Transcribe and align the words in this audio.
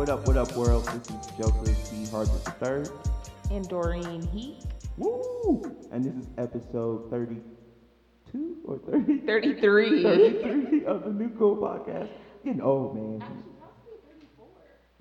What 0.00 0.08
up, 0.08 0.26
what 0.26 0.38
up, 0.38 0.56
world? 0.56 0.86
This 0.86 1.10
is 1.10 1.26
Joseph 1.36 1.76
C. 1.86 2.06
Hargis 2.10 2.90
III. 3.50 3.54
And 3.54 3.68
Doreen 3.68 4.26
Heake. 4.28 4.62
Woo! 4.96 5.76
And 5.92 6.02
this 6.02 6.14
is 6.14 6.26
episode 6.38 7.10
32 7.10 8.56
or 8.64 8.78
30? 8.78 9.18
33. 9.26 10.02
33 10.02 10.84
of 10.86 11.04
the 11.04 11.10
New 11.10 11.28
Kool 11.36 11.58
Podcast. 11.58 12.08
Getting 12.42 12.62
old, 12.62 12.96
man. 12.96 13.44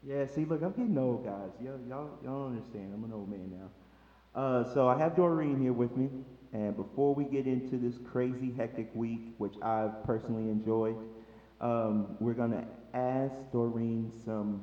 Yeah, 0.06 0.26
see, 0.26 0.44
look, 0.44 0.62
I'm 0.62 0.72
getting 0.72 0.98
old, 0.98 1.24
guys. 1.24 1.52
Y'all, 1.64 1.80
y'all, 1.88 2.10
y'all 2.22 2.50
don't 2.50 2.58
understand. 2.58 2.94
I'm 2.94 3.06
an 3.06 3.14
old 3.14 3.30
man 3.30 3.52
now. 3.52 4.42
Uh, 4.42 4.74
so 4.74 4.90
I 4.90 4.98
have 4.98 5.16
Doreen 5.16 5.62
here 5.62 5.72
with 5.72 5.96
me. 5.96 6.10
And 6.52 6.76
before 6.76 7.16
we 7.16 7.24
get 7.24 7.48
into 7.48 7.78
this 7.78 7.98
crazy, 8.12 8.52
hectic 8.58 8.90
week, 8.94 9.34
which 9.38 9.54
I've 9.62 10.04
personally 10.04 10.52
enjoyed, 10.52 10.98
um, 11.62 12.18
we're 12.20 12.34
going 12.34 12.52
to 12.52 12.66
ask 12.94 13.34
Doreen 13.54 14.12
some 14.26 14.62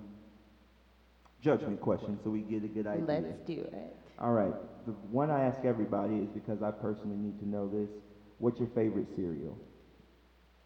judgment 1.46 1.80
questions 1.80 2.22
so 2.24 2.30
we 2.30 2.42
get 2.42 2.64
a 2.64 2.68
good 2.68 2.86
idea. 2.86 3.36
Let's 3.36 3.42
do 3.44 3.66
it. 3.72 3.96
All 4.18 4.32
right. 4.32 4.56
The 4.86 4.92
one 4.92 5.30
I 5.30 5.42
ask 5.42 5.64
everybody 5.64 6.20
is 6.20 6.30
because 6.30 6.62
I 6.62 6.70
personally 6.70 7.16
need 7.16 7.38
to 7.38 7.48
know 7.48 7.68
this. 7.68 7.90
What's 8.38 8.58
your 8.60 8.68
favorite 8.68 9.08
cereal? 9.14 9.60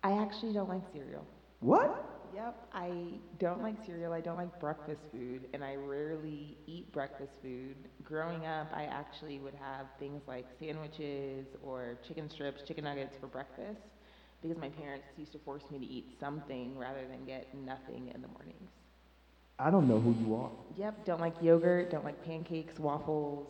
I 0.02 0.12
actually 0.18 0.52
don't 0.52 0.68
like 0.68 0.84
cereal. 0.92 1.28
What? 1.60 1.92
Yep, 2.32 2.54
I 2.72 3.20
don't 3.38 3.62
like 3.62 3.78
cereal. 3.84 4.12
I 4.12 4.20
don't 4.20 4.36
like 4.36 4.58
breakfast 4.58 5.02
food, 5.10 5.48
and 5.54 5.64
I 5.64 5.76
rarely 5.76 6.58
eat 6.66 6.90
breakfast 6.92 7.38
food. 7.42 7.88
Growing 8.02 8.46
up, 8.46 8.68
I 8.72 8.84
actually 8.84 9.40
would 9.40 9.54
have 9.54 9.88
things 9.98 10.22
like 10.26 10.46
sandwiches 10.58 11.56
or 11.60 11.96
chicken 12.02 12.28
strips, 12.28 12.62
chicken 12.62 12.84
nuggets 12.84 13.16
for 13.16 13.28
breakfast 13.28 13.80
because 14.42 14.58
my 14.58 14.70
parents 14.70 15.08
used 15.16 15.32
to 15.32 15.38
force 15.38 15.70
me 15.70 15.78
to 15.78 15.86
eat 15.86 16.06
something 16.18 16.76
rather 16.78 17.06
than 17.06 17.24
get 17.24 17.46
nothing 17.52 18.08
in 18.14 18.22
the 18.22 18.28
mornings. 18.28 18.79
I 19.60 19.70
don't 19.70 19.86
know 19.86 20.00
who 20.00 20.14
you 20.24 20.34
are. 20.34 20.50
Yep, 20.76 21.04
don't 21.04 21.20
like 21.20 21.34
yogurt, 21.42 21.90
don't 21.90 22.04
like 22.04 22.24
pancakes, 22.24 22.78
waffles, 22.78 23.46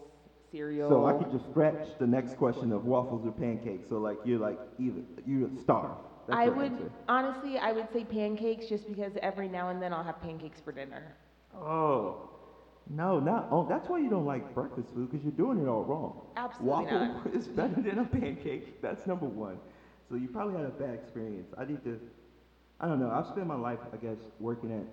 cereal. 0.51 0.89
So 0.89 1.07
I 1.07 1.13
could 1.13 1.31
just 1.31 1.49
scratch 1.51 1.87
the 1.99 2.07
next 2.07 2.37
question 2.37 2.73
of 2.73 2.85
waffles 2.85 3.25
or 3.25 3.31
pancakes. 3.31 3.89
So 3.89 3.99
like 3.99 4.19
you're 4.25 4.41
like 4.41 4.59
either 4.79 5.03
you're 5.27 5.47
a 5.47 5.63
star. 5.63 5.97
That's 6.27 6.39
I 6.39 6.49
would 6.49 6.73
answer. 6.73 6.91
honestly, 7.09 7.59
I 7.59 7.73
would 7.73 7.93
say 7.93 8.05
pancakes 8.05 8.67
just 8.67 8.87
because 8.89 9.13
every 9.23 9.49
now 9.49 9.69
and 9.69 9.81
then 9.81 9.93
I'll 9.93 10.05
have 10.05 10.21
pancakes 10.21 10.61
for 10.61 10.73
dinner. 10.73 11.15
Oh. 11.55 12.29
No, 12.89 13.21
not. 13.21 13.47
Oh, 13.53 13.65
that's 13.69 13.89
why 13.89 13.99
you 13.99 14.11
don't 14.11 14.27
like 14.27 14.53
breakfast 14.53 14.89
food 14.93 15.11
because 15.11 15.25
you're 15.25 15.33
doing 15.33 15.65
it 15.65 15.69
all 15.69 15.85
wrong. 15.85 16.23
Absolutely 16.37 16.69
Waffle 16.69 16.99
not. 16.99 17.27
is 17.35 17.47
better 17.47 17.81
than 17.81 18.01
a 18.01 18.05
pancake. 18.05 18.83
That's 18.83 19.07
number 19.07 19.27
one. 19.27 19.59
So 20.09 20.17
you 20.17 20.27
probably 20.27 20.57
had 20.57 20.67
a 20.67 20.71
bad 20.71 20.95
experience. 20.95 21.55
I 21.57 21.65
need 21.65 21.85
to. 21.85 22.01
I 22.81 22.89
don't 22.89 22.99
know. 22.99 23.11
I've 23.11 23.27
spent 23.27 23.47
my 23.47 23.55
life, 23.55 23.79
I 23.93 23.97
guess, 23.97 24.19
working 24.41 24.73
at 24.73 24.85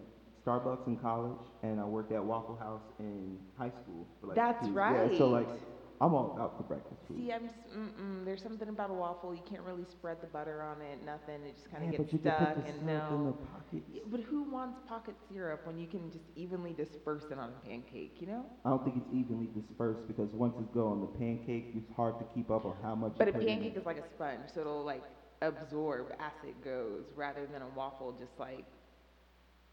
Starbucks 0.48 0.88
in 0.88 0.96
college, 0.98 1.38
and 1.64 1.80
I 1.80 1.84
worked 1.84 2.12
at 2.14 2.24
Waffle 2.24 2.56
House 2.56 2.84
in 3.00 3.38
high 3.58 3.70
school. 3.70 4.08
For 4.22 4.28
like 4.28 4.36
That's 4.38 4.66
two- 4.66 4.74
Yeah, 4.74 5.10
so 5.18 5.34
right. 5.36 5.48
like, 5.48 5.60
I'm 6.00 6.14
all 6.14 6.38
out 6.40 6.56
for 6.58 6.64
breakfast 6.64 7.02
food. 7.08 7.18
See, 7.18 7.34
I'm 7.34 7.42
just, 7.48 7.58
mm-mm, 7.76 8.24
there's 8.24 8.42
something 8.44 8.70
about 8.70 8.92
a 8.92 8.94
waffle. 8.94 9.34
You 9.34 9.42
can't 9.50 9.64
really 9.64 9.84
spread 9.84 10.22
the 10.22 10.28
butter 10.28 10.62
on 10.62 10.80
it, 10.82 11.04
nothing. 11.04 11.42
It 11.44 11.56
just 11.56 11.70
kind 11.72 11.84
of 11.84 11.92
yeah, 11.92 11.98
gets 11.98 12.12
but 12.12 12.14
you 12.14 12.20
can 12.20 12.32
stuck 12.32 12.56
put 12.56 12.64
the 12.66 12.72
and 12.72 12.80
syrup 12.86 13.12
in 13.12 13.18
the 13.26 13.32
no. 13.32 13.38
pockets. 13.52 13.90
Yeah, 13.92 14.02
But 14.10 14.20
who 14.22 14.44
wants 14.44 14.80
pocket 14.88 15.16
syrup 15.28 15.66
when 15.66 15.78
you 15.78 15.88
can 15.88 16.12
just 16.12 16.26
evenly 16.36 16.72
disperse 16.74 17.26
it 17.32 17.40
on 17.40 17.50
a 17.50 17.68
pancake, 17.68 18.22
you 18.22 18.28
know? 18.28 18.46
I 18.64 18.70
don't 18.70 18.84
think 18.86 18.98
it's 18.98 19.10
evenly 19.12 19.50
dispersed 19.54 20.08
because 20.08 20.30
once 20.34 20.56
it's 20.62 20.70
go 20.74 20.88
on 20.88 21.02
the 21.02 21.08
pancake, 21.08 21.74
it's 21.76 21.92
hard 21.96 22.20
to 22.20 22.26
keep 22.36 22.52
up 22.52 22.64
on 22.66 22.76
how 22.84 22.94
much. 22.96 23.14
But 23.18 23.28
you 23.28 23.34
a 23.34 23.38
put 23.38 23.42
in 23.42 23.48
pancake 23.58 23.76
it. 23.76 23.80
is 23.80 23.86
like 23.86 23.98
a 23.98 24.08
sponge, 24.16 24.48
so 24.54 24.62
it'll 24.62 24.84
like 24.86 25.04
absorb 25.42 26.14
as 26.20 26.32
it 26.48 26.64
goes, 26.64 27.06
rather 27.16 27.48
than 27.52 27.64
a 27.64 27.68
waffle 27.76 28.16
just 28.20 28.40
like, 28.40 28.66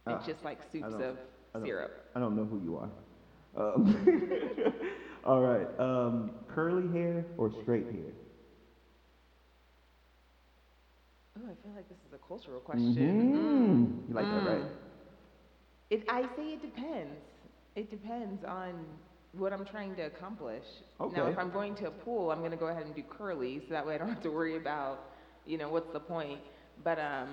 Ah, 0.06 0.16
it's 0.16 0.26
just 0.26 0.44
like 0.44 0.58
soups 0.70 0.84
don't- 0.90 1.02
of 1.02 1.18
I 1.54 1.58
don't- 1.58 1.66
syrup. 1.66 2.10
I 2.14 2.20
don't 2.20 2.36
know 2.36 2.44
who 2.44 2.60
you 2.62 2.76
are. 2.76 2.90
Um, 3.56 4.72
all 5.24 5.40
right. 5.40 5.68
Um, 5.80 6.30
curly 6.48 6.88
hair 6.92 7.24
or 7.38 7.50
straight 7.62 7.84
hair? 7.86 8.12
Oh, 11.38 11.42
I 11.50 11.54
feel 11.62 11.72
like 11.74 11.88
this 11.88 11.98
is 12.06 12.12
a 12.12 12.18
cultural 12.28 12.60
question. 12.60 12.94
Mhm. 12.96 14.08
You 14.08 14.14
like 14.14 14.24
that, 14.24 14.46
right? 14.50 14.62
Mm. 14.62 14.68
It, 15.90 16.04
I 16.08 16.22
say 16.36 16.52
it 16.54 16.62
depends. 16.62 17.20
It 17.76 17.90
depends 17.90 18.44
on 18.44 18.84
what 19.32 19.52
I'm 19.52 19.64
trying 19.64 19.94
to 19.96 20.02
accomplish. 20.02 20.64
Now, 21.00 21.06
Okay. 21.06 21.30
if 21.30 21.38
I'm 21.38 21.50
going 21.50 21.74
to 21.76 21.88
a 21.88 21.90
pool, 21.90 22.30
I'm 22.30 22.38
going 22.38 22.52
to 22.52 22.56
go 22.56 22.66
ahead 22.68 22.86
and 22.86 22.94
do 22.94 23.02
curly, 23.02 23.60
so 23.66 23.74
that 23.74 23.84
way 23.84 23.94
I 23.96 23.98
don't 23.98 24.08
have 24.08 24.22
to 24.22 24.30
worry 24.30 24.56
about, 24.56 25.10
you 25.44 25.58
know, 25.58 25.68
what's 25.68 25.92
the 25.92 25.98
point. 26.00 26.40
But 26.84 26.98
um, 27.00 27.28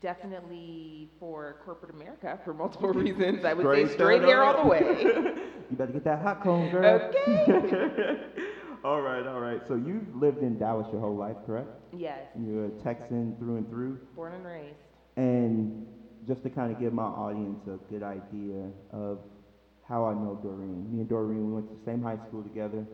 definitely 0.00 1.08
for 1.18 1.56
corporate 1.58 1.94
America, 1.94 2.38
for 2.44 2.52
multiple 2.54 2.88
reasons, 2.94 3.44
I 3.44 3.54
would 3.54 3.64
say 3.66 3.84
Straight 3.84 3.92
straight 3.92 4.22
hair 4.22 4.42
all 4.42 4.62
the 4.64 4.68
way. 4.68 5.34
You 5.70 5.76
better 5.76 5.92
get 5.92 6.04
that 6.04 6.20
hot 6.20 6.40
comb, 6.40 6.70
girl. 6.70 6.98
Okay. 7.28 8.20
all 8.84 9.02
right, 9.02 9.26
all 9.26 9.38
right. 9.38 9.60
So 9.68 9.74
you've 9.74 10.14
lived 10.14 10.42
in 10.42 10.56
Dallas 10.56 10.86
your 10.90 11.00
whole 11.02 11.14
life, 11.14 11.36
correct? 11.44 11.68
yes, 11.92 12.20
You're 12.40 12.66
a 12.66 12.70
Texan 12.70 13.34
through 13.38 13.56
and 13.56 13.68
through. 13.68 13.98
born 14.16 14.32
and 14.32 14.46
raised. 14.46 14.78
And 15.18 15.70
just 16.26 16.42
to 16.44 16.48
kind 16.50 16.72
of 16.72 16.78
give 16.78 16.94
my 16.94 17.02
audience 17.04 17.60
a 17.66 17.76
good 17.92 18.02
idea 18.02 18.70
of 18.92 19.18
how 19.86 20.06
I 20.06 20.14
know 20.14 20.38
Doreen. 20.42 20.90
Me 20.90 21.00
and 21.00 21.08
Doreen, 21.08 21.46
we 21.46 21.52
went 21.52 21.68
to 21.68 21.74
the 21.74 21.84
same 21.84 22.00
high 22.00 22.16
school 22.28 22.42
together. 22.42 22.86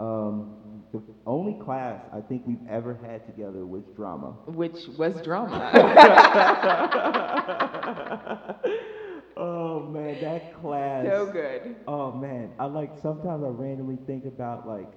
Um, 0.00 0.56
the 0.92 1.02
only 1.26 1.62
class 1.62 2.02
I 2.12 2.20
think 2.20 2.42
we've 2.46 2.58
ever 2.68 2.98
had 3.06 3.24
together 3.26 3.64
was 3.66 3.84
drama. 3.94 4.32
Which 4.46 4.88
was 4.98 5.20
drama. 5.22 5.70
oh 9.36 9.86
man, 9.88 10.20
that 10.22 10.60
class. 10.60 11.06
so 11.06 11.26
good. 11.30 11.76
Oh 11.86 12.12
man, 12.12 12.50
I 12.58 12.64
like 12.64 12.92
sometimes 13.02 13.44
I 13.44 13.48
randomly 13.48 13.98
think 14.06 14.24
about 14.24 14.66
like, 14.66 14.88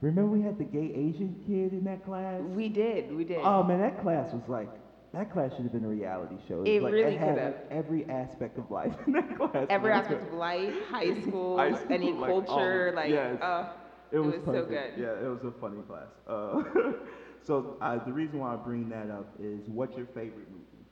remember 0.00 0.30
we 0.30 0.42
had 0.42 0.58
the 0.58 0.64
gay 0.64 0.92
Asian 0.94 1.34
kid 1.46 1.72
in 1.72 1.84
that 1.84 2.04
class? 2.04 2.40
We 2.42 2.68
did, 2.68 3.14
we 3.14 3.24
did. 3.24 3.40
Oh 3.42 3.62
man, 3.62 3.80
that 3.80 4.00
class 4.00 4.32
was 4.32 4.42
like 4.48 4.68
that 5.12 5.30
class 5.30 5.50
should 5.54 5.64
have 5.64 5.72
been 5.72 5.84
a 5.84 5.88
reality 5.88 6.36
show. 6.48 6.62
It 6.62 6.76
was 6.82 6.84
like, 6.84 6.92
really 6.94 7.16
had 7.16 7.34
could 7.34 7.42
have. 7.42 7.54
every 7.70 8.08
aspect 8.08 8.56
of 8.58 8.70
life 8.70 8.94
in 9.06 9.12
that 9.14 9.36
class. 9.36 9.66
Every 9.68 9.92
aspect 10.00 10.22
of 10.22 10.32
life, 10.32 10.72
high 10.88 11.20
school, 11.22 11.58
High 11.58 11.72
school, 11.74 11.92
any 11.92 12.12
like, 12.12 12.30
culture, 12.30 12.88
all- 12.88 12.94
like, 12.94 13.10
yes. 13.10 13.40
uh, 13.42 13.68
It 14.12 14.18
was, 14.20 14.34
was 14.34 14.42
so 14.50 14.66
good. 14.66 14.94
Yeah, 14.96 15.14
it 15.22 15.28
was 15.28 15.44
a 15.44 15.52
funny 15.52 15.82
class. 15.82 16.08
Uh, 16.26 16.62
so 17.42 17.76
uh, 17.80 17.98
the 17.98 18.12
reason 18.12 18.38
why 18.40 18.52
I 18.54 18.56
bring 18.56 18.88
that 18.90 19.10
up 19.10 19.26
is, 19.38 19.68
what's 19.68 19.96
your 19.96 20.06
favorite 20.06 20.48
movie? 20.50 20.86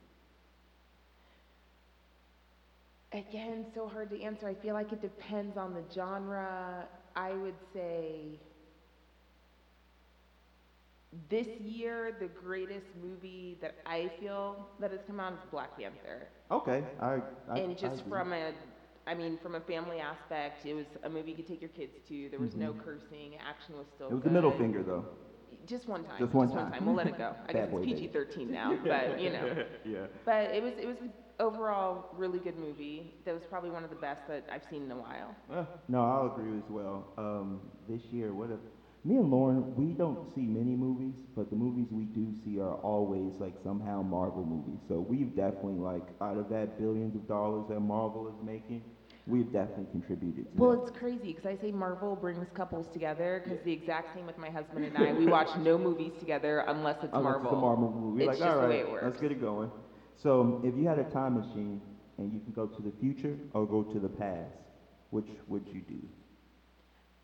again, 3.13 3.65
so 3.73 3.87
hard 3.87 4.09
to 4.11 4.21
answer. 4.21 4.47
I 4.47 4.55
feel 4.55 4.73
like 4.73 4.91
it 4.91 5.01
depends 5.01 5.57
on 5.57 5.73
the 5.73 5.83
genre. 5.93 6.87
I 7.15 7.35
would 7.37 7.57
say 7.73 8.39
this 11.29 11.47
year, 11.59 12.11
the 12.11 12.27
greatest 12.27 12.95
movie 12.95 13.57
that 13.61 13.73
I 13.85 14.09
feel 14.19 14.59
that 14.79 14.91
has 14.91 15.01
come 15.03 15.19
out 15.19 15.33
is 15.33 15.39
Black 15.49 15.75
Panther. 15.75 16.29
Okay, 16.51 16.85
I. 16.99 17.21
I 17.47 17.57
and 17.57 17.75
I 17.83 17.93
just 17.93 17.93
agree. 17.93 18.23
from 18.23 18.33
a, 18.33 18.53
I 19.07 19.13
mean, 19.13 19.37
from 19.37 19.55
a 19.55 19.59
family 19.61 19.99
aspect, 19.99 20.65
it 20.65 20.73
was 20.73 20.85
a 21.03 21.09
movie 21.09 21.31
you 21.31 21.35
could 21.35 21.47
take 21.47 21.61
your 21.61 21.69
kids 21.69 21.93
to. 22.07 22.29
There 22.29 22.39
was 22.39 22.55
no 22.55 22.73
cursing. 22.73 23.35
Action 23.37 23.77
was 23.77 23.87
still 23.95 24.07
Mm-hmm. 24.07 24.13
it 24.13 24.15
was 24.15 24.23
the 24.23 24.29
middle 24.29 24.51
good. 24.51 24.59
finger 24.59 24.83
though. 24.83 25.05
Just 25.65 25.87
one 25.87 26.03
time. 26.03 26.19
Just 26.19 26.33
one 26.33 26.49
time. 26.49 26.73
We'll 26.85 26.95
let 26.95 27.07
it 27.07 27.17
go. 27.17 27.35
I 27.47 27.53
guess 27.53 27.67
Bad 27.67 27.71
boy 27.71 27.81
it's. 27.81 27.85
PG-13 27.85 28.49
now, 28.49 28.77
but 28.85 29.19
you 29.19 29.29
know. 29.29 29.47
yeah. 29.83 30.07
But 30.25 30.51
it 30.51 30.61
was 30.61 30.73
it 30.77 30.85
was 30.85 30.99
an 31.01 31.11
overall 31.39 32.05
really 32.11 32.39
good 32.39 32.57
movie. 32.57 33.11
That 33.25 33.33
was 33.33 33.43
probably 33.45 33.69
one 33.69 33.83
of 33.83 33.89
the 33.89 33.95
best 33.95 34.27
that 34.27 34.45
I've 34.51 34.63
seen 34.63 34.83
in 34.83 34.91
a 34.91 34.97
while. 34.97 35.35
Uh, 35.49 35.65
no, 35.87 36.03
I'll 36.03 36.25
agree 36.25 36.57
as 36.57 36.69
well. 36.69 37.07
Um, 37.17 37.61
this 37.87 38.01
year, 38.11 38.33
what 38.33 38.49
if 38.49 38.59
me 39.03 39.17
and 39.17 39.29
Lauren, 39.29 39.63
we 39.75 39.93
don't 39.93 40.19
see 40.33 40.47
many 40.47 40.75
movies, 40.75 41.15
but 41.35 41.49
the 41.49 41.55
movies 41.55 41.87
we 41.91 42.05
do 42.05 42.31
see 42.43 42.59
are 42.59 42.75
always 42.75 43.39
like 43.39 43.55
somehow 43.63 44.01
Marvel 44.01 44.45
movies. 44.45 44.79
So 44.87 44.99
we've 44.99 45.33
definitely 45.33 45.77
like 45.77 46.03
out 46.21 46.37
of 46.37 46.47
that 46.49 46.77
billions 46.77 47.15
of 47.15 47.27
dollars 47.27 47.65
that 47.69 47.79
Marvel 47.79 48.27
is 48.27 48.35
making, 48.41 48.83
we've 49.27 49.51
definitely 49.51 49.87
contributed 49.91 50.51
to 50.51 50.61
Well, 50.61 50.71
that. 50.71 50.81
it's 50.87 50.91
crazy 50.97 51.33
because 51.33 51.45
I 51.45 51.55
say 51.61 51.71
Marvel 51.71 52.15
brings 52.15 52.47
couples 52.53 52.87
together 52.91 53.41
because 53.43 53.59
the 53.63 53.71
exact 53.71 54.13
same 54.13 54.25
with 54.25 54.37
my 54.37 54.49
husband 54.49 54.85
and 54.85 54.97
I. 54.97 55.13
We 55.17 55.25
watch 55.27 55.49
no 55.57 55.77
movies 55.77 56.13
together 56.19 56.63
unless 56.67 56.97
it's 57.03 57.13
Unless 57.13 57.23
Marvel. 57.41 57.51
It's 57.51 57.57
a 57.57 57.61
Marvel 57.61 57.91
movie. 57.91 58.23
It's 58.23 58.27
like, 58.27 58.37
just 58.39 58.49
all 58.49 58.55
the 58.61 58.67
right, 58.67 58.69
way 58.69 58.79
it 58.79 58.91
works. 58.91 59.03
let's 59.05 59.21
get 59.21 59.31
it 59.31 59.41
going. 59.41 59.69
So 60.21 60.61
if 60.63 60.75
you 60.75 60.87
had 60.87 60.99
a 60.99 61.03
time 61.05 61.35
machine 61.35 61.81
and 62.17 62.31
you 62.33 62.39
can 62.39 62.53
go 62.53 62.67
to 62.67 62.81
the 62.81 62.91
future 62.99 63.35
or 63.53 63.65
go 63.65 63.83
to 63.83 63.99
the 63.99 64.09
past, 64.09 64.53
which 65.11 65.27
would 65.47 65.67
you 65.67 65.81
do? 65.81 65.99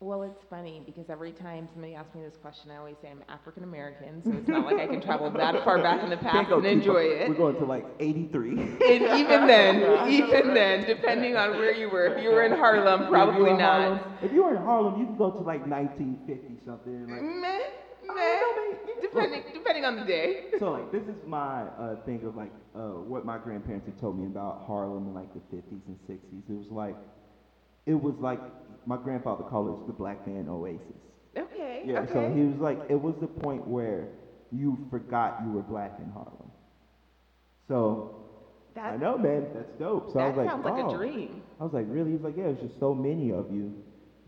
Well, 0.00 0.22
it's 0.22 0.44
funny 0.48 0.80
because 0.86 1.10
every 1.10 1.32
time 1.32 1.68
somebody 1.72 1.96
asks 1.96 2.14
me 2.14 2.22
this 2.22 2.36
question, 2.36 2.70
I 2.70 2.76
always 2.76 2.94
say 3.02 3.10
I'm 3.10 3.20
African 3.28 3.64
American, 3.64 4.22
so 4.22 4.30
it's 4.30 4.46
not 4.46 4.64
like 4.64 4.78
I 4.78 4.86
can 4.86 5.00
travel 5.00 5.28
that 5.30 5.64
far 5.64 5.82
back 5.82 6.04
in 6.04 6.10
the 6.10 6.16
past 6.16 6.48
and 6.52 6.64
enjoy 6.64 7.02
it. 7.02 7.28
We're 7.28 7.34
going 7.34 7.56
to 7.56 7.64
like 7.64 7.84
83. 7.98 8.50
And 8.52 8.80
even 9.18 9.46
then, 9.48 10.08
even 10.08 10.54
then, 10.54 10.84
depending 10.84 11.34
on 11.36 11.50
where 11.50 11.72
you 11.72 11.90
were, 11.90 12.06
if 12.06 12.22
you 12.22 12.30
were 12.30 12.44
in 12.44 12.52
Harlem, 12.52 13.08
probably 13.08 13.50
in 13.50 13.58
not. 13.58 13.80
Harlem- 13.80 14.00
if 14.22 14.32
you 14.32 14.44
were 14.44 14.54
in 14.54 14.62
Harlem, 14.62 15.00
you 15.00 15.06
could 15.06 15.18
go 15.18 15.30
to 15.30 15.42
like 15.42 15.66
1950 15.66 16.58
something. 16.64 17.08
Like, 17.10 17.22
Meh, 17.22 17.58
meh. 18.14 18.40
depending 19.02 19.42
depending 19.52 19.84
on 19.84 19.96
the 19.96 20.06
day. 20.06 20.42
So 20.60 20.70
like 20.70 20.92
this 20.92 21.02
is 21.02 21.16
my 21.26 21.62
uh, 21.76 21.96
thing 22.06 22.22
of 22.24 22.36
like 22.36 22.52
uh, 22.76 23.02
what 23.02 23.24
my 23.24 23.36
grandparents 23.38 23.86
had 23.86 23.98
told 23.98 24.16
me 24.16 24.26
about 24.26 24.62
Harlem 24.64 25.08
in 25.08 25.14
like 25.14 25.32
the 25.34 25.40
50s 25.56 25.82
and 25.88 25.98
60s. 26.08 26.48
It 26.48 26.56
was 26.56 26.70
like 26.70 26.96
it 27.86 28.00
was 28.00 28.14
like 28.20 28.40
my 28.88 28.96
grandfather 28.96 29.44
called 29.44 29.68
it 29.68 29.86
the 29.86 29.92
black 29.92 30.26
man 30.26 30.48
oasis. 30.48 30.80
Okay. 31.36 31.82
Yeah, 31.84 32.00
okay. 32.00 32.12
so 32.14 32.32
he 32.34 32.40
was 32.40 32.58
like 32.58 32.78
it 32.88 33.00
was 33.00 33.14
the 33.20 33.26
point 33.26 33.68
where 33.68 34.08
you 34.50 34.78
forgot 34.90 35.40
you 35.44 35.52
were 35.52 35.62
black 35.62 35.98
in 35.98 36.10
Harlem. 36.10 36.50
So 37.68 38.16
I 38.80 38.96
know, 38.96 39.18
man, 39.18 39.46
that's 39.54 39.70
dope. 39.78 40.10
So 40.10 40.20
I 40.20 40.28
was 40.28 40.38
like, 40.38 40.48
sounds 40.48 40.64
like 40.64 40.84
oh. 40.84 40.90
a 40.90 40.96
dream. 40.96 41.42
I 41.60 41.64
was 41.64 41.74
like, 41.74 41.84
really? 41.86 42.12
He's 42.12 42.22
like, 42.22 42.34
yeah, 42.38 42.44
there's 42.44 42.60
just 42.60 42.80
so 42.80 42.94
many 42.94 43.30
of 43.30 43.52
you 43.52 43.74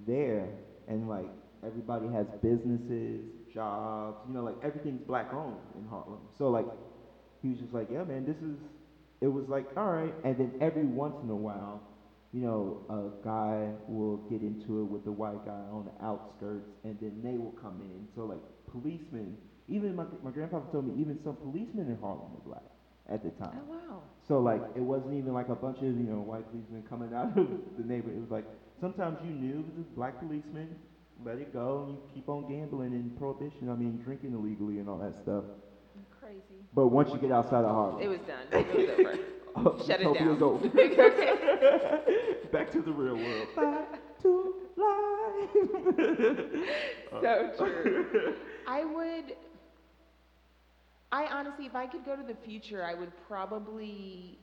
there, 0.06 0.46
and 0.88 1.08
like 1.08 1.30
everybody 1.64 2.08
has 2.08 2.26
businesses, 2.42 3.24
jobs, 3.54 4.18
you 4.28 4.34
know, 4.34 4.44
like 4.44 4.56
everything's 4.62 5.00
black 5.06 5.32
owned 5.32 5.56
in 5.78 5.88
Harlem. 5.88 6.20
So 6.36 6.50
like, 6.50 6.66
he 7.40 7.48
was 7.48 7.58
just 7.60 7.72
like, 7.72 7.88
yeah, 7.90 8.04
man, 8.04 8.26
this 8.26 8.36
is. 8.36 8.56
It 9.22 9.28
was 9.28 9.44
like, 9.48 9.66
all 9.76 9.92
right, 9.92 10.14
and 10.24 10.38
then 10.38 10.52
every 10.62 10.86
once 10.86 11.16
in 11.22 11.28
a 11.28 11.36
while, 11.36 11.82
you 12.32 12.40
know, 12.40 12.82
a 12.88 13.24
guy 13.24 13.68
will 13.88 14.18
get 14.30 14.42
into 14.42 14.80
it 14.80 14.84
with 14.84 15.06
a 15.06 15.12
white 15.12 15.44
guy 15.44 15.64
on 15.72 15.86
the 15.90 16.04
outskirts, 16.04 16.68
and 16.84 16.96
then 17.00 17.20
they 17.22 17.36
will 17.36 17.54
come 17.60 17.80
in. 17.82 18.06
So 18.14 18.24
like, 18.24 18.42
policemen, 18.70 19.36
even 19.68 19.96
my 19.96 20.04
my 20.22 20.30
grandfather 20.30 20.66
told 20.70 20.86
me, 20.86 21.00
even 21.00 21.18
some 21.24 21.36
policemen 21.36 21.88
in 21.88 21.98
Harlem 22.00 22.32
were 22.34 22.46
black 22.46 22.62
at 23.08 23.22
the 23.24 23.30
time. 23.30 23.58
Oh 23.68 23.74
wow. 23.74 24.02
So 24.28 24.38
like 24.38 24.62
it 24.76 24.80
wasn't 24.82 25.14
even 25.14 25.32
like 25.34 25.48
a 25.48 25.56
bunch 25.56 25.78
of 25.78 25.84
you 25.84 26.06
know 26.06 26.20
white 26.22 26.48
policemen 26.50 26.84
coming 26.88 27.12
out 27.14 27.36
of 27.38 27.48
the 27.78 27.84
neighborhood. 27.84 28.16
It 28.18 28.20
was 28.20 28.30
like 28.30 28.46
sometimes 28.80 29.18
you 29.24 29.30
knew 29.32 29.60
it 29.60 29.76
was 29.78 29.86
black 29.96 30.18
policemen. 30.20 30.76
let 31.24 31.38
it 31.38 31.52
go, 31.52 31.84
and 31.88 31.94
you 31.94 31.98
keep 32.14 32.28
on 32.28 32.48
gambling 32.48 32.92
and 32.94 33.16
prohibition. 33.18 33.68
I 33.68 33.74
mean 33.74 34.00
drinking 34.04 34.34
illegally 34.34 34.78
and 34.78 34.88
all 34.88 34.98
that 34.98 35.14
stuff. 35.22 35.44
Crazy. 36.20 36.62
But 36.74 36.88
once 36.88 37.10
you 37.12 37.18
get 37.18 37.32
outside 37.32 37.64
of 37.64 37.74
Harlem, 37.74 38.00
It 38.00 38.08
was 38.08 38.20
done. 38.20 38.46
It 38.52 38.76
was 38.76 39.06
over. 39.06 39.18
Oh, 39.56 39.76
Shut 39.76 40.00
it 40.00 40.12
down. 40.12 40.40
over. 40.42 40.66
Okay. 40.78 41.10
Back 42.52 42.70
to 42.70 42.82
the 42.82 42.92
real 42.92 43.16
world. 43.16 43.48
Back 43.54 44.00
to 44.22 44.54
life. 44.76 45.50
so 47.20 47.48
true. 47.56 48.06
I 48.66 48.84
would. 48.84 49.34
I 51.12 51.26
honestly, 51.26 51.66
if 51.66 51.74
I 51.74 51.86
could 51.86 52.04
go 52.04 52.16
to 52.16 52.22
the 52.22 52.34
future, 52.34 52.82
I 52.82 52.94
would 52.94 53.16
probably 53.16 54.38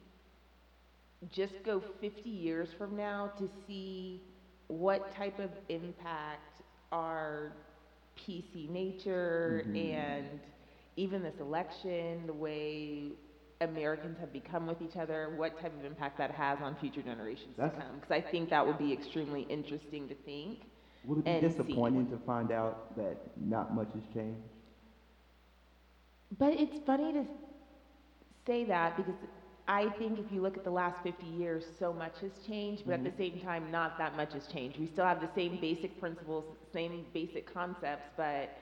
just 1.30 1.64
go 1.64 1.82
50 2.00 2.30
years 2.30 2.72
from 2.72 2.96
now 2.96 3.30
to 3.38 3.48
see 3.66 4.22
what 4.68 5.10
type 5.10 5.40
of 5.40 5.52
impact 5.70 6.62
our 6.92 7.54
PC 8.16 8.68
nature 8.68 9.64
Mhm. 9.66 9.76
and 9.76 10.42
even 10.96 11.22
this 11.22 11.40
election, 11.40 12.26
the 12.26 12.34
way 12.34 13.16
Americans 13.62 14.18
have 14.20 14.32
become 14.32 14.68
with 14.68 14.82
each 14.82 14.96
other, 14.98 15.34
what 15.36 15.60
type 15.60 15.78
of 15.78 15.86
impact 15.86 16.18
that 16.18 16.32
has 16.32 16.60
on 16.62 16.76
future 16.76 17.02
generations 17.02 17.56
That's- 17.58 17.76
to 17.76 17.86
come. 17.86 17.96
Because 18.00 18.12
I 18.12 18.22
think 18.22 18.50
that 18.50 18.66
would 18.66 18.78
be 18.78 18.94
extremely 18.94 19.44
interesting 19.44 20.08
to 20.08 20.16
think. 20.16 20.70
Would 21.06 21.20
it 21.20 21.26
be 21.26 21.32
And 21.32 21.42
see. 21.42 21.58
disappointing 21.58 22.10
to 22.12 22.18
find 22.20 22.52
out 22.52 22.96
that 22.98 23.18
not 23.38 23.74
much 23.74 23.88
has 23.94 24.04
changed? 24.14 24.42
But 26.38 26.54
it's 26.54 26.78
funny 26.86 27.14
to 27.14 27.26
say 28.46 28.66
that 28.66 28.98
because 28.98 29.16
I 29.68 29.90
think 29.98 30.20
if 30.20 30.32
you 30.32 30.42
look 30.42 30.58
at 30.58 30.64
the 30.64 30.72
last 30.72 31.02
50 31.04 31.26
years, 31.26 31.66
so 31.78 31.92
much 31.92 32.20
has 32.22 32.32
changed, 32.48 32.84
but 32.86 32.94
at 32.94 33.04
the 33.04 33.10
mm-hmm. 33.10 33.38
same 33.38 33.42
time, 33.42 33.72
not 33.72 33.98
that 33.98 34.16
much 34.16 34.34
has 34.34 34.48
changed. 34.48 34.80
We 34.80 34.88
still 34.88 35.06
have 35.06 35.20
the 35.20 35.30
same 35.36 35.60
basic 35.60 36.00
principles, 36.00 36.46
same 36.72 37.06
basic 37.14 37.52
concepts, 37.54 38.10
but 38.16 38.58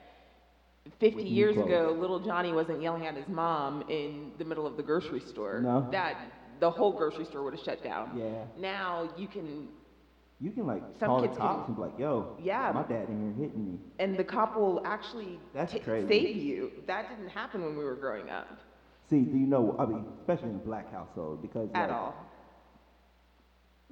50 1.00 1.16
With 1.16 1.26
years 1.26 1.56
ago, 1.56 1.96
little 1.98 2.20
Johnny 2.20 2.52
wasn't 2.52 2.80
yelling 2.82 3.06
at 3.06 3.14
his 3.16 3.28
mom 3.28 3.82
in 3.88 4.32
the 4.38 4.44
middle 4.44 4.66
of 4.66 4.76
the 4.76 4.82
grocery 4.82 5.20
store. 5.20 5.60
No. 5.60 5.88
That 5.90 6.16
the 6.60 6.70
whole 6.70 6.92
grocery 6.92 7.24
store 7.26 7.42
would 7.44 7.54
have 7.54 7.62
shut 7.62 7.82
down. 7.82 8.10
Yeah. 8.16 8.44
Now 8.58 9.08
you 9.16 9.28
can, 9.28 9.68
You 10.40 10.50
can 10.50 10.66
like 10.66 10.82
Some 11.00 11.08
call 11.08 11.20
the 11.22 11.28
kids 11.28 11.38
cops 11.38 11.66
can- 11.66 11.74
and 11.74 11.76
be 11.76 11.82
like, 11.82 11.98
yo, 11.98 12.36
Yeah. 12.42 12.70
my 12.74 12.82
dad 12.82 13.08
in 13.08 13.34
here 13.36 13.46
hitting 13.46 13.72
me. 13.72 13.78
and 13.98 14.16
the 14.16 14.24
cop 14.24 14.56
will 14.56 14.82
actually 14.86 15.38
crazy. 15.84 16.08
save 16.08 16.36
you. 16.36 16.70
That 16.86 17.08
didn't 17.08 17.28
happen 17.30 17.62
when 17.64 17.76
we 17.76 17.84
were 17.84 17.94
growing 17.96 18.28
up 18.30 18.46
See, 19.08 19.20
do 19.20 19.38
you 19.38 19.46
know? 19.46 19.76
I 19.78 19.86
mean, 19.86 20.04
especially 20.20 20.48
in 20.50 20.58
black 20.58 20.90
household, 20.92 21.40
because 21.40 21.68
at 21.74 21.88
like, 21.90 21.96
all. 21.96 22.14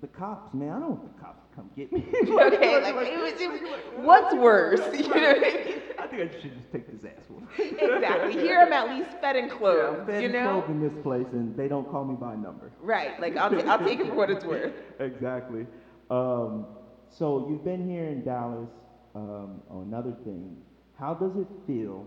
The 0.01 0.07
cops, 0.09 0.53
man, 0.55 0.71
I 0.71 0.81
don't 0.81 0.91
want 0.91 1.17
the 1.17 1.23
cops 1.23 1.43
to 1.49 1.55
come 1.57 1.71
get 1.77 1.93
me. 1.93 2.05
okay, 2.23 2.83
like 2.83 3.09
it 3.09 3.21
was, 3.21 3.41
it 3.41 3.51
was 3.51 3.61
what's 3.97 4.35
worse? 4.35 4.81
You 4.95 5.03
know 5.03 5.09
what 5.09 5.37
I 5.39 5.41
mean? 5.65 5.81
I 5.99 6.07
think 6.07 6.23
I 6.23 6.41
should 6.41 6.55
just 6.55 6.71
take 6.73 6.87
this 6.91 7.11
ass 7.11 7.25
whooping. 7.31 7.79
Exactly. 7.79 8.33
Here 8.35 8.61
I'm 8.61 8.73
at 8.73 8.91
least 8.91 9.11
fed 9.21 9.37
and 9.37 9.49
Yeah, 9.49 9.57
clothed. 9.57 10.01
I'm 10.01 10.07
fed 10.07 10.23
you 10.23 10.29
and 10.29 10.33
know? 10.35 10.61
clothed 10.61 10.71
in 10.71 10.81
this 10.83 11.03
place, 11.03 11.27
and 11.33 11.57
they 11.57 11.69
don't 11.69 11.89
call 11.91 12.05
me 12.05 12.17
by 12.17 12.35
number. 12.35 12.71
Right. 12.81 13.19
Like 13.21 13.37
I'll, 13.37 13.51
t- 13.51 13.63
I'll 13.63 13.79
take 13.79 14.01
it 14.01 14.09
for 14.09 14.15
what 14.15 14.31
it's 14.31 14.45
worth. 14.45 14.73
exactly. 15.01 15.67
Um, 16.11 16.67
so 17.09 17.47
you've 17.49 17.65
been 17.65 17.89
here 17.89 18.07
in 18.07 18.25
Dallas. 18.25 18.69
Um, 19.15 19.63
on 19.71 19.83
another 19.87 20.13
thing, 20.25 20.57
how 20.99 21.15
does 21.15 21.37
it 21.37 21.47
feel 21.69 22.05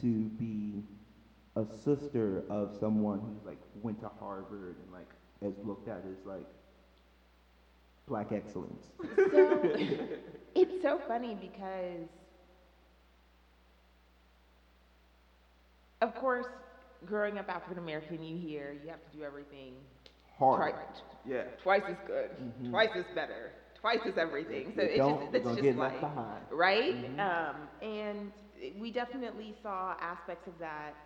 to 0.00 0.28
be 0.38 0.84
a 1.56 1.64
sister 1.84 2.44
of 2.48 2.76
someone 2.78 3.18
who's 3.18 3.44
like 3.44 3.58
went 3.82 4.00
to 4.00 4.08
Harvard 4.20 4.76
and 4.84 4.92
like 4.92 5.08
is 5.42 5.58
looked 5.66 5.88
at 5.88 6.04
as 6.08 6.24
like 6.24 6.46
black 8.06 8.32
excellence? 8.32 8.90
So 9.30 9.70
it's 10.54 10.72
so 10.82 10.98
funny 11.06 11.34
because, 11.34 12.08
of 16.00 16.14
course, 16.14 16.46
growing 17.04 17.38
up 17.38 17.48
African 17.48 17.78
American, 17.78 18.22
you 18.22 18.36
hear 18.36 18.72
you 18.72 18.88
have 18.90 19.02
to 19.02 19.10
do 19.10 19.22
everything 19.22 19.74
Harvard. 20.38 20.74
Twice, 20.74 21.02
Yeah. 21.24 21.44
twice 21.58 21.82
as 21.88 21.96
good, 22.04 22.30
Mhm. 22.38 22.70
twice 22.70 22.94
as 22.96 23.06
better, 23.14 23.54
twice 23.74 24.00
as 24.06 24.16
everything. 24.16 24.72
So 24.74 24.82
it's 24.82 25.06
just 25.06 25.22
it's 25.32 25.48
just 25.54 25.60
get 25.60 25.76
life. 25.76 25.92
left 25.92 26.00
behind. 26.00 26.46
right? 26.50 26.94
Mhm. 26.94 27.18
Um, 27.18 27.70
and 27.80 28.32
we 28.74 28.90
definitely 28.90 29.54
saw 29.62 29.94
aspects 30.00 30.46
of 30.46 30.58
that 30.58 30.96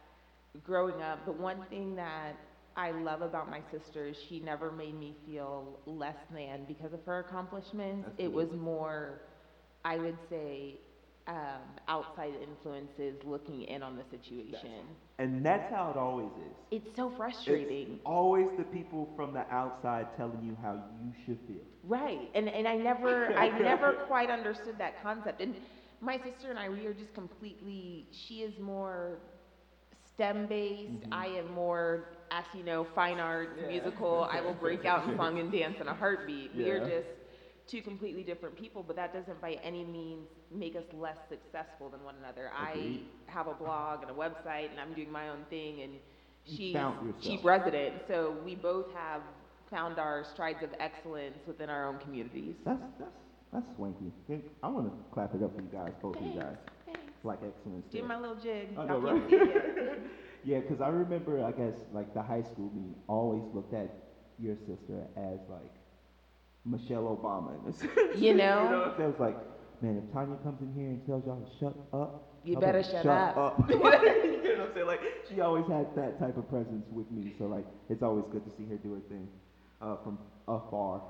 growing 0.62 1.00
up. 1.02 1.20
But 1.24 1.36
one 1.36 1.64
thing 1.64 1.94
that 1.96 2.36
I 2.80 2.92
love 2.92 3.28
about 3.28 3.50
my 3.50 3.64
sister 3.70 4.08
is 4.08 4.20
she 4.28 4.40
never 4.40 4.72
made 4.72 4.98
me 4.98 5.16
feel 5.26 5.80
less 5.86 6.20
than 6.34 6.66
because 6.66 6.94
of 6.94 7.04
her 7.06 7.20
accomplishments. 7.20 8.10
It 8.18 8.32
was 8.32 8.54
more, 8.54 9.20
I 9.84 9.98
would 9.98 10.20
say, 10.30 10.80
um, 11.28 11.62
outside 11.88 12.34
influences 12.42 13.24
looking 13.24 13.62
in 13.62 13.82
on 13.82 13.96
the 13.96 14.04
situation. 14.04 14.96
And 15.18 15.44
that's 15.44 15.70
how 15.70 15.90
it 15.90 15.96
always 15.96 16.30
is. 16.36 16.56
It's 16.70 16.94
so 16.96 17.10
frustrating. 17.10 17.88
It's 17.94 18.02
always 18.06 18.48
the 18.56 18.64
people 18.64 19.08
from 19.16 19.32
the 19.32 19.44
outside 19.52 20.08
telling 20.16 20.42
you 20.42 20.56
how 20.60 20.74
you 21.02 21.12
should 21.24 21.38
feel. 21.46 21.66
Right. 21.82 22.30
And 22.34 22.48
and 22.48 22.68
I 22.68 22.76
never 22.76 23.32
I 23.36 23.50
never 23.50 23.92
quite 24.06 24.30
understood 24.30 24.78
that 24.78 25.00
concept. 25.00 25.40
And 25.40 25.54
my 26.00 26.18
sister 26.18 26.50
and 26.50 26.58
I 26.58 26.68
we 26.68 26.86
are 26.86 26.94
just 26.94 27.14
completely 27.14 28.06
she 28.10 28.42
is 28.42 28.58
more 28.58 29.20
STEM 30.04 30.46
based. 30.46 31.04
Mhm. 31.06 31.12
I 31.12 31.26
am 31.28 31.46
more 31.48 32.04
as 32.30 32.44
you 32.54 32.62
know, 32.62 32.86
fine 32.94 33.18
art, 33.18 33.50
Yeah. 33.60 33.68
musical. 33.68 34.28
I 34.30 34.40
will 34.40 34.54
break 34.54 34.84
out 34.84 35.08
in 35.08 35.16
song 35.16 35.38
and 35.38 35.50
dance 35.60 35.80
in 35.80 35.88
a 35.88 35.94
heartbeat. 35.94 36.54
We 36.54 36.70
are 36.70 36.80
just 36.80 37.08
two 37.66 37.82
completely 37.82 38.22
different 38.22 38.56
people, 38.56 38.82
but 38.82 38.96
that 38.96 39.12
doesn't 39.12 39.40
by 39.40 39.52
any 39.62 39.84
means 39.84 40.28
make 40.50 40.74
us 40.76 40.84
less 40.92 41.16
successful 41.28 41.88
than 41.88 42.02
one 42.04 42.14
another. 42.22 42.50
Agreed. 42.70 43.06
I 43.28 43.30
have 43.32 43.46
a 43.46 43.54
blog 43.54 44.02
and 44.02 44.10
a 44.10 44.14
website 44.14 44.70
and 44.70 44.80
I'm 44.80 44.92
doing 44.94 45.10
my 45.10 45.28
own 45.28 45.44
thing 45.50 45.82
and 45.82 45.92
she's 46.44 46.76
chief 47.22 47.44
resident. 47.44 47.94
So 48.08 48.36
we 48.44 48.54
both 48.54 48.92
have 48.94 49.22
found 49.70 49.98
our 50.00 50.24
strides 50.24 50.62
of 50.64 50.70
excellence 50.80 51.38
within 51.46 51.70
our 51.70 51.86
own 51.86 51.98
communities. 51.98 52.56
That's 52.64 52.80
that's 52.98 53.10
that's 53.52 53.66
swanky. 53.76 54.12
I 54.62 54.68
want 54.68 54.86
to 54.86 54.92
clap 55.14 55.34
it 55.34 55.42
up 55.42 55.54
for 55.54 55.62
you 55.62 55.68
guys, 55.72 55.92
both 56.02 56.16
of 56.16 56.22
you 56.22 56.40
guys. 56.40 56.56
Thanks. 56.86 57.00
Black 57.22 57.38
excellence. 57.46 57.84
Do 57.92 58.02
my 58.04 58.18
little 58.18 58.36
jig. 58.36 58.68
I 58.78 58.84
know, 58.86 58.98
right? 58.98 59.22
Yeah, 60.44 60.60
because 60.60 60.80
I 60.80 60.88
remember, 60.88 61.44
I 61.44 61.52
guess, 61.52 61.74
like 61.92 62.14
the 62.14 62.22
high 62.22 62.42
school 62.42 62.70
me 62.74 62.94
always 63.08 63.42
looked 63.54 63.74
at 63.74 63.90
your 64.38 64.56
sister 64.56 65.06
as 65.16 65.38
like 65.48 65.72
Michelle 66.64 67.04
Obama. 67.16 67.62
in 67.62 67.70
a 67.70 67.72
sense. 67.72 67.92
You 68.16 68.34
know? 68.34 68.94
it 68.98 69.02
was 69.02 69.18
like, 69.18 69.36
man, 69.82 70.02
if 70.04 70.12
Tanya 70.12 70.36
comes 70.42 70.60
in 70.62 70.72
here 70.74 70.88
and 70.88 71.06
tells 71.06 71.26
y'all 71.26 71.40
to 71.40 71.58
shut 71.58 71.76
up, 71.92 72.40
You 72.44 72.56
I 72.56 72.60
better 72.60 72.82
shut 72.82 73.06
up." 73.06 73.64
you 73.68 73.76
know 73.76 73.80
what 73.80 74.60
I'm 74.60 74.74
saying? 74.74 74.86
Like, 74.86 75.00
she 75.28 75.40
always 75.40 75.66
had 75.66 75.94
that 75.96 76.18
type 76.18 76.36
of 76.36 76.48
presence 76.48 76.86
with 76.90 77.10
me. 77.10 77.32
So 77.38 77.44
like, 77.46 77.66
it's 77.88 78.02
always 78.02 78.24
good 78.32 78.44
to 78.44 78.50
see 78.56 78.66
her 78.66 78.76
do 78.76 78.94
her 78.94 79.00
thing 79.08 79.28
uh, 79.80 79.96
from 80.02 80.18
afar. 80.48 81.02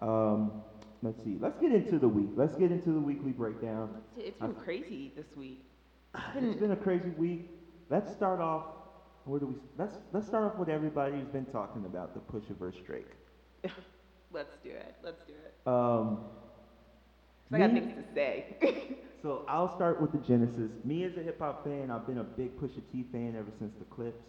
Um, 0.00 0.62
let's 1.02 1.22
see. 1.24 1.36
Let's 1.40 1.58
get 1.58 1.72
into 1.72 1.98
the 1.98 2.08
week. 2.08 2.30
Let's 2.36 2.56
get 2.56 2.70
into 2.70 2.90
the 2.92 3.00
weekly 3.00 3.32
breakdown. 3.32 3.90
It's 4.16 4.38
been 4.38 4.54
crazy 4.54 5.12
this 5.16 5.36
week. 5.36 5.64
It's 6.36 6.58
been 6.60 6.72
a 6.72 6.76
crazy 6.76 7.10
week. 7.10 7.50
Let's 7.90 8.12
start 8.12 8.40
off. 8.40 8.64
Where 9.28 9.40
do 9.40 9.46
we? 9.46 9.56
Let's 9.76 9.98
let's 10.12 10.26
start 10.26 10.44
off 10.44 10.58
with 10.58 10.68
everybody 10.68 11.16
who's 11.18 11.28
been 11.28 11.46
talking 11.46 11.84
about 11.86 12.14
the 12.14 12.20
Pusha 12.20 12.56
versus 12.56 12.80
Drake. 12.82 13.16
Let's 14.30 14.56
do 14.62 14.70
it. 14.70 14.94
Let's 15.02 15.22
do 15.26 15.34
it. 15.34 15.54
Um, 15.66 16.18
'Cause 17.50 17.54
I 17.54 17.58
got 17.58 17.72
things 17.72 17.92
to 17.94 18.04
say. 18.14 18.46
So 19.22 19.42
I'll 19.48 19.68
start 19.68 19.98
with 19.98 20.12
the 20.12 20.18
genesis. 20.18 20.72
Me 20.84 21.04
as 21.04 21.16
a 21.16 21.22
hip 21.22 21.38
hop 21.40 21.62
fan, 21.62 21.90
I've 21.90 22.06
been 22.06 22.18
a 22.18 22.24
big 22.24 22.56
Pusha 22.56 22.82
T 22.90 23.04
fan 23.04 23.34
ever 23.34 23.50
since 23.50 23.74
the 23.78 23.84
Clipse. 23.84 24.24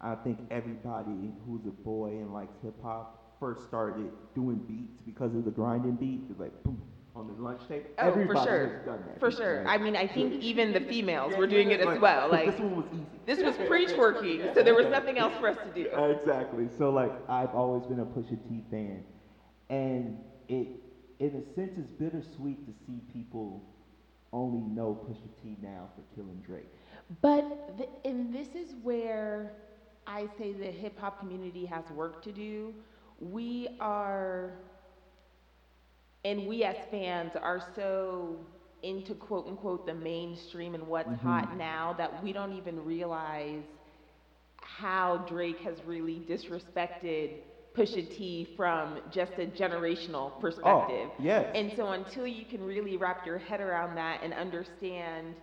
I 0.00 0.14
think 0.14 0.40
everybody 0.50 1.34
who's 1.44 1.66
a 1.66 1.72
boy 1.72 2.18
and 2.20 2.32
likes 2.32 2.56
hip 2.62 2.80
hop 2.80 3.08
first 3.40 3.62
started 3.64 4.12
doing 4.34 4.60
beats 4.66 5.00
because 5.04 5.34
of 5.34 5.44
the 5.44 5.50
grinding 5.50 5.96
beat. 5.96 6.22
It 6.22 6.28
was 6.28 6.38
like 6.38 6.52
boom 6.62 6.82
on 7.16 7.26
the 7.26 7.42
lunch 7.42 7.60
table. 7.68 7.86
Oh, 7.98 8.06
everybody 8.08 8.38
for 8.40 8.46
sure. 8.46 8.66
has 8.76 8.86
done 8.86 9.04
that. 9.06 9.20
For 9.20 9.28
beat, 9.30 9.36
sure. 9.38 9.62
right? 9.64 9.80
I 9.80 9.82
mean, 9.82 9.96
I 9.96 10.06
think 10.06 10.34
even 10.42 10.72
the 10.72 10.80
females 10.80 11.34
were 11.36 11.46
doing 11.46 11.70
it 11.70 11.80
as 11.80 11.86
but- 11.86 12.00
well. 12.00 12.28
but 12.30 12.32
Like 12.44 12.50
this 12.52 12.60
one 12.60 12.76
was 12.76 12.86
easy. 12.92 13.06
this 13.26 13.42
was 13.42 13.56
preach 13.68 13.90
working, 13.96 14.42
so 14.54 14.62
there 14.62 14.74
was 14.74 14.86
nothing 14.86 15.18
else 15.18 15.34
for 15.40 15.48
us 15.48 15.56
to 15.56 15.70
do. 15.74 15.88
Exactly. 15.90 16.68
So 16.78 16.90
like 16.90 17.12
I've 17.28 17.54
always 17.54 17.86
been 17.86 18.00
a 18.00 18.06
Pusha 18.06 18.38
T 18.48 18.62
fan, 18.70 19.02
and 19.70 20.18
it 20.48 20.68
in 21.18 21.28
a 21.34 21.54
sense 21.54 21.76
is 21.76 21.86
bittersweet 21.98 22.64
to 22.66 22.72
see 22.86 23.00
people 23.12 23.64
only 24.32 24.60
know 24.60 24.94
Pusha 25.08 25.42
T 25.42 25.56
now 25.62 25.88
for 25.96 26.02
killing 26.14 26.40
Drake. 26.46 26.68
But 27.22 27.76
th- 27.78 27.88
and 28.04 28.32
this 28.32 28.48
is 28.54 28.74
where 28.82 29.52
I 30.06 30.28
say 30.38 30.52
the 30.52 30.66
hip 30.66 30.98
hop 31.00 31.18
community 31.18 31.64
has 31.66 31.90
work 31.90 32.22
to 32.22 32.32
do. 32.32 32.74
We 33.20 33.68
are, 33.80 34.52
and 36.24 36.46
we 36.46 36.64
as 36.64 36.76
fans 36.90 37.36
are 37.36 37.60
so 37.60 38.38
into 38.82 39.14
quote 39.14 39.46
unquote 39.46 39.84
the 39.86 39.94
mainstream 39.94 40.74
and 40.74 40.86
what's 40.86 41.12
Mhm. 41.12 41.14
hot 41.14 41.50
now 41.50 41.92
that 41.94 42.20
we 42.20 42.32
don't 42.32 42.52
even 42.52 42.78
realize 42.84 43.64
how 44.60 45.18
Drake 45.18 45.60
has 45.60 45.84
really 45.84 46.20
disrespected 46.20 47.30
Pusha 47.74 48.08
T 48.08 48.44
from 48.56 48.98
just 49.08 49.38
a 49.38 49.46
generational 49.46 50.32
perspective. 50.38 51.10
Oh, 51.10 51.14
yes. 51.18 51.48
And 51.54 51.72
so 51.72 51.90
until 51.90 52.26
you 52.26 52.44
can 52.46 52.62
really 52.62 52.96
wrap 52.96 53.24
your 53.24 53.38
head 53.38 53.60
around 53.60 53.94
that 53.94 54.20
and 54.22 54.32
understand 54.34 55.36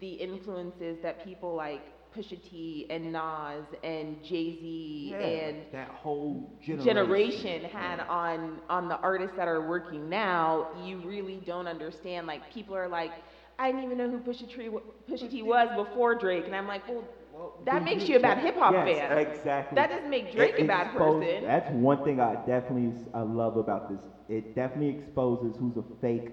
the 0.00 0.12
influences 0.12 0.98
that 1.02 1.18
people 1.18 1.54
like 1.54 1.93
Pusha 2.14 2.40
T 2.40 2.86
and 2.90 3.12
Nas 3.12 3.66
and 3.82 4.22
Jay-Z 4.22 5.08
yeah, 5.10 5.18
and 5.18 5.66
that 5.72 5.88
whole 5.88 6.48
generation, 6.60 6.84
generation 6.84 7.64
had 7.64 7.98
Yeah. 7.98 8.04
on 8.08 8.60
on 8.68 8.88
the 8.88 8.98
artists 9.02 9.36
that 9.36 9.48
are 9.48 9.60
working 9.62 10.08
now, 10.08 10.66
you 10.72 10.98
really 10.98 11.40
don't 11.40 11.66
understand. 11.66 12.26
Like 12.26 12.48
people 12.48 12.74
are 12.76 12.88
like, 12.88 13.12
I 13.58 13.70
didn't 13.70 13.82
even 13.82 13.98
know 13.98 14.08
who 14.08 14.20
Pusha 14.20 14.48
T 14.48 14.68
Pusha 15.08 15.28
T 15.30 15.42
was 15.42 15.70
before 15.74 16.14
Drake, 16.14 16.46
and 16.46 16.54
I'm 16.54 16.66
like, 16.66 16.82
well, 16.86 17.04
Well, 17.32 17.52
that 17.64 17.82
makes 17.82 18.08
you 18.08 18.16
a 18.16 18.20
bad 18.20 18.38
hip 18.38 18.56
hop 18.56 18.72
yes, 18.72 18.86
fan. 18.86 19.18
Exactly. 19.18 19.74
That 19.74 19.90
doesn't 19.90 20.08
make 20.08 20.30
Drake 20.30 20.54
It 20.58 20.62
a 20.62 20.64
bad 20.64 20.86
exposed- 20.86 21.26
person. 21.26 21.42
That's 21.42 21.68
one 21.70 21.98
thing 21.98 22.20
I 22.20 22.36
definitely 22.36 22.94
I 23.12 23.22
love 23.22 23.56
about 23.56 23.88
this. 23.88 24.00
It 24.28 24.54
definitely 24.54 24.88
exposes 24.88 25.56
who's 25.56 25.76
a 25.76 25.84
fake 26.00 26.30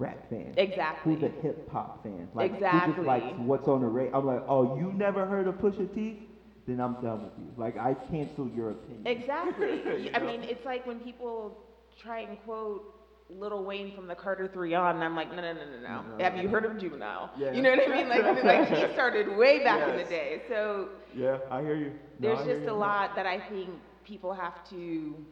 rap 0.00 0.28
fan. 0.30 0.58
Exactly. 0.58 1.14
Who's 1.14 1.22
a 1.22 1.28
hip 1.28 1.68
hop 1.70 2.02
fan? 2.02 2.28
Like 2.34 2.52
who 2.70 2.80
Exactly. 2.80 2.92
just 2.92 3.00
likes 3.06 3.32
what's 3.36 3.68
on 3.68 3.80
the 3.80 3.88
radio. 3.88 4.16
I'm 4.18 4.26
like, 4.26 4.42
oh, 4.48 4.64
you 4.64 4.92
never 4.92 5.26
heard 5.26 5.46
of 5.46 5.58
Pusha 5.58 5.92
T? 5.92 6.18
Then 6.66 6.80
I'm 6.80 6.94
done 6.96 7.22
with 7.22 7.32
you. 7.38 7.52
Like 7.56 7.76
I 7.76 7.94
cancel 7.94 8.48
your 8.48 8.70
opinion. 8.70 9.06
Exactly. 9.06 9.82
You 9.96 10.10
I 10.12 10.18
mean, 10.20 10.42
it's 10.44 10.64
like 10.64 10.86
when 10.86 11.00
people 11.00 11.56
try 11.96 12.20
and 12.20 12.38
quote 12.38 12.84
Lil 13.28 13.64
Wayne 13.64 13.90
from 13.90 14.06
the 14.08 14.16
Carter 14.16 14.48
Three 14.48 14.74
on, 14.74 14.96
and 14.96 15.04
I'm 15.04 15.14
like, 15.14 15.30
no, 15.30 15.40
no, 15.40 15.52
no, 15.52 15.64
no, 15.64 15.78
no. 15.78 16.02
No, 16.02 16.02
no, 16.02 16.18
Have 16.18 16.36
you 16.36 16.48
no. 16.48 16.48
heard 16.48 16.64
of 16.64 16.76
Juvenile? 16.76 17.30
Yeah. 17.34 17.52
You 17.52 17.62
know 17.62 17.70
what 17.70 17.80
I 17.80 17.86
mean? 17.88 18.08
Like, 18.08 18.24
like 18.42 18.64
he 18.64 18.86
started 18.92 19.28
way 19.28 19.58
back 19.58 19.86
in 19.86 19.96
the 19.96 20.04
day. 20.04 20.40
So 20.48 20.88
Yeah, 21.12 21.38
I 21.50 21.62
hear 21.62 21.74
you. 21.76 21.92
There's 22.18 22.40
I 22.40 22.44
just 22.44 22.66
a 22.66 22.72
lot 22.72 23.14
that 23.14 23.26
I 23.26 23.38
think 23.38 23.82
people 24.04 24.32
have 24.34 24.62
to 24.70 25.26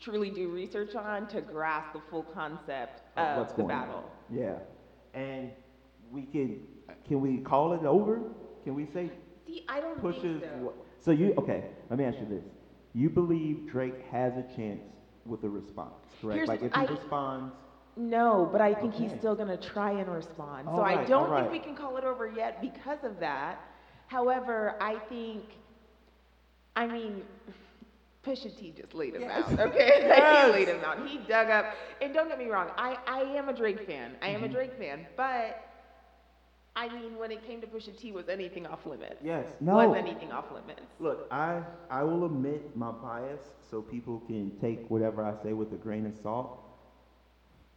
truly 0.00 0.30
do 0.30 0.48
research 0.48 0.94
on 0.94 1.26
to 1.28 1.40
grasp 1.40 1.92
the 1.92 2.00
full 2.10 2.22
concept 2.22 3.02
oh, 3.16 3.22
of 3.22 3.38
what's 3.38 3.52
the 3.52 3.62
going 3.62 3.74
on. 3.74 3.86
battle. 3.86 4.04
Yeah, 4.30 4.58
and 5.14 5.50
we 6.10 6.22
can 6.22 6.60
can 7.06 7.20
we 7.20 7.38
call 7.38 7.72
it 7.72 7.84
over? 7.84 8.20
Can 8.64 8.74
we 8.74 8.86
say 8.86 9.10
See, 9.46 9.64
I 9.68 9.80
don't 9.80 10.00
pushes? 10.00 10.40
think 10.40 10.42
so. 10.42 10.74
So 11.00 11.10
you 11.12 11.34
okay? 11.38 11.64
Let 11.90 11.98
me 11.98 12.04
ask 12.04 12.18
you 12.18 12.26
this: 12.26 12.44
You 12.92 13.10
believe 13.10 13.66
Drake 13.66 14.02
has 14.10 14.36
a 14.36 14.42
chance 14.56 14.82
with 15.24 15.44
a 15.44 15.48
response, 15.48 15.94
correct? 16.20 16.34
Here's- 16.36 16.48
like 16.48 16.62
if 16.62 16.72
he 16.72 16.80
I- 16.80 16.84
responds, 16.84 17.54
No, 17.96 18.48
but 18.52 18.60
I 18.60 18.74
think 18.74 18.94
he's 18.94 19.12
still 19.12 19.34
going 19.34 19.48
to 19.48 19.56
try 19.56 19.90
and 19.92 20.08
respond. 20.12 20.68
All 20.68 20.76
so 20.76 20.82
I 20.82 21.04
don't 21.04 21.24
all 21.26 21.30
right. 21.30 21.40
think 21.50 21.52
we 21.52 21.58
can 21.60 21.74
call 21.74 21.96
it 21.96 22.04
over 22.04 22.26
yet 22.28 22.60
because 22.60 23.02
of 23.04 23.18
that. 23.20 23.60
However, 24.08 24.76
I 24.80 24.96
think, 25.08 25.42
I 26.76 26.86
mean, 26.86 27.22
Pusha 28.26 28.54
T 28.56 28.72
just 28.72 28.94
laid 28.94 29.14
him 29.16 29.28
Yes. 29.28 29.46
out, 29.46 29.58
okay? 29.60 29.92
Yes. 30.06 30.26
he 30.30 30.44
laid 30.44 30.68
him 30.68 30.84
out. 30.84 30.98
He 31.06 31.18
dug 31.18 31.50
up, 31.50 31.66
and 32.00 32.14
don't 32.14 32.28
get 32.28 32.38
me 32.38 32.48
wrong, 32.48 32.70
I, 32.78 32.98
I 33.06 33.20
am 33.22 33.48
a 33.48 33.54
Drake 33.54 33.80
fan. 33.80 34.16
I 34.22 34.28
Mm-hmm. 34.28 34.42
am 34.42 34.44
a 34.44 34.48
Drake 34.48 34.74
fan, 34.74 35.06
but 35.16 35.56
I 36.76 36.88
mean, 36.88 37.18
when 37.18 37.30
it 37.32 37.42
came 37.42 37.60
to 37.62 37.66
Pusha 37.66 37.96
T, 37.96 38.12
was 38.12 38.28
anything 38.28 38.66
off 38.66 38.86
limits? 38.86 39.20
yes, 39.20 39.46
no. 39.60 39.78
Was 39.78 39.92
anything 39.94 40.32
off 40.32 40.50
limits? 40.50 40.86
Look, 40.98 41.26
I 41.30 41.64
I 41.90 42.04
will 42.04 42.24
admit 42.24 42.76
my 42.76 42.90
bias 42.92 43.42
so 43.60 43.82
people 43.82 44.20
can 44.20 44.50
take 44.60 44.90
whatever 44.90 45.22
I 45.24 45.34
say 45.34 45.52
with 45.52 45.72
a 45.72 45.76
grain 45.76 46.06
of 46.06 46.14
salt. 46.14 46.50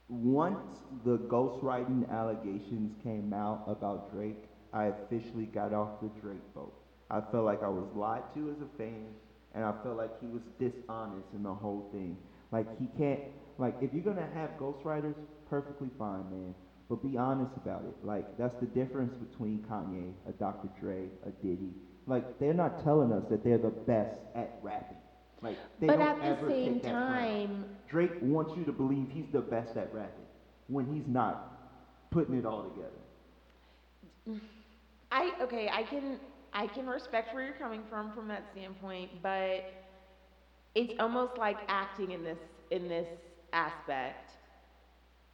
Once 0.10 0.86
the 1.04 1.18
ghostwriting 1.20 2.08
allegations 2.10 2.96
came 2.96 3.34
out 3.34 3.62
about 3.66 4.10
Drake, 4.10 4.50
I 4.74 4.86
officially 4.86 5.48
got 5.48 5.74
off 5.74 6.00
the 6.00 6.10
Drake 6.10 6.54
boat. 6.54 6.74
I 7.10 7.22
felt 7.22 7.46
like 7.46 7.64
I 7.64 7.70
was 7.70 7.94
lied 7.96 8.24
to 8.34 8.50
as 8.50 8.62
a 8.62 8.68
fan, 8.68 9.16
and 9.56 9.64
I 9.64 9.74
felt 9.84 9.98
like 9.98 10.12
he 10.22 10.28
was 10.28 10.42
dishonest 10.60 11.28
in 11.34 11.44
the 11.44 11.54
whole 11.54 11.90
thing. 11.92 12.18
Like 12.52 12.68
he 12.80 12.88
can't, 12.98 13.20
like 13.58 13.76
if 13.82 13.94
you're 13.94 14.04
gonna 14.04 14.30
have 14.34 14.52
ghostwriters, 14.60 15.16
perfectly 15.50 15.90
fine, 15.98 16.30
man. 16.30 16.56
But 16.90 17.04
be 17.04 17.18
honest 17.18 17.52
about 17.56 17.84
it. 17.88 18.06
Like 18.06 18.38
that's 18.38 18.56
the 18.60 18.68
difference 18.68 19.14
between 19.30 19.60
Kanye, 19.70 20.12
a 20.28 20.32
Dr. 20.34 20.70
Dre, 20.80 21.08
a 21.26 21.30
Diddy. 21.46 21.74
Like 22.08 22.40
they're 22.40 22.54
not 22.54 22.84
telling 22.84 23.12
us 23.12 23.24
that 23.30 23.44
they're 23.44 23.60
the 23.60 23.70
best 23.70 24.20
at 24.36 24.60
rapping. 24.64 24.98
Like 25.42 25.58
they 25.80 25.88
but 25.88 25.98
don't 25.98 26.22
at 26.22 26.26
ever 26.26 26.48
the 26.48 26.52
same 26.52 26.74
take 26.76 26.84
that 26.84 26.92
time, 26.92 27.66
Drake 27.88 28.12
wants 28.22 28.54
you 28.58 28.66
to 28.66 28.72
believe 28.72 29.08
he's 29.12 29.32
the 29.32 29.42
best 29.42 29.78
at 29.78 29.94
rapping 29.94 30.26
when 30.68 30.86
he's 30.94 31.08
not 31.08 32.10
putting 32.12 32.36
it 32.36 32.46
all 32.46 32.64
together. 32.64 33.00
I 35.12 35.32
okay, 35.42 35.70
I 35.72 35.84
can 35.84 36.20
I 36.54 36.68
can 36.68 36.88
respect 36.88 37.34
where 37.34 37.44
you're 37.44 37.54
coming 37.54 37.84
from 37.84 38.12
from 38.12 38.28
that 38.28 38.46
standpoint, 38.48 39.22
but 39.22 39.66
it's 40.76 40.94
almost 41.00 41.38
like 41.38 41.64
acting 41.68 42.12
in 42.12 42.24
this 42.24 42.40
in 42.70 42.88
this 42.88 43.08
aspect. 43.54 44.38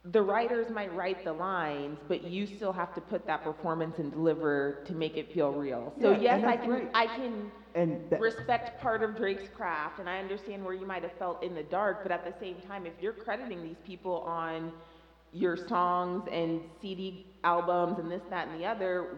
The 0.04 0.22
writers 0.22 0.70
might 0.70 0.92
write 0.92 1.22
the 1.24 1.32
lines, 1.32 2.00
but 2.06 2.22
you 2.22 2.46
still 2.46 2.72
have 2.72 2.92
to 2.94 3.00
put 3.00 3.26
that 3.26 3.42
performance 3.42 3.98
and 3.98 4.10
deliver 4.12 4.76
to 4.84 4.94
make 4.94 5.16
it 5.16 5.28
feel 5.28 5.52
real. 5.52 5.92
So 6.00 6.10
Yeah, 6.10 6.12
yes, 6.12 6.42
I 6.46 6.56
can 6.56 6.80
great. 6.80 6.90
I 6.94 7.06
can 7.08 7.52
And 7.74 8.00
that, 8.10 8.22
respect 8.22 8.76
part 8.76 9.02
of 9.02 9.14
Drake's 9.14 9.48
craft, 9.48 9.98
and 9.98 10.08
I 10.08 10.18
understand 10.18 10.64
where 10.64 10.74
you 10.74 10.86
might 10.86 11.02
have 11.02 11.12
felt 11.12 11.42
in 11.42 11.54
the 11.54 11.62
dark, 11.62 12.00
but 12.02 12.12
at 12.12 12.24
the 12.24 12.32
same 12.32 12.60
time, 12.60 12.86
if 12.86 12.94
you're 13.00 13.12
crediting 13.12 13.62
these 13.62 13.80
people 13.80 14.20
on 14.24 14.72
your 15.32 15.56
songs 15.56 16.26
and 16.30 16.62
CD 16.80 17.20
albums 17.44 17.98
and 17.98 18.10
this, 18.10 18.22
that, 18.30 18.46
and 18.46 18.54
the 18.54 18.64
other, 18.66 19.08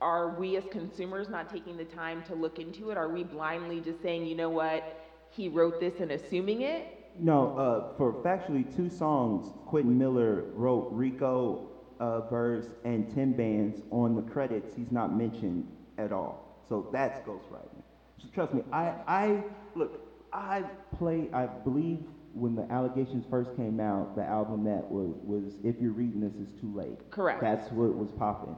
are 0.00 0.38
we 0.38 0.56
as 0.56 0.64
consumers 0.70 1.28
not 1.28 1.48
taking 1.48 1.76
the 1.76 1.84
time 1.84 2.22
to 2.24 2.34
look 2.34 2.58
into 2.58 2.90
it? 2.90 2.96
Are 2.96 3.08
we 3.08 3.24
blindly 3.24 3.80
just 3.80 4.02
saying, 4.02 4.26
you 4.26 4.34
know 4.34 4.50
what, 4.50 5.00
he 5.30 5.48
wrote 5.48 5.80
this 5.80 6.00
and 6.00 6.12
assuming 6.12 6.62
it? 6.62 6.96
no, 7.18 7.56
uh, 7.56 7.96
for 7.96 8.12
factually 8.12 8.74
two 8.74 8.90
songs, 8.90 9.50
Quentin 9.66 9.96
Miller 9.96 10.44
wrote 10.54 10.88
Rico 10.90 11.68
uh, 11.98 12.20
verse 12.28 12.66
and 12.84 13.12
10 13.14 13.32
Bands 13.32 13.82
on 13.90 14.14
the 14.14 14.22
credits. 14.22 14.74
He's 14.76 14.92
not 14.92 15.16
mentioned 15.16 15.66
at 15.98 16.12
all. 16.12 16.62
So 16.68 16.88
that's 16.92 17.18
ghostwriting. 17.20 17.82
So 18.20 18.28
trust 18.34 18.54
me, 18.54 18.62
I, 18.72 18.94
I 19.06 19.44
look, 19.74 20.00
I 20.32 20.64
play. 20.98 21.28
I 21.32 21.46
believe 21.46 22.00
when 22.34 22.54
the 22.54 22.70
allegations 22.70 23.24
first 23.30 23.54
came 23.56 23.80
out, 23.80 24.16
the 24.16 24.24
album 24.24 24.64
that 24.64 24.90
was 24.90 25.14
was 25.22 25.54
If 25.64 25.80
You're 25.80 25.92
Reading 25.92 26.20
This 26.20 26.32
It's 26.40 26.60
Too 26.60 26.72
Late. 26.74 27.10
Correct. 27.10 27.40
That's 27.40 27.70
what 27.70 27.96
was 27.96 28.10
popping. 28.12 28.56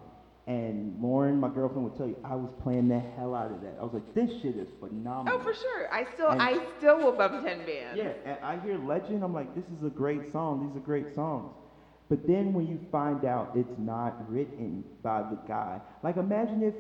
And 0.49 0.97
Lauren, 0.99 1.38
my 1.38 1.50
girlfriend, 1.50 1.85
would 1.85 1.95
tell 1.95 2.09
you, 2.09 2.17
I 2.25 2.35
was 2.35 2.49
playing 2.62 2.88
the 2.88 2.99
hell 2.99 3.35
out 3.35 3.52
of 3.52 3.61
that. 3.61 3.76
I 3.78 3.85
was 3.85 3.93
like, 3.93 4.14
this 4.14 4.31
shit 4.40 4.57
is 4.57 4.67
phenomenal. 4.81 5.38
Oh, 5.38 5.43
for 5.45 5.52
sure. 5.52 5.93
I 5.93 6.07
still, 6.14 6.28
And- 6.31 6.40
I 6.40 6.59
still 6.78 6.97
will 6.97 7.12
bump 7.12 7.45
10 7.45 7.67
bands. 7.67 7.99
Yeah, 7.99 8.12
and 8.25 8.38
I 8.43 8.59
hear 8.61 8.78
Legend, 8.78 9.23
I'm 9.23 9.35
like, 9.35 9.55
this 9.55 9.67
is 9.67 9.85
a 9.85 9.90
great 9.90 10.33
song. 10.33 10.67
These 10.67 10.75
are 10.75 10.85
great 10.87 11.14
songs. 11.14 11.52
But 12.09 12.26
then 12.26 12.55
when 12.55 12.67
you 12.67 12.81
find 12.90 13.26
out 13.26 13.50
it's 13.55 13.78
not 13.78 14.17
written 14.33 14.85
by 15.02 15.21
the 15.21 15.37
guy, 15.47 15.83
like 16.02 16.17
imagine 16.17 16.62
if 16.62 16.73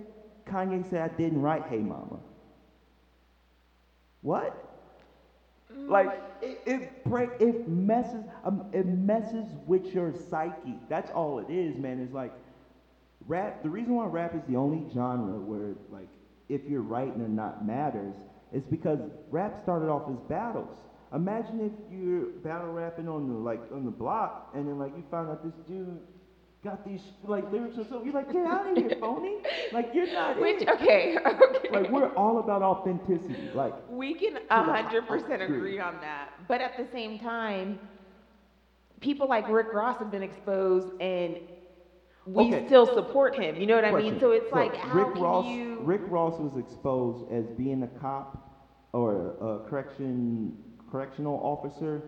Kanye 0.50 0.88
said, 0.88 1.02
I 1.10 1.14
didn't 1.14 1.42
write 1.42 1.64
Hey 1.68 1.80
Mama. 1.80 2.20
What? 4.22 4.64
Like 5.76 6.18
it, 6.40 6.62
it 6.64 7.04
break 7.04 7.28
it 7.38 7.68
messes 7.68 8.24
um, 8.42 8.64
it 8.72 8.86
messes 8.86 9.44
with 9.66 9.94
your 9.94 10.14
psyche. 10.30 10.78
That's 10.88 11.10
all 11.10 11.40
it 11.40 11.50
is, 11.50 11.76
man. 11.76 12.00
It's 12.00 12.14
like 12.14 12.32
rap. 13.28 13.62
The 13.62 13.70
reason 13.70 13.94
why 13.94 14.06
rap 14.06 14.34
is 14.34 14.42
the 14.48 14.56
only 14.56 14.90
genre 14.92 15.38
where 15.38 15.74
like 15.92 16.08
if 16.48 16.62
you're 16.68 16.82
writing 16.82 17.22
or 17.22 17.28
not 17.28 17.64
matters 17.66 18.16
is 18.52 18.64
because 18.64 18.98
rap 19.30 19.60
started 19.62 19.88
off 19.88 20.10
as 20.10 20.18
battles. 20.28 20.76
Imagine 21.14 21.60
if 21.60 21.72
you're 21.92 22.26
battle 22.42 22.72
rapping 22.72 23.08
on 23.08 23.28
the 23.28 23.34
like 23.34 23.60
on 23.72 23.84
the 23.84 23.90
block 23.90 24.50
and 24.54 24.66
then 24.66 24.78
like 24.78 24.92
you 24.96 25.04
find 25.10 25.28
out 25.30 25.44
this 25.44 25.54
dude 25.66 26.00
got 26.64 26.84
these 26.84 27.00
like 27.22 27.50
lyrics 27.52 27.76
and 27.76 27.86
so 27.88 28.02
you're 28.02 28.12
like, 28.12 28.32
get 28.32 28.46
out 28.46 28.68
of 28.70 28.76
here, 28.76 28.90
phony. 29.00 29.36
Like 29.72 29.90
you're 29.94 30.12
not 30.12 30.38
Which 30.40 30.62
it. 30.62 30.68
okay, 30.68 31.16
okay. 31.26 31.68
Like 31.70 31.90
we're 31.90 32.08
all 32.14 32.38
about 32.38 32.62
authenticity. 32.62 33.50
Like 33.54 33.74
we 33.88 34.14
can 34.14 34.38
a 34.50 34.62
hundred 34.64 35.06
percent 35.06 35.42
agree 35.42 35.78
on 35.78 36.00
that. 36.00 36.30
But 36.48 36.60
at 36.60 36.76
the 36.76 36.86
same 36.92 37.18
time, 37.18 37.78
people 39.00 39.28
like 39.28 39.48
Rick 39.48 39.72
Ross 39.72 39.98
have 39.98 40.10
been 40.10 40.22
exposed 40.22 40.88
and 41.00 41.38
we 42.34 42.54
Okay. 42.54 42.60
still 42.66 42.86
support 42.86 43.34
him. 43.34 43.60
You 43.60 43.66
know 43.66 43.74
what 43.76 43.84
I 43.84 43.92
mean? 43.92 44.16
So 44.18 44.30
it's 44.32 44.50
So 44.50 44.56
like 44.56 44.74
how 44.76 44.94
Rick 44.94 45.12
can 45.14 45.22
Ross, 45.22 45.46
you 45.46 45.80
Rick 45.80 46.02
Ross 46.06 46.38
was 46.38 46.56
exposed 46.56 47.24
as 47.30 47.46
being 47.50 47.82
a 47.82 47.88
cop 47.88 48.36
or 48.92 49.34
a 49.40 49.58
correction 49.58 50.52
correctional 50.90 51.38
officer. 51.42 52.02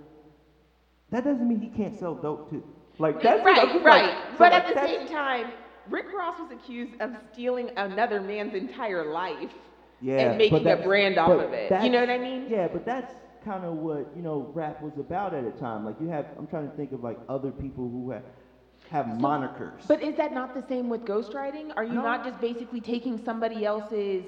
That 1.10 1.24
doesn't 1.24 1.46
mean 1.48 1.60
he 1.60 1.68
can't 1.68 1.94
sell 1.94 2.14
dope 2.14 2.48
too. 2.50 2.62
Like 2.98 3.20
that's 3.20 3.44
right, 3.44 3.68
just 3.72 3.84
right. 3.84 4.04
like- 4.06 4.14
so, 4.36 4.38
but 4.38 4.52
like, 4.52 4.52
at 4.52 4.66
the 4.66 4.74
same 4.74 5.06
time, 5.06 5.52
Rick 5.88 6.12
Ross 6.12 6.38
was 6.38 6.50
accused 6.50 6.94
of 7.00 7.10
stealing 7.32 7.70
another 7.76 8.20
man's 8.20 8.54
entire 8.54 9.04
life 9.04 9.52
yeah, 10.00 10.18
and 10.20 10.36
making 10.38 10.66
a 10.66 10.76
brand 10.76 11.18
off 11.18 11.38
of 11.38 11.52
it. 11.52 11.72
You 11.82 11.90
know 11.90 12.00
what 12.00 12.10
I 12.10 12.18
mean? 12.18 12.46
Yeah, 12.48 12.68
but 12.68 12.84
that's 12.84 13.12
kind 13.44 13.64
of 13.64 13.74
what 13.74 14.06
you 14.14 14.22
know 14.22 14.50
rap 14.52 14.80
was 14.80 14.98
about 14.98 15.34
at 15.34 15.44
a 15.44 15.52
time. 15.52 15.84
Like 15.84 16.00
you 16.00 16.08
have, 16.08 16.26
I'm 16.38 16.46
trying 16.46 16.68
to 16.68 16.76
think 16.76 16.92
of 16.92 17.02
like 17.02 17.18
other 17.28 17.50
people 17.52 17.88
who 17.88 18.10
have 18.10 18.22
have 18.90 19.06
monikers. 19.06 19.86
But 19.86 20.02
is 20.02 20.16
that 20.16 20.32
not 20.32 20.52
the 20.52 20.62
same 20.68 20.88
with 20.88 21.04
ghostwriting? 21.04 21.70
Are 21.76 21.84
you 21.84 21.94
No. 21.94 22.02
not 22.02 22.24
just 22.24 22.40
basically 22.40 22.80
taking 22.80 23.18
somebody 23.18 23.64
else's 23.64 24.24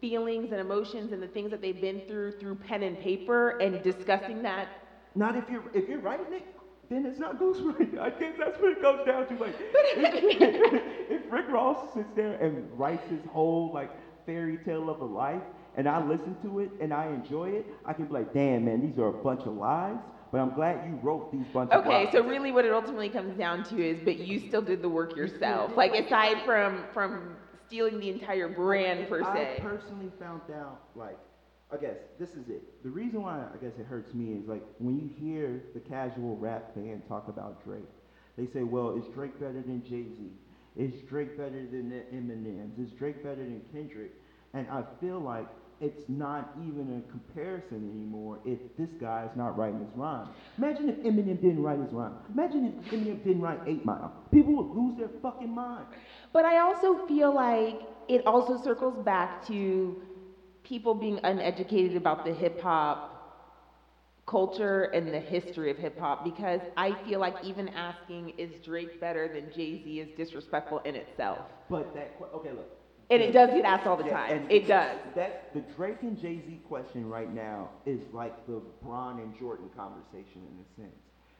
feelings 0.00 0.52
and 0.52 0.60
emotions 0.60 1.12
and 1.12 1.20
the 1.22 1.26
things 1.28 1.50
that 1.50 1.60
they've 1.60 1.80
been 1.80 2.00
through 2.06 2.30
through 2.32 2.54
pen 2.54 2.82
and 2.84 2.98
paper 2.98 3.54
and 3.60 3.82
discussing 3.82 4.42
that? 4.42 4.68
Not 5.16 5.34
if 5.34 5.50
you're 5.50 5.64
if 5.74 5.88
you're 5.88 5.98
writing 5.98 6.32
it, 6.32 6.44
then 6.88 7.04
it's 7.04 7.18
not 7.18 7.36
ghostwriting. 7.36 7.98
I 8.00 8.10
guess 8.10 8.34
that's 8.38 8.58
what 8.60 8.70
it 8.70 8.80
comes 8.80 9.00
down 9.04 9.26
to. 9.26 9.36
Like, 9.36 9.54
if, 9.58 10.82
if 11.10 11.22
Rick 11.32 11.48
Ross 11.48 11.78
sits 11.92 12.12
there 12.14 12.34
and 12.34 12.64
writes 12.78 13.08
his 13.08 13.24
whole 13.24 13.70
like 13.72 13.90
fairy 14.24 14.56
tale 14.58 14.88
of 14.88 15.00
a 15.00 15.04
life, 15.04 15.42
and 15.74 15.88
I 15.88 15.98
listen 15.98 16.36
to 16.42 16.60
it 16.60 16.70
and 16.78 16.92
I 16.94 17.06
enjoy 17.06 17.50
it, 17.50 17.66
I 17.84 17.92
can 17.92 18.06
be 18.06 18.14
like, 18.14 18.32
damn 18.32 18.64
man, 18.64 18.80
these 18.80 18.98
are 18.98 19.08
a 19.08 19.12
bunch 19.12 19.46
of 19.46 19.54
lies. 19.54 19.98
But 20.36 20.42
I'm 20.42 20.54
glad 20.54 20.86
you 20.86 20.96
wrote 21.02 21.32
these 21.32 21.46
bunch 21.50 21.70
of 21.70 21.86
Okay, 21.86 22.10
so 22.12 22.22
really 22.22 22.52
what 22.52 22.66
it 22.66 22.70
ultimately 22.70 23.08
comes 23.08 23.38
down 23.38 23.64
to 23.70 23.82
is 23.82 23.98
but 24.04 24.18
you 24.18 24.38
still 24.38 24.60
did 24.60 24.82
the 24.82 24.88
work 24.88 25.16
yourself. 25.16 25.74
Like 25.74 25.94
aside 25.94 26.42
from 26.44 26.84
from 26.92 27.36
stealing 27.66 27.98
the 27.98 28.10
entire 28.10 28.46
brand 28.46 29.08
per 29.08 29.22
se. 29.22 29.56
I 29.56 29.60
personally 29.62 30.10
found 30.20 30.42
out, 30.54 30.82
like, 30.94 31.18
I 31.72 31.78
guess 31.78 31.96
this 32.18 32.28
is 32.32 32.50
it. 32.50 32.82
The 32.82 32.90
reason 32.90 33.22
why 33.22 33.38
I 33.38 33.56
guess 33.64 33.72
it 33.80 33.86
hurts 33.86 34.12
me 34.12 34.34
is 34.34 34.46
like 34.46 34.62
when 34.78 34.98
you 34.98 35.08
hear 35.18 35.62
the 35.72 35.80
casual 35.80 36.36
rap 36.36 36.74
fan 36.74 37.00
talk 37.08 37.28
about 37.28 37.64
Drake, 37.64 37.88
they 38.36 38.44
say, 38.44 38.62
well, 38.62 38.94
is 38.94 39.06
Drake 39.14 39.40
better 39.40 39.62
than 39.62 39.82
Jay 39.84 40.04
Z? 40.04 40.30
Is 40.76 41.00
Drake 41.08 41.38
better 41.38 41.64
than 41.72 41.88
the 41.88 42.04
Eminems? 42.14 42.78
Is 42.78 42.92
Drake 42.92 43.22
better 43.22 43.36
than 43.36 43.62
Kendrick? 43.72 44.12
And 44.52 44.68
I 44.68 44.84
feel 45.00 45.18
like 45.18 45.48
it's 45.80 46.04
not 46.08 46.56
even 46.66 47.02
a 47.02 47.10
comparison 47.10 47.90
anymore 47.92 48.38
if 48.44 48.58
this 48.78 48.90
guy 49.00 49.24
is 49.30 49.36
not 49.36 49.56
writing 49.58 49.80
his 49.80 49.94
rhyme. 49.94 50.28
Imagine 50.58 50.88
if 50.88 50.96
Eminem 51.02 51.40
didn't 51.40 51.62
write 51.62 51.78
his 51.80 51.92
rhyme. 51.92 52.14
Imagine 52.32 52.66
if 52.66 52.92
Eminem 52.92 53.22
didn't 53.22 53.42
write 53.42 53.60
Eight 53.66 53.84
Mile. 53.84 54.12
People 54.32 54.54
would 54.54 54.76
lose 54.76 54.96
their 54.96 55.10
fucking 55.22 55.50
mind. 55.54 55.86
But 56.32 56.44
I 56.44 56.58
also 56.58 56.96
feel 57.06 57.32
like 57.32 57.86
it 58.08 58.22
also 58.26 58.56
circles 58.56 58.96
back 59.04 59.46
to 59.46 59.96
people 60.62 60.94
being 60.94 61.20
uneducated 61.24 61.96
about 61.96 62.24
the 62.24 62.32
hip 62.32 62.60
hop 62.60 63.12
culture 64.26 64.84
and 64.92 65.14
the 65.14 65.20
history 65.20 65.70
of 65.70 65.78
hip 65.78 65.98
hop 65.98 66.24
because 66.24 66.60
I 66.76 66.94
feel 67.04 67.20
like 67.20 67.36
even 67.42 67.68
asking 67.70 68.32
is 68.36 68.50
Drake 68.64 68.98
better 69.00 69.28
than 69.28 69.50
Jay 69.50 69.76
Z 69.76 70.00
is 70.00 70.08
disrespectful 70.16 70.80
in 70.84 70.96
itself. 70.96 71.46
But 71.70 71.94
that, 71.94 72.16
okay, 72.34 72.52
look. 72.52 72.75
And 73.10 73.22
it 73.22 73.32
does 73.32 73.50
get 73.50 73.64
asked 73.64 73.86
all 73.86 73.96
the 73.96 74.04
Yeah, 74.04 74.26
time. 74.26 74.46
It 74.50 74.66
does. 74.66 74.98
That 75.14 75.52
the 75.54 75.60
Drake 75.76 76.02
and 76.02 76.18
Jay 76.20 76.40
Z 76.44 76.60
question 76.68 77.08
right 77.08 77.32
now 77.32 77.70
is 77.84 78.00
like 78.12 78.46
the 78.46 78.60
Bron 78.82 79.20
and 79.20 79.36
Jordan 79.38 79.70
conversation 79.76 80.42
in 80.42 80.64
a 80.64 80.80
sense. 80.82 80.96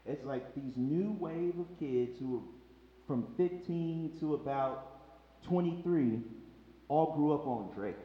It's 0.06 0.24
like 0.24 0.54
these 0.54 0.74
new 0.76 1.16
wave 1.18 1.58
of 1.58 1.66
kids 1.80 2.18
who 2.20 2.36
are 2.36 2.42
from 3.08 3.26
15 3.36 4.16
to 4.20 4.34
about 4.34 5.42
23 5.42 6.20
all 6.88 7.14
grew 7.16 7.32
up 7.34 7.46
on 7.46 7.72
Drake. 7.74 7.96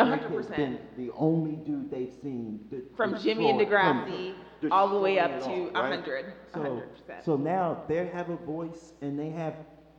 A 0.00 0.04
Drake 0.04 0.22
hundred 0.22 0.36
has 0.36 0.46
percent. 0.46 0.96
been 0.96 1.06
The 1.06 1.12
only 1.14 1.56
dude 1.56 1.90
they've 1.90 2.12
seen 2.22 2.66
de- 2.70 2.82
From 2.96 3.16
Jimmy 3.18 3.50
and 3.50 3.60
Degrassi 3.60 4.34
all 4.72 4.88
the 4.88 4.98
way 4.98 5.18
up 5.20 5.38
to 5.40 5.44
all, 5.46 5.68
a 5.68 5.72
right? 5.82 5.94
hundred. 5.94 6.24
A 6.26 6.32
So, 6.54 6.62
hundred 6.62 6.90
percent. 6.92 7.24
so 7.24 7.36
now 7.36 7.84
they 7.86 8.06
have 8.08 8.30
a 8.30 8.36
voice 8.36 8.94
and 9.00 9.18
they 9.18 9.30
have 9.30 9.54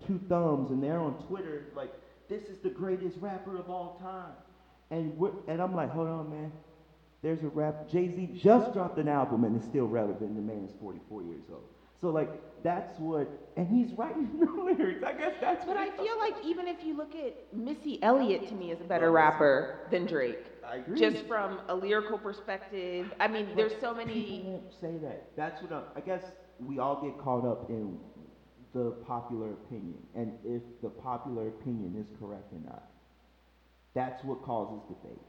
two 0.05 0.19
thumbs 0.27 0.71
and 0.71 0.83
they're 0.83 0.99
on 0.99 1.13
Twitter 1.27 1.67
like, 1.75 1.93
this 2.31 2.43
is 2.43 2.57
the 2.59 2.69
greatest 2.69 3.17
rapper 3.19 3.57
of 3.57 3.69
all 3.69 3.99
time. 4.01 4.31
And 4.89 5.13
and 5.47 5.61
I'm 5.61 5.75
like, 5.75 5.91
hold 5.91 6.07
on, 6.07 6.29
man. 6.29 6.51
There's 7.21 7.43
a 7.43 7.49
rap. 7.49 7.89
Jay 7.89 8.07
Z 8.07 8.39
just 8.41 8.73
dropped 8.73 8.97
an 8.97 9.09
album 9.09 9.43
and 9.43 9.55
it's 9.55 9.65
still 9.65 9.85
relevant. 9.85 10.33
The 10.35 10.41
man 10.41 10.63
is 10.63 10.71
44 10.79 11.23
years 11.23 11.43
old. 11.51 11.63
So 11.99 12.09
like, 12.09 12.29
that's 12.63 12.97
what, 12.99 13.27
and 13.57 13.67
he's 13.67 13.95
writing 13.97 14.29
the 14.39 14.49
lyrics. 14.49 15.03
I 15.03 15.13
guess 15.13 15.33
that's 15.39 15.65
But. 15.65 15.77
I 15.77 15.89
feel 15.97 16.17
like 16.17 16.33
even 16.43 16.67
if 16.67 16.83
you 16.83 16.95
look 16.95 17.13
at 17.15 17.35
Missy 17.53 18.01
Elliott 18.01 18.47
to 18.47 18.55
me 18.55 18.71
is 18.71 18.81
a 18.81 18.85
better 18.85 19.11
rapper 19.11 19.81
than 19.91 20.07
Drake. 20.07 20.45
I 20.65 20.77
agree. 20.77 20.99
Just 20.99 21.27
from 21.27 21.59
a 21.67 21.75
lyrical 21.75 22.17
perspective. 22.17 23.13
I 23.19 23.27
mean, 23.27 23.49
there's 23.55 23.73
so 23.73 23.93
People 23.93 24.05
many 24.05 24.43
won't 24.45 24.73
say 24.79 24.97
that. 25.03 25.27
That's 25.35 25.61
what 25.61 25.73
I, 25.73 25.99
I 25.99 26.01
guess 26.01 26.23
we 26.59 26.79
all 26.79 27.01
get 27.03 27.19
caught 27.19 27.45
up 27.45 27.69
in 27.69 27.99
the 28.73 28.91
popular 29.07 29.51
opinion, 29.51 29.97
and 30.15 30.33
if 30.45 30.61
the 30.81 30.89
popular 30.89 31.47
opinion 31.49 31.95
is 31.99 32.07
correct 32.19 32.51
or 32.53 32.59
not. 32.65 32.83
That's 33.93 34.23
what 34.23 34.41
causes 34.43 34.81
debate. 34.87 35.19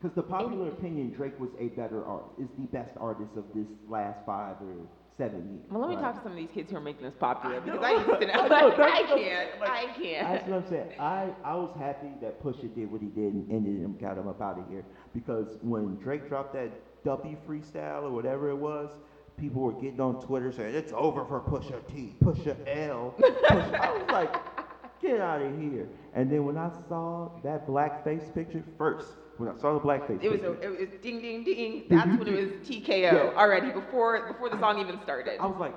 Because 0.00 0.14
the 0.16 0.22
popular 0.22 0.68
opinion, 0.68 1.12
Drake 1.16 1.38
was 1.40 1.50
a 1.58 1.68
better 1.68 2.04
art, 2.04 2.24
is 2.40 2.48
the 2.58 2.66
best 2.66 2.92
artist 2.98 3.30
of 3.36 3.44
this 3.54 3.66
last 3.88 4.18
five 4.26 4.56
or 4.60 4.74
seven 5.16 5.48
years. 5.54 5.64
Well, 5.70 5.80
let 5.80 5.90
me 5.90 5.96
right? 5.96 6.02
talk 6.02 6.16
to 6.16 6.22
some 6.22 6.32
of 6.32 6.36
these 6.36 6.50
kids 6.52 6.70
who 6.70 6.76
are 6.76 6.80
making 6.80 7.04
this 7.04 7.14
popular 7.18 7.56
I 7.56 7.60
because 7.60 7.80
know. 7.80 7.86
I 7.86 7.90
used 7.92 8.06
to 8.20 8.34
I 8.34 8.48
know. 8.48 8.48
know, 8.48 8.76
Like, 8.76 8.92
I 8.92 9.02
can't. 9.06 9.60
like, 9.60 9.70
I 9.70 9.86
can't. 10.02 10.28
That's 10.28 10.48
what 10.48 10.56
I'm 10.64 10.68
saying. 10.68 10.90
I, 10.98 11.28
I 11.44 11.54
was 11.54 11.70
happy 11.78 12.08
that 12.20 12.42
Pusha 12.42 12.74
did 12.74 12.90
what 12.90 13.00
he 13.00 13.06
did 13.08 13.32
and 13.32 13.50
ended 13.50 13.80
him, 13.80 13.96
got 13.98 14.18
him 14.18 14.28
up 14.28 14.42
out 14.42 14.58
of 14.58 14.68
here. 14.68 14.84
Because 15.14 15.56
when 15.62 15.96
Drake 15.96 16.28
dropped 16.28 16.52
that 16.54 16.70
Duppy 17.04 17.36
freestyle 17.48 18.02
or 18.02 18.10
whatever 18.10 18.50
it 18.50 18.56
was, 18.56 18.90
people 19.36 19.62
were 19.62 19.72
getting 19.72 20.00
on 20.00 20.16
Twitter 20.16 20.50
saying, 20.50 20.74
it's 20.74 20.92
over 20.94 21.24
for 21.24 21.40
Pusha 21.40 21.84
T, 21.86 22.14
Pusha 22.22 22.56
L. 22.66 23.14
Pusha. 23.50 23.74
I 23.80 23.90
was 23.90 24.08
like, 24.10 24.32
get 25.00 25.20
out 25.20 25.40
of 25.40 25.54
here. 25.54 25.88
And 26.12 26.30
then 26.30 26.44
when 26.44 26.56
I 26.56 26.70
saw 26.88 27.28
that 27.42 27.66
blackface 27.66 28.32
picture 28.32 28.64
first, 28.76 29.16
when 29.36 29.48
I 29.48 29.52
saw 29.54 29.72
the 29.72 29.80
blackface 29.80 30.20
It 30.20 30.28
was, 30.28 30.40
picture, 30.40 30.56
a, 30.62 30.64
it 30.64 30.68
was 30.68 30.88
ding, 31.00 31.20
ding, 31.20 31.42
ding. 31.44 31.82
That's 31.88 32.16
when 32.16 32.28
it 32.28 32.34
was 32.34 32.50
TKO 32.62 33.12
Yeah. 33.12 33.30
already 33.36 33.70
before 33.70 34.20
before 34.22 34.48
the 34.48 34.58
song 34.58 34.78
even 34.78 34.98
started. 34.98 35.40
I 35.40 35.46
was 35.46 35.58
like, 35.58 35.76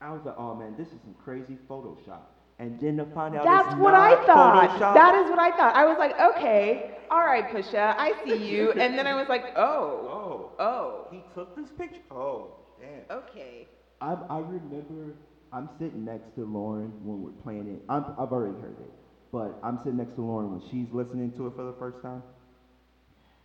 I 0.00 0.12
was 0.12 0.24
like, 0.24 0.34
oh 0.36 0.54
man, 0.54 0.74
this 0.76 0.94
is 0.94 1.00
some 1.02 1.14
crazy 1.14 1.58
Photoshop. 1.68 2.26
And 2.58 2.78
then 2.80 2.96
to 2.98 3.04
find 3.06 3.34
out 3.34 3.44
That's 3.44 3.68
it's 3.68 3.76
what 3.76 3.92
not 3.92 3.94
I 3.94 4.16
thought. 4.26 4.70
Photoshop, 4.70 4.94
That 4.94 5.14
is 5.14 5.28
what 5.30 5.38
I 5.38 5.50
thought. 5.50 5.74
I 5.74 5.84
was 5.84 5.98
like, 5.98 6.18
okay, 6.18 6.82
all 7.10 7.24
right, 7.24 7.46
Pusha, 7.46 7.94
I 7.98 8.12
see 8.24 8.34
you. 8.50 8.72
And 8.78 8.98
then 8.98 9.06
I 9.06 9.14
was 9.14 9.28
like, 9.28 9.44
oh, 9.56 10.06
Oh, 10.06 10.50
oh, 10.58 11.06
he 11.10 11.22
took 11.34 11.54
this 11.54 11.70
picture? 11.72 12.00
Oh, 12.10 12.50
damn. 12.78 13.04
okay. 13.10 13.68
I, 14.00 14.16
I 14.28 14.38
remember 14.38 15.16
I'm 15.52 15.68
sitting 15.78 16.04
next 16.04 16.34
to 16.36 16.44
Lauren 16.44 16.94
when 17.02 17.20
we're 17.22 17.30
playing 17.32 17.68
it. 17.68 17.82
I'm, 17.88 18.04
I've 18.18 18.32
already 18.32 18.54
heard 18.54 18.78
it, 18.80 18.92
but 19.32 19.56
I'm 19.62 19.78
sitting 19.78 19.96
next 19.96 20.14
to 20.14 20.22
Lauren 20.22 20.50
when 20.50 20.60
she's 20.60 20.92
listening 20.92 21.32
to 21.32 21.46
it 21.46 21.54
for 21.54 21.64
the 21.64 21.72
first 21.72 22.00
time. 22.02 22.22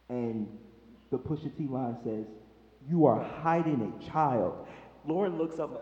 And 0.09 0.47
the 1.11 1.19
Pusha 1.19 1.55
T 1.55 1.67
line 1.67 1.97
says, 2.03 2.25
You 2.87 3.05
are 3.05 3.19
hiding 3.19 3.81
a 3.81 3.91
child. 4.11 4.55
Lauren 5.03 5.37
looks 5.37 5.59
up 5.59 5.73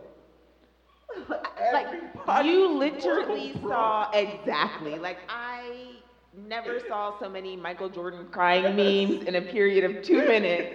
like, 1.72 1.72
Like 1.72 1.90
you 2.28 2.68
literally 2.68 3.54
saw 3.68 4.06
exactly. 4.14 4.98
Like 4.98 5.20
I 5.30 6.04
never 6.34 6.80
saw 6.80 7.12
so 7.12 7.30
many 7.30 7.56
Michael 7.56 7.90
Jordan 7.90 8.26
crying 8.26 8.76
memes 8.76 9.22
in 9.26 9.36
a 9.36 9.42
period 9.42 9.84
of 9.84 10.02
two 10.02 10.22
minutes. 10.24 10.70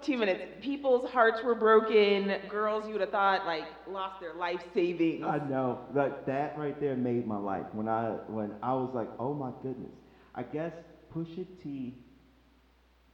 Two 0.00 0.16
minutes. 0.18 0.42
People's 0.60 1.04
hearts 1.04 1.42
were 1.42 1.54
broken. 1.54 2.36
Girls 2.46 2.86
you 2.86 2.92
would 2.94 3.00
have 3.00 3.10
thought 3.10 3.44
like 3.44 3.68
lost 3.86 4.18
their 4.20 4.34
life 4.34 4.62
savings. 4.72 5.26
I 5.26 5.38
know 5.38 5.78
that 5.90 6.24
that 6.26 6.54
right 6.56 6.78
there 6.78 6.96
made 6.96 7.26
my 7.26 7.36
life 7.36 7.66
when 7.72 7.88
I 7.88 8.16
when 8.26 8.54
I 8.62 8.74
was 8.74 8.92
like, 8.92 9.10
oh 9.18 9.34
my 9.34 9.52
goodness. 9.62 9.94
I 10.34 10.42
guess 10.42 10.72
Pusha 11.12 11.46
T 11.62 11.94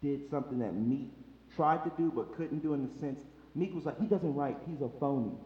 did 0.01 0.21
something 0.29 0.59
that 0.59 0.75
Meek 0.75 1.11
tried 1.49 1.83
to 1.85 1.90
do 1.90 2.11
but 2.11 2.31
couldn't 2.33 2.61
do 2.61 2.73
in 2.75 2.83
the 2.83 2.88
sense 2.88 3.25
Meek 3.55 3.75
was 3.75 3.85
like, 3.85 3.97
he 3.97 4.07
doesn't 4.07 4.35
write, 4.35 4.59
he's 4.66 4.81
a 4.81 4.88
phony, 5.01 5.37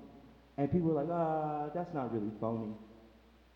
and 0.56 0.70
people 0.70 0.88
were 0.88 0.94
like, 0.94 1.08
ah, 1.10 1.68
that's 1.72 1.92
not 1.92 2.10
really 2.12 2.32
phony. 2.40 2.76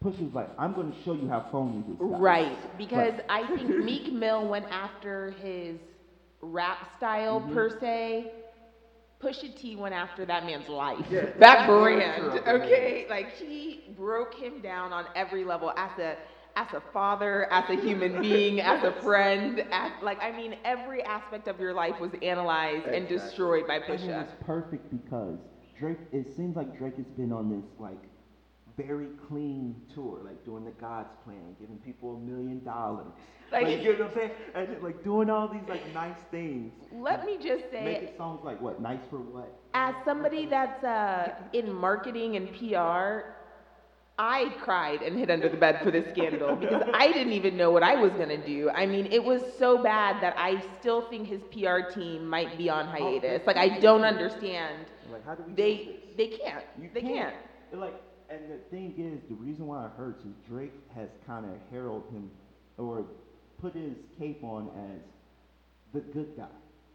Pusha 0.02 0.22
was 0.24 0.34
like, 0.34 0.50
I'm 0.58 0.72
going 0.72 0.90
to 0.90 0.96
show 0.98 1.14
you 1.14 1.28
how 1.28 1.40
phony 1.40 1.82
this 1.82 1.98
guy. 2.08 2.36
is." 2.40 2.48
Right, 2.48 2.64
because 2.76 3.14
Right. 3.14 3.24
I 3.28 3.46
think 3.46 3.76
Meek 3.78 4.10
Mill 4.12 4.46
went 4.46 4.66
after 4.70 5.30
his 5.30 5.80
rap 6.40 6.84
style 6.84 7.40
Mhm. 7.40 7.40
per 7.40 7.68
se 7.70 8.30
Pusha 9.20 9.54
T 9.54 9.76
went 9.76 9.94
after 9.94 10.24
that 10.26 10.42
man's 10.44 10.68
life. 10.68 11.10
Yeah, 11.10 11.26
that 11.38 11.64
that's 11.64 11.64
brand, 11.64 12.38
okay? 12.46 13.04
Like 13.08 13.30
he 13.30 13.80
broke 13.86 14.34
him 14.34 14.60
down 14.60 14.92
on 14.92 15.08
every 15.14 15.44
level 15.44 15.72
as 15.76 15.96
a 15.98 16.16
as 16.56 16.72
a 16.72 16.80
father, 16.80 17.46
as 17.50 17.68
a 17.70 17.74
human 17.76 18.18
being, 18.20 18.60
as 18.60 18.82
a 18.82 18.92
friend, 18.92 19.62
as 19.72 19.92
like 20.00 20.18
I 20.20 20.30
mean 20.32 20.54
every 20.64 21.04
aspect 21.04 21.48
of 21.48 21.60
your 21.60 21.74
life 21.74 21.98
was 22.00 22.12
analyzed 22.22 22.90
and 22.92 23.06
Exactly. 23.06 23.08
destroyed 23.08 23.66
by 23.66 23.78
And 23.86 24.02
it 24.04 24.10
Pusha. 24.10 24.12
was 24.12 24.34
perfect 24.40 24.88
because 24.90 25.38
Drake. 25.78 25.98
It 26.12 26.34
seems 26.36 26.56
like 26.56 26.76
Drake 26.78 26.96
has 26.96 27.06
been 27.16 27.32
on 27.32 27.50
this 27.50 27.64
like 27.78 28.02
very 28.76 29.06
clean 29.28 29.74
tour, 29.94 30.20
like 30.24 30.44
doing 30.44 30.64
the 30.64 30.70
God's 30.72 31.14
plan, 31.24 31.56
giving 31.58 31.76
people 31.78 32.16
a 32.16 32.18
million 32.18 32.62
dollars. 32.64 33.06
Like- 33.52 33.62
Like 33.62 33.80
you 33.80 33.92
know 33.92 33.98
what 34.06 34.08
I'm 34.10 34.14
saying? 34.16 34.30
And 34.56 34.68
just, 34.68 34.82
like 34.82 35.04
doing 35.04 35.30
all 35.30 35.46
these 35.46 35.62
like 35.68 35.94
nice 35.94 36.16
things. 36.32 36.72
Let 36.92 37.24
me 37.24 37.36
just 37.36 37.70
say 37.70 37.84
Making 37.84 38.16
songs 38.18 38.40
like 38.42 38.60
what? 38.60 38.82
Nice 38.82 38.98
for 39.08 39.18
what? 39.18 39.56
as 39.72 39.94
somebody 40.04 40.46
that's 40.46 40.82
uh, 40.82 41.28
in 41.52 41.72
marketing 41.72 42.34
and 42.34 42.48
PR, 42.54 43.35
I 44.18 44.54
cried 44.58 45.02
and 45.02 45.16
hid 45.18 45.30
under 45.30 45.48
the 45.48 45.58
bed 45.58 45.78
for 45.82 45.90
this 45.90 46.08
scandal 46.08 46.56
because 46.56 46.82
I 46.94 47.12
didn't 47.12 47.34
even 47.34 47.56
know 47.56 47.70
what 47.70 47.82
I 47.82 47.96
was 47.96 48.14
gonna 48.14 48.38
do. 48.38 48.70
I 48.74 48.86
mean, 48.86 49.06
it 49.10 49.22
was 49.22 49.42
so 49.58 49.76
bad 49.76 50.20
that 50.22 50.34
I 50.38 50.58
still 50.78 51.02
think 51.02 51.28
his 51.28 51.42
PR 51.52 51.80
team 51.80 52.26
might 52.26 52.56
be 52.56 52.70
on 52.70 52.86
oh, 52.86 52.90
hiatus. 52.92 53.46
Like, 53.46 53.58
I 53.58 53.68
don't 53.68 54.04
understand. 54.04 54.90
Like 55.10 55.24
how 55.24 55.34
do 55.34 55.42
we? 55.42 55.52
They 55.52 55.88
they 56.16 56.28
can't. 56.28 56.64
You 56.80 56.88
They 56.94 57.02
can't. 57.02 57.34
And, 57.72 57.80
Like, 57.80 57.94
and 58.30 58.50
the 58.50 58.58
thing 58.70 58.94
is, 58.96 59.20
the 59.28 59.34
reason 59.34 59.66
why 59.66 59.84
it 59.86 59.92
hurts 59.96 60.24
is 60.24 60.34
Drake 60.46 60.72
has 60.94 61.10
kind 61.26 61.44
of 61.44 61.52
heralded 61.70 62.10
him 62.10 62.30
or 62.78 63.04
put 63.60 63.74
his 63.74 63.96
cape 64.18 64.42
on 64.42 64.70
as 64.94 65.02
the 65.92 66.00
good 66.00 66.36
guy, 66.36 66.48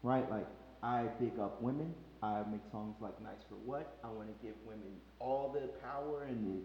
right? 0.04 0.30
Like, 0.30 0.48
I 0.84 1.08
pick 1.20 1.38
up 1.40 1.62
women. 1.62 1.94
I 2.24 2.44
make 2.52 2.62
songs 2.72 2.96
like 3.00 3.20
"Nice 3.22 3.44
for 3.48 3.56
What." 3.56 3.88
I 4.04 4.10
want 4.10 4.28
to 4.28 4.46
give 4.46 4.56
women 4.66 5.00
all 5.20 5.50
the 5.50 5.68
power 5.82 6.24
and 6.24 6.46
the, 6.46 6.62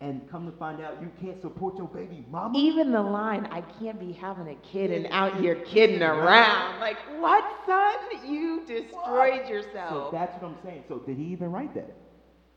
and 0.00 0.28
come 0.30 0.50
to 0.50 0.56
find 0.56 0.80
out 0.80 1.00
you 1.02 1.10
can't 1.20 1.40
support 1.42 1.76
your 1.76 1.88
baby 1.88 2.24
mama. 2.30 2.58
Even 2.58 2.90
the 2.90 3.02
line, 3.02 3.46
I 3.50 3.60
can't 3.60 4.00
be 4.00 4.12
having 4.12 4.48
a 4.48 4.54
kid 4.66 4.90
and 4.90 5.06
out 5.10 5.38
here 5.40 5.56
kidding 5.56 6.02
around. 6.02 6.80
Like, 6.80 6.96
what, 7.18 7.44
son? 7.66 7.94
You 8.26 8.64
destroyed 8.66 9.42
So 9.44 9.50
yourself. 9.52 9.90
So 9.90 10.08
that's 10.12 10.40
what 10.42 10.52
I'm 10.52 10.56
saying. 10.64 10.84
So 10.88 10.98
did 10.98 11.18
he 11.18 11.24
even 11.24 11.52
write 11.52 11.74
that? 11.74 11.94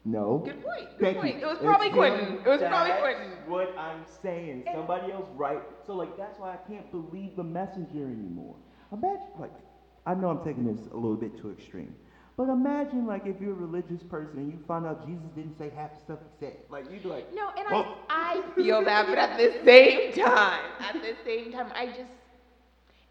No. 0.06 0.42
Good 0.46 0.64
point. 0.64 0.90
Good 0.98 1.00
Thank 1.00 1.18
point. 1.18 1.36
you. 1.40 1.44
It 1.44 1.48
was 1.48 1.58
probably 1.60 1.88
It's 1.88 1.96
Quentin. 1.96 2.38
It 2.38 2.48
was 2.48 2.62
probably 2.62 2.94
Quentin. 3.00 3.32
What 3.48 3.78
I'm 3.78 4.04
saying, 4.22 4.66
somebody 4.74 5.12
else 5.12 5.28
write. 5.36 5.62
So 5.86 5.94
like 5.96 6.18
that's 6.18 6.40
why 6.40 6.54
I 6.54 6.58
can't 6.70 6.90
believe 6.92 7.36
the 7.36 7.44
messenger 7.44 8.06
anymore. 8.06 8.56
Imagine 8.92 9.22
like, 9.40 9.54
I 10.06 10.14
know 10.14 10.30
I'm 10.30 10.44
taking 10.44 10.66
this 10.66 10.88
a 10.92 10.96
little 10.96 11.16
bit 11.16 11.38
too 11.38 11.52
extreme, 11.52 11.96
but 12.38 12.50
imagine 12.50 13.06
like 13.06 13.26
if 13.26 13.40
you're 13.42 13.52
a 13.52 13.56
religious 13.56 14.04
person 14.04 14.38
and 14.40 14.52
you 14.52 14.60
find 14.68 14.86
out 14.86 15.06
Jesus 15.06 15.24
didn't 15.36 15.58
say 15.58 15.70
half 15.76 15.94
the 15.94 16.02
stuff 16.02 16.20
he 16.22 16.46
said. 16.46 16.58
Like 16.70 16.90
you'd 16.92 17.04
be 17.04 17.10
like, 17.10 17.34
No, 17.34 17.50
and 17.58 17.66
Well- 17.70 17.98
I, 18.10 18.44
I 18.46 18.56
feel 18.56 18.84
that, 18.84 19.08
but 19.08 19.18
at 19.18 19.38
the 19.38 19.54
same 19.64 20.12
time, 20.14 20.62
at 20.80 20.96
the 21.02 21.16
same 21.26 21.52
time, 21.52 21.72
I 21.76 21.88
just, 21.88 22.12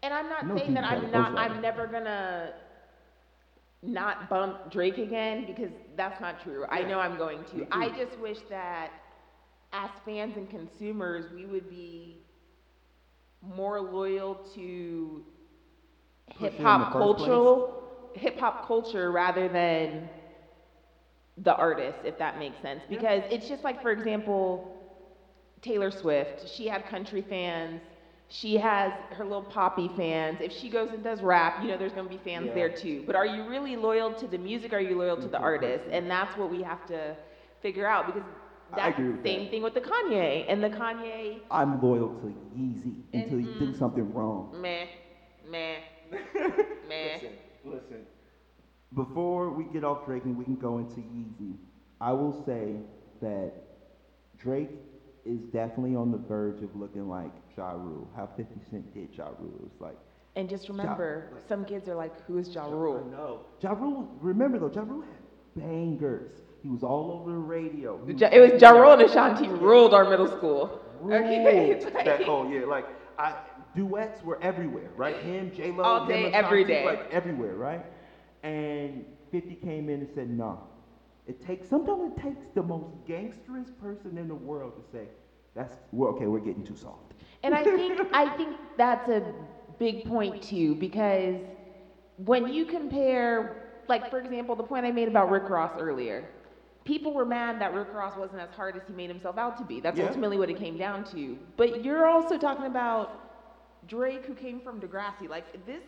and 0.03 0.13
I'm 0.13 0.29
not 0.29 0.45
No, 0.47 0.57
saying 0.57 0.73
that 0.73 0.83
I'm 0.83 1.11
not. 1.11 1.37
I'm 1.37 1.61
never 1.61 1.87
gonna 1.87 2.53
not 3.81 4.29
bump 4.29 4.71
Drake 4.71 4.97
again 4.97 5.45
because 5.45 5.71
that's 5.95 6.19
not 6.19 6.41
true. 6.43 6.65
I 6.69 6.83
know 6.83 6.99
I'm 6.99 7.17
going 7.17 7.43
to. 7.45 7.65
I 7.71 7.89
just 7.89 8.17
wish 8.19 8.39
that 8.49 8.91
as 9.73 9.89
fans 10.05 10.37
and 10.37 10.49
consumers, 10.49 11.25
we 11.33 11.45
would 11.45 11.69
be 11.69 12.17
more 13.41 13.81
loyal 13.81 14.35
to 14.55 15.23
Push 16.37 16.53
it 16.53 16.59
in 16.59 16.65
hip 16.65 16.65
hop 16.65 16.93
first 16.93 16.93
cultural, 16.93 17.82
hip 18.13 18.37
hop 18.37 18.65
culture 18.65 19.11
rather 19.11 19.47
than 19.47 20.09
the 21.37 21.55
artist, 21.55 21.99
if 22.03 22.17
that 22.17 22.37
makes 22.37 22.59
sense. 22.61 22.83
Because 22.89 23.23
it's 23.29 23.47
just 23.47 23.63
like, 23.63 23.81
for 23.81 23.91
example, 23.91 24.63
Taylor 25.61 25.91
Swift. 25.91 26.47
She 26.47 26.67
had 26.67 26.85
country 26.85 27.21
fans. 27.21 27.81
She 28.29 28.55
has 28.57 28.93
her 29.11 29.23
little 29.25 29.43
poppy 29.43 29.89
fans. 29.89 30.39
If 30.41 30.51
she 30.51 30.69
goes 30.69 30.91
and 30.91 31.03
does 31.03 31.21
rap, 31.21 31.57
you 31.59 31.67
know 31.67 31.77
there's 31.77 31.93
gonna 31.93 32.09
be 32.09 32.17
fans 32.17 32.49
Yeah. 32.49 32.53
there 32.53 32.69
too. 32.69 33.03
But 33.05 33.15
are 33.15 33.25
you 33.25 33.43
really 33.43 33.75
loyal 33.75 34.13
to 34.13 34.27
the 34.27 34.37
music? 34.37 34.73
Are 34.73 34.79
you 34.79 34.95
loyal 34.97 35.17
to 35.17 35.27
To 35.27 35.27
the 35.27 35.37
the 35.37 35.39
artist? 35.39 35.85
And 35.91 36.09
that's 36.09 36.35
what 36.37 36.49
we 36.49 36.61
have 36.61 36.85
to 36.87 37.15
figure 37.61 37.87
out 37.87 38.05
because 38.07 38.23
that's 38.75 38.97
agree 38.97 39.07
the 39.07 39.11
with 39.11 39.23
same 39.23 39.45
that. 39.45 39.49
thing 39.49 39.61
with 39.61 39.73
the 39.73 39.81
Kanye. 39.81 40.45
And 40.47 40.63
the 40.63 40.69
Kanye, 40.69 41.39
I'm 41.49 41.81
loyal 41.81 42.09
to 42.21 42.27
Yeezy 42.57 43.03
until 43.13 43.39
you 43.39 43.53
do 43.59 43.67
mm-hmm. 43.67 43.73
something 43.73 44.11
wrong. 44.13 44.49
meh, 44.51 44.87
meh, 45.49 45.79
meh. 46.87 47.19
Listen, 47.63 47.79
listen. 47.81 48.05
Before 48.95 49.49
we 49.49 49.63
get 49.65 49.83
off 49.83 50.05
Drake 50.05 50.23
and 50.25 50.37
we 50.37 50.43
can 50.45 50.55
go 50.55 50.77
into 50.77 50.97
Yeezy, 51.01 51.55
I 51.99 52.11
will 52.11 52.43
say 52.45 52.75
that 53.21 53.51
Drake 54.37 54.69
is 55.25 55.39
definitely 55.51 55.95
on 55.95 56.11
the 56.11 56.17
verge 56.17 56.61
of 56.61 56.75
looking 56.75 57.07
like 57.09 57.31
Ja 57.57 57.71
Rule. 57.71 58.07
How 58.15 58.27
50 58.37 58.53
Cent 58.69 58.93
did 58.93 59.09
Ja 59.15 59.27
Rule. 59.39 59.53
It 59.55 59.61
was 59.63 59.79
like, 59.79 59.97
And 60.35 60.49
just 60.49 60.67
remember, 60.69 61.29
like- 61.33 61.47
some 61.47 61.63
kids 61.63 61.87
are 61.87 61.95
like, 61.95 62.19
"Who 62.25 62.37
is 62.39 62.53
Ja 62.53 62.65
I 62.67 62.71
Rule?" 62.71 63.05
know. 63.05 63.39
Ja 63.61 63.71
Rule, 63.73 64.07
remember 64.21 64.59
though, 64.59 64.71
Ja 64.71 64.81
Rule 64.81 65.01
had 65.01 65.21
bangers. 65.55 66.31
He 66.61 66.69
was 66.69 66.83
all 66.83 67.11
over 67.11 67.31
the 67.31 67.37
radio. 67.37 67.99
He 68.05 68.13
Ja- 68.13 68.29
It 68.31 68.39
was 68.53 68.61
Ja 68.61 68.71
Rule 68.71 68.91
and 68.93 69.01
Ashanti 69.03 69.47
ruled 69.47 69.93
our 69.93 70.09
middle 70.09 70.27
school. 70.27 70.79
ruled 71.01 71.13
Okay, 71.21 71.83
like- 71.93 72.05
that 72.05 72.23
whole 72.23 72.49
year. 72.49 72.65
Like 72.67 72.87
I, 73.17 73.35
duets 73.75 74.23
were 74.23 74.37
everywhere, 74.41 74.91
right? 74.95 75.15
Him, 75.17 75.51
J 75.51 75.71
Lo, 75.71 75.83
All 75.83 76.07
day, 76.07 76.25
Ashanti, 76.27 76.45
every 76.45 76.63
day. 76.63 76.85
like 76.85 77.07
everywhere, 77.11 77.55
right? 77.55 77.83
And 78.43 79.05
50 79.31 79.55
came 79.55 79.89
in 79.89 80.01
and 80.01 80.09
said, 80.13 80.29
"No, 80.29 80.59
it 81.27 81.41
takes. 81.41 81.67
Sometimes 81.67 82.03
it 82.03 82.15
takes 82.15 82.45
the 82.53 82.63
most 82.63 82.87
gangsterous 83.07 83.69
person 83.77 84.17
in 84.17 84.27
the 84.27 84.35
world 84.35 84.75
to 84.75 84.81
say, 84.91 85.09
that's 85.55 85.73
well, 85.91 86.09
okay. 86.11 86.27
We're 86.27 86.39
getting 86.39 86.63
too 86.63 86.75
soft." 86.75 87.13
And 87.43 87.53
I 87.53 87.63
think 87.63 87.99
I 88.13 88.29
think 88.29 88.57
that's 88.77 89.07
a 89.07 89.23
big 89.79 90.03
point 90.03 90.41
too, 90.41 90.75
because 90.75 91.39
when 92.17 92.47
you 92.47 92.65
compare, 92.65 93.49
like 93.87 94.09
for 94.09 94.19
example, 94.19 94.55
the 94.55 94.63
point 94.63 94.85
I 94.85 94.91
made 94.91 95.07
about 95.07 95.29
Rick 95.29 95.49
Ross 95.49 95.71
earlier, 95.77 96.27
people 96.85 97.13
were 97.13 97.25
mad 97.25 97.59
that 97.59 97.73
Rick 97.73 97.93
Ross 97.93 98.15
wasn't 98.15 98.41
as 98.41 98.51
hard 98.51 98.75
as 98.77 98.83
he 98.85 98.93
made 98.93 99.09
himself 99.09 99.37
out 99.37 99.57
to 99.57 99.65
be. 99.65 99.79
That's 99.79 99.97
Yeah. 99.97 100.05
ultimately 100.05 100.37
what 100.37 100.49
it 100.49 100.55
came 100.55 100.77
down 100.77 101.03
to. 101.05 101.39
But 101.57 101.83
you're 101.83 102.05
also 102.05 102.37
talking 102.37 102.65
about 102.65 103.11
Drake, 103.87 104.25
who 104.25 104.33
came 104.33 104.59
from 104.61 104.79
Degrassi. 104.79 105.27
Like 105.29 105.65
this 105.65 105.83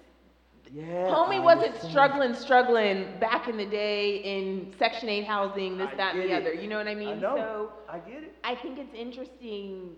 Yeah. 0.71 1.07
homie 1.09 1.41
wasn't 1.41 1.75
struggling, 1.81 2.33
struggling 2.33 3.19
back 3.19 3.47
in 3.47 3.57
the 3.57 3.65
day 3.65 4.17
in 4.17 4.73
Section 4.77 5.09
8 5.09 5.23
housing, 5.25 5.77
this, 5.77 5.89
I 5.91 5.95
that, 5.95 6.15
and 6.15 6.23
the 6.23 6.27
get 6.27 6.41
other. 6.41 6.53
You 6.53 6.67
know 6.67 6.77
what 6.77 6.87
I 6.87 6.95
mean? 6.95 7.09
I 7.09 7.15
know. 7.15 7.35
So 7.35 7.71
I 7.87 7.99
get 7.99 8.23
it. 8.23 8.33
I 8.43 8.55
think 8.55 8.77
it's 8.79 8.93
interesting 8.93 9.95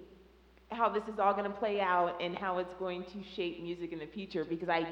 how 0.71 0.89
this 0.89 1.03
is 1.07 1.19
all 1.19 1.33
going 1.33 1.49
to 1.49 1.57
play 1.57 1.79
out 1.79 2.13
and 2.21 2.35
how 2.35 2.57
it's 2.57 2.73
going 2.75 3.03
to 3.05 3.23
shape 3.23 3.61
music 3.61 3.91
in 3.93 3.99
the 3.99 4.05
future 4.07 4.43
because 4.43 4.69
I 4.69 4.87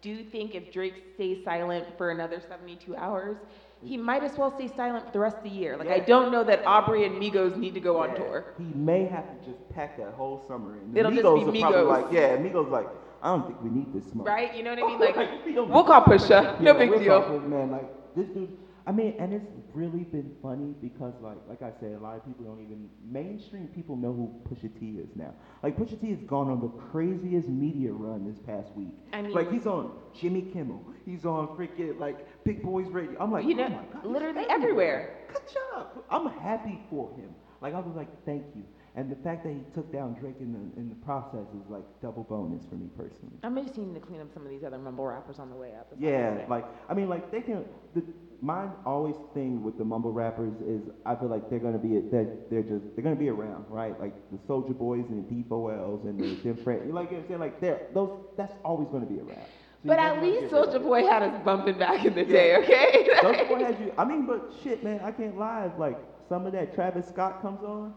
do 0.00 0.24
think 0.24 0.54
if 0.54 0.72
Drake 0.72 0.94
stays 1.14 1.38
silent 1.44 1.86
for 1.96 2.10
another 2.10 2.40
72 2.40 2.96
hours, 2.96 3.36
he 3.82 3.96
might 3.98 4.22
as 4.22 4.38
well 4.38 4.50
stay 4.50 4.68
silent 4.68 5.06
for 5.06 5.12
the 5.12 5.20
rest 5.20 5.38
of 5.38 5.42
the 5.42 5.50
year. 5.50 5.76
Like, 5.76 5.90
I 5.90 6.00
don't 6.00 6.30
know 6.30 6.42
that 6.44 6.60
Aubrey 6.64 7.04
and 7.04 7.20
Migos 7.20 7.56
need 7.56 7.74
to 7.74 7.80
go 7.80 7.98
on 7.98 8.12
Yeah. 8.12 8.14
tour. 8.14 8.44
He 8.56 8.72
may 8.74 9.04
have 9.04 9.28
to 9.30 9.36
just 9.36 9.68
pack 9.68 9.96
that 9.96 10.12
whole 10.12 10.38
summer 10.38 10.76
in. 10.76 10.92
It'll 10.94 11.10
just 11.12 11.32
Migos 11.32 11.34
be 11.34 11.44
are 11.60 11.72
Migos. 11.72 11.84
like, 11.84 12.06
yeah, 12.10 12.36
Migos 12.36 12.70
like, 12.70 12.88
I 13.22 13.28
don't 13.28 13.46
think 13.46 13.60
we 13.60 13.70
need 13.70 13.92
this 13.92 14.04
smoke. 14.06 14.26
Right? 14.26 14.52
You 14.52 14.62
know 14.62 14.70
what 14.70 14.78
I 14.78 14.82
mean? 14.84 14.98
Like, 15.00 15.16
we 15.16 15.32
we'll 15.66 15.84
call 15.84 16.00
Pusha. 16.00 16.46
No 16.58 16.74
Yeah, 16.74 16.74
big 16.74 16.94
we'll 16.94 17.00
deal. 17.00 17.24
talk 17.24 17.28
man, 17.44 17.70
like 17.70 17.88
this 18.14 18.28
dude. 18.28 18.50
I 18.86 18.92
mean, 18.92 19.14
and 19.18 19.32
it's 19.32 19.46
really 19.74 20.04
been 20.04 20.30
funny 20.42 20.74
because, 20.80 21.14
like, 21.20 21.36
like 21.48 21.62
I 21.62 21.72
said, 21.80 21.92
a 21.92 21.98
lot 21.98 22.16
of 22.16 22.24
people 22.26 22.44
don't 22.44 22.60
even 22.62 22.88
mainstream 23.04 23.68
people 23.68 23.96
know 23.96 24.12
who 24.12 24.32
Pusha 24.48 24.70
T 24.78 24.98
is 25.00 25.08
now. 25.16 25.34
Like 25.62 25.76
Pusha 25.76 26.00
T 26.00 26.10
has 26.10 26.20
gone 26.22 26.50
on 26.50 26.60
the 26.60 26.68
craziest 26.68 27.48
media 27.48 27.92
run 27.92 28.26
this 28.26 28.38
past 28.38 28.72
week. 28.74 28.94
I 29.12 29.22
mean- 29.22 29.32
like 29.32 29.50
he's 29.52 29.66
on 29.66 29.92
Jimmy 30.14 30.42
Kimmel, 30.42 30.82
he's 31.06 31.24
on 31.24 31.48
freaking 31.56 31.98
like 31.98 32.44
Big 32.44 32.62
Boys 32.62 32.88
Radio. 32.88 33.16
I'm 33.20 33.32
like, 33.32 33.44
You 33.44 33.54
oh 33.54 33.56
know, 33.56 33.68
my 33.68 33.84
God, 33.92 34.06
literally 34.06 34.44
everywhere. 34.50 35.16
Good 35.32 35.42
job. 35.52 35.86
I'm 36.10 36.26
happy 36.40 36.80
for 36.90 37.10
him. 37.16 37.30
Like 37.60 37.74
I 37.74 37.80
was 37.80 37.94
like, 37.96 38.08
thank 38.24 38.44
you. 38.56 38.64
And 38.94 39.10
the 39.10 39.16
fact 39.16 39.44
that 39.44 39.52
he 39.54 39.60
took 39.74 39.90
down 39.90 40.14
Drake 40.20 40.34
in 40.40 40.52
the 40.52 40.80
in 40.80 40.90
the 40.90 40.94
process 40.96 41.46
is 41.54 41.70
like 41.70 41.84
double 42.02 42.24
bonus 42.24 42.62
for 42.66 42.74
me 42.74 42.88
personally. 42.94 43.38
I'm 43.42 43.56
just 43.56 43.78
needing 43.78 43.94
to 43.94 44.00
clean 44.00 44.20
up 44.20 44.28
some 44.34 44.44
of 44.44 44.50
these 44.50 44.64
other 44.64 44.76
mumble 44.78 45.06
rappers 45.06 45.38
on 45.38 45.48
the 45.48 45.56
way 45.56 45.70
up. 45.78 45.90
Yeah, 45.98 46.44
like 46.48 46.66
I 46.90 46.94
mean, 46.94 47.08
like 47.08 47.30
they 47.30 47.40
can. 47.40 47.64
The, 47.94 48.02
my 48.42 48.66
always 48.84 49.14
thing 49.34 49.62
with 49.62 49.78
the 49.78 49.84
mumble 49.84 50.12
rappers 50.12 50.52
is 50.66 50.82
I 51.06 51.14
feel 51.14 51.28
like 51.28 51.48
they're 51.48 51.60
gonna 51.60 51.78
be 51.78 52.00
they're, 52.10 52.28
they're 52.50 52.62
just 52.62 52.84
they're 52.94 53.04
gonna 53.04 53.16
be 53.16 53.28
around, 53.30 53.64
right? 53.68 53.98
Like 54.00 54.14
the 54.32 54.38
Soulja 54.48 54.76
Boys 54.76 55.04
and 55.10 55.24
the 55.28 55.34
D4Ls 55.44 56.04
and 56.04 56.20
the 56.20 56.34
different. 56.42 56.86
You 56.86 56.92
like 56.92 57.10
you 57.12 57.18
know 57.18 57.22
what 57.22 57.24
I'm 57.24 57.28
saying? 57.28 57.40
Like 57.40 57.60
they're 57.60 57.86
those. 57.94 58.10
That's 58.36 58.54
always 58.64 58.88
gonna 58.88 59.06
be 59.06 59.20
around. 59.20 59.46
So 59.86 59.88
But 59.88 59.98
at 60.00 60.20
least 60.22 60.50
get 60.50 60.52
rid 60.52 60.68
of 60.68 60.82
Soulja. 60.82 60.82
Boy 60.82 61.06
had 61.06 61.22
us 61.22 61.40
bumping 61.44 61.78
back 61.78 62.04
in 62.04 62.14
the 62.14 62.24
day, 62.24 62.56
okay? 62.56 63.08
Soulja 63.22 63.48
Boy 63.48 63.60
had 63.64 63.78
you. 63.80 63.92
I 63.96 64.04
mean, 64.04 64.26
but 64.26 64.52
shit, 64.62 64.82
man, 64.82 65.00
I 65.04 65.12
can't 65.12 65.38
lie. 65.38 65.70
Like 65.78 65.98
some 66.28 66.46
of 66.46 66.52
that 66.52 66.74
Travis 66.74 67.08
Scott 67.08 67.42
comes 67.42 67.62
on. 67.62 67.94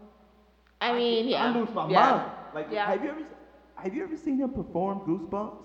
I 0.80 0.92
mean, 0.92 1.28
yeah. 1.28 1.44
I 1.46 1.50
lose 1.58 1.70
my 1.74 1.88
yeah. 1.90 2.10
mind. 2.10 2.32
Like, 2.54 2.66
Yeah. 2.70 2.86
have 2.86 3.02
you 3.02 3.10
ever 3.10 3.22
have 3.76 3.94
you 3.94 4.04
ever 4.04 4.16
seen 4.16 4.38
him 4.38 4.50
perform 4.50 5.00
Goosebumps? 5.00 5.58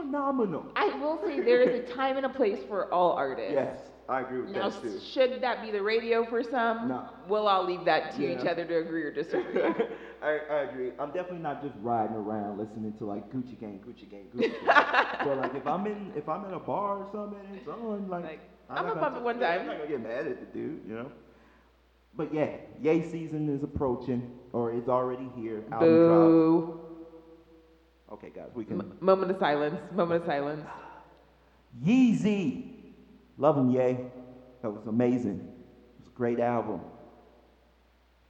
Phenomenal. 0.00 0.66
I 0.76 0.86
will 0.98 1.18
say 1.24 1.40
there 1.40 1.60
is 1.60 1.74
a 1.74 1.92
time 1.94 2.16
and 2.16 2.26
a 2.26 2.28
place 2.28 2.58
for 2.68 2.92
all 2.92 3.12
artists. 3.12 3.52
Yes, 3.52 3.78
I 4.08 4.20
agree 4.22 4.40
with 4.42 4.50
Now, 4.50 4.70
that 4.70 4.82
too. 4.82 4.98
should 4.98 5.40
that 5.42 5.62
be 5.62 5.70
the 5.70 5.82
radio 5.82 6.24
for 6.24 6.42
some? 6.42 6.88
No. 6.88 7.08
We'll 7.28 7.46
all 7.48 7.64
leave 7.64 7.84
that 7.84 8.14
to 8.16 8.22
Yeah. 8.22 8.38
each 8.40 8.46
other 8.46 8.64
to 8.64 8.78
agree 8.78 9.02
or 9.02 9.10
disagree. 9.10 9.62
I, 10.22 10.38
I 10.50 10.58
agree. 10.62 10.92
I'm 10.98 11.10
definitely 11.10 11.38
not 11.40 11.62
just 11.62 11.74
riding 11.80 12.16
around 12.16 12.58
listening 12.58 12.92
to 12.98 13.04
like 13.04 13.30
Gucci 13.30 13.58
Gang, 13.58 13.80
Gucci 13.86 14.08
Gang, 14.10 14.26
Gucci 14.34 14.52
Gang. 14.64 15.06
but 15.24 15.36
like 15.38 15.54
if 15.54 15.66
I'm 15.66 15.86
in 15.86 16.12
if 16.16 16.28
I'm 16.28 16.44
in 16.44 16.52
a 16.54 16.58
bar 16.58 16.98
or 16.98 17.06
something 17.12 17.38
and 17.46 17.56
it's 17.56 17.68
on, 17.68 18.08
like, 18.08 18.24
Like, 18.24 18.40
I'm 18.70 18.86
I'ma 18.86 18.94
not 18.94 19.00
gonna- 19.00 19.16
it 19.18 19.22
one 19.22 19.38
time. 19.38 19.60
I'm 19.60 19.66
not 19.66 19.76
gonna 19.78 19.88
get 19.88 20.00
mad 20.02 20.26
at 20.26 20.40
the 20.40 20.46
dude, 20.58 20.80
you 20.86 20.94
know. 20.94 21.10
But 22.16 22.32
yeah, 22.34 22.50
Yay 22.82 23.02
season 23.02 23.48
is 23.48 23.62
approaching 23.62 24.22
or 24.52 24.72
is 24.72 24.88
already 24.88 25.28
here. 25.36 25.62
Album 25.72 26.06
drops. 26.06 26.89
Okay, 28.12 28.30
guys, 28.34 28.50
we 28.54 28.64
can. 28.64 28.80
M- 28.80 28.96
moment 29.00 29.30
of 29.30 29.38
silence. 29.38 29.78
Moment 29.92 30.22
of 30.22 30.26
silence. 30.26 30.66
Yeezy, 31.84 32.64
love 33.38 33.56
him, 33.56 33.70
Yay. 33.70 33.98
That 34.62 34.70
was 34.70 34.86
amazing. 34.86 35.40
It 35.40 35.98
was 36.00 36.08
a 36.08 36.16
great 36.16 36.40
album. 36.40 36.80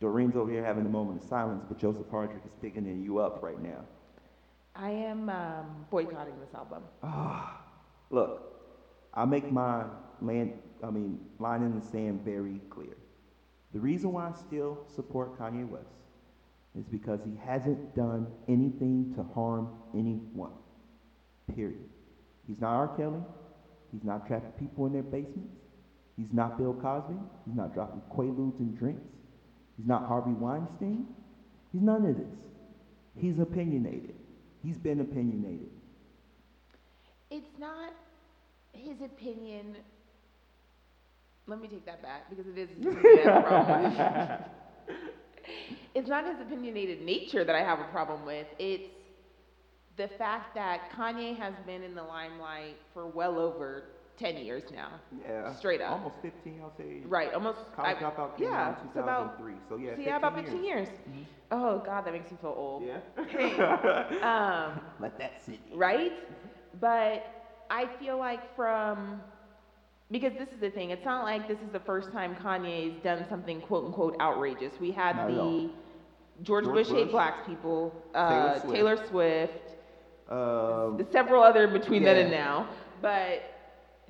Doreen's 0.00 0.36
over 0.36 0.50
here 0.50 0.64
having 0.64 0.86
a 0.86 0.88
moment 0.88 1.22
of 1.22 1.28
silence, 1.28 1.64
but 1.68 1.78
Joseph 1.78 2.06
Hardrick 2.10 2.46
is 2.46 2.54
picking 2.60 3.02
you 3.02 3.18
up 3.18 3.42
right 3.42 3.60
now. 3.60 3.84
I 4.74 4.90
am 4.90 5.28
um, 5.28 5.86
boycotting 5.90 6.38
this 6.40 6.54
album. 6.54 6.82
Ah, 7.02 7.60
look, 8.10 8.60
I 9.12 9.24
make 9.24 9.50
my 9.50 9.84
land, 10.22 10.52
I 10.82 10.90
mean, 10.90 11.18
line 11.38 11.62
in 11.62 11.78
the 11.78 11.84
sand 11.84 12.22
very 12.24 12.60
clear. 12.70 12.96
The 13.72 13.80
reason 13.80 14.12
why 14.12 14.28
I 14.28 14.32
still 14.32 14.78
support 14.94 15.38
Kanye 15.38 15.68
West 15.68 15.88
is 16.78 16.84
because 16.90 17.20
he 17.24 17.32
hasn't 17.44 17.94
done 17.96 18.26
anything 18.48 19.12
to 19.16 19.24
harm 19.34 19.68
anyone. 19.94 20.52
Period. 21.54 21.80
He's 22.46 22.60
not 22.60 22.74
R. 22.74 22.88
Kelly. 22.96 23.20
He's 23.92 24.04
not 24.04 24.26
trapping 24.26 24.52
people 24.52 24.86
in 24.86 24.92
their 24.92 25.02
basements. 25.02 25.50
He's 26.16 26.32
not 26.32 26.58
Bill 26.58 26.74
Cosby. 26.74 27.16
He's 27.46 27.56
not 27.56 27.74
dropping 27.74 28.02
quaaludes 28.14 28.58
and 28.60 28.76
drinks. 28.78 29.02
He's 29.76 29.86
not 29.86 30.06
Harvey 30.06 30.32
Weinstein. 30.32 31.06
He's 31.72 31.82
none 31.82 32.04
of 32.04 32.16
this. 32.16 32.26
He's 33.16 33.38
opinionated. 33.38 34.14
He's 34.62 34.76
been 34.76 35.00
opinionated. 35.00 35.70
It's 37.30 37.58
not 37.58 37.92
his 38.72 39.00
opinion. 39.00 39.76
Let 41.46 41.60
me 41.60 41.68
take 41.68 41.86
that 41.86 42.02
back 42.02 42.28
because 42.28 42.46
it 42.46 42.58
is 42.58 42.68
his 45.50 45.60
opinion 45.60 45.94
I 45.94 45.94
have 45.94 45.94
a 45.94 45.94
problem 45.94 45.94
with. 45.94 45.94
It's 45.94 46.08
not 46.08 46.24
his 46.26 46.40
opinionated 46.40 47.02
nature 47.02 47.44
that 47.44 47.54
I 47.54 47.60
have 47.60 47.80
a 47.80 47.84
problem 47.92 48.24
with. 48.26 48.46
It's 48.58 48.88
the 49.96 50.08
fact 50.16 50.54
that 50.54 50.90
Kanye 50.96 51.36
has 51.36 51.54
been 51.66 51.82
in 51.82 51.94
the 51.94 52.02
limelight 52.02 52.76
for 52.94 53.06
well 53.06 53.38
over 53.38 53.84
10 54.18 54.36
years 54.38 54.64
now. 54.72 54.90
Yeah. 55.26 55.54
Straight 55.56 55.80
up. 55.80 55.92
Almost 55.92 56.16
15, 56.22 56.60
I'll 56.62 56.72
say. 56.76 57.02
Right, 57.06 57.32
almost. 57.32 57.58
College 57.74 57.96
I- 57.96 58.02
dropout 58.02 58.36
came 58.36 58.48
yeah, 58.48 58.68
out 58.68 58.80
in 58.80 58.86
it's 58.88 58.96
about 58.96 59.38
so 59.68 59.76
yeah, 59.76 59.94
So 59.96 60.00
yeah, 60.02 60.16
about 60.16 60.36
15 60.36 60.62
years. 60.64 60.88
Oh 61.50 61.82
God, 61.84 62.04
that 62.04 62.12
makes 62.12 62.30
me 62.30 62.36
feel 62.40 62.54
old. 62.56 62.84
Yeah. 62.86 63.00
Um, 64.76 64.80
Let 65.00 65.18
that 65.18 65.42
sit. 65.44 65.58
right? 65.74 66.12
But 66.80 67.24
I 67.70 67.86
feel 67.98 68.18
like 68.18 68.54
from 68.54 69.20
because 70.10 70.32
this 70.38 70.48
is 70.48 70.60
the 70.60 70.70
thing, 70.70 70.90
it's 70.90 71.04
not 71.04 71.24
like 71.24 71.46
this 71.48 71.58
is 71.58 71.72
the 71.72 71.80
first 71.80 72.10
time 72.12 72.34
Kanye's 72.36 73.02
done 73.02 73.24
something 73.28 73.60
quote 73.60 73.84
unquote 73.86 74.16
outrageous. 74.20 74.72
We 74.80 74.90
had 74.90 75.16
Not 75.16 75.30
at 75.30 75.34
the. 75.36 75.70
George, 76.42 76.64
George 76.64 76.74
Bush 76.74 76.88
hate 76.88 77.04
Bush, 77.04 77.12
blacks 77.12 77.46
people, 77.46 77.94
uh, 78.14 78.58
Taylor 78.60 78.60
Swift. 78.60 78.74
Taylor 78.74 78.96
Swift, 79.08 79.70
Um, 80.30 80.96
the 80.96 81.06
several 81.10 81.42
other 81.42 81.68
between 81.68 82.02
then 82.02 82.16
and 82.16 82.30
Yeah. 82.30 82.44
now. 82.44 82.68
But 83.02 83.42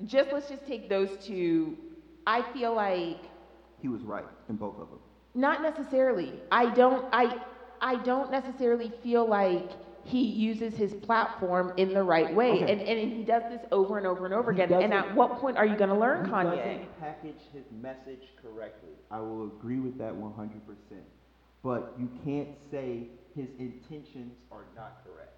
just 0.05 0.31
let's 0.31 0.47
just 0.49 0.65
take 0.65 0.87
those 0.89 1.09
two. 1.25 1.77
I 2.25 2.41
feel 2.53 2.73
like 2.73 3.19
he 3.81 3.87
was 3.89 4.01
right 4.03 4.25
in 4.49 4.55
both 4.55 4.79
of 4.79 4.89
them. 4.89 4.99
Not 5.33 5.61
necessarily. 5.61 6.33
I 6.51 6.67
don't 6.67 7.05
I 7.11 7.39
I 7.81 7.95
don't 7.95 8.31
necessarily 8.31 8.91
feel 9.03 9.25
like 9.25 9.71
he 10.03 10.23
uses 10.23 10.75
his 10.75 10.93
platform 10.93 11.73
in 11.77 11.93
the 11.93 12.03
right 12.03 12.33
way. 12.33 12.51
Okay. 12.63 12.71
And 12.71 12.81
and 12.81 13.11
he 13.13 13.23
does 13.23 13.43
this 13.49 13.61
over 13.71 13.97
and 13.97 14.07
over 14.07 14.25
and 14.25 14.33
over 14.33 14.51
He 14.51 14.61
again. 14.61 14.81
And 14.81 14.93
at 14.93 15.15
what 15.15 15.37
point 15.39 15.57
are 15.57 15.65
you 15.65 15.75
gonna 15.77 15.97
learn 15.97 16.25
he 16.25 16.31
Kanye? 16.31 16.55
doesn't 16.57 16.99
package 16.99 17.41
his 17.53 17.63
message 17.81 18.23
correctly. 18.41 18.89
I 19.09 19.19
will 19.19 19.47
agree 19.47 19.79
with 19.79 19.97
that 19.99 20.13
100%. 20.13 20.51
But 21.63 21.93
you 21.99 22.09
can't 22.25 22.49
say 22.71 23.07
his 23.35 23.47
intentions 23.59 24.33
are 24.51 24.65
not 24.75 25.03
correct. 25.05 25.29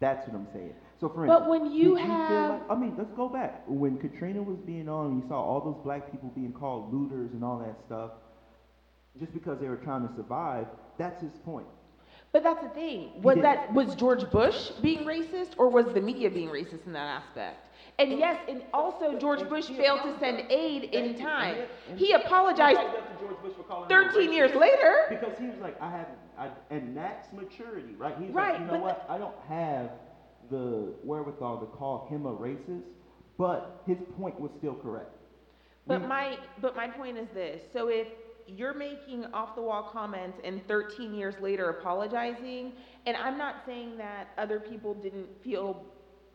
That's 0.00 0.26
what 0.26 0.36
I'm 0.36 0.48
saying. 0.52 0.74
So 1.00 1.08
for 1.08 1.24
instance, 1.24 1.40
But 1.40 1.48
when 1.50 1.70
you 1.72 1.94
have- 1.94 2.60
like- 2.60 2.70
I 2.70 2.74
mean, 2.74 2.94
let's 2.96 3.12
go 3.12 3.28
back. 3.28 3.62
When 3.66 3.98
Katrina 3.98 4.42
was 4.42 4.58
being 4.58 4.88
on, 4.88 5.16
you 5.20 5.28
saw 5.28 5.40
all 5.42 5.60
those 5.60 5.82
black 5.84 6.10
people 6.10 6.30
being 6.34 6.52
called 6.52 6.92
looters 6.92 7.32
and 7.32 7.44
all 7.44 7.58
that 7.58 7.78
stuff, 7.86 8.12
just 9.18 9.32
because 9.32 9.58
they 9.60 9.68
were 9.68 9.76
trying 9.76 10.06
to 10.08 10.14
survive. 10.14 10.66
That's 10.98 11.20
his 11.22 11.32
point. 11.44 11.66
But 12.34 12.44
that's 12.44 12.62
the 12.62 12.68
thing. 12.68 13.12
Was 13.22 13.40
that 13.40 13.72
was 13.72 13.96
George 13.96 14.30
Bush 14.30 14.72
being 14.82 15.04
racist 15.04 15.54
or 15.58 15.70
was 15.70 15.86
the 15.94 16.02
media 16.02 16.30
being 16.30 16.50
racist 16.50 16.86
in 16.86 16.92
that 16.94 17.06
aspect? 17.22 17.70
And 17.98 18.18
yes, 18.18 18.38
and 18.48 18.64
also 18.74 19.14
George 19.14 19.48
Bush 19.48 19.68
failed 19.70 20.02
to 20.02 20.12
send 20.18 20.42
aid 20.50 20.84
in 20.92 21.14
time. 21.14 21.56
He 21.96 22.12
apologized 22.12 22.80
13 23.88 24.32
years 24.32 24.54
later. 24.54 24.94
Because 25.08 25.38
he 25.38 25.48
was 25.48 25.60
like, 25.60 25.76
I 25.80 25.90
have, 25.90 26.08
I, 26.36 26.50
and 26.70 26.96
that's 26.96 27.32
maturity, 27.32 27.94
right? 27.96 28.16
He's 28.18 28.30
Right, 28.32 28.52
like, 28.52 28.60
you 28.60 28.66
know 28.66 28.76
what? 28.76 29.04
I 29.08 29.18
don't 29.18 29.36
have 29.48 29.90
the 30.50 30.92
wherewithal 31.02 31.58
to 31.58 31.66
call 31.66 32.06
him 32.08 32.26
a 32.26 32.34
racist, 32.34 32.84
but 33.38 33.82
his 33.86 33.98
point 34.16 34.38
was 34.40 34.52
still 34.58 34.74
correct. 34.74 35.10
But 35.86 36.02
We- 36.02 36.08
my 36.08 36.38
but 36.60 36.74
my 36.74 36.88
point 36.88 37.18
is 37.18 37.28
this. 37.30 37.62
So 37.72 37.88
if 37.88 38.08
you're 38.46 38.74
making 38.74 39.24
off 39.32 39.54
the 39.54 39.62
wall 39.62 39.88
comments 39.92 40.38
and 40.44 40.66
13 40.68 41.14
years 41.14 41.34
later 41.40 41.70
apologizing, 41.70 42.72
and 43.06 43.16
I'm 43.16 43.38
not 43.38 43.56
saying 43.66 43.96
that 43.98 44.28
other 44.38 44.60
people 44.60 44.94
didn't 44.94 45.26
feel 45.42 45.84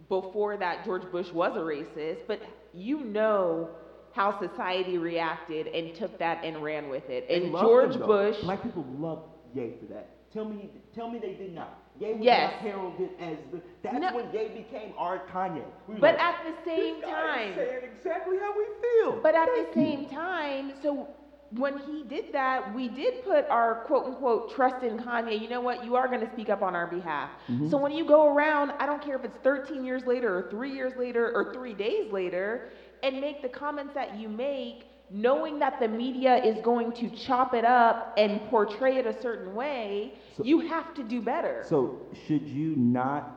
before 0.08 0.58
that 0.58 0.86
George 0.86 1.10
Bush 1.12 1.30
was 1.32 1.56
a 1.56 1.60
racist, 1.60 2.20
but 2.28 2.42
you 2.74 3.02
know 3.02 3.70
how 4.14 4.40
society 4.40 4.98
reacted 4.98 5.68
and 5.68 5.94
took 5.96 6.18
that 6.20 6.44
and 6.44 6.64
ran 6.64 6.90
with 6.90 7.08
it. 7.10 7.26
And 7.30 7.52
George 7.54 7.94
him. 7.96 8.02
Bush 8.08 8.38
Black 8.42 8.64
people 8.64 8.86
love 8.98 9.24
Ye 9.54 9.74
for 9.80 9.86
that. 9.94 10.10
Tell 10.32 10.46
me, 10.46 10.70
tell 10.96 11.10
me 11.10 11.20
they 11.20 11.34
did 11.34 11.54
not. 11.56 11.80
Ye 12.00 12.14
was 12.14 12.22
Yes. 12.22 12.52
not 12.54 12.62
heralded 12.62 13.10
as 13.20 13.38
the. 13.52 13.62
That's 13.82 14.00
No. 14.00 14.16
when 14.16 14.32
Ye 14.32 14.48
became 14.50 14.94
our 14.98 15.20
Kanye. 15.34 15.64
We 15.88 15.96
But 15.96 16.16
like, 16.16 16.24
at 16.24 16.36
the 16.46 16.54
same 16.64 16.96
"This 17.02 17.06
guy 17.06 17.12
time- 17.46 17.56
saying 17.56 17.84
exactly 17.84 18.38
how 18.38 18.54
we 18.58 18.66
feel. 18.82 19.20
But 19.22 19.36
at 19.36 19.48
the 19.56 19.64
Thank 19.64 19.76
you." 19.76 19.82
same 19.84 20.06
time, 20.10 20.74
so 20.82 21.08
when 21.52 21.80
he 21.80 22.04
did 22.04 22.32
that, 22.34 22.74
we 22.76 22.88
did 22.90 23.24
put 23.24 23.46
our 23.50 23.84
quote 23.86 24.06
unquote 24.06 24.52
trust 24.54 24.84
in 24.84 25.00
Kanye. 25.00 25.42
You 25.42 25.50
know 25.50 25.62
what? 25.62 25.84
You 25.84 25.96
are 25.96 26.08
going 26.08 26.22
to 26.22 26.32
speak 26.32 26.50
up 26.50 26.62
on 26.62 26.76
our 26.76 26.88
behalf. 26.88 27.32
Mm-hmm. 27.48 27.70
So 27.70 27.78
when 27.78 27.92
you 27.92 28.06
go 28.06 28.28
around, 28.34 28.72
I 28.80 28.86
don't 28.86 29.02
care 29.02 29.18
if 29.18 29.26
it's 29.26 29.38
13 29.44 29.84
years 29.84 30.04
later 30.06 30.38
or 30.38 30.50
three 30.50 30.74
years 30.74 30.94
later 30.98 31.32
or 31.34 31.54
three 31.54 31.74
days 31.74 32.12
later, 32.12 32.70
and 33.02 33.20
make 33.20 33.42
the 33.42 33.50
comments 33.50 33.94
that 33.96 34.18
you 34.18 34.30
make, 34.30 34.84
knowing 35.10 35.58
that 35.60 35.80
the 35.80 35.88
media 35.88 36.44
is 36.44 36.60
going 36.64 36.92
to 36.94 37.10
chop 37.10 37.54
it 37.54 37.66
up 37.66 38.14
and 38.18 38.42
portray 38.50 38.98
it 38.98 39.08
a 39.08 39.22
certain 39.22 39.56
way, 39.56 40.14
So- 40.36 40.44
you 40.44 40.60
have 40.60 40.94
to 40.96 41.04
do 41.04 41.22
better. 41.22 41.64
So 41.68 42.02
should 42.28 42.46
you 42.48 42.76
not 42.76 43.36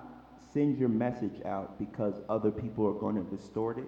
send 0.53 0.77
your 0.77 0.90
message 0.90 1.40
out 1.46 1.79
because 1.79 2.20
other 2.29 2.51
people 2.51 2.87
are 2.87 2.92
going 2.92 3.14
to 3.16 3.22
distort 3.35 3.79
it, 3.79 3.87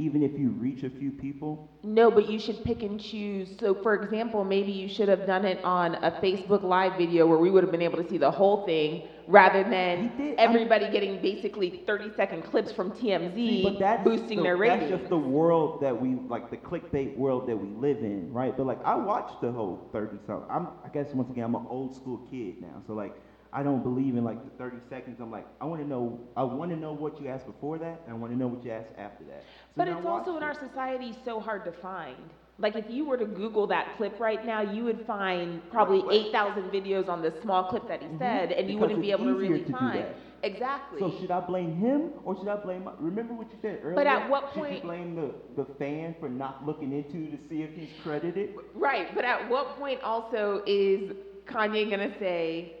even 0.00 0.22
if 0.22 0.32
you 0.38 0.50
reach 0.50 0.82
a 0.82 0.90
few 0.90 1.12
people? 1.12 1.68
No, 1.82 2.10
but 2.10 2.28
you 2.30 2.38
should 2.38 2.64
pick 2.64 2.82
and 2.82 3.00
choose. 3.00 3.48
So, 3.60 3.74
for 3.74 3.94
example, 3.94 4.44
maybe 4.44 4.72
you 4.72 4.88
should 4.88 5.08
have 5.08 5.26
done 5.26 5.44
it 5.44 5.62
on 5.62 5.96
a 5.96 6.10
Facebook 6.22 6.62
Live 6.62 6.96
video 6.96 7.26
where 7.26 7.38
we 7.38 7.50
would 7.50 7.62
have 7.62 7.70
been 7.70 7.82
able 7.82 8.02
to 8.02 8.08
see 8.08 8.18
the 8.18 8.30
whole 8.30 8.64
thing 8.64 9.08
rather 9.28 9.62
He 9.62 9.70
than 9.70 10.34
everybody 10.38 10.90
getting 10.90 11.20
basically 11.22 11.82
30 11.86 12.10
second 12.16 12.42
clips 12.42 12.72
from 12.72 12.90
TMZ 12.92 13.62
But 13.62 13.78
that's 13.78 14.04
boosting 14.04 14.38
the, 14.38 14.42
their 14.44 14.58
That's 14.58 14.88
just 14.88 15.08
the 15.10 15.18
world 15.18 15.82
that 15.82 15.98
we 16.00 16.16
like, 16.28 16.50
the 16.50 16.56
clickbait 16.56 17.16
world 17.16 17.46
that 17.48 17.56
we 17.56 17.68
live 17.68 17.98
in, 17.98 18.32
right? 18.32 18.56
But 18.56 18.66
like, 18.66 18.82
I 18.84 18.96
watched 18.96 19.40
the 19.40 19.52
whole 19.52 19.88
thirty 19.92 20.16
something. 20.26 20.48
I'm, 20.50 20.68
I 20.84 20.88
guess 20.88 21.12
once 21.14 21.30
again, 21.30 21.44
I'm 21.44 21.54
an 21.54 21.66
old 21.68 21.94
school 21.94 22.26
kid 22.30 22.60
now, 22.60 22.82
so 22.86 22.94
like, 22.94 23.14
I 23.52 23.62
don't 23.62 23.82
believe 23.82 24.16
in 24.16 24.24
like 24.24 24.42
the 24.44 24.50
thirty 24.58 24.78
seconds. 24.88 25.18
I'm 25.20 25.30
like, 25.30 25.46
I 25.60 25.64
want 25.64 25.80
to 25.82 25.88
know, 25.88 26.20
I 26.36 26.44
want 26.44 26.70
to 26.70 26.76
know 26.76 26.92
what 26.92 27.20
you 27.20 27.28
asked 27.28 27.46
before 27.46 27.78
that, 27.78 28.02
and 28.06 28.14
I 28.14 28.18
want 28.18 28.32
to 28.32 28.38
know 28.38 28.46
what 28.48 28.64
you 28.64 28.70
asked 28.70 28.92
after 28.98 29.24
that. 29.24 29.44
But 29.76 29.88
it's 29.88 30.06
also 30.06 30.36
in 30.36 30.42
our 30.42 30.54
society 30.54 31.16
so 31.24 31.40
hard 31.40 31.64
to 31.64 31.72
find. 31.80 32.16
Like 32.58 32.76
if 32.76 32.84
you 32.88 33.06
were 33.06 33.16
to 33.16 33.24
Google 33.24 33.66
that 33.68 33.96
clip 33.96 34.20
right 34.20 34.44
now, 34.44 34.60
you 34.60 34.84
would 34.84 35.06
find 35.06 35.62
probably 35.70 36.02
8,000 36.28 36.64
videos 36.64 37.08
on 37.08 37.22
this 37.22 37.32
small 37.42 37.64
clip 37.70 37.88
that 37.88 38.00
he 38.00 38.06
mm-hmm. 38.06 38.18
said, 38.18 38.52
and 38.52 38.68
you 38.68 38.76
Because 38.76 38.88
wouldn't 38.88 39.02
be 39.02 39.12
able 39.12 39.24
to 39.24 39.34
really 39.34 39.64
to 39.64 39.72
find. 39.72 40.04
Exactly. 40.42 41.00
So 41.00 41.14
should 41.20 41.30
I 41.30 41.40
blame 41.40 41.76
him 41.76 42.10
or 42.24 42.36
should 42.38 42.48
I 42.48 42.56
blame? 42.56 42.88
Remember 42.98 43.34
what 43.34 43.50
you 43.50 43.58
said 43.60 43.80
earlier? 43.82 43.94
But 43.94 44.06
at 44.06 44.28
what 44.28 44.46
point? 44.52 44.74
should 44.74 44.74
you 44.76 44.88
blame 44.88 45.14
the 45.14 45.34
the 45.62 45.74
fan 45.74 46.14
for 46.18 46.28
not 46.28 46.66
looking 46.66 46.92
into 46.92 47.30
to 47.30 47.42
see 47.48 47.62
if 47.62 47.74
he's 47.74 47.90
credited? 48.02 48.54
Right, 48.74 49.14
but 49.14 49.24
at 49.24 49.48
what 49.50 49.78
point 49.78 50.00
also 50.02 50.62
is 50.66 51.12
Kanye 51.46 51.90
gonna 51.90 52.14
say, 52.18 52.74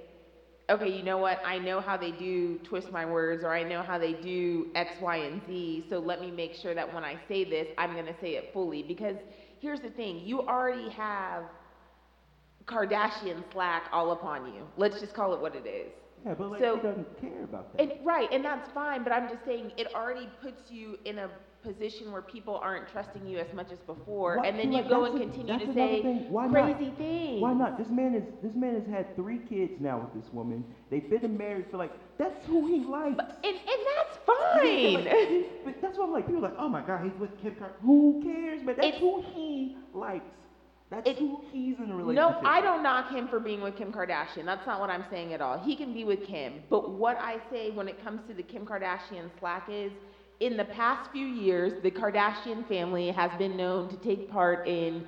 okay, 0.70 0.88
you 0.88 1.02
know 1.02 1.18
what? 1.18 1.40
I 1.44 1.58
know 1.58 1.80
how 1.80 1.96
they 1.96 2.12
do 2.12 2.58
twist 2.58 2.90
my 2.92 3.04
words, 3.04 3.44
or 3.44 3.54
I 3.54 3.62
know 3.62 3.82
how 3.82 3.98
they 3.98 4.14
do 4.14 4.68
X, 4.74 4.92
Y, 5.00 5.16
and 5.16 5.42
Z. 5.46 5.86
So 5.90 5.98
let 5.98 6.20
me 6.20 6.30
make 6.30 6.54
sure 6.54 6.74
that 6.74 6.92
when 6.92 7.04
I 7.04 7.18
say 7.28 7.44
this, 7.44 7.68
I'm 7.78 7.92
going 7.94 8.06
to 8.06 8.16
say 8.20 8.36
it 8.36 8.50
fully. 8.52 8.82
Because 8.82 9.16
here's 9.60 9.80
the 9.80 9.90
thing 9.90 10.20
you 10.24 10.42
already 10.42 10.90
have 10.90 11.44
Kardashian 12.66 13.42
slack 13.52 13.84
all 13.92 14.12
upon 14.12 14.46
you. 14.46 14.66
Let's 14.76 15.00
just 15.00 15.14
call 15.14 15.34
it 15.34 15.40
what 15.40 15.54
it 15.56 15.66
is. 15.66 15.92
Yeah, 16.24 16.34
but 16.34 16.50
like 16.50 16.60
So- 16.60 16.76
he 16.76 16.82
doesn't 16.82 17.20
care 17.20 17.44
about 17.44 17.72
that. 17.76 17.82
And, 17.82 17.92
right, 18.04 18.28
and 18.32 18.44
that's 18.44 18.68
fine, 18.72 19.02
but 19.04 19.12
I'm 19.12 19.28
just 19.28 19.44
saying 19.44 19.72
it 19.76 19.94
already 19.94 20.28
puts 20.42 20.70
you 20.70 20.98
in 21.04 21.18
a 21.18 21.28
position 21.62 22.10
where 22.10 22.22
people 22.22 22.58
aren't 22.62 22.88
trusting 22.88 23.26
you 23.26 23.38
as 23.38 23.52
much 23.54 23.70
as 23.70 23.78
before, 23.80 24.38
Why- 24.38 24.46
and 24.46 24.58
then 24.58 24.66
see, 24.70 24.76
you 24.76 24.82
like, 24.82 24.88
go 24.90 25.04
and 25.04 25.20
continue 25.20 25.46
that's 25.46 25.64
to 25.66 25.74
say 25.74 26.02
thing. 26.02 26.30
Why 26.30 26.46
not? 26.46 26.52
crazy 26.76 26.90
things. 26.96 27.40
Why 27.42 27.52
not? 27.52 27.76
This 27.78 27.88
man 27.90 28.14
is 28.14 28.24
this 28.42 28.54
man 28.54 28.74
has 28.74 28.86
had 28.86 29.14
three 29.14 29.38
kids 29.38 29.78
now 29.80 29.98
with 29.98 30.22
this 30.22 30.32
woman. 30.32 30.64
They've 30.90 31.08
been 31.08 31.36
married 31.36 31.66
for 31.70 31.76
like 31.76 31.92
that's 32.16 32.44
who 32.46 32.66
he 32.66 32.80
likes. 32.80 33.16
But, 33.16 33.38
and, 33.44 33.56
and 33.56 33.80
that's 33.96 34.18
Yeah, 34.26 34.94
fine. 34.94 35.04
like, 35.04 35.64
but 35.64 35.82
that's 35.82 35.98
what 35.98 36.04
I'm 36.06 36.12
like. 36.12 36.26
People 36.26 36.44
are 36.46 36.48
like, 36.48 36.58
oh 36.58 36.68
my 36.68 36.80
god, 36.82 37.04
he's 37.04 37.18
with 37.20 37.30
Kim 37.42 37.54
Kardashian. 37.54 37.80
Who 37.82 38.22
cares? 38.24 38.60
But 38.64 38.76
that's 38.76 38.88
It's- 38.88 39.00
who 39.00 39.22
he 39.34 39.76
likes. 39.92 40.24
That's 40.90 41.08
It- 41.08 41.18
who 41.18 41.40
he's 41.50 41.78
in 41.78 41.90
a 41.90 42.12
No. 42.12 42.34
I 42.44 42.60
don't 42.60 42.82
knock 42.82 43.08
him 43.08 43.28
for 43.28 43.38
being 43.40 43.60
with 43.60 43.76
Kim 43.76 43.92
Kardashian. 43.92 44.44
That's 44.44 44.66
not 44.66 44.80
what 44.80 44.90
I'm 44.90 45.04
saying 45.08 45.32
at 45.32 45.40
all. 45.40 45.56
He 45.56 45.76
can 45.76 45.92
be 45.92 46.04
with 46.04 46.22
Kim. 46.22 46.64
But 46.68 46.88
what 46.88 47.16
I 47.20 47.38
say 47.50 47.70
when 47.70 47.88
it 47.88 47.98
comes 47.98 48.22
to 48.24 48.34
the 48.34 48.42
Kim 48.42 48.66
Kardashian 48.66 49.30
slack 49.38 49.64
is, 49.68 49.92
in 50.40 50.56
the 50.56 50.64
past 50.64 51.10
few 51.12 51.26
years, 51.26 51.74
the 51.80 51.90
Kardashian 51.90 52.66
family 52.66 53.10
has 53.10 53.32
been 53.32 53.56
known 53.56 53.88
to 53.88 53.96
take 53.96 54.26
part 54.26 54.60
in 54.64 55.04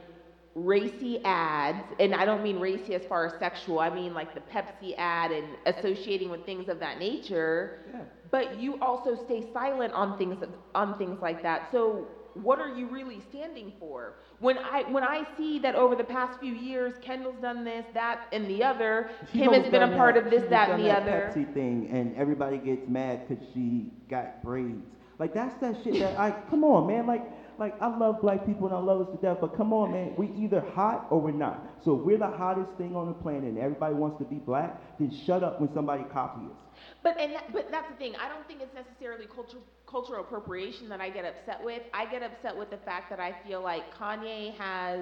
racy 0.55 1.18
ads, 1.25 1.83
and 1.99 2.14
I 2.14 2.27
don't 2.27 2.42
mean 2.42 2.59
racy 2.59 2.95
as 2.95 3.05
far 3.07 3.25
as 3.25 3.33
sexual. 3.33 3.79
I 3.81 3.88
mean 3.90 4.12
like 4.14 4.35
the 4.35 4.40
Pepsi 4.40 4.92
ad 4.99 5.33
and 5.33 5.57
associating 5.66 6.29
with 6.31 6.42
things 6.45 6.68
of 6.68 6.79
that 6.81 6.99
nature. 6.99 7.71
Yeah. 7.87 8.05
But 8.31 8.51
you 8.51 8.77
also 8.83 9.14
stay 9.14 9.40
silent 9.40 9.95
on 9.95 10.12
things 10.12 10.38
on 10.75 10.95
things 10.95 11.23
like 11.23 11.40
that. 11.42 11.62
So 11.71 12.09
what 12.35 12.59
are 12.59 12.68
you 12.68 12.87
really 12.87 13.21
standing 13.21 13.73
for? 13.79 14.14
When 14.40 14.59
I 14.59 14.83
when 14.90 15.05
I 15.05 15.27
see 15.37 15.59
that 15.61 15.75
over 15.75 15.95
the 15.95 16.05
past 16.05 16.38
few 16.40 16.53
years, 16.55 16.95
Kendall's 17.01 17.40
done 17.40 17.64
this, 17.64 17.85
that, 17.95 18.27
and 18.33 18.49
the 18.49 18.62
other, 18.64 19.11
She's 19.33 19.42
Kim 19.42 19.53
has 19.53 19.71
been 19.71 19.83
a 19.83 19.97
part 19.97 20.14
that- 20.14 20.25
of 20.25 20.31
this, 20.31 20.49
that, 20.51 20.71
and 20.71 20.83
the 20.83 20.88
that 20.88 21.03
other. 21.03 21.33
Pepsi 21.35 21.53
thing, 21.55 21.88
and 21.90 22.14
everybody 22.16 22.59
gets 22.59 22.88
mad 22.88 23.29
because 23.29 23.45
she 23.55 23.87
got 24.09 24.42
braids. 24.42 24.87
Like 25.18 25.35
that's 25.35 25.55
that 25.61 25.77
shit 25.85 26.01
that 26.01 26.18
I 26.18 26.33
come 26.51 26.64
on, 26.64 26.87
man. 26.87 27.07
Like 27.07 27.23
like 27.58 27.80
I 27.80 27.96
love 27.96 28.20
black 28.20 28.46
people 28.46 28.66
and 28.66 28.76
I 28.76 28.80
love 28.80 29.00
us 29.00 29.08
to 29.14 29.20
death, 29.20 29.38
but 29.40 29.56
come 29.56 29.72
on, 29.72 29.92
man. 29.92 30.14
We 30.16 30.30
either 30.36 30.60
hot 30.74 31.06
or 31.10 31.20
we're 31.20 31.32
not. 31.32 31.66
So 31.84 31.98
if 31.98 32.04
we're 32.04 32.18
the 32.18 32.30
hottest 32.30 32.70
thing 32.78 32.94
on 32.96 33.06
the 33.06 33.14
planet, 33.14 33.44
and 33.44 33.58
everybody 33.58 33.94
wants 33.94 34.18
to 34.18 34.24
be 34.24 34.36
black. 34.36 34.80
Then 34.98 35.12
shut 35.26 35.42
up 35.42 35.60
when 35.60 35.72
somebody 35.74 36.04
copies 36.12 36.50
us. 36.50 36.58
But 37.02 37.20
and 37.20 37.34
that, 37.34 37.52
but 37.52 37.70
that's 37.70 37.88
the 37.90 37.96
thing. 37.96 38.14
I 38.16 38.28
don't 38.28 38.46
think 38.46 38.60
it's 38.60 38.74
necessarily 38.74 39.26
cultural 39.26 39.62
cultural 39.86 40.20
appropriation 40.20 40.88
that 40.88 41.00
I 41.00 41.10
get 41.10 41.24
upset 41.24 41.62
with. 41.62 41.82
I 41.92 42.06
get 42.06 42.22
upset 42.22 42.56
with 42.56 42.70
the 42.70 42.78
fact 42.78 43.10
that 43.10 43.20
I 43.20 43.34
feel 43.46 43.62
like 43.62 43.82
Kanye 43.94 44.54
has 44.56 45.00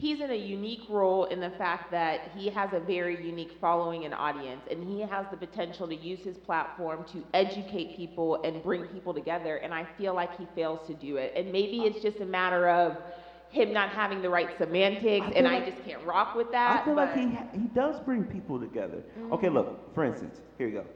he's 0.00 0.20
in 0.20 0.30
a 0.30 0.36
unique 0.36 0.88
role 0.88 1.24
in 1.24 1.40
the 1.40 1.50
fact 1.50 1.90
that 1.90 2.26
he 2.26 2.50
has 2.50 2.72
a 2.72 2.80
very 2.80 3.16
unique 3.16 3.52
following 3.52 4.04
and 4.04 4.14
audience 4.14 4.66
and 4.70 4.84
he 4.84 5.00
has 5.00 5.28
the 5.28 5.36
potential 5.36 5.88
to 5.88 5.96
use 5.96 6.22
his 6.22 6.38
platform 6.38 7.04
to 7.04 7.24
educate 7.34 7.92
people 7.92 8.38
and 8.44 8.62
bring 8.62 8.86
people 8.86 9.14
together 9.14 9.56
and 9.56 9.74
I 9.74 9.84
feel 9.84 10.14
like 10.14 10.34
he 10.34 10.46
fails 10.46 10.82
to 10.86 10.94
do 10.94 11.16
it. 11.16 11.32
And 11.36 11.52
maybe 11.52 11.86
it's 11.86 12.00
just 12.00 12.20
a 12.20 12.26
matter 12.26 12.68
of 12.68 12.98
him 13.48 13.72
not 13.72 13.90
having 13.90 14.20
the 14.22 14.30
right 14.30 14.50
semantics 14.56 15.28
I 15.28 15.32
and 15.34 15.46
feel 15.46 15.48
I 15.48 15.60
just 15.60 15.82
can't 15.82 16.02
rock 16.02 16.34
with 16.34 16.50
that. 16.50 16.64
I 16.66 16.76
feel 16.78 16.94
like 16.94 17.12
he 17.12 17.38
he 17.52 17.68
does 17.68 18.00
bring 18.00 18.24
people 18.24 18.60
together. 18.60 19.04
Okay, 19.32 19.48
Mm-hmm. 19.48 19.50
look. 19.50 19.72
For 19.92 20.04
instance, 20.04 20.42
here 20.58 20.66
you 20.68 20.74
go. 20.74 20.86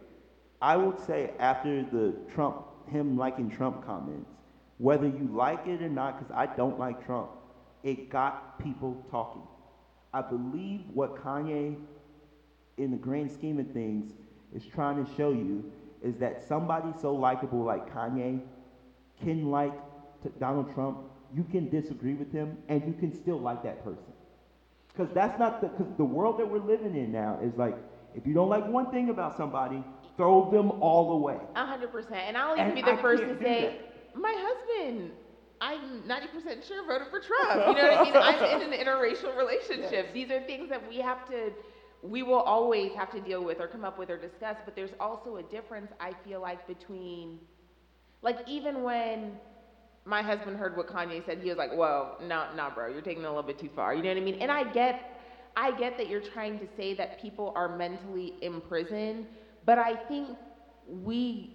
I 0.60 0.76
would 0.76 0.98
say 0.98 1.30
after 1.38 1.84
the 1.84 2.14
Trump, 2.26 2.58
him 2.86 3.16
liking 3.16 3.48
Trump 3.48 3.80
comments, 3.80 4.30
whether 4.78 5.06
you 5.06 5.28
like 5.28 5.66
it 5.66 5.82
or 5.82 5.88
not, 5.88 6.16
because 6.16 6.30
I 6.34 6.46
don't 6.46 6.78
like 6.78 7.00
Trump, 7.00 7.30
it 7.84 8.10
got 8.10 8.58
people 8.58 8.96
talking. 9.10 9.42
I 10.12 10.22
believe 10.22 10.80
what 10.92 11.14
Kanye, 11.14 11.76
in 12.78 12.90
the 12.90 12.96
grand 12.96 13.30
scheme 13.30 13.60
of 13.60 13.70
things, 13.72 14.14
is 14.54 14.64
trying 14.64 15.04
to 15.04 15.14
show 15.16 15.30
you 15.30 15.64
is 16.02 16.16
that 16.16 16.46
somebody 16.48 16.92
so 17.00 17.14
likable 17.14 17.62
like 17.62 17.92
Kanye 17.92 18.40
can 19.22 19.50
like 19.50 19.74
Donald 20.38 20.72
Trump. 20.74 20.98
You 21.34 21.44
can 21.44 21.68
disagree 21.68 22.14
with 22.14 22.32
him, 22.32 22.56
and 22.68 22.84
you 22.86 22.94
can 22.94 23.12
still 23.12 23.40
like 23.40 23.62
that 23.64 23.82
person. 23.82 24.12
Because 24.88 25.12
that's 25.12 25.38
not 25.38 25.60
the, 25.60 25.68
cause 25.70 25.86
the 25.96 26.04
world 26.04 26.38
that 26.38 26.48
we're 26.48 26.58
living 26.60 26.94
in 26.94 27.10
now 27.10 27.38
is 27.42 27.56
like, 27.56 27.76
if 28.14 28.26
you 28.26 28.32
don't 28.34 28.48
like 28.48 28.64
one 28.66 28.90
thing 28.92 29.08
about 29.08 29.36
somebody, 29.36 29.82
throw 30.16 30.48
them 30.50 30.70
all 30.80 31.12
away. 31.12 31.38
A 31.56 31.66
hundred 31.66 31.90
percent. 31.90 32.20
And 32.28 32.36
I'll 32.36 32.52
even 32.54 32.66
And 32.66 32.74
be 32.76 32.82
the 32.82 32.92
I 32.92 33.02
first 33.02 33.24
to 33.24 33.36
say, 33.40 33.80
my 34.14 34.32
husband, 34.36 35.10
I'm 35.64 36.06
ninety 36.06 36.28
percent 36.28 36.64
sure 36.64 36.84
voted 36.84 37.08
for 37.08 37.20
Trump. 37.20 37.66
You 37.66 37.74
know 37.74 37.82
what 37.82 37.92
I 37.92 38.02
mean? 38.02 38.16
I'm 38.16 38.42
in 38.44 38.62
an 38.62 38.72
interracial 38.72 39.36
relationship. 39.42 40.12
These 40.12 40.30
are 40.30 40.40
things 40.40 40.68
that 40.70 40.84
we 40.86 40.98
have 40.98 41.24
to 41.26 41.52
we 42.02 42.22
will 42.22 42.42
always 42.42 42.92
have 42.94 43.10
to 43.12 43.20
deal 43.20 43.44
with 43.44 43.60
or 43.60 43.68
come 43.68 43.84
up 43.84 43.98
with 43.98 44.10
or 44.10 44.18
discuss, 44.18 44.58
but 44.64 44.74
there's 44.76 44.92
also 45.00 45.36
a 45.36 45.42
difference 45.42 45.92
I 46.00 46.14
feel 46.14 46.40
like 46.40 46.66
between 46.66 47.40
like 48.22 48.38
even 48.46 48.82
when 48.82 49.38
my 50.04 50.22
husband 50.22 50.56
heard 50.56 50.76
what 50.76 50.86
Kanye 50.86 51.24
said, 51.24 51.38
he 51.38 51.48
was 51.48 51.58
like, 51.58 51.72
"Whoa, 51.72 52.12
no, 52.20 52.46
no, 52.52 52.70
bro, 52.70 52.88
you're 52.88 53.02
taking 53.02 53.24
it 53.24 53.26
a 53.26 53.30
little 53.30 53.42
bit 53.42 53.58
too 53.58 53.70
far." 53.70 53.94
You 53.94 54.02
know 54.02 54.10
what 54.10 54.18
I 54.18 54.20
mean? 54.20 54.36
And 54.40 54.50
I 54.50 54.64
get, 54.64 54.96
I 55.56 55.72
get 55.72 55.96
that 55.98 56.08
you're 56.08 56.20
trying 56.20 56.58
to 56.60 56.68
say 56.76 56.94
that 56.94 57.16
people 57.16 57.52
are 57.56 57.68
mentally 57.68 58.34
imprisoned, 58.42 59.26
but 59.64 59.78
I 59.78 59.96
think 59.96 60.38
we, 60.86 61.50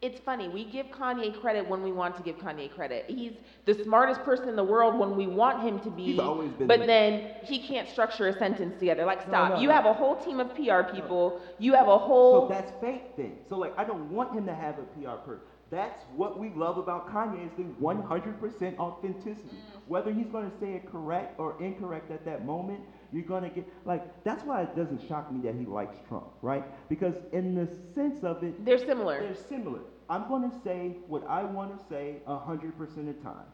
it's 0.00 0.20
funny, 0.20 0.48
we 0.48 0.64
give 0.64 0.86
Kanye 0.86 1.40
credit 1.40 1.68
when 1.68 1.82
we 1.82 1.90
want 1.90 2.16
to 2.16 2.22
give 2.22 2.36
Kanye 2.38 2.72
credit. 2.72 3.06
He's 3.08 3.32
the 3.64 3.74
smartest 3.82 4.22
person 4.22 4.48
in 4.48 4.54
the 4.54 4.62
world 4.62 4.96
when 4.96 5.16
we 5.16 5.26
want 5.26 5.60
him 5.60 5.80
to 5.80 5.90
be, 5.90 6.04
He's 6.04 6.18
always 6.20 6.52
been 6.52 6.68
but 6.68 6.86
then 6.86 7.32
he 7.42 7.58
can't 7.58 7.88
structure 7.88 8.28
a 8.28 8.38
sentence 8.38 8.78
together. 8.78 9.04
Like, 9.04 9.22
stop. 9.22 9.54
no, 9.54 9.60
you 9.60 9.68
no. 9.68 9.74
have 9.74 9.86
a 9.86 9.92
whole 9.92 10.14
team 10.14 10.38
of 10.38 10.54
PR 10.54 10.82
people. 10.94 11.40
You 11.58 11.74
have 11.74 11.88
a 11.88 11.98
whole. 11.98 12.48
So 12.48 12.54
that's 12.54 12.70
fake 12.80 13.16
then. 13.16 13.38
So 13.48 13.58
like, 13.58 13.76
I 13.76 13.82
don't 13.82 14.10
want 14.12 14.32
him 14.32 14.46
to 14.46 14.54
have 14.54 14.76
a 14.78 14.82
PR 14.82 15.16
person. 15.26 15.42
That's 15.70 16.00
what 16.14 16.38
we 16.38 16.50
love 16.50 16.78
about 16.78 17.12
Kanye 17.12 17.44
is 17.44 17.52
the 17.56 17.64
100% 17.64 18.78
authenticity. 18.78 19.48
Mm. 19.48 19.80
Whether 19.88 20.12
he's 20.12 20.28
going 20.28 20.50
to 20.50 20.56
say 20.58 20.74
it 20.74 20.90
correct 20.90 21.38
or 21.38 21.60
incorrect 21.60 22.10
at 22.10 22.24
that 22.24 22.46
moment, 22.46 22.80
you're 23.12 23.22
going 23.24 23.42
to 23.42 23.48
get 23.48 23.66
like 23.84 24.02
that's 24.24 24.44
why 24.44 24.62
it 24.62 24.76
doesn't 24.76 25.06
shock 25.08 25.32
me 25.32 25.40
that 25.42 25.54
he 25.58 25.64
likes 25.66 25.96
Trump, 26.08 26.28
right? 26.42 26.64
Because 26.88 27.14
in 27.32 27.54
the 27.54 27.68
sense 27.94 28.22
of 28.24 28.42
it, 28.42 28.64
they're 28.64 28.78
similar. 28.78 29.20
they're 29.20 29.34
similar. 29.34 29.80
I'm 30.10 30.26
going 30.28 30.50
to 30.50 30.56
say 30.64 30.96
what 31.06 31.26
I 31.28 31.42
want 31.44 31.78
to 31.78 31.84
say 31.88 32.16
100% 32.26 32.80
of 32.80 33.06
the 33.06 33.12
time. 33.22 33.44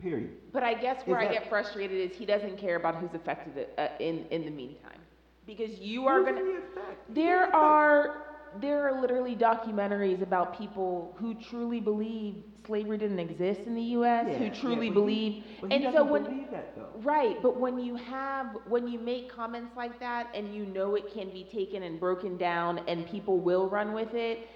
Period. 0.00 0.30
But 0.52 0.62
I 0.62 0.74
guess 0.74 1.06
where 1.06 1.20
Is 1.22 1.28
I 1.28 1.32
that- 1.32 1.40
get 1.40 1.48
frustrated 1.48 2.10
is 2.10 2.16
he 2.16 2.26
doesn't 2.26 2.58
care 2.58 2.76
about 2.76 2.96
who's 2.96 3.14
affected 3.14 3.68
uh, 3.78 3.88
in 3.98 4.26
in 4.30 4.44
the 4.44 4.50
meantime, 4.50 5.00
because 5.46 5.78
you 5.78 6.06
are 6.06 6.22
gonna. 6.22 6.40
in 6.40 6.46
the 6.46 6.52
effect? 6.58 6.98
Who's 7.08 7.16
in 7.16 7.24
There 7.24 7.54
are 7.56 8.25
there 8.60 8.88
are 8.88 9.00
literally 9.00 9.36
documentaries 9.36 10.22
about 10.22 10.58
people 10.58 11.14
who 11.18 11.34
truly 11.34 11.80
believe 11.80 12.42
slavery 12.66 12.98
didn't 12.98 13.20
exist 13.20 13.60
in 13.66 13.74
the 13.74 13.82
U.S. 13.82 14.26
Yeah, 14.28 14.38
who 14.38 14.44
yeah, 14.46 14.60
truly 14.60 14.86
he- 14.88 14.92
believe, 14.92 15.42
he 15.68 15.74
and 15.74 15.94
so 15.94 16.04
when 16.04 16.24
believe 16.24 16.50
that 16.50 16.74
though. 16.76 16.88
Right, 17.02 17.40
but 17.42 17.58
when 17.60 17.78
you 17.78 17.94
have, 17.96 18.58
when 18.68 18.88
you 18.88 18.98
make 18.98 19.30
comments 19.30 19.72
like 19.76 19.98
that 20.00 20.28
and 20.34 20.54
you 20.54 20.66
know 20.66 20.94
it 20.94 21.12
can 21.12 21.30
be 21.30 21.44
taken 21.44 21.82
and 21.84 22.00
broken 22.00 22.36
down 22.36 22.80
and 22.88 23.06
people 23.06 23.38
will 23.38 23.68
run 23.68 23.92
with 23.92 24.14
it, 24.14 24.48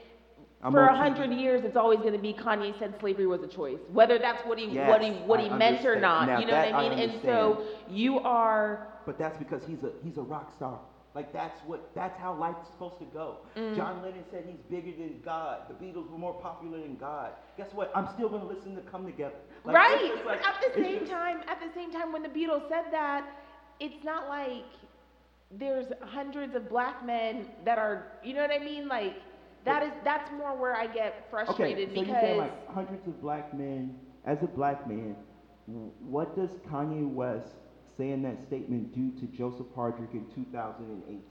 I'm 0.62 0.72
for 0.72 0.86
a 0.86 0.96
hundred 0.96 1.32
years, 1.32 1.62
it's 1.64 1.76
always 1.76 2.00
going 2.00 2.12
to 2.12 2.18
be 2.18 2.34
Kanye 2.34 2.78
said 2.78 2.94
slavery 3.00 3.26
was 3.26 3.42
a 3.42 3.46
choice, 3.46 3.78
whether 3.92 4.18
that's 4.18 4.44
what 4.46 4.58
he 4.58 4.76
what 4.76 5.00
he 5.00 5.10
what 5.10 5.40
I 5.40 5.44
he 5.44 5.48
meant 5.50 5.84
or 5.86 5.98
not. 5.98 6.26
Now 6.26 6.38
you 6.38 6.46
know 6.46 6.52
what 6.54 6.74
I 6.74 6.86
I 6.86 6.88
mean? 6.90 6.98
And 6.98 7.22
so 7.22 7.64
you 7.88 8.18
are 8.18 8.88
But 9.06 9.18
that's 9.18 9.38
because 9.38 9.62
he's 9.66 9.82
a 9.82 9.92
he's 10.04 10.18
a 10.18 10.22
rock 10.22 10.52
star. 10.56 10.80
Like 11.14 11.32
that's 11.32 11.58
what 11.66 11.90
that's 11.94 12.16
how 12.20 12.34
life's 12.34 12.66
supposed 12.68 12.98
to 13.00 13.04
go. 13.06 13.38
Mm. 13.56 13.74
John 13.74 14.00
Lennon 14.02 14.24
said 14.30 14.44
he's 14.46 14.60
bigger 14.70 14.96
than 14.96 15.20
God. 15.24 15.62
The 15.68 15.74
Beatles 15.74 16.08
were 16.10 16.18
more 16.18 16.34
popular 16.34 16.78
than 16.78 16.96
God. 16.96 17.32
Guess 17.56 17.70
what? 17.74 17.90
I'm 17.96 18.08
still 18.14 18.28
gonna 18.28 18.44
listen 18.46 18.76
to 18.76 18.82
Come 18.82 19.06
Together. 19.06 19.34
Like, 19.64 19.74
right. 19.74 20.24
like- 20.24 20.46
at 20.46 20.54
the 20.74 20.80
same 20.82 21.00
just- 21.00 21.10
time, 21.10 21.40
at 21.48 21.58
the 21.60 21.72
same 21.74 21.90
time, 21.90 22.12
when 22.12 22.22
the 22.22 22.28
Beatles 22.28 22.68
said 22.68 22.84
that, 22.92 23.26
it's 23.80 24.04
not 24.04 24.28
like 24.28 24.64
there's 25.50 25.86
hundreds 26.02 26.54
of 26.54 26.68
black 26.68 27.04
men 27.04 27.46
that 27.64 27.76
are, 27.76 28.12
you 28.22 28.32
know 28.34 28.42
what 28.42 28.52
I 28.52 28.58
mean? 28.64 28.86
Like 28.86 29.14
that 29.64 29.82
is 29.82 29.90
that's 30.04 30.30
more 30.32 30.56
where 30.56 30.76
I 30.76 30.86
get 30.86 30.96
Okay, 31.12 31.24
frustrated 31.30 31.88
so 31.90 31.94
you 31.96 32.06
because 32.06 32.20
say 32.22 32.38
like 32.38 32.68
hundreds 32.72 33.06
of 33.08 33.20
black 33.20 33.52
men. 33.52 33.96
As 34.26 34.38
a 34.42 34.46
black 34.46 34.86
man, 34.86 35.16
what 35.66 36.36
does 36.36 36.50
Kanye 36.70 37.08
West 37.10 37.54
say 38.00 38.10
in 38.12 38.22
that 38.22 38.38
statement 38.46 38.94
due 38.94 39.10
to 39.20 39.26
Joseph 39.36 39.66
Hardrick 39.76 40.12
in 40.14 40.26
2018? 40.34 41.22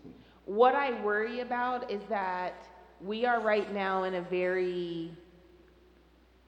What 0.45 0.75
I 0.75 1.01
worry 1.03 1.41
about 1.41 1.91
is 1.91 2.01
that 2.09 2.67
we 3.01 3.25
are 3.25 3.41
right 3.41 3.73
now 3.73 4.03
in 4.03 4.15
a 4.15 4.21
very 4.21 5.11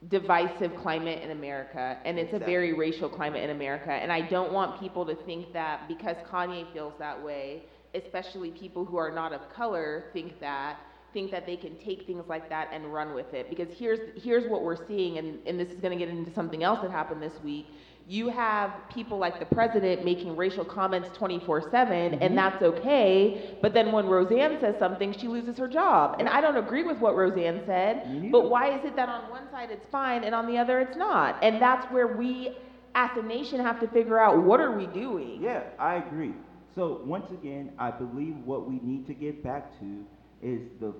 divisive 0.09 0.75
climate 0.77 1.21
in 1.23 1.31
America, 1.31 1.97
and 2.05 2.17
it's 2.17 2.33
a 2.33 2.39
very 2.39 2.73
racial 2.73 3.09
climate 3.09 3.43
in 3.43 3.51
America. 3.51 3.91
And 3.91 4.11
I 4.11 4.21
don't 4.21 4.51
want 4.51 4.79
people 4.79 5.05
to 5.05 5.15
think 5.25 5.53
that 5.53 5.87
because 5.87 6.17
Kanye 6.31 6.71
feels 6.73 6.93
that 6.99 7.21
way, 7.21 7.63
especially 7.93 8.51
people 8.51 8.85
who 8.85 8.97
are 8.97 9.11
not 9.11 9.33
of 9.33 9.41
color, 9.53 10.05
think 10.13 10.39
that 10.39 10.79
think 11.13 11.29
that 11.29 11.45
they 11.45 11.57
can 11.57 11.77
take 11.77 12.07
things 12.07 12.23
like 12.29 12.47
that 12.47 12.69
and 12.71 12.93
run 12.93 13.13
with 13.13 13.33
it. 13.33 13.49
Because 13.49 13.67
here's 13.77 13.99
here's 14.21 14.49
what 14.49 14.63
we're 14.63 14.87
seeing, 14.87 15.17
and, 15.17 15.39
and 15.45 15.59
this 15.59 15.69
is 15.69 15.79
going 15.81 15.97
to 15.97 16.03
get 16.03 16.13
into 16.13 16.33
something 16.33 16.63
else 16.63 16.79
that 16.81 16.91
happened 16.91 17.21
this 17.21 17.33
week. 17.43 17.67
You 18.11 18.27
have 18.27 18.73
people 18.93 19.17
like 19.17 19.39
the 19.39 19.45
president 19.45 20.03
making 20.03 20.35
racial 20.35 20.65
comments 20.65 21.07
24 21.13 21.71
7, 21.71 21.95
and 21.95 22.21
mm-hmm. 22.21 22.35
that's 22.35 22.61
okay. 22.61 23.55
But 23.61 23.73
then 23.73 23.93
when 23.93 24.05
Roseanne 24.05 24.59
says 24.59 24.75
something, 24.77 25.13
she 25.17 25.29
loses 25.29 25.57
her 25.57 25.69
job. 25.69 26.17
And 26.19 26.27
I 26.27 26.41
don't 26.41 26.57
agree 26.57 26.83
with 26.83 26.97
what 26.97 27.15
Roseanne 27.15 27.61
said, 27.65 28.29
but 28.29 28.49
why 28.49 28.77
is 28.77 28.83
it 28.83 28.97
that 28.97 29.07
on 29.07 29.29
one 29.29 29.49
side 29.49 29.71
it's 29.71 29.85
fine 29.89 30.25
and 30.25 30.35
on 30.35 30.45
the 30.45 30.57
other 30.57 30.81
it's 30.81 30.97
not? 30.97 31.41
And 31.41 31.61
that's 31.61 31.89
where 31.89 32.07
we, 32.07 32.57
as 32.95 33.11
a 33.15 33.21
nation, 33.21 33.61
have 33.61 33.79
to 33.79 33.87
figure 33.87 34.19
out 34.19 34.43
what 34.43 34.59
are 34.59 34.77
we 34.77 34.87
doing? 34.87 35.41
Yeah, 35.41 35.63
I 35.79 35.95
agree. 35.95 36.33
So 36.75 36.99
once 37.05 37.31
again, 37.31 37.71
I 37.79 37.91
believe 37.91 38.35
what 38.43 38.69
we 38.69 38.81
need 38.83 39.07
to 39.07 39.13
get 39.13 39.41
back 39.41 39.71
to 39.79 40.05
is 40.41 40.59
the 40.81 40.93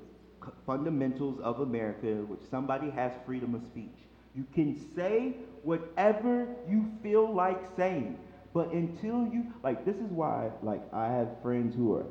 fundamentals 0.66 1.42
of 1.42 1.60
America, 1.60 2.24
which 2.30 2.50
somebody 2.50 2.90
has 2.92 3.12
freedom 3.26 3.54
of 3.54 3.66
speech. 3.66 3.98
You 4.34 4.46
can 4.56 4.80
say 4.96 5.36
whatever 5.64 6.48
you 6.70 6.92
feel 7.04 7.34
like 7.34 7.62
saying, 7.76 8.18
but 8.54 8.72
until 8.72 9.28
you 9.32 9.46
like, 9.64 9.86
this 9.86 9.98
is 9.98 10.12
why 10.12 10.50
like 10.62 10.82
I 10.94 11.08
have 11.08 11.30
friends 11.42 11.76
who 11.76 11.96
are 11.96 12.06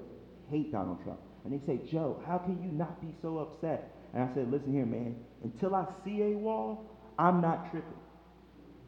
hate 0.51 0.73
Donald 0.73 1.03
Trump, 1.03 1.21
and 1.45 1.53
they 1.53 1.65
say, 1.67 1.81
Joe, 1.91 2.21
how 2.27 2.39
can 2.39 2.63
you 2.63 2.71
not 2.73 3.01
be 3.01 3.15
so 3.23 3.39
upset? 3.39 3.95
And 4.13 4.23
I 4.29 4.35
said, 4.35 4.51
listen 4.51 4.73
here, 4.73 4.87
man. 4.87 5.17
Until 5.45 5.75
I 5.75 5.87
see 6.05 6.23
a 6.23 6.31
wall, 6.37 6.85
I'm 7.19 7.41
not 7.41 7.71
tripping. 7.71 7.95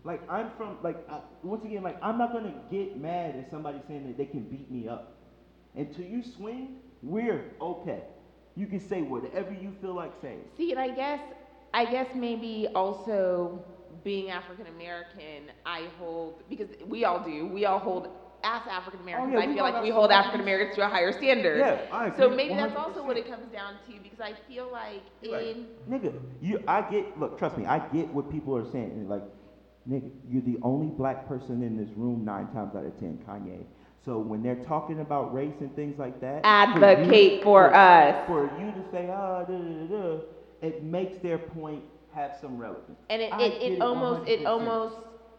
Like 0.05 0.21
I'm 0.29 0.51
from 0.57 0.79
like 0.83 0.97
once 1.45 1.65
again 1.65 1.83
like 1.83 1.97
I'm 2.03 2.19
not 2.19 2.33
gonna 2.33 2.55
get 2.71 3.01
mad 3.01 3.37
at 3.37 3.49
somebody 3.51 3.79
saying 3.87 4.07
that 4.09 4.19
they 4.19 4.27
can 4.27 4.43
beat 4.43 4.71
me 4.71 4.89
up. 4.89 5.15
Until 5.77 6.05
you 6.05 6.23
swing, 6.23 6.77
we're 7.03 7.45
okay. 7.61 8.03
You 8.57 8.67
can 8.67 8.81
say 8.81 9.03
whatever 9.03 9.53
you 9.53 9.73
feel 9.81 9.95
like 9.95 10.13
saying. 10.21 10.45
See, 10.57 10.73
and 10.73 10.81
I 10.81 10.89
guess, 10.89 11.21
I 11.73 11.85
guess 11.85 12.09
maybe 12.15 12.69
also 12.75 13.65
being 14.05 14.31
African 14.31 14.67
American, 14.67 15.51
I 15.65 15.89
hold 15.99 16.43
because 16.49 16.69
we 16.87 17.05
all 17.05 17.23
do. 17.23 17.47
We 17.47 17.65
all 17.65 17.79
hold 17.79 18.09
as 18.45 18.63
African 18.69 19.01
Americans. 19.01 19.35
Oh, 19.35 19.39
yeah, 19.39 19.45
I 19.45 19.55
feel 19.55 19.65
like 19.65 19.83
we 19.83 19.91
hold. 19.91 20.11
African 20.11 20.41
Americans 20.41 20.77
to 20.77 20.85
a 20.85 20.89
higher 20.89 21.13
standard. 21.13 21.59
Yeah, 21.59 21.81
I 21.93 22.17
So 22.17 22.29
maybe 22.29 22.55
that's 22.55 22.77
also 22.77 23.05
what 23.05 23.17
it 23.17 23.29
comes 23.29 23.51
down 23.53 23.75
to 23.87 23.93
because 24.03 24.21
I 24.21 24.35
feel 24.49 24.69
like 24.71 25.03
You're 25.23 25.41
in 25.41 25.67
Nigga, 25.89 26.13
you 26.41 26.63
I 26.67 26.83
get 26.83 27.19
look, 27.19 27.39
trust 27.39 27.57
me, 27.57 27.67
I 27.67 27.79
get 27.79 28.13
what 28.13 28.31
people 28.31 28.57
are 28.57 28.69
saying. 28.71 28.91
And 28.93 29.09
like, 29.09 29.23
nigga, 29.89 30.11
you're 30.29 30.43
the 30.43 30.59
only 30.63 30.89
black 30.89 31.29
person 31.29 31.63
in 31.63 31.77
this 31.77 31.91
room 31.97 32.25
nine 32.25 32.49
times 32.49 32.75
out 32.75 32.85
of 32.85 32.99
ten, 32.99 33.19
Kanye. 33.27 33.65
So 34.05 34.19
when 34.19 34.43
they're 34.43 34.65
talking 34.65 34.99
about 35.01 35.33
race 35.33 35.55
and 35.61 35.75
things 35.77 35.97
like 35.99 36.21
that, 36.21 36.43
for 36.43 36.79
you- 36.79 36.85
advocate 36.85 37.43
for 37.45 37.73
us. 37.73 38.27
for 38.27 38.51
you 38.59 38.73
to 38.73 38.91
say, 38.91 39.09
ah, 39.13 39.45
da, 39.45 39.57
da, 39.57 39.87
da, 39.87 39.87
da, 39.87 40.19
it 40.61 40.83
makes 40.83 41.19
their 41.19 41.39
point 41.39 41.83
have 42.13 42.35
some 42.41 42.57
relevance. 42.59 43.01
And 43.11 43.23
it, 43.23 43.33
I 43.33 43.43
it, 43.43 43.55
it 43.61 43.81
almost, 43.81 44.23
it 44.27 44.41
100%. 44.41 44.47
almost, 44.47 44.97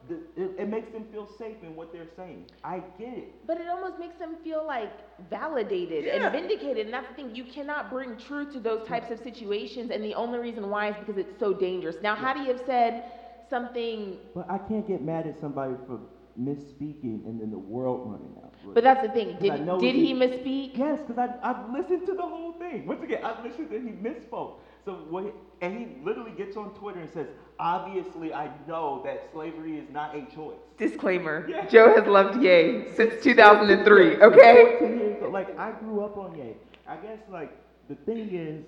The, 0.08 0.16
it, 0.36 0.52
it 0.58 0.68
makes 0.68 0.90
them 0.92 1.06
feel 1.06 1.28
safe 1.28 1.58
in 1.64 1.76
what 1.76 1.92
they're 1.92 2.08
saying. 2.16 2.46
I 2.64 2.84
get 2.98 3.18
it. 3.18 3.30
but 3.46 3.58
it 3.58 3.68
almost 3.68 3.98
makes 4.00 4.18
them 4.18 4.36
feel 4.44 4.64
like 4.66 4.92
validated 5.30 6.06
Yeah. 6.06 6.16
and 6.16 6.32
vindicated. 6.32 6.86
And 6.86 6.94
that's 6.94 7.08
the 7.08 7.14
thing, 7.14 7.34
you 7.34 7.46
cannot 7.46 7.90
bring 7.90 8.16
truth 8.18 8.50
to 8.52 8.60
those 8.60 8.82
types 8.84 9.10
of 9.12 9.20
situations. 9.20 9.92
And 9.92 10.04
the 10.04 10.14
only 10.16 10.40
reason 10.40 10.70
why 10.70 10.90
is 10.90 10.96
because 10.98 11.18
it's 11.18 11.38
so 11.40 11.54
dangerous. 11.54 11.98
Now, 12.02 12.16
how 12.16 12.34
do 12.34 12.40
you 12.40 12.48
have 12.50 12.60
said 12.60 13.02
something 13.50 14.18
But 14.34 14.46
I 14.50 14.58
can't 14.58 14.86
get 14.86 15.02
mad 15.02 15.26
at 15.28 15.38
somebody 15.40 15.76
for 15.86 16.00
misspeaking 16.40 17.26
and 17.26 17.40
then 17.40 17.52
the 17.52 17.58
world 17.58 18.02
running 18.12 18.36
out. 18.44 18.54
But 18.74 18.84
that's 18.84 19.02
the 19.06 19.10
thing. 19.14 19.38
Did, 19.40 19.66
did 19.80 19.96
he- 19.96 20.08
he 20.08 20.14
misspeak? 20.14 20.78
Yes, 20.78 21.00
because 21.06 21.18
I 21.18 21.50
I've 21.50 21.72
listened 21.72 22.06
to 22.08 22.14
the 22.14 22.22
whole 22.22 22.54
thing. 22.54 22.86
Once 22.88 23.04
again, 23.04 23.24
I've 23.24 23.44
listened 23.44 23.72
and 23.72 23.88
he 23.88 23.94
misspoke. 23.94 24.56
So 24.86 24.94
what? 25.10 25.34
And 25.62 25.78
he 25.78 25.88
literally 26.04 26.32
gets 26.32 26.58
on 26.58 26.74
Twitter 26.76 27.00
and 27.00 27.10
says, 27.10 27.28
"Obviously, 27.60 28.34
I 28.34 28.50
know 28.68 29.02
that 29.06 29.30
slavery 29.32 29.78
is 29.78 29.90
not 29.92 30.16
a 30.16 30.22
choice." 30.34 30.58
Disclaimer. 30.78 31.46
Yeah. 31.50 31.66
Joe 31.68 31.94
has 31.96 32.06
loved 32.08 32.42
Ye 32.42 32.86
since 32.96 33.22
2003, 33.24 34.22
okay? 34.22 34.78
14 34.80 35.00
years 35.00 35.18
ago. 35.18 35.30
Like 35.30 35.58
I 35.58 35.72
grew 35.72 36.04
up 36.04 36.18
on 36.18 36.36
Ye. 36.38 36.56
I 36.88 36.96
guess 36.98 37.20
like 37.32 37.56
the 37.90 37.96
thing 37.96 38.34
is, 38.34 38.66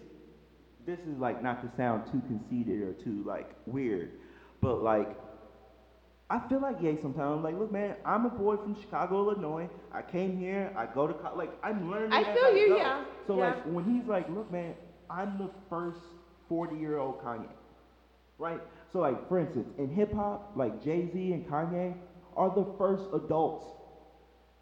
this 0.86 1.00
is 1.00 1.18
like 1.18 1.42
not 1.42 1.62
to 1.64 1.76
sound 1.76 2.06
too 2.12 2.22
conceited 2.28 2.82
or 2.82 2.94
too 2.94 3.24
like 3.26 3.50
weird, 3.66 4.12
but 4.62 4.84
like 4.84 5.18
I 6.30 6.40
feel 6.50 6.60
like 6.60 6.82
Ye 6.82 6.98
sometimes. 7.02 7.44
Like, 7.44 7.58
look, 7.58 7.72
man, 7.72 7.96
I'm 8.04 8.26
a 8.26 8.30
boy 8.30 8.58
from 8.58 8.76
Chicago, 8.82 9.30
Illinois. 9.30 9.70
I 9.92 10.02
came 10.02 10.38
here. 10.38 10.74
I 10.76 10.88
go 10.88 11.06
to 11.08 11.14
co- 11.14 11.36
like 11.36 11.52
I'm 11.64 11.92
learning. 11.92 12.14
I 12.14 12.24
feel 12.34 12.56
you, 12.56 12.70
go. 12.70 12.78
yeah, 12.78 13.04
So 13.28 13.38
yeah. 13.38 13.46
like 13.50 13.64
when 13.66 13.86
he's 13.86 14.08
like, 14.08 14.28
look, 14.30 14.52
man, 14.52 14.74
I'm 15.10 15.38
the 15.38 15.50
first 15.70 16.00
40 16.50 16.78
year 16.78 16.98
old 16.98 17.22
Kanye, 17.22 17.48
right? 18.40 18.60
So 18.92 19.00
like 19.00 19.28
for 19.30 19.38
instance, 19.38 19.68
in 19.78 19.90
hip 19.90 20.14
hop, 20.14 20.54
like 20.56 20.84
Jay 20.84 21.10
Z 21.14 21.32
and 21.34 21.46
Kanye 21.48 21.94
are 22.36 22.50
the 22.50 22.66
first 22.78 23.04
adults 23.14 23.68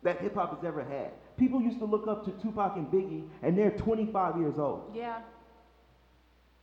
that 0.04 0.20
hip 0.20 0.36
hop 0.36 0.56
has 0.56 0.66
ever 0.66 0.84
had. 0.84 1.12
People 1.38 1.62
used 1.62 1.80
to 1.80 1.86
look 1.86 2.08
up 2.08 2.26
to 2.26 2.32
Tupac 2.44 2.76
and 2.76 2.88
Biggie, 2.88 3.24
and 3.42 3.58
they're 3.58 3.72
25 3.72 4.38
years 4.38 4.60
old. 4.60 4.92
Yeah. 4.94 5.20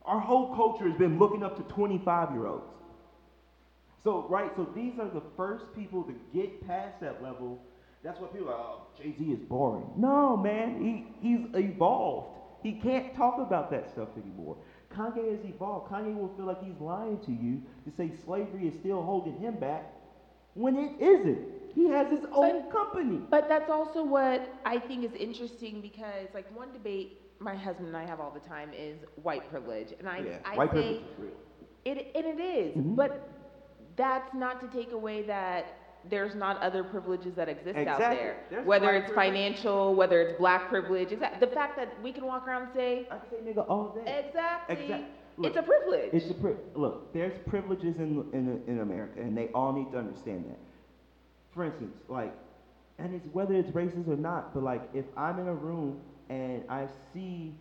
Our 0.05 0.19
whole 0.19 0.55
culture 0.55 0.87
has 0.87 0.97
been 0.97 1.17
looking 1.19 1.41
up 1.43 1.57
to 1.57 1.63
25 1.73 2.31
year 2.33 2.45
olds. 2.45 2.65
So, 4.03 4.25
right, 4.29 4.51
so 4.55 4.67
these 4.73 4.97
are 4.99 5.09
the 5.09 5.21
first 5.35 5.71
people 5.73 6.03
to 6.05 6.13
get 6.33 6.59
past 6.59 6.99
that 7.01 7.21
level. 7.21 7.59
That's 8.03 8.19
what 8.19 8.33
people 8.33 8.49
are, 8.49 8.55
oh, 8.55 8.81
Jay 8.97 9.13
Z 9.17 9.23
is 9.31 9.39
boring. 9.39 9.91
No, 9.95 10.35
man, 10.35 10.75
he, 10.81 11.05
he's 11.19 11.41
evolved. 11.53 12.27
He 12.63 12.73
can't 12.73 13.13
talk 13.13 13.37
about 13.37 13.69
that 13.69 13.87
stuff 13.87 14.09
anymore. 14.17 14.57
Kanye 14.91 15.31
has 15.31 15.43
evolved. 15.45 15.85
Kanye 15.87 16.15
will 16.15 16.29
feel 16.29 16.45
like 16.45 16.59
he's 16.59 16.79
lying 16.79 17.17
to 17.19 17.31
you 17.31 17.61
to 17.85 17.91
say 17.91 18.11
slavery 18.11 18.67
is 18.67 18.75
still 18.75 19.01
holding 19.03 19.35
him 19.37 19.55
back 19.55 19.85
when 20.53 20.75
it 20.77 20.91
isn't. 20.99 21.41
He 21.73 21.87
has 21.87 22.09
his 22.09 22.25
own 22.31 22.63
company. 22.63 23.23
But 23.29 23.47
that's 23.47 23.69
also 23.69 24.03
what 24.03 24.43
I 24.65 24.79
think 24.79 25.03
is 25.05 25.13
interesting 25.13 25.81
because, 25.81 26.29
like, 26.33 26.45
one 26.49 26.71
debate 26.71 27.11
my 27.39 27.55
husband 27.55 27.87
and 27.87 27.97
I 27.97 28.05
have 28.05 28.19
all 28.19 28.31
the 28.31 28.39
time 28.39 28.73
is 28.73 29.03
white 29.15 29.47
privilege. 29.47 29.93
And 29.99 30.07
I, 30.07 30.19
yeah, 30.19 30.37
I 30.45 30.55
white 30.55 30.69
say, 30.71 30.71
privilege 30.71 31.01
is 31.01 31.17
real. 31.17 31.39
It, 31.85 32.07
and 32.13 32.25
it 32.27 32.39
is, 32.39 32.75
Mhm. 32.75 32.95
but 32.95 33.11
that's 33.95 34.33
not 34.33 34.59
to 34.61 34.67
take 34.77 34.91
away 34.91 35.23
that 35.23 35.65
there's 36.09 36.33
not 36.33 36.59
other 36.61 36.83
privileges 36.83 37.33
that 37.35 37.47
exist 37.47 37.77
out 37.77 37.99
there. 37.99 38.37
There's 38.49 38.65
whether 38.65 38.91
it's 38.95 39.11
privilege. 39.11 39.27
financial, 39.33 39.93
whether 39.95 40.21
it's 40.21 40.37
black 40.39 40.67
privilege, 40.69 41.09
the 41.09 41.47
fact 41.47 41.77
that 41.77 41.89
we 42.01 42.11
can 42.11 42.25
walk 42.25 42.47
around 42.47 42.63
and 42.63 42.71
say, 42.73 43.07
I 43.11 43.17
can 43.17 43.29
say 43.29 43.51
nigga 43.51 43.69
all 43.69 43.89
day. 44.03 44.23
exactly, 44.27 44.75
Exact- 44.83 45.03
it's 45.43 45.57
a 45.57 45.61
privilege. 45.61 46.09
It's 46.13 46.29
a 46.29 46.33
pri- 46.33 46.55
look. 46.75 47.13
There's 47.13 47.37
privileges 47.47 47.97
in, 47.97 48.25
in 48.33 48.61
in 48.67 48.79
America, 48.79 49.21
and 49.21 49.37
they 49.37 49.47
all 49.49 49.73
need 49.73 49.91
to 49.91 49.97
understand 49.97 50.45
that. 50.49 50.59
For 51.53 51.65
instance, 51.65 51.97
like, 52.09 52.33
and 52.99 53.13
it's 53.15 53.27
whether 53.33 53.53
it's 53.55 53.69
racist 53.71 54.07
or 54.07 54.15
not, 54.17 54.53
but 54.53 54.63
like, 54.63 54.81
if 54.93 55.05
I'm 55.17 55.39
in 55.39 55.47
a 55.47 55.53
room 55.53 55.99
and 56.29 56.63
I 56.69 56.87
see, 57.13 57.53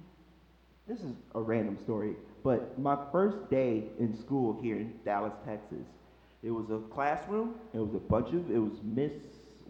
this 0.87 0.99
is 1.01 1.13
a 1.35 1.41
random 1.41 1.79
story, 1.83 2.15
but 2.43 2.79
my 2.79 2.97
first 3.13 3.51
day 3.51 3.85
in 3.99 4.17
school 4.19 4.59
here 4.63 4.77
in 4.77 4.93
Dallas, 5.05 5.33
Texas, 5.47 5.87
it 6.43 6.51
was 6.51 6.71
a 6.71 6.79
classroom. 6.93 7.55
It 7.75 7.79
was 7.79 7.95
a 7.95 7.99
bunch 7.99 8.29
of, 8.29 8.51
it 8.51 8.59
was 8.59 8.81
Miss 8.83 9.13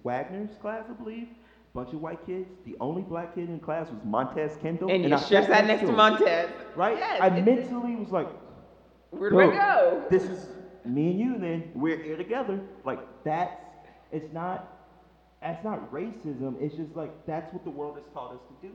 Wagner's 0.03 0.51
class, 0.61 0.85
I 0.89 0.93
believe. 0.93 1.29
Bunch 1.73 1.93
of 1.93 2.01
white 2.01 2.25
kids. 2.27 2.49
The 2.67 2.77
only 2.81 3.03
black 3.03 3.35
kid 3.37 3.49
in 3.49 3.61
class 3.61 3.89
was 3.91 4.01
Montez 4.05 4.57
Kendall. 4.61 4.91
and 4.91 5.05
you 5.05 5.15
I 5.15 5.19
sure 5.21 5.43
sat 5.45 5.67
next 5.67 5.83
to 5.83 5.93
Montez. 5.93 6.51
Right? 6.75 6.97
Yes, 6.99 7.19
I 7.21 7.31
mentally 7.31 7.95
was 7.97 8.09
like, 8.11 8.29
Where'd 9.11 9.33
we 9.35 9.45
Bro, 9.45 9.51
go? 9.53 10.05
this 10.11 10.25
is 10.25 10.47
me 10.85 11.11
and 11.11 11.21
you 11.21 11.39
then 11.39 11.71
we're 11.75 12.03
here 12.03 12.17
together 12.17 12.59
like 12.85 13.01
that's 13.25 13.61
it's 14.13 14.33
not 14.33 14.79
that's 15.43 15.63
not 15.65 15.93
racism 15.93 16.55
it's 16.61 16.75
just 16.75 16.95
like 16.97 17.11
that's 17.27 17.53
what 17.53 17.63
the 17.65 17.71
world 17.71 17.97
has 17.97 18.05
taught 18.15 18.33
us 18.33 18.41
to 18.49 18.69
do 18.69 18.75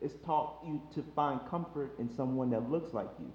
it's 0.00 0.14
taught 0.24 0.58
you 0.64 0.80
to 0.94 1.02
find 1.16 1.40
comfort 1.50 1.92
in 1.98 2.08
someone 2.14 2.48
that 2.50 2.70
looks 2.70 2.94
like 2.94 3.08
you 3.18 3.32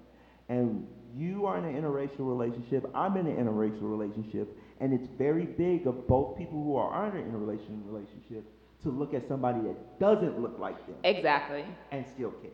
and 0.48 0.86
you 1.14 1.46
are 1.46 1.56
in 1.58 1.64
an 1.64 1.74
interracial 1.80 2.20
relationship 2.20 2.88
i'm 2.94 3.16
in 3.16 3.26
an 3.26 3.36
interracial 3.36 3.82
relationship 3.82 4.48
and 4.80 4.92
it's 4.92 5.08
very 5.16 5.46
big 5.46 5.86
of 5.86 6.06
both 6.06 6.36
people 6.36 6.62
who 6.62 6.76
are 6.76 7.08
in 7.16 7.16
an 7.22 7.30
interracial 7.32 7.80
relationship 7.86 8.44
to 8.82 8.90
look 8.90 9.14
at 9.14 9.26
somebody 9.26 9.60
that 9.60 9.98
doesn't 9.98 10.38
look 10.40 10.58
like 10.58 10.76
them 10.86 10.96
Exactly. 11.04 11.64
and 11.92 12.04
still 12.14 12.30
care 12.30 12.50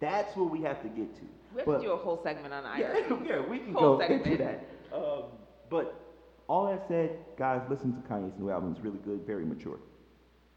that's 0.00 0.34
what 0.36 0.50
we 0.50 0.60
have 0.62 0.82
to 0.82 0.88
get 0.88 1.14
to 1.16 1.22
We 1.54 1.58
have 1.58 1.66
But- 1.66 1.78
to 1.78 1.84
do 1.84 1.92
a 1.92 1.96
whole 1.96 2.20
segment 2.22 2.52
on 2.52 2.64
yeah, 2.78 2.92
IRC. 2.94 3.26
yeah, 3.28 3.40
we 3.48 3.58
can 3.60 3.72
Whole 3.72 3.96
go 3.96 4.04
into 4.04 4.36
that. 4.36 4.66
Um, 4.94 5.22
but 5.70 5.94
all 6.48 6.66
that 6.70 6.86
said, 6.86 7.16
guys, 7.38 7.62
listen 7.70 7.94
to 7.94 8.08
Kanye's 8.08 8.38
new 8.38 8.50
album. 8.50 8.72
It's 8.76 8.84
really 8.84 8.98
good, 8.98 9.26
very 9.26 9.44
mature. 9.46 9.78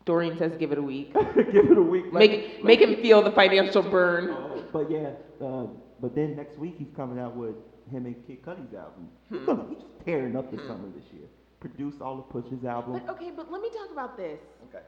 Doreen 0.06 0.38
says 0.38 0.52
give 0.60 0.72
it 0.74 0.78
a 0.78 0.82
week. 0.82 1.14
Give 1.54 1.72
it 1.72 1.78
a 1.78 1.82
week. 1.82 2.06
like- 2.12 2.30
Make, 2.32 2.64
make 2.66 2.82
him 2.82 2.96
feel 3.02 3.22
the 3.24 3.32
financial 3.32 3.82
burn. 3.82 4.30
Oh, 4.32 4.64
but 4.74 4.92
yeah, 4.92 5.12
uh, 5.42 5.68
but 6.02 6.16
then 6.16 6.36
next 6.36 6.58
week 6.58 6.76
he's 6.78 6.91
coming 6.95 7.20
out 7.20 7.36
with 7.36 7.56
him 7.91 8.06
and 8.06 8.16
Kid 8.28 8.43
Cudi's 8.43 8.74
album. 8.74 9.10
Hmm. 9.30 9.38
He's, 9.38 9.45
gonna, 9.45 9.66
he's 9.70 9.84
tearing 10.06 10.36
up 10.36 10.52
the 10.52 10.58
summer 10.60 10.88
this 10.95 11.06
year. 11.14 11.28
Produced 11.60 12.02
all 12.02 12.20
of 12.20 12.30
Push's 12.30 12.64
album. 12.64 12.93
But 13.06 13.14
okay, 13.16 13.32
but 13.36 13.52
let 13.52 13.62
me 13.62 13.70
talk 13.70 13.91
about 13.91 14.16
this. 14.18 14.39
Okay. 14.70 14.84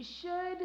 Should 0.00 0.58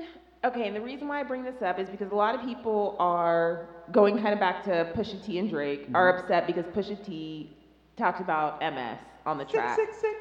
okay, 0.43 0.67
and 0.67 0.75
the 0.75 0.81
reason 0.81 1.07
why 1.07 1.19
I 1.19 1.23
bring 1.23 1.43
this 1.43 1.61
up 1.61 1.79
is 1.79 1.87
because 1.89 2.11
a 2.11 2.15
lot 2.15 2.33
of 2.33 2.41
people 2.41 2.95
are 2.99 3.67
going 3.91 4.17
kind 4.17 4.33
of 4.33 4.39
back 4.39 4.63
to 4.63 4.91
Pusha 4.95 5.23
T 5.23 5.37
and 5.37 5.49
Drake 5.49 5.87
are 5.93 6.11
Mhm. 6.13 6.19
upset 6.23 6.47
because 6.47 6.65
Pusha 6.65 7.01
T 7.05 7.55
talked 7.95 8.21
about 8.21 8.61
MS 8.61 8.97
on 9.25 9.37
the 9.37 9.45
track. 9.45 9.75
Sick, 9.77 9.89
sick, 9.93 10.01
sick. 10.01 10.17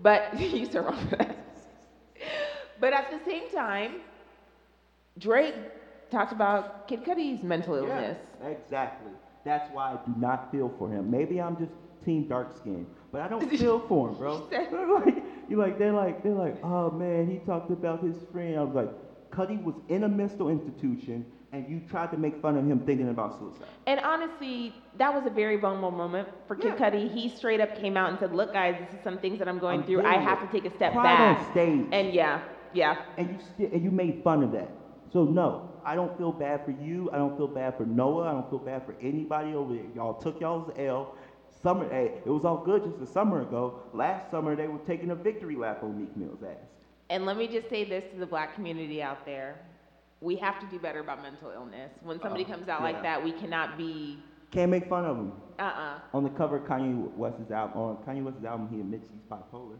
But 0.00 0.38
you 0.40 0.66
so 0.70 0.82
wrong 0.82 1.08
for 1.08 1.16
that. 1.16 1.36
But 2.80 2.92
at 2.92 3.10
the 3.10 3.18
same 3.28 3.50
time, 3.50 3.96
Drake 5.18 5.54
talked 6.12 6.32
about 6.32 6.86
Kid 6.88 7.02
Cudi's 7.04 7.42
mental 7.42 7.74
illness. 7.74 8.18
Yeah, 8.40 8.48
exactly. 8.48 9.12
That's 9.44 9.68
why 9.72 9.92
I 9.94 9.96
do 10.06 10.14
not 10.18 10.52
feel 10.52 10.72
for 10.78 10.88
him. 10.88 11.10
Maybe 11.10 11.40
I'm 11.40 11.56
just 11.56 11.72
team 12.04 12.28
dark 12.28 12.56
skin, 12.56 12.86
but 13.10 13.20
I 13.22 13.28
don't 13.28 13.48
feel 13.58 13.80
for 13.80 14.10
him, 14.10 14.16
bro. 14.16 14.38
She 14.38 14.56
said- 14.56 14.68
They're 14.70 14.86
like, 15.00 15.16
you 15.48 15.56
like, 15.56 15.78
they're 15.78 15.92
like, 15.92 16.22
they're 16.22 16.34
like, 16.34 16.56
oh 16.62 16.90
man, 16.90 17.26
he 17.28 17.38
talked 17.38 17.70
about 17.70 18.02
his 18.02 18.16
friend. 18.32 18.58
I 18.58 18.62
was 18.62 18.74
like, 18.74 18.90
Cudi 19.32 19.62
was 19.62 19.74
in 19.88 20.04
a 20.04 20.08
mental 20.08 20.48
institution, 20.50 21.24
and 21.52 21.66
you 21.68 21.80
tried 21.88 22.10
to 22.12 22.16
make 22.18 22.40
fun 22.42 22.56
of 22.56 22.66
him 22.66 22.80
thinking 22.80 23.08
about 23.08 23.38
suicide. 23.38 23.66
And 23.86 23.98
honestly, 24.00 24.74
that 24.98 25.12
was 25.12 25.24
a 25.26 25.30
very 25.30 25.56
vulnerable 25.56 25.90
moment 25.90 26.28
for 26.46 26.54
Kid 26.54 26.74
Yeah. 26.78 26.90
Cudi. 26.90 27.10
He 27.10 27.28
straight 27.28 27.60
up 27.60 27.74
came 27.74 27.96
out 27.96 28.10
and 28.10 28.18
said, 28.18 28.32
"Look, 28.32 28.52
guys, 28.52 28.76
this 28.78 28.92
is 28.96 29.02
some 29.02 29.18
things 29.18 29.38
that 29.38 29.48
I'm 29.48 29.58
going 29.58 29.80
I'm 29.80 29.86
through. 29.86 30.04
I 30.04 30.18
have 30.18 30.40
to 30.40 30.46
take 30.48 30.64
a 30.70 30.74
step 30.74 30.92
Cried 30.92 31.04
back." 31.04 31.38
on 31.38 31.50
stage, 31.52 31.86
And 31.92 32.12
yeah, 32.12 32.40
yeah. 32.74 32.96
and 33.16 33.30
you 33.30 33.38
sti- 33.54 33.70
and 33.74 33.82
you 33.82 33.90
made 33.90 34.22
fun 34.22 34.42
of 34.42 34.52
that. 34.52 34.70
So 35.12 35.24
no, 35.24 35.71
I 35.84 35.94
don't 35.94 36.16
feel 36.18 36.32
bad 36.32 36.64
for 36.64 36.70
you. 36.70 37.10
I 37.12 37.16
don't 37.16 37.36
feel 37.36 37.48
bad 37.48 37.76
for 37.76 37.84
Noah. 37.86 38.28
I 38.28 38.32
don't 38.32 38.48
feel 38.50 38.58
bad 38.58 38.84
for 38.86 38.94
anybody 39.00 39.54
over 39.54 39.74
there. 39.74 39.84
Y'all 39.94 40.14
took 40.14 40.40
y'all's 40.40 40.70
L. 40.78 41.14
Summer, 41.62 41.88
hey, 41.90 42.12
it 42.24 42.30
was 42.30 42.44
all 42.44 42.56
good 42.64 42.82
just 42.84 43.00
a 43.00 43.06
summer 43.06 43.42
ago. 43.42 43.80
Last 43.92 44.30
summer 44.30 44.56
they 44.56 44.66
were 44.68 44.78
taking 44.86 45.10
a 45.10 45.14
victory 45.14 45.54
lap 45.54 45.82
on 45.82 45.98
Meek 46.00 46.16
Mill's 46.16 46.42
ass. 46.42 46.56
And 47.10 47.26
let 47.26 47.36
me 47.36 47.46
just 47.46 47.68
say 47.68 47.84
this 47.84 48.04
to 48.12 48.18
the 48.18 48.26
black 48.26 48.54
community 48.54 49.02
out 49.02 49.24
there. 49.26 49.60
We 50.20 50.36
have 50.36 50.58
to 50.60 50.66
do 50.66 50.78
better 50.78 51.00
about 51.00 51.22
mental 51.22 51.50
illness. 51.50 51.90
When 52.02 52.20
somebody 52.20 52.44
Oh, 52.44 52.52
comes 52.52 52.68
out 52.68 52.80
yeah. 52.80 52.84
like 52.86 53.02
that, 53.02 53.22
we 53.22 53.32
cannot 53.32 53.76
be 53.76 54.18
Can't 54.50 54.70
make 54.70 54.88
fun 54.88 55.04
of 55.04 55.16
him. 55.16 55.32
uh-uh. 55.58 55.98
On 56.14 56.22
the 56.24 56.30
cover 56.30 56.56
of 56.56 56.64
Kanye 56.64 57.12
West's 57.16 57.50
album, 57.50 57.78
on 57.80 57.96
Kanye 58.06 58.24
West's 58.24 58.44
album, 58.44 58.68
he 58.72 58.80
admits 58.80 59.08
he's 59.12 59.20
bipolar. 59.30 59.78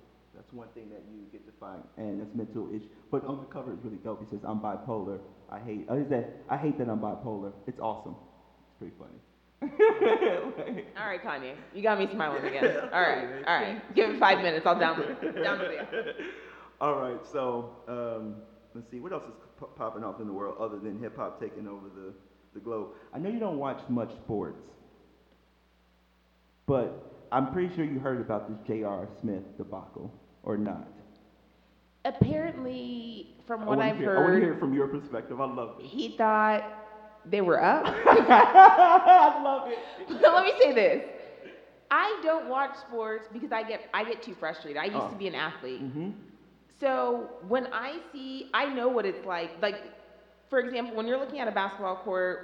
One 0.52 0.68
thing 0.74 0.90
that 0.90 1.02
you 1.10 1.22
get 1.32 1.46
to 1.46 1.52
find, 1.58 1.82
and 1.96 2.20
that's 2.20 2.34
mental 2.34 2.68
issue. 2.68 2.86
But 3.10 3.24
on 3.24 3.38
the 3.40 3.46
cover, 3.46 3.72
it's 3.72 3.82
really 3.84 3.96
dope. 4.04 4.20
He 4.20 4.26
says, 4.28 4.40
"I'm 4.44 4.60
bipolar. 4.60 5.18
I 5.50 5.58
hate." 5.60 5.86
Oh, 5.88 5.96
is 5.96 6.08
that? 6.10 6.28
I 6.48 6.56
hate 6.58 6.76
that 6.78 6.88
I'm 6.90 7.00
bipolar. 7.00 7.52
It's 7.66 7.80
awesome. 7.80 8.14
It's 8.68 8.78
pretty 8.78 8.94
funny. 8.98 9.18
Like- 9.62 10.92
All 10.98 11.06
right, 11.06 11.22
Kanye. 11.22 11.54
You 11.74 11.82
got 11.82 11.98
me 11.98 12.06
smiling 12.12 12.44
again. 12.44 12.64
All 12.92 13.00
right. 13.00 13.42
All 13.46 13.54
right. 13.54 13.94
Give 13.94 14.10
it 14.10 14.18
5 14.18 14.38
minutes. 14.38 14.66
I'll 14.66 14.74
download 14.76 15.22
download 15.22 15.70
it. 15.92 16.16
All 16.80 16.96
right, 17.00 17.20
so 17.32 17.70
um, 17.86 18.34
let's 18.74 18.90
see. 18.90 18.98
What 18.98 19.12
else 19.12 19.22
is 19.24 19.34
p- 19.58 19.66
popping 19.76 20.02
off 20.02 20.20
in 20.20 20.26
the 20.26 20.32
world 20.32 20.56
other 20.58 20.78
than 20.80 20.98
hip 20.98 21.16
hop 21.16 21.38
taking 21.40 21.68
over 21.68 21.88
the, 21.94 22.12
the 22.54 22.60
globe? 22.60 22.88
I 23.14 23.18
know 23.18 23.28
you 23.30 23.38
don't 23.38 23.58
watch 23.58 23.80
much 23.88 24.10
sports, 24.16 24.58
but 26.66 26.92
I'm 27.30 27.46
pretty 27.46 27.74
sure 27.74 27.84
you 27.84 28.00
heard 28.00 28.20
about 28.20 28.48
this 28.48 28.58
J.R. 28.66 29.08
Smith 29.20 29.44
debacle, 29.56 30.12
or 30.42 30.56
not? 30.56 30.88
Apparently, 32.04 33.26
from 33.46 33.66
what 33.66 33.80
I've 33.80 33.98
hear, 33.98 34.12
I 34.14 34.20
want 34.20 34.34
to 34.34 34.38
heard, 34.38 34.40
hear 34.40 34.52
it 34.52 34.58
from 34.58 34.72
your 34.72 34.88
perspective. 34.88 35.40
I 35.40 35.46
love 35.46 35.72
it. 35.78 35.86
he 35.86 36.08
thought 36.08 36.64
they 37.24 37.40
were 37.40 37.60
up. 37.60 37.84
I 38.06 39.32
love 39.38 39.64
it. 39.66 39.84
But 40.08 40.32
let 40.34 40.44
me 40.44 40.52
say 40.62 40.72
this. 40.72 41.02
I 41.90 42.16
don't 42.20 42.46
watch 42.46 42.74
sports 42.74 43.28
because 43.30 43.52
I 43.52 43.62
get 43.62 43.82
I 43.92 44.04
get 44.04 44.22
too 44.22 44.34
frustrated. 44.34 44.80
I 44.80 44.86
used 44.86 45.08
Oh. 45.08 45.10
to 45.10 45.16
be 45.16 45.26
an 45.26 45.34
athlete. 45.34 45.86
hmm 45.86 46.10
So 46.78 47.30
when 47.40 47.66
I 47.72 48.00
see 48.12 48.44
I 48.54 48.68
know 48.68 48.88
what 48.88 49.06
it's 49.06 49.24
like. 49.24 49.52
Like 49.60 49.92
for 50.48 50.58
example, 50.58 50.96
when 50.96 51.06
you're 51.06 51.18
looking 51.18 51.38
at 51.40 51.48
a 51.48 51.52
basketball 51.52 51.96
court, 51.96 52.42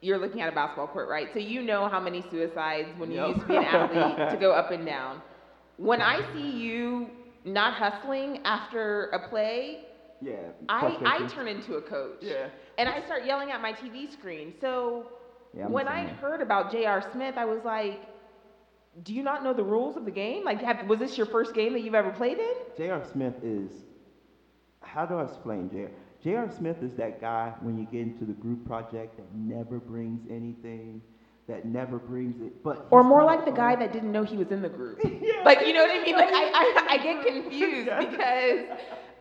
you're 0.00 0.18
looking 0.18 0.40
at 0.40 0.48
a 0.48 0.52
basketball 0.52 0.88
court, 0.88 1.08
right? 1.08 1.30
So 1.32 1.38
you 1.38 1.62
know 1.62 1.88
how 1.88 2.00
many 2.00 2.20
suicides 2.22 2.96
when 2.96 3.10
you 3.10 3.18
Yep. 3.18 3.26
used 3.26 3.40
to 3.40 3.46
be 3.46 3.56
an 3.56 3.62
athlete 3.62 4.18
to 4.28 4.36
go 4.36 4.52
up 4.52 4.70
and 4.70 4.84
down. 4.86 5.22
When 5.76 6.00
I 6.00 6.22
see 6.32 6.52
you 6.52 7.12
not 7.46 7.74
hustling 7.74 8.40
after 8.44 9.06
a 9.12 9.18
play, 9.20 9.78
Yeah. 10.20 10.52
I, 10.68 10.98
I 11.04 11.22
turn 11.28 11.48
into 11.48 11.76
a 11.76 11.82
coach. 11.82 12.22
Yeah. 12.22 12.48
And 12.78 12.88
I 12.88 13.00
start 13.00 13.24
yelling 13.24 13.50
at 13.52 13.60
my 13.60 13.72
TV 13.72 14.10
screen. 14.10 14.54
So 14.60 15.06
Yeah, 15.54 15.68
when 15.68 15.88
I 15.88 16.06
heard 16.06 16.42
about 16.42 16.70
J.R. 16.70 17.02
Smith, 17.02 17.38
I 17.38 17.46
was 17.46 17.64
like, 17.64 18.00
do 19.02 19.14
you 19.14 19.22
not 19.22 19.42
know 19.42 19.52
the 19.54 19.64
rules 19.64 19.96
of 19.96 20.04
the 20.04 20.12
game? 20.12 20.44
Like, 20.44 20.62
have, 20.62 20.86
was 20.86 20.98
this 21.00 21.16
your 21.16 21.26
first 21.26 21.54
game 21.54 21.72
that 21.74 21.80
you've 21.80 21.94
ever 21.94 22.10
played 22.10 22.38
in? 22.38 22.54
J.R. 22.76 23.02
Smith 23.04 23.34
is, 23.42 23.84
how 24.82 25.06
do 25.06 25.16
I 25.16 25.24
explain 25.24 25.68
J.R.? 25.70 25.90
J.R. 26.22 26.48
Smith 26.48 26.82
is 26.82 26.94
that 26.94 27.20
guy 27.20 27.54
when 27.60 27.76
you 27.76 27.86
get 27.86 28.02
into 28.02 28.24
the 28.24 28.34
group 28.34 28.64
project 28.64 29.16
that 29.18 29.32
never 29.34 29.80
brings 29.80 30.22
anything, 30.30 31.02
that 31.48 31.64
never 31.64 31.98
brings 31.98 32.40
it, 32.40 32.62
but. 32.64 32.86
Or 32.90 33.04
more 33.04 33.24
like 33.24 33.44
the 33.44 33.52
guy 33.52 33.76
that 33.76 33.92
didn't 33.92 34.10
know 34.12 34.24
he 34.24 34.36
was 34.36 34.48
in 34.50 34.62
the 34.62 34.68
group. 34.68 34.98
Yeah. 35.04 35.42
Like, 35.44 35.66
you 35.66 35.72
know 35.72 35.82
what 35.82 35.90
I 35.90 36.02
mean? 36.04 36.14
Like, 36.16 36.32
I, 36.32 36.44
I, 36.54 36.86
I 36.90 36.96
get 37.02 37.24
confused 37.26 37.86
Yeah. 37.88 38.00
because 38.00 38.78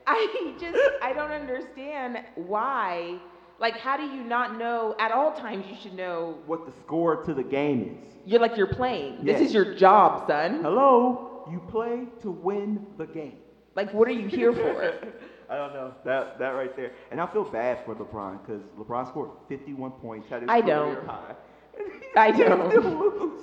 I 0.08 0.54
just, 0.60 0.78
I 1.02 1.14
don't 1.14 1.32
understand 1.32 2.18
why. 2.36 3.20
Like, 3.60 3.78
how 3.78 3.96
do 3.98 4.04
you 4.04 4.24
not 4.24 4.58
know, 4.58 4.96
at 5.00 5.12
all 5.12 5.32
times 5.34 5.66
you 5.70 5.76
should 5.82 5.94
know, 5.96 6.38
What 6.46 6.66
the 6.66 6.74
score 6.84 7.24
to 7.24 7.34
the 7.34 7.44
game 7.44 8.00
is. 8.06 8.14
you're 8.26 8.40
like, 8.42 8.58
you're 8.58 8.68
playing. 8.74 9.24
This 9.24 9.40
is 9.42 9.54
your 9.54 9.76
job, 9.76 10.28
son. 10.28 10.62
Hello, 10.62 11.48
you 11.52 11.60
play 11.70 12.08
to 12.22 12.32
win 12.32 12.86
the 12.98 13.06
game. 13.06 13.38
Like, 13.76 13.94
what 13.94 14.08
are 14.08 14.12
you 14.14 14.28
here 14.28 14.52
for? 14.54 14.94
I 15.50 15.58
don't 15.58 15.74
know 15.74 15.94
that 16.06 16.40
that 16.40 16.50
right 16.50 16.76
there, 16.76 16.92
and 17.12 17.22
I 17.22 17.28
feel 17.32 17.44
bad 17.44 17.86
for 17.86 17.94
LeBron 17.94 18.42
because 18.44 18.64
LeBron 18.80 19.08
scored 19.08 19.30
51 19.48 19.92
points, 19.92 20.28
had 20.28 20.42
his 20.42 20.50
I 20.50 20.60
career 20.62 20.74
don't. 20.96 21.06
high. 21.08 21.36
I 22.18 22.32
don't. 22.32 23.42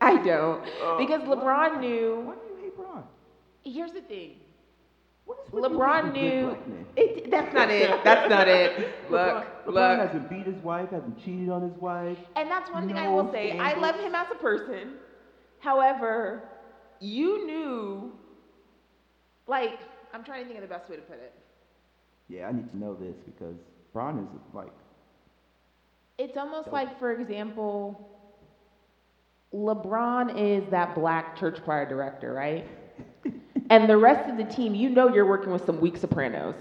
I 0.00 0.16
don't. 0.22 0.64
Oh, 0.82 0.96
because 0.98 1.22
why- 1.22 1.34
LeBron 1.36 1.80
knew, 1.80 2.22
Why 2.24 2.34
do 2.34 2.40
you 2.54 2.60
hate 2.62 2.78
LeBron? 2.78 3.02
here's 3.64 3.92
the 3.92 4.00
thing. 4.02 4.36
What 5.24 5.38
is 5.46 5.52
with 5.52 5.64
LeBron 5.64 6.12
knew. 6.12 6.56
It, 6.96 7.30
that's 7.30 7.52
not 7.52 7.70
it. 7.70 8.02
That's 8.02 8.30
not 8.30 8.48
it. 8.48 8.94
Look, 9.10 9.20
LeBron, 9.20 9.66
LeBron 9.66 10.06
hasn't 10.06 10.30
beat 10.30 10.46
his 10.46 10.62
wife, 10.62 10.90
hasn't 10.90 11.22
cheated 11.22 11.50
on 11.50 11.62
his 11.68 11.76
wife. 11.80 12.16
And 12.36 12.50
that's 12.50 12.70
one 12.70 12.86
thing 12.86 12.96
I 12.96 13.08
will 13.08 13.30
say. 13.30 13.58
I 13.58 13.74
love 13.78 13.96
him 13.96 14.14
as 14.14 14.26
a 14.32 14.36
person. 14.36 14.94
However, 15.60 16.44
you 17.00 17.46
knew, 17.46 18.12
like, 19.46 19.80
I'm 20.14 20.24
trying 20.24 20.42
to 20.42 20.46
think 20.46 20.62
of 20.62 20.68
the 20.68 20.74
best 20.74 20.88
way 20.88 20.96
to 20.96 21.02
put 21.02 21.16
it. 21.16 21.34
Yeah, 22.28 22.46
I 22.48 22.52
need 22.52 22.70
to 22.70 22.78
know 22.78 22.94
this 22.94 23.16
because 23.26 23.56
LeBron 23.94 24.22
is 24.22 24.28
like, 24.54 24.72
It's 26.18 26.36
almost 26.36 26.72
like, 26.72 26.98
for 26.98 27.12
example, 27.12 27.96
LeBron 29.54 30.32
is 30.34 30.66
that 30.70 30.94
black 30.94 31.34
church 31.34 31.62
choir 31.62 31.86
director, 31.86 32.32
right? 32.32 32.66
and 33.70 33.88
the 33.88 33.96
rest 33.96 34.28
of 34.28 34.36
the 34.36 34.44
team, 34.44 34.74
you 34.74 34.88
know 34.90 35.06
you're 35.06 35.26
working 35.26 35.52
with 35.52 35.64
some 35.64 35.80
weak 35.80 35.96
sopranos. 35.96 36.56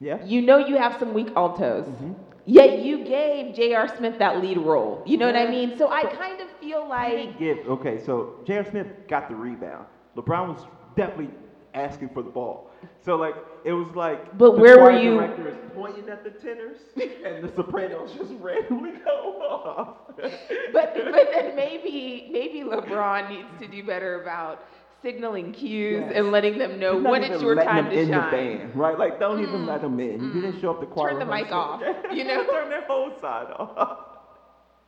yeah, 0.00 0.18
You 0.20 0.42
know 0.42 0.58
you 0.58 0.76
have 0.76 0.94
some 0.94 1.12
weak 1.12 1.30
altos. 1.36 1.86
Mhm. 1.86 2.16
Yet 2.44 2.72
you 2.72 2.98
gave 2.98 3.52
J.R. 3.52 3.86
Smith 3.88 4.16
that 4.18 4.36
lead 4.36 4.56
role. 4.58 5.02
You 5.04 5.18
know 5.18 5.26
what 5.26 5.36
I 5.36 5.44
mean? 5.44 5.70
So 5.76 5.88
I 5.90 6.04
kind 6.04 6.40
of 6.40 6.50
feel 6.50 6.86
like 6.86 7.36
give. 7.36 7.58
Okay, 7.66 7.98
so 7.98 8.28
J.R. 8.44 8.64
Smith 8.64 8.88
got 9.06 9.28
the 9.28 9.36
rebound. 9.36 9.86
LeBron 10.16 10.46
was 10.46 10.66
definitely 10.96 11.34
asking 11.74 12.10
for 12.10 12.22
the 12.22 12.30
ball. 12.30 12.70
So 13.04 13.16
like 13.16 13.34
it 13.64 13.72
was 13.72 13.88
like. 13.94 14.36
But 14.38 14.52
the 14.56 14.60
where 14.60 14.78
were 14.78 14.90
choir 14.90 14.98
you- 15.00 15.14
Director 15.14 15.48
is 15.48 15.56
pointing 15.74 16.08
at 16.08 16.24
the 16.24 16.30
tenors, 16.30 16.78
and 17.24 17.44
the 17.44 17.52
Sopranos 17.54 18.12
just 18.12 18.32
randomly 18.40 18.92
go 19.04 19.40
off. 19.42 19.96
but 20.16 20.32
but 20.72 21.28
then 21.32 21.56
maybe 21.56 22.28
maybe 22.32 22.60
LeBron 22.68 23.28
needs 23.30 23.48
to 23.60 23.66
do 23.68 23.82
better 23.84 24.22
about 24.22 24.64
signaling 25.02 25.52
cues 25.52 26.02
Yes. 26.04 26.12
and 26.16 26.32
letting 26.32 26.58
them 26.58 26.80
know 26.80 26.94
He's 26.94 27.02
not 27.04 27.10
when 27.12 27.22
even 27.22 27.32
it's 27.34 27.42
your 27.42 27.54
letting 27.54 27.70
time 27.70 27.84
them 27.84 27.92
to 27.94 28.00
in 28.00 28.08
shine. 28.08 28.24
the 28.30 28.36
band, 28.58 28.76
right? 28.76 28.98
Like 28.98 29.20
don't 29.20 29.40
even 29.42 29.66
let 29.66 29.80
them 29.82 29.98
in. 30.00 30.20
You 30.34 30.40
didn't 30.40 30.60
show 30.60 30.70
up 30.72 30.80
to 30.80 30.86
choir. 30.86 31.10
Turn 31.10 31.18
the 31.20 31.26
mic 31.26 31.52
off, 31.52 31.80
you 32.12 32.24
know? 32.24 32.44
Turn 32.46 32.68
their 32.68 32.84
whole 32.86 33.12
side 33.20 33.46
off. 33.56 33.98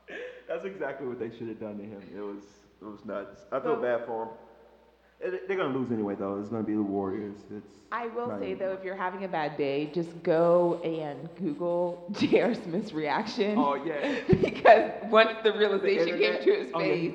That's 0.48 0.64
exactly 0.64 1.06
what 1.06 1.20
they 1.20 1.30
should 1.38 1.46
have 1.48 1.60
done 1.60 1.78
to 1.78 1.84
him. 1.84 2.02
It 2.16 2.20
was 2.20 2.42
it 2.80 2.84
was 2.84 3.04
nuts. 3.04 3.40
I 3.52 3.60
feel 3.60 3.76
So- 3.76 3.82
bad 3.82 4.04
for 4.06 4.24
him. 4.24 4.28
It- 5.20 5.46
They're 5.48 5.56
gonna 5.56 5.76
lose 5.76 5.90
anyway, 5.92 6.14
though. 6.14 6.38
It's 6.40 6.48
gonna 6.48 6.62
be 6.62 6.74
the 6.74 6.82
Warriors. 6.82 7.36
It's. 7.54 7.76
I 7.92 8.06
will 8.08 8.30
say 8.38 8.52
even- 8.52 8.58
though, 8.58 8.72
if 8.72 8.84
you're 8.84 8.94
having 8.96 9.24
a 9.24 9.28
bad 9.28 9.56
day, 9.56 9.86
just 9.92 10.22
go 10.22 10.80
and 10.84 11.28
Google 11.36 12.02
J.R. 12.12 12.54
Smith's 12.54 12.92
reaction. 12.92 13.58
Oh 13.58 13.74
yeah. 13.74 14.20
because 14.28 14.92
once 15.10 15.30
the 15.42 15.52
realization 15.52 16.18
came 16.18 16.34
internet? 16.34 16.42
to 16.42 16.54
his 16.54 16.70
Oh, 16.74 16.80
yeah. 16.80 16.94
face, 16.94 17.14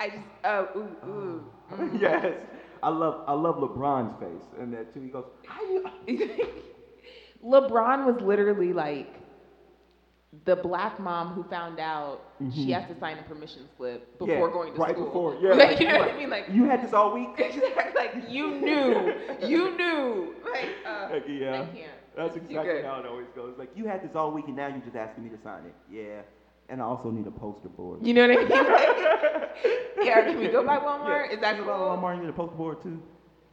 I 0.00 0.08
just 0.08 0.26
oh 0.44 0.68
ooh 0.76 1.08
ooh. 1.08 1.44
mm. 1.72 2.00
yes. 2.00 2.34
I 2.82 2.88
love 2.90 3.16
I 3.26 3.32
love 3.32 3.56
LeBron's 3.56 4.18
face 4.20 4.44
and 4.58 4.72
that 4.74 4.92
too. 4.92 5.00
He 5.00 5.08
goes, 5.08 5.24
"How 5.46 5.60
you?" 5.62 5.84
LeBron 7.44 8.04
was 8.06 8.20
literally 8.20 8.72
like, 8.72 9.20
the 10.44 10.56
black 10.56 10.98
mom 11.00 11.28
who 11.34 11.42
found 11.44 11.78
out 11.80 12.20
she 12.52 12.66
Mhm. 12.66 12.72
has 12.74 12.88
to 12.88 12.98
sign 12.98 13.18
a 13.18 13.22
permission 13.22 13.68
slip 13.76 14.06
Yeah, 14.20 14.26
before 14.26 14.50
going 14.50 14.74
to 14.74 14.78
right 14.80 14.92
school. 14.92 15.04
Right 15.04 15.12
before, 15.12 15.36
yeah, 15.40 15.54
Like, 15.54 15.80
you 15.80 15.86
know 15.88 15.98
what 15.98 16.10
I 16.10 16.16
mean? 16.16 16.30
Like, 16.30 16.44
You 16.50 16.64
had 16.64 16.82
this 16.82 16.92
all 16.92 17.12
week. 17.14 17.30
exactly, 17.38 17.70
like 17.94 18.28
you 18.28 18.50
knew, 18.60 19.12
you 19.46 19.76
knew. 19.76 20.34
Like, 20.44 20.68
uh, 20.86 21.08
Like, 21.12 21.24
yeah. 21.28 21.66
That's 22.16 22.36
exactly 22.36 22.82
how 22.82 23.00
it 23.00 23.06
always 23.06 23.26
goes. 23.34 23.54
Like 23.58 23.70
you 23.74 23.86
had 23.86 24.02
this 24.02 24.14
all 24.14 24.30
week 24.30 24.46
and 24.46 24.56
now 24.56 24.68
you're 24.68 24.78
just 24.78 24.94
asking 24.96 25.24
me 25.24 25.30
to 25.30 25.38
sign 25.42 25.64
it. 25.66 25.74
Yeah. 25.90 26.22
And 26.68 26.80
I 26.80 26.84
also 26.84 27.10
need 27.10 27.26
a 27.26 27.30
poster 27.32 27.68
board. 27.68 28.06
You 28.06 28.14
know 28.14 28.28
what 28.28 28.30
I 28.30 28.40
mean? 28.40 28.48
Like, 28.48 29.50
yeah, 30.06 30.22
can 30.22 30.38
we 30.38 30.48
go 30.48 30.64
by 30.64 30.78
Walmart? 30.78 31.26
Yeah. 31.28 31.34
Is 31.34 31.40
that 31.40 31.56
cool? 31.58 31.66
Walmart, 31.66 32.16
you 32.16 32.22
need 32.22 32.30
a 32.30 32.32
poster 32.32 32.56
board 32.56 32.80
too. 32.82 33.02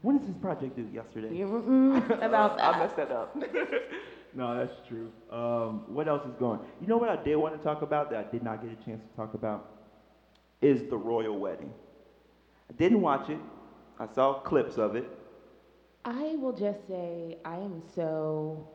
When 0.04 0.18
did 0.20 0.28
this 0.30 0.38
project 0.42 0.76
due? 0.76 0.88
Yesterday. 0.94 1.30
Yeah, 1.34 1.46
about 2.26 2.60
I 2.62 2.78
messed 2.80 2.96
that 2.98 3.12
up. 3.12 3.36
No, 4.34 4.56
that's 4.56 4.80
true. 4.82 5.12
Um, 5.30 5.82
what 5.86 6.08
else 6.08 6.26
is 6.26 6.36
going? 6.36 6.60
You 6.80 6.88
know 6.88 6.98
what 6.98 7.10
I 7.10 7.16
did 7.16 7.36
want 7.36 7.54
to 7.54 7.60
talk 7.60 7.82
about 7.82 8.10
that 8.10 8.20
I 8.20 8.24
did 8.24 8.42
not 8.44 8.60
get 8.60 8.72
a 8.72 8.76
chance 8.76 9.02
to 9.04 9.10
talk 9.16 9.34
about 9.34 9.64
is 10.62 10.84
the 10.84 10.98
royal 10.98 11.38
wedding. 11.40 11.74
I 12.70 12.74
didn't 12.74 13.02
watch 13.02 13.30
it. 13.30 13.44
I 13.98 14.06
saw 14.06 14.34
clips 14.34 14.78
of 14.78 14.96
it. 14.96 15.08
I 16.06 16.36
will 16.38 16.54
just 16.54 16.86
say 16.88 17.36
I 17.46 17.58
am 17.58 17.82
so 17.82 18.66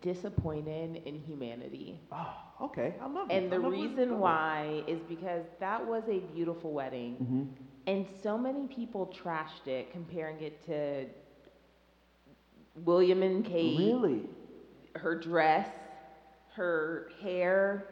disappointed 0.00 1.00
in 1.04 1.16
humanity. 1.18 2.00
Oh, 2.10 2.36
okay. 2.62 2.94
I 2.98 3.06
love 3.06 3.32
it. 3.34 3.44
And 3.44 3.50
the 3.50 3.60
reason 3.60 4.18
why 4.18 4.82
is 4.86 5.02
because 5.02 5.44
that 5.58 5.84
was 5.84 6.08
a 6.08 6.20
beautiful 6.20 6.72
wedding. 6.72 7.18
hmm 7.18 7.44
And 7.86 8.06
so 8.22 8.36
many 8.38 8.66
people 8.66 9.06
trashed 9.06 9.66
it, 9.66 9.90
comparing 9.90 10.40
it 10.40 10.60
to 10.66 11.06
William 12.74 13.22
and 13.22 13.44
Kate, 13.44 13.98
Really? 14.02 14.28
Her 15.00 15.16
dress, 15.16 15.68
her 16.54 17.04
hair, 17.20 17.84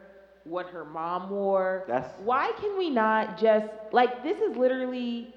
what 0.43 0.67
her 0.67 0.85
mom 0.85 1.29
wore. 1.29 1.83
That's 1.87 2.09
Why 2.15 2.51
can 2.55 2.77
we 2.77 2.89
not 2.89 3.35
just, 3.35 3.67
like, 3.91 4.11
this 4.21 4.39
is 4.41 4.55
literally 4.55 5.29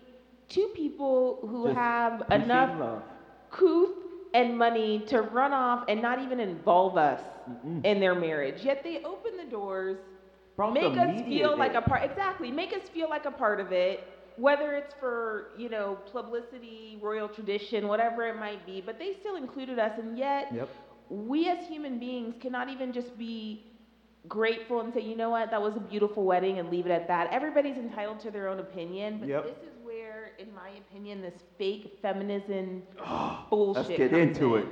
two 0.49 0.69
people 0.75 1.39
who 1.43 1.67
have 1.67 2.23
enough 2.31 2.73
couth 3.51 3.93
and 4.35 4.57
money 4.57 5.01
to 5.07 5.23
run 5.23 5.53
off 5.53 5.83
and 5.89 6.01
not 6.01 6.19
even 6.19 6.41
involve 6.41 6.97
us 6.97 7.23
Mm-mm. 7.49 7.85
in 7.85 8.01
their 8.01 8.15
marriage. 8.15 8.65
Yet 8.65 8.83
they 8.83 8.99
open 9.05 9.37
the 9.37 9.45
doors 9.47 9.99
Brought 10.57 10.79
make 10.79 10.97
the 10.97 10.97
us 10.97 11.13
feel 11.27 11.57
like 11.57 11.75
a 11.75 11.83
part 11.83 12.03
exactly 12.03 12.51
make 12.51 12.73
us 12.73 12.83
feel 12.89 13.09
like 13.09 13.27
a 13.27 13.33
part 13.33 13.61
of 13.61 13.73
it 13.73 14.03
whether 14.37 14.75
it's 14.75 14.93
for 14.95 15.47
you 15.55 15.69
know 15.69 15.99
publicity 16.07 16.97
royal 17.01 17.29
tradition 17.29 17.89
whatever 17.89 18.25
it 18.27 18.35
might 18.35 18.65
be 18.65 18.81
but 18.81 18.99
they 18.99 19.13
still 19.13 19.37
included 19.37 19.79
us 19.79 19.99
and 19.99 20.17
yet 20.17 20.49
Yep. 20.51 20.71
We 21.13 21.49
as 21.49 21.59
human 21.67 21.99
beings 21.99 22.35
cannot 22.41 22.69
even 22.71 22.93
just 22.93 23.17
be 23.19 23.61
grateful 24.29 24.81
and 24.81 24.95
say 24.95 25.01
you 25.01 25.17
know 25.17 25.31
what 25.31 25.51
that 25.51 25.61
was 25.61 25.77
a 25.77 25.81
beautiful 25.81 26.25
wedding 26.25 26.59
and 26.59 26.71
leave 26.71 26.87
it 26.87 26.93
at 26.93 27.09
that 27.09 27.29
everybody's 27.33 27.77
entitled 27.77 28.19
to 28.21 28.31
their 28.31 28.49
own 28.49 28.61
opinion 28.61 29.19
but 29.19 29.29
Yep. 29.29 29.45
this 29.45 29.57
is 29.69 29.77
where 29.85 30.31
in 30.39 30.53
my 30.55 30.71
opinion 30.71 31.21
this 31.21 31.35
fake 31.59 31.99
feminism 32.01 32.83
bullshit 33.51 33.89
Let's 33.89 33.99
get 33.99 34.13
into 34.15 34.57
in 34.57 34.63
it. 34.63 34.69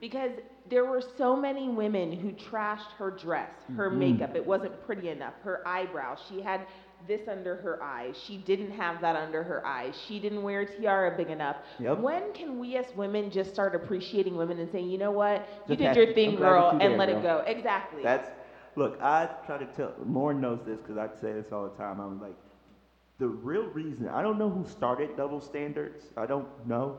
because 0.00 0.32
there 0.68 0.84
were 0.84 1.00
so 1.00 1.34
many 1.34 1.68
women 1.68 2.10
who 2.12 2.32
trashed 2.32 2.92
her 2.98 3.10
dress, 3.10 3.50
her 3.76 3.90
Mhm. 3.90 3.96
makeup. 3.98 4.34
It 4.34 4.46
wasn't 4.46 4.80
pretty 4.86 5.10
enough. 5.10 5.34
Her 5.42 5.60
eyebrows. 5.66 6.18
She 6.26 6.40
had 6.40 6.66
this 7.06 7.28
under 7.28 7.56
her 7.56 7.82
eyes. 7.82 8.16
She 8.26 8.38
didn't 8.38 8.70
have 8.70 9.00
that 9.00 9.16
under 9.16 9.42
her 9.42 9.66
eyes. 9.66 9.94
She 10.06 10.18
didn't 10.18 10.42
wear 10.42 10.62
a 10.62 10.66
tiara 10.66 11.16
big 11.16 11.30
enough. 11.30 11.56
Yep. 11.78 11.98
When 11.98 12.32
can 12.32 12.58
we 12.58 12.76
as 12.76 12.86
women 12.96 13.30
just 13.30 13.52
start 13.52 13.74
appreciating 13.74 14.36
women 14.36 14.58
and 14.58 14.70
saying, 14.70 14.88
you 14.88 14.98
know 14.98 15.10
what, 15.10 15.48
you 15.68 15.76
did 15.76 15.96
your 15.96 16.14
thing, 16.14 16.36
girl, 16.36 16.70
and 16.70 16.80
there, 16.80 16.96
let 16.96 17.08
it 17.08 17.22
go? 17.22 17.42
Exactly. 17.46 18.02
That's 18.02 18.30
look. 18.76 19.00
I 19.00 19.28
try 19.46 19.58
to 19.58 19.66
tell. 19.66 19.92
Lauren 20.06 20.40
knows 20.40 20.60
this 20.66 20.78
because 20.80 20.96
I 20.96 21.08
say 21.20 21.32
this 21.32 21.52
all 21.52 21.68
the 21.68 21.76
time. 21.76 22.00
I'm 22.00 22.20
like, 22.20 22.36
the 23.18 23.28
real 23.28 23.64
reason. 23.66 24.08
I 24.08 24.22
don't 24.22 24.38
know 24.38 24.50
who 24.50 24.68
started 24.68 25.16
double 25.16 25.40
standards. 25.40 26.06
I 26.16 26.26
don't 26.26 26.48
know, 26.66 26.98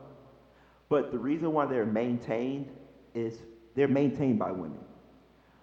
but 0.88 1.10
the 1.10 1.18
reason 1.18 1.52
why 1.52 1.66
they're 1.66 1.86
maintained 1.86 2.70
is 3.14 3.38
they're 3.74 3.88
maintained 3.88 4.38
by 4.38 4.52
women. 4.52 4.80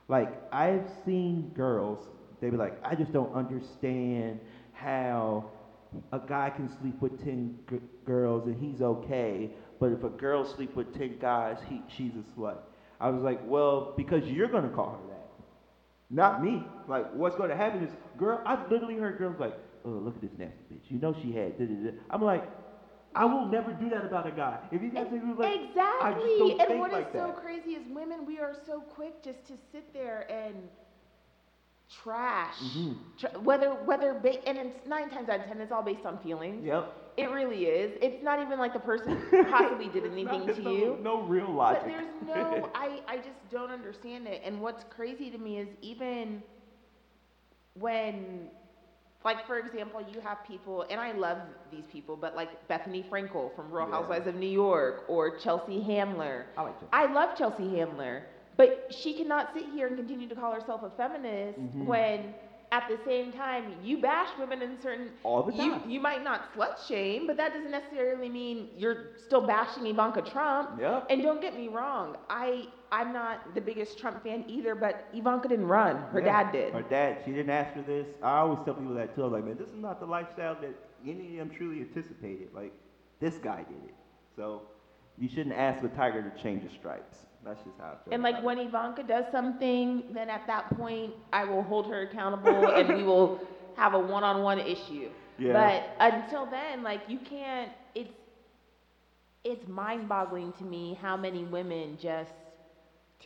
Like 0.07 0.31
I've 0.53 0.89
seen 1.05 1.51
girls. 1.55 2.07
They 2.43 2.51
be 2.51 2.57
like, 2.57 2.75
I 2.83 2.95
just 2.95 3.13
don't 3.13 3.33
understand 3.33 4.41
how 4.71 5.45
a 6.11 6.19
guy 6.19 6.49
can 6.51 6.69
sleep 6.69 7.01
with 7.01 7.17
ten 7.17 7.53
g- 7.69 7.79
girls 8.05 8.45
and 8.47 8.55
he's 8.57 8.81
okay, 8.81 9.49
but 9.79 9.91
if 9.91 10.03
a 10.03 10.09
girl 10.11 10.45
sleep 10.45 10.75
with 10.75 10.91
ten 10.91 11.17
guys, 11.19 11.61
he 11.61 11.83
she's 11.87 12.15
a 12.15 12.23
slut. 12.23 12.59
I 12.99 13.09
was 13.09 13.21
like, 13.23 13.39
well, 13.41 13.87
because 13.95 14.29
you're 14.29 14.49
gonna 14.49 14.69
call 14.69 14.91
her 14.91 15.05
that, 15.07 15.29
not 16.09 16.39
me. 16.39 16.67
Like, 16.87 17.07
what's 17.11 17.35
gonna 17.35 17.55
happen 17.55 17.81
is, 17.81 17.95
girl, 18.17 18.41
I've 18.45 18.63
literally 18.69 18.95
heard 18.97 19.17
girls 19.17 19.39
like, 19.39 19.55
oh, 19.85 19.91
look 19.91 20.15
at 20.15 20.21
this 20.21 20.37
nasty 20.37 20.63
bitch. 20.71 20.89
You 20.91 20.99
know 20.99 21.13
she 21.13 21.31
had. 21.33 21.55
Da, 21.57 21.65
da, 21.67 21.75
da. 21.85 21.91
I'm 22.09 22.21
like, 22.21 22.45
I 23.15 23.25
will 23.25 23.45
never 23.45 23.73
do 23.73 23.89
that 23.89 24.03
about 24.05 24.25
a 24.25 24.31
guy. 24.31 24.59
If 24.71 24.81
you 24.83 24.91
guys 24.91 25.07
think 25.09 25.23
like, 25.37 25.55
I 25.99 26.13
just 26.13 26.37
exactly. 26.37 26.55
don't 26.55 26.59
And 26.59 26.77
think 26.77 26.79
what 26.79 26.91
is 26.91 27.05
like 27.05 27.11
so 27.11 27.31
that. 27.31 27.33
crazy 27.33 27.75
is 27.75 27.89
women, 27.89 28.25
we 28.25 28.39
are 28.39 28.53
so 28.53 28.81
quick 28.81 29.21
just 29.21 29.45
to 29.47 29.57
sit 29.57 29.93
there 29.93 30.29
and 30.31 30.69
trash. 31.89 32.55
Mhm. 32.59 32.95
Tr- 33.17 33.39
whether 33.39 33.71
whether 33.85 34.13
ba- 34.13 34.45
and 34.47 34.57
it's 34.57 34.85
nine 34.87 35.09
times 35.09 35.29
out 35.29 35.39
of 35.39 35.45
ten, 35.45 35.59
it's 35.61 35.71
all 35.71 35.83
based 35.83 36.05
on 36.05 36.17
feelings. 36.17 36.63
Yep. 36.63 36.85
It 37.15 37.29
really 37.29 37.65
is. 37.65 37.95
It's 38.01 38.23
not 38.23 38.39
even 38.39 38.57
like 38.57 38.73
the 38.73 38.79
person 38.79 39.21
possibly 39.49 39.87
did 39.89 40.05
anything 40.05 40.45
not- 40.47 40.55
to 40.55 40.61
no, 40.61 40.71
you. 40.71 40.97
No 41.01 41.21
real 41.21 41.45
But 41.47 41.53
logic. 41.53 41.83
there's 41.85 42.07
no, 42.25 42.69
I, 42.73 43.01
I 43.07 43.17
just 43.17 43.37
don't 43.51 43.69
understand 43.69 44.27
it. 44.27 44.41
And 44.43 44.59
what's 44.61 44.83
crazy 44.89 45.29
to 45.29 45.37
me 45.37 45.59
is 45.59 45.67
even 45.81 46.41
when, 47.79 48.49
like, 49.25 49.45
for 49.47 49.57
example, 49.59 50.01
you 50.01 50.19
have 50.21 50.39
people, 50.47 50.85
and 50.89 50.99
I 50.99 51.11
love 51.11 51.37
these 51.71 51.85
people, 51.91 52.15
but 52.15 52.35
like 52.35 52.49
Bethenny 52.67 53.07
Frankel 53.09 53.55
from 53.55 53.71
Real 53.71 53.87
Yeah. 53.87 53.95
Housewives 53.95 54.27
of 54.27 54.35
New 54.35 54.47
York 54.49 55.03
or 55.07 55.37
Chelsea 55.37 55.81
Handler. 55.81 56.45
I 56.57 56.61
like 56.63 56.79
that. 56.79 56.89
I 56.93 57.11
love 57.13 57.37
Chelsea 57.37 57.77
Handler, 57.77 58.23
but 58.57 58.93
she 58.93 59.13
cannot 59.13 59.53
sit 59.53 59.65
here 59.73 59.87
and 59.87 59.97
continue 59.97 60.27
to 60.29 60.35
call 60.35 60.51
herself 60.53 60.83
a 60.83 60.89
feminist 60.91 61.59
Mhm. 61.59 61.85
when 61.85 62.33
at 62.71 62.87
the 62.89 62.97
same 63.05 63.31
time 63.31 63.75
you 63.83 63.99
bash 64.01 64.29
women 64.39 64.61
in 64.63 64.79
certain 64.81 65.11
All 65.23 65.43
the 65.43 65.53
you, 65.53 65.71
time. 65.73 65.89
you 65.89 65.99
might 65.99 66.23
not 66.23 66.51
slut 66.55 66.77
shame, 66.87 67.27
but 67.27 67.37
that 67.37 67.53
doesn't 67.53 67.69
necessarily 67.69 68.29
mean 68.29 68.69
you're 68.75 69.15
still 69.17 69.41
bashing 69.45 69.85
Ivanka 69.85 70.23
Trump. 70.23 70.79
Yep. 70.79 71.05
And 71.11 71.21
don't 71.21 71.39
get 71.39 71.55
me 71.55 71.67
wrong, 71.67 72.17
I 72.29 72.67
I'm 72.91 73.11
not 73.11 73.55
the 73.55 73.61
biggest 73.61 73.97
Trump 73.97 74.21
fan 74.23 74.45
either, 74.47 74.75
but 74.75 75.05
Ivanka 75.13 75.47
didn't 75.47 75.67
run. 75.67 75.97
Her 76.11 76.19
Yeah. 76.19 76.43
dad 76.43 76.51
did. 76.51 76.73
Her 76.73 76.83
dad, 76.83 77.23
she 77.25 77.31
didn't 77.31 77.49
ask 77.49 77.73
for 77.73 77.81
this. 77.81 78.07
I 78.21 78.37
always 78.39 78.59
tell 78.65 78.75
people 78.75 78.93
that 78.93 79.15
too. 79.15 79.21
I 79.21 79.25
was 79.25 79.33
like, 79.33 79.45
man, 79.45 79.57
this 79.57 79.69
is 79.69 79.75
not 79.79 79.99
the 79.99 80.05
lifestyle 80.05 80.55
that 80.61 80.75
any 81.03 81.39
of 81.39 81.47
them 81.47 81.55
truly 81.57 81.81
anticipated. 81.81 82.53
Like, 82.53 82.71
this 83.19 83.37
guy 83.39 83.63
did 83.63 83.83
it. 83.89 83.95
So, 84.35 84.61
you 85.17 85.27
shouldn't 85.27 85.55
ask 85.55 85.83
a 85.83 85.87
tiger 85.89 86.21
to 86.21 86.41
change 86.41 86.61
his 86.63 86.71
stripes. 86.71 87.25
That's 87.45 87.59
just 87.63 87.77
how 87.77 87.85
I 87.85 88.03
feel. 88.03 88.13
And 88.13 88.23
like 88.23 88.41
when 88.43 88.57
Ivanka 88.59 89.03
does 89.03 89.25
something, 89.31 90.03
then 90.13 90.29
at 90.29 90.47
that 90.47 90.75
point 90.77 91.13
I 91.31 91.43
will 91.45 91.63
hold 91.63 91.87
her 91.87 92.03
accountable 92.03 92.71
and 92.75 92.95
we 92.95 93.03
will 93.03 93.39
have 93.75 93.93
a 93.93 93.99
one-on-one 93.99 94.59
issue. 94.59 95.09
Yeah. 95.37 95.53
But 95.53 96.13
until 96.13 96.45
then, 96.45 96.83
like 96.83 97.01
you 97.07 97.19
can't. 97.19 97.71
It's 97.95 98.13
it's 99.43 99.67
mind-boggling 99.67 100.53
to 100.53 100.63
me 100.63 100.97
how 101.01 101.17
many 101.17 101.43
women 101.43 101.97
just 102.01 102.31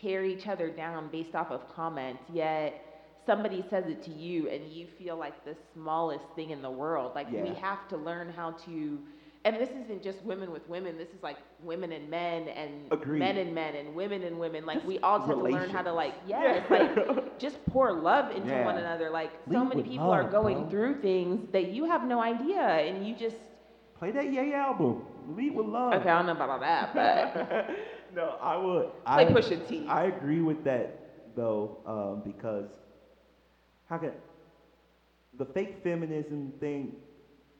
tear 0.02 0.26
each 0.26 0.48
other 0.48 0.72
down 0.72 1.10
based 1.12 1.36
off 1.36 1.52
of 1.52 1.62
comments. 1.76 2.24
Yet 2.34 2.82
somebody 3.26 3.64
says 3.70 3.84
it 3.88 4.02
to 4.04 4.12
you 4.12 4.50
and 4.50 4.72
you 4.72 4.88
feel 4.98 5.16
like 5.18 5.46
the 5.46 5.56
smallest 5.74 6.26
thing 6.36 6.50
in 6.50 6.62
the 6.62 6.72
world. 6.72 7.12
Like 7.14 7.32
we 7.32 7.54
have 7.62 7.88
to 7.90 7.98
learn 7.98 8.30
how 8.30 8.52
to. 8.66 9.00
And 9.46 9.56
this 9.60 9.70
isn't 9.70 10.02
just 10.04 10.22
women 10.24 10.52
with 10.52 10.68
women. 10.68 10.98
This 10.98 11.10
is 11.10 11.24
like 11.24 11.38
women 11.64 11.92
and 11.94 12.10
men 12.10 12.50
and 12.50 12.88
Agreed. 12.92 13.20
men 13.20 13.38
and 13.38 13.54
men 13.56 13.76
and 13.76 13.96
women 13.96 14.24
and 14.24 14.40
women. 14.40 14.66
Like 14.66 14.78
Just 14.78 14.88
we 14.88 15.00
all 15.00 15.20
have 15.20 15.30
to 15.30 15.36
learn 15.36 15.70
how 15.70 15.82
to 15.82 15.94
like 15.94 16.16
yes, 16.26 16.64
Yeah. 16.70 16.78
like 16.78 17.38
just 17.40 17.64
pour 17.66 17.94
love 17.94 18.30
into 18.32 18.50
Yeah. 18.50 18.66
one 18.66 18.78
another. 18.78 19.10
Like 19.10 19.32
so 19.52 19.60
Lead 19.60 19.70
many 19.70 19.84
people 19.84 20.12
are 20.12 20.24
going 20.24 20.62
bro. 20.62 20.70
through 20.70 20.94
things 20.96 21.40
that 21.52 21.68
you 21.68 21.86
have 21.86 22.04
no 22.04 22.20
idea, 22.20 22.60
and 22.62 23.06
you 23.06 23.14
just 23.14 23.38
Play 23.98 24.12
that 24.12 24.28
Ye 24.28 24.54
album. 24.54 24.98
Lead 25.28 25.52
with 25.52 25.66
love. 25.66 25.94
okay. 25.96 26.10
I 26.10 26.18
don't 26.18 26.26
know 26.28 26.32
about 26.34 26.50
all 26.50 26.60
that, 26.60 26.94
but 26.94 27.66
no, 28.14 28.36
I 28.40 28.56
would. 28.58 28.88
play 29.06 29.24
I, 29.24 29.26
Pusha 29.26 29.66
T. 29.68 29.86
I 29.88 30.04
agree 30.06 30.42
with 30.42 30.64
that 30.64 30.90
though, 31.36 31.72
um, 31.86 32.22
because 32.24 32.68
how 33.86 33.98
can 33.98 34.14
the 35.38 35.46
fake 35.46 35.74
feminism 35.84 36.54
thing? 36.60 36.94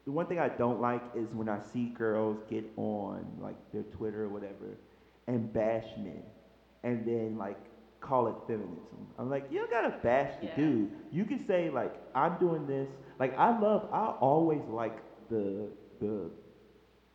The 0.08 0.14
one 0.14 0.26
thing 0.28 0.40
I 0.40 0.48
don't 0.48 0.80
like 0.82 1.04
is 1.16 1.28
when 1.34 1.50
I 1.50 1.60
see 1.60 1.88
girls 1.90 2.38
get 2.50 2.64
on 2.78 3.26
like 3.40 3.58
their 3.74 3.84
Twitter 3.84 4.24
or 4.24 4.30
whatever 4.30 4.78
and 5.28 5.52
bash 5.54 5.86
men, 5.98 6.24
and 6.84 7.06
then 7.06 7.38
like 7.38 7.60
call 8.00 8.28
it 8.30 8.36
feminism. 8.48 9.06
I'm 9.20 9.30
like, 9.30 9.52
you 9.52 9.60
don't 9.60 9.70
gotta 9.70 9.96
bash 10.02 10.32
the 10.40 10.48
Yeah. 10.48 10.56
dude. 10.56 10.92
You 11.12 11.26
can 11.26 11.46
say 11.46 11.70
like, 11.70 11.94
I'm 12.16 12.38
doing 12.40 12.66
this. 12.66 12.88
Like 13.20 13.38
I 13.38 13.60
love. 13.60 13.90
I 13.92 14.06
always 14.22 14.62
like 14.70 14.98
the 15.30 15.68
the 16.00 16.32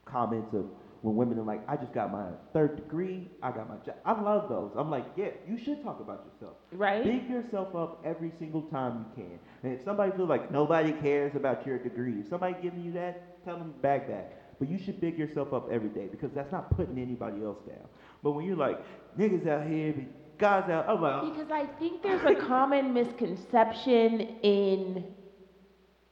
comments 0.05 0.53
of 0.55 0.67
when 1.03 1.17
women 1.17 1.39
are 1.39 1.43
like, 1.45 1.63
I 1.69 1.77
just 1.77 1.93
got 1.93 2.11
my 2.13 2.27
third 2.53 2.77
degree, 2.77 3.29
I 3.43 3.51
got 3.51 3.69
my 3.69 3.77
job. 3.85 3.97
I 4.05 4.21
love 4.21 4.49
those. 4.49 4.71
I'm 4.77 4.91
like, 4.91 5.05
yeah, 5.17 5.31
you 5.49 5.59
should 5.59 5.83
talk 5.83 6.01
about 6.01 6.25
yourself. 6.33 6.57
Right? 6.73 7.03
Big 7.05 7.29
yourself 7.29 7.75
up 7.75 8.01
every 8.05 8.33
single 8.39 8.63
time 8.63 9.05
you 9.17 9.25
can. 9.25 9.39
And 9.65 9.73
if 9.79 9.85
somebody 9.85 10.13
feels 10.17 10.29
like 10.29 10.51
nobody 10.51 10.93
cares 10.93 11.35
about 11.35 11.67
your 11.67 11.79
degree, 11.79 12.21
if 12.21 12.29
somebody 12.29 12.55
giving 12.63 12.83
you 12.85 12.93
that, 12.93 13.45
tell 13.45 13.59
them 13.59 13.75
back 13.83 14.07
that. 14.09 14.59
But 14.61 14.69
you 14.69 14.79
should 14.79 15.01
big 15.01 15.19
yourself 15.19 15.53
up 15.53 15.69
every 15.73 15.89
day 15.89 16.07
because 16.09 16.31
that's 16.33 16.53
not 16.53 16.75
putting 16.77 16.97
anybody 16.99 17.43
else 17.43 17.59
down. 17.67 17.85
But 18.23 18.33
when 18.33 18.45
you're 18.45 18.57
like, 18.57 18.79
niggas 19.19 19.45
out 19.49 19.67
here, 19.67 20.07
guys 20.39 20.71
out, 20.71 20.89
I'm 20.89 21.03
like, 21.03 21.35
Because 21.35 21.51
I 21.51 21.63
oh. 21.63 21.79
think 21.81 22.03
there's 22.05 22.23
a 22.25 22.37
common 22.37 22.95
misconception 22.95 24.21
in 24.43 25.05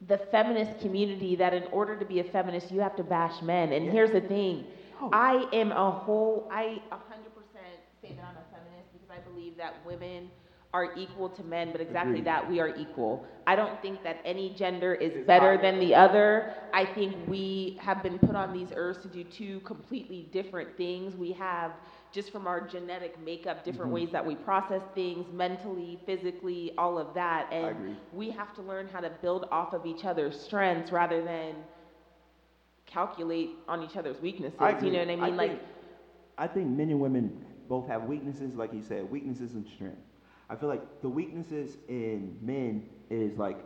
the 0.07 0.17
feminist 0.17 0.79
community 0.81 1.35
that 1.35 1.53
in 1.53 1.63
order 1.71 1.95
to 1.97 2.05
be 2.05 2.19
a 2.19 2.23
feminist, 2.25 2.71
you 2.71 2.79
have 2.81 2.95
to 2.97 3.03
bash 3.03 3.41
men. 3.41 3.71
And 3.71 3.85
Yeah. 3.85 3.91
here's 3.91 4.11
the 4.11 4.21
thing 4.21 4.65
Oh. 4.67 4.73
I 5.11 5.45
am 5.51 5.71
a 5.71 5.91
whole, 5.91 6.45
I 6.49 6.81
100% 6.91 7.81
say 8.01 8.13
that 8.13 8.23
I'm 8.25 8.37
a 8.37 8.43
feminist 8.51 8.91
because 8.93 9.09
I 9.09 9.19
believe 9.19 9.55
that 9.57 9.73
women 9.83 10.31
are 10.73 10.87
equal 10.95 11.29
to 11.29 11.43
men, 11.43 11.71
but 11.71 11.81
exactly 11.81 12.19
Agreed. 12.19 12.25
that 12.25 12.45
we 12.45 12.59
are 12.59 12.69
equal. 12.69 13.21
I 13.45 13.55
don't 13.55 13.79
think 13.81 14.01
that 14.03 14.17
any 14.23 14.49
gender 14.49 14.95
is 14.95 15.15
Is 15.15 15.25
better 15.25 15.57
than 15.57 15.79
the 15.79 15.93
other. 15.95 16.43
I 16.73 16.85
think 16.85 17.15
we 17.27 17.73
have 17.77 18.01
been 18.01 18.19
put 18.19 18.35
on 18.35 18.53
these 18.53 18.71
earths 18.75 18.99
to 19.01 19.09
do 19.09 19.23
two 19.23 19.59
completely 19.61 20.23
different 20.31 20.69
things. 20.77 21.15
We 21.17 21.31
have, 21.33 21.73
just 22.11 22.31
from 22.31 22.47
our 22.47 22.61
genetic 22.61 23.17
makeup, 23.17 23.63
different 23.63 23.91
Mhm. 23.91 23.95
ways 23.95 24.09
that 24.11 24.23
we 24.25 24.35
process 24.35 24.83
things 24.93 25.31
mentally, 25.31 25.97
physically, 26.05 26.71
all 26.77 26.97
of 26.97 27.13
that. 27.13 27.47
And 27.51 27.77
we 28.11 28.29
have 28.31 28.53
to 28.53 28.61
learn 28.61 28.87
how 28.87 29.01
to 29.01 29.09
build 29.09 29.45
off 29.51 29.73
of 29.73 29.85
each 29.85 30.05
other's 30.05 30.35
strengths 30.35 30.91
rather 30.91 31.21
than 31.21 31.65
calculate 32.91 33.51
on 33.67 33.81
each 33.83 33.97
other's 33.97 34.21
weaknesses. 34.21 34.59
I 34.59 34.71
You 34.81 34.91
know 34.91 34.99
what 34.99 35.09
I 35.09 35.15
mean? 35.15 35.37
like, 35.37 35.51
think, 35.51 35.61
I 36.37 36.47
think 36.47 36.69
men 36.69 36.89
and 36.89 36.99
women 36.99 37.31
both 37.67 37.87
have 37.87 38.03
weaknesses, 38.03 38.55
like 38.55 38.73
you 38.73 38.81
said, 38.81 39.05
weaknesses 39.09 39.55
and 39.55 39.65
strength. 39.65 40.01
I 40.49 40.55
feel 40.55 40.69
like 40.69 40.83
the 41.01 41.09
weaknesses 41.09 41.77
in 41.87 42.35
men 42.41 42.83
is 43.09 43.37
like 43.37 43.57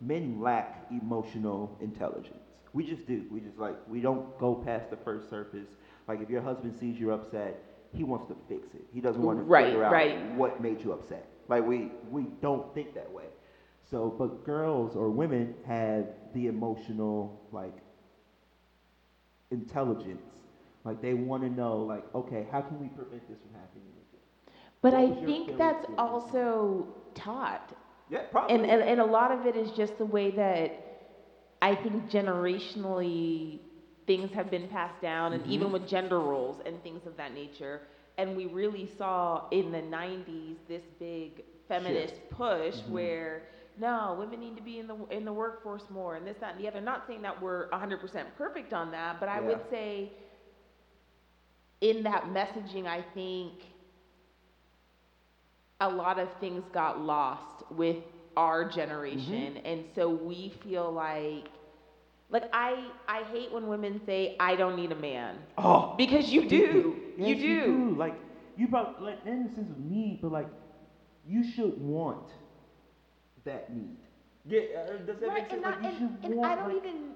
men 0.00 0.40
lack 0.40 0.86
emotional 0.90 1.72
intelligence. 1.80 2.44
We 2.72 2.84
just 2.84 3.06
do. 3.06 3.24
We 3.30 3.40
just 3.40 3.58
like 3.58 3.78
we 3.86 4.00
don't 4.00 4.24
go 4.38 4.54
past 4.54 4.90
the 4.90 4.96
first 4.96 5.28
surface. 5.28 5.68
Like 6.08 6.20
if 6.20 6.30
your 6.30 6.42
husband 6.42 6.74
sees 6.74 6.98
you're 6.98 7.12
upset, 7.12 7.58
he 7.92 8.04
wants 8.04 8.26
to 8.26 8.36
fix 8.48 8.74
it. 8.74 8.84
He 8.92 9.00
doesn't 9.00 9.22
want 9.22 9.38
to 9.38 9.44
Right, 9.44 9.64
figure 9.64 9.82
out 9.84 9.90
right. 9.90 10.18
what 10.24 10.60
made 10.60 10.82
you 10.82 10.92
upset. 10.92 11.26
Like 11.48 11.64
we 11.64 11.92
we 12.10 12.26
don't 12.40 12.64
think 12.74 12.94
that 12.94 13.10
way. 13.10 13.26
So, 13.82 14.10
but 14.16 14.44
girls 14.44 14.96
or 14.96 15.10
women 15.10 15.54
have 15.62 16.06
the 16.32 16.46
emotional 16.46 17.32
like 17.50 17.74
intelligence. 19.50 20.42
Like 20.84 21.00
they 21.00 21.14
want 21.14 21.42
to 21.42 21.50
know, 21.50 21.80
like, 21.80 22.04
okay, 22.14 22.46
how 22.50 22.62
can 22.62 22.78
we 22.78 22.88
prevent 22.88 23.26
this 23.26 23.40
from 23.40 23.52
happening 23.52 23.92
again? 23.92 24.20
but 24.82 24.92
What 24.92 24.94
I 24.94 25.10
think 25.24 25.56
that's 25.56 25.84
experience? 25.86 25.96
also 25.96 26.86
taught. 27.14 27.72
Yeah, 28.08 28.22
probably. 28.30 28.48
And, 28.48 28.64
and, 28.66 28.82
and 28.82 29.00
a 29.00 29.04
lot 29.04 29.30
of 29.30 29.44
it 29.46 29.56
is 29.56 29.70
just 29.72 29.96
the 29.98 30.06
way 30.06 30.30
that 30.30 30.72
I 31.62 31.74
think 31.74 32.06
generationally 32.06 33.60
things 34.06 34.32
have 34.32 34.50
been 34.50 34.66
passed 34.66 35.00
down, 35.00 35.32
and 35.32 35.44
even 35.46 35.70
Mhm. 35.70 35.72
with 35.72 35.84
gender 35.86 36.20
roles 36.20 36.60
and 36.64 36.82
things 36.82 37.06
of 37.06 37.16
that 37.16 37.32
nature. 37.32 37.80
And 38.18 38.34
we 38.36 38.46
really 38.46 38.86
saw 38.86 39.40
in 39.50 39.70
the 39.70 39.82
90s 39.82 40.58
this 40.66 40.84
big 40.98 41.42
feminist 41.68 42.20
push 42.28 42.80
Mhm. 42.82 42.86
where 42.86 43.42
no, 43.80 44.16
women 44.18 44.40
need 44.40 44.56
to 44.56 44.62
be 44.62 44.78
in 44.78 44.86
the 44.88 44.96
in 45.10 45.24
the 45.24 45.32
workforce 45.32 45.90
more, 45.90 46.16
and 46.16 46.26
this, 46.26 46.36
that, 46.40 46.52
and 46.52 46.60
the 46.60 46.68
other. 46.68 46.80
Not 46.80 47.06
saying 47.06 47.22
that 47.22 47.40
we're 47.40 47.68
100% 47.72 48.34
perfect 48.36 48.72
on 48.74 48.90
that, 48.92 49.20
but 49.20 49.28
I 49.28 49.38
Yeah. 49.38 49.40
would 49.40 49.60
say 49.70 50.12
in 51.80 52.02
that 52.04 52.24
messaging, 52.24 52.86
I 52.86 53.02
think 53.14 53.54
a 55.80 55.88
lot 55.88 56.18
of 56.18 56.28
things 56.40 56.64
got 56.72 56.98
lost 56.98 57.62
with 57.70 57.96
our 58.36 58.64
generation 58.64 59.54
mm-hmm. 59.54 59.66
and 59.66 59.84
so 59.94 60.08
we 60.08 60.50
feel 60.62 60.92
like 60.92 61.50
like 62.30 62.44
I 62.52 62.90
I 63.08 63.22
hate 63.24 63.50
when 63.52 63.66
women 63.68 64.00
say 64.06 64.30
I 64.40 64.56
don't 64.56 64.76
need 64.76 64.92
a 64.92 64.96
man 64.96 65.44
oh, 65.58 65.94
because 65.96 66.32
you 66.32 66.42
do. 66.42 66.96
Yes, 67.16 67.36
you 67.36 67.36
do. 67.36 67.94
Like 67.96 68.14
you 68.56 68.68
brought, 68.68 69.00
like 69.02 69.18
in 69.24 69.44
the 69.44 69.50
sense 69.54 69.70
of 69.70 69.78
need, 69.78 70.18
but 70.20 70.32
like 70.32 70.48
you 71.24 71.42
should 71.42 71.76
want 71.78 72.20
that 73.44 73.74
need. 73.74 73.96
Yeah, 74.46 74.60
uh, 74.60 74.96
does 75.04 75.18
that 75.20 75.28
Right, 75.28 75.42
make 75.42 75.52
and, 75.52 75.62
sense? 75.62 75.62
not, 75.62 75.82
like 75.82 76.00
and, 76.00 76.24
and. 76.24 76.46
I 76.46 76.54
don't 76.54 76.68
like, 76.68 76.76
even 76.76 77.10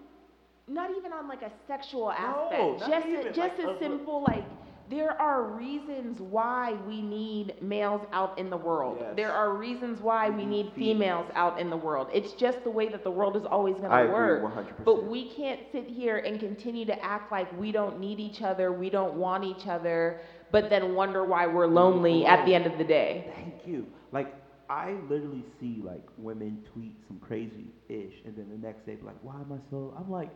not 0.67 0.91
even 0.97 1.13
on 1.13 1.29
like 1.29 1.43
a 1.43 1.51
sexual 1.67 2.07
No, 2.07 2.13
aspect. 2.13 2.81
not 2.81 2.91
just 2.91 3.07
even, 3.07 3.27
a, 3.27 3.33
just 3.33 3.59
like, 3.59 3.59
a 3.59 3.79
simple 3.79 4.23
like 4.27 4.45
there 4.91 5.19
are 5.21 5.43
reasons 5.45 6.21
why 6.21 6.75
we 6.87 7.01
need 7.01 7.55
males 7.63 8.03
out 8.13 8.39
in 8.39 8.51
the 8.51 8.57
world. 8.57 8.99
Yes. 9.01 9.15
There 9.17 9.33
are 9.33 9.55
reasons 9.55 10.01
why 10.03 10.29
We 10.29 10.45
need 10.45 10.73
females 10.75 11.27
out 11.35 11.59
in 11.59 11.71
the 11.71 11.77
world. 11.77 12.09
It's 12.13 12.33
just 12.33 12.63
the 12.65 12.71
way 12.71 12.89
that 12.91 13.03
the 13.03 13.11
world 13.11 13.35
is 13.35 13.45
always 13.47 13.77
going 13.77 13.91
to 13.91 13.97
agree 13.97 14.13
work. 14.13 14.43
100%. 14.43 14.85
But 14.85 15.07
we 15.07 15.31
can't 15.31 15.61
sit 15.73 15.87
here 15.87 16.19
and 16.19 16.39
continue 16.39 16.85
to 16.85 17.03
act 17.03 17.33
like 17.33 17.51
we 17.59 17.73
don't 17.73 17.99
need 17.99 18.21
each 18.21 18.43
other, 18.43 18.73
we 18.73 18.91
don't 18.91 19.15
want 19.15 19.43
each 19.45 19.67
other, 19.67 20.21
but 20.53 20.69
then 20.69 20.95
wonder 20.95 21.25
why 21.25 21.47
we're 21.47 21.67
lonely 21.67 22.27
at 22.27 22.45
the 22.45 22.55
end 22.55 22.67
of 22.67 22.77
the 22.77 22.85
day. 22.85 23.33
Thank 23.35 23.67
you. 23.67 23.87
Like 24.13 24.35
I 24.69 24.95
literally 25.09 25.45
see 25.61 25.81
like 25.85 26.07
women 26.17 26.65
tweet 26.73 26.97
some 27.07 27.19
crazy 27.19 27.67
ish, 27.89 28.15
and 28.25 28.37
then 28.37 28.49
the 28.51 28.59
next 28.67 28.87
day 28.87 28.95
be 28.95 29.03
like, 29.03 29.23
"Why 29.23 29.35
am 29.35 29.53
I 29.53 29.59
so?" 29.71 29.95
I'm 29.99 30.11
like, 30.11 30.31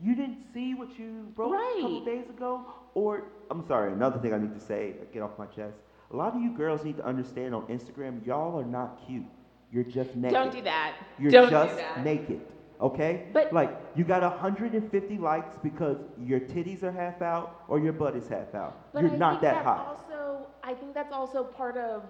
"You 0.00 0.14
didn't 0.14 0.38
see 0.52 0.74
what 0.74 0.98
you 0.98 1.32
wrote 1.36 1.54
a 1.54 1.80
couple 1.80 2.04
days 2.04 2.28
ago." 2.28 2.64
Or 2.94 3.24
I'm 3.50 3.66
sorry, 3.66 3.92
another 3.92 4.18
thing 4.18 4.32
I 4.32 4.38
need 4.38 4.54
to 4.54 4.60
say, 4.60 4.94
uh, 5.00 5.04
get 5.12 5.22
off 5.22 5.38
my 5.38 5.46
chest. 5.46 5.76
A 6.12 6.16
lot 6.16 6.34
of 6.36 6.42
you 6.42 6.56
girls 6.56 6.84
need 6.84 6.96
to 6.98 7.04
understand 7.04 7.54
on 7.54 7.62
Instagram, 7.66 8.24
y'all 8.24 8.58
are 8.58 8.64
not 8.64 9.00
cute. 9.06 9.24
You're 9.72 9.84
just 9.84 10.14
naked. 10.14 10.34
Don't 10.34 10.52
do 10.52 10.62
that. 10.62 10.94
You're 11.18 11.32
don't 11.32 11.50
just 11.50 11.76
that. 11.76 12.04
naked. 12.04 12.40
Okay? 12.80 13.28
But- 13.32 13.52
like 13.52 13.76
you 13.96 14.04
got 14.04 14.22
150 14.22 15.18
likes 15.18 15.56
because 15.62 15.98
your 16.20 16.40
titties 16.40 16.82
are 16.82 16.92
half 16.92 17.22
out 17.22 17.64
or 17.68 17.80
your 17.80 17.92
butt 17.92 18.14
is 18.14 18.28
half 18.28 18.54
out. 18.54 18.88
You're 18.94 19.10
I 19.12 19.16
not 19.16 19.40
think 19.40 19.42
that 19.42 19.64
hot. 19.64 19.86
Also, 19.86 20.46
I 20.62 20.74
think 20.74 20.94
that's 20.94 21.12
also 21.12 21.42
part 21.42 21.76
of 21.76 22.04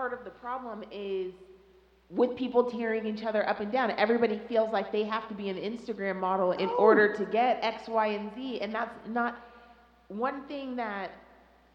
part 0.00 0.14
of 0.14 0.24
the 0.24 0.30
problem 0.30 0.82
is 0.90 1.34
with 2.08 2.34
people 2.34 2.64
tearing 2.64 3.04
each 3.06 3.22
other 3.22 3.46
up 3.48 3.60
and 3.60 3.70
down. 3.70 3.92
Everybody 3.98 4.38
feels 4.48 4.72
like 4.72 4.90
they 4.90 5.04
have 5.04 5.28
to 5.28 5.34
be 5.34 5.48
an 5.50 5.56
Instagram 5.58 6.16
model 6.16 6.52
in 6.52 6.68
No. 6.68 6.74
order 6.78 7.06
to 7.08 7.24
get 7.26 7.58
X, 7.62 7.86
Y, 7.88 8.06
and 8.08 8.32
Z, 8.34 8.60
and 8.62 8.74
that's 8.74 8.96
not 9.04 9.34
one 10.08 10.42
thing 10.42 10.76
that 10.76 11.12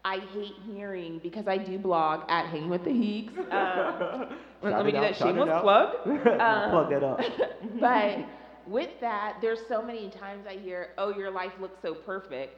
I 0.04 0.18
hate 0.18 0.56
hearing 0.58 1.20
because 1.22 1.46
I 1.46 1.58
do 1.58 1.78
blog 1.78 2.22
at 2.28 2.46
Hanging 2.46 2.68
with 2.68 2.84
the 2.84 2.92
Heakes. 2.92 3.34
Um, 3.50 4.26
let 4.62 4.72
Shout 4.72 4.84
me 4.84 4.92
do 4.92 4.98
out, 4.98 5.00
that 5.02 5.16
shameless 5.16 5.54
plug. 5.60 5.90
No, 6.04 6.16
plug 6.70 6.86
Um, 6.86 6.88
that 6.88 7.02
up. 7.02 7.20
but 7.80 8.18
with 8.66 8.90
that, 9.00 9.34
there's 9.40 9.60
so 9.68 9.82
many 9.82 10.08
times 10.08 10.46
I 10.46 10.54
hear, 10.56 10.88
"Oh, 10.98 11.10
your 11.10 11.30
life 11.30 11.52
looks 11.60 11.78
so 11.82 11.94
perfect." 11.94 12.52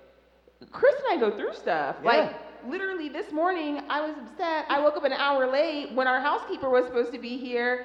Chris 0.70 0.94
and 0.96 1.04
I 1.10 1.16
go 1.16 1.30
through 1.30 1.52
stuff. 1.52 1.96
Yeah. 2.02 2.08
Like 2.08 2.32
literally 2.62 3.09
this 3.09 3.30
morning, 3.32 3.80
I 3.88 4.00
was 4.00 4.16
upset. 4.18 4.66
I 4.68 4.78
woke 4.78 4.96
up 4.96 5.04
an 5.04 5.12
hour 5.12 5.46
late 5.46 5.90
when 5.90 6.06
our 6.06 6.20
housekeeper 6.20 6.68
was 6.68 6.84
supposed 6.84 7.12
to 7.12 7.18
be 7.18 7.38
here. 7.38 7.80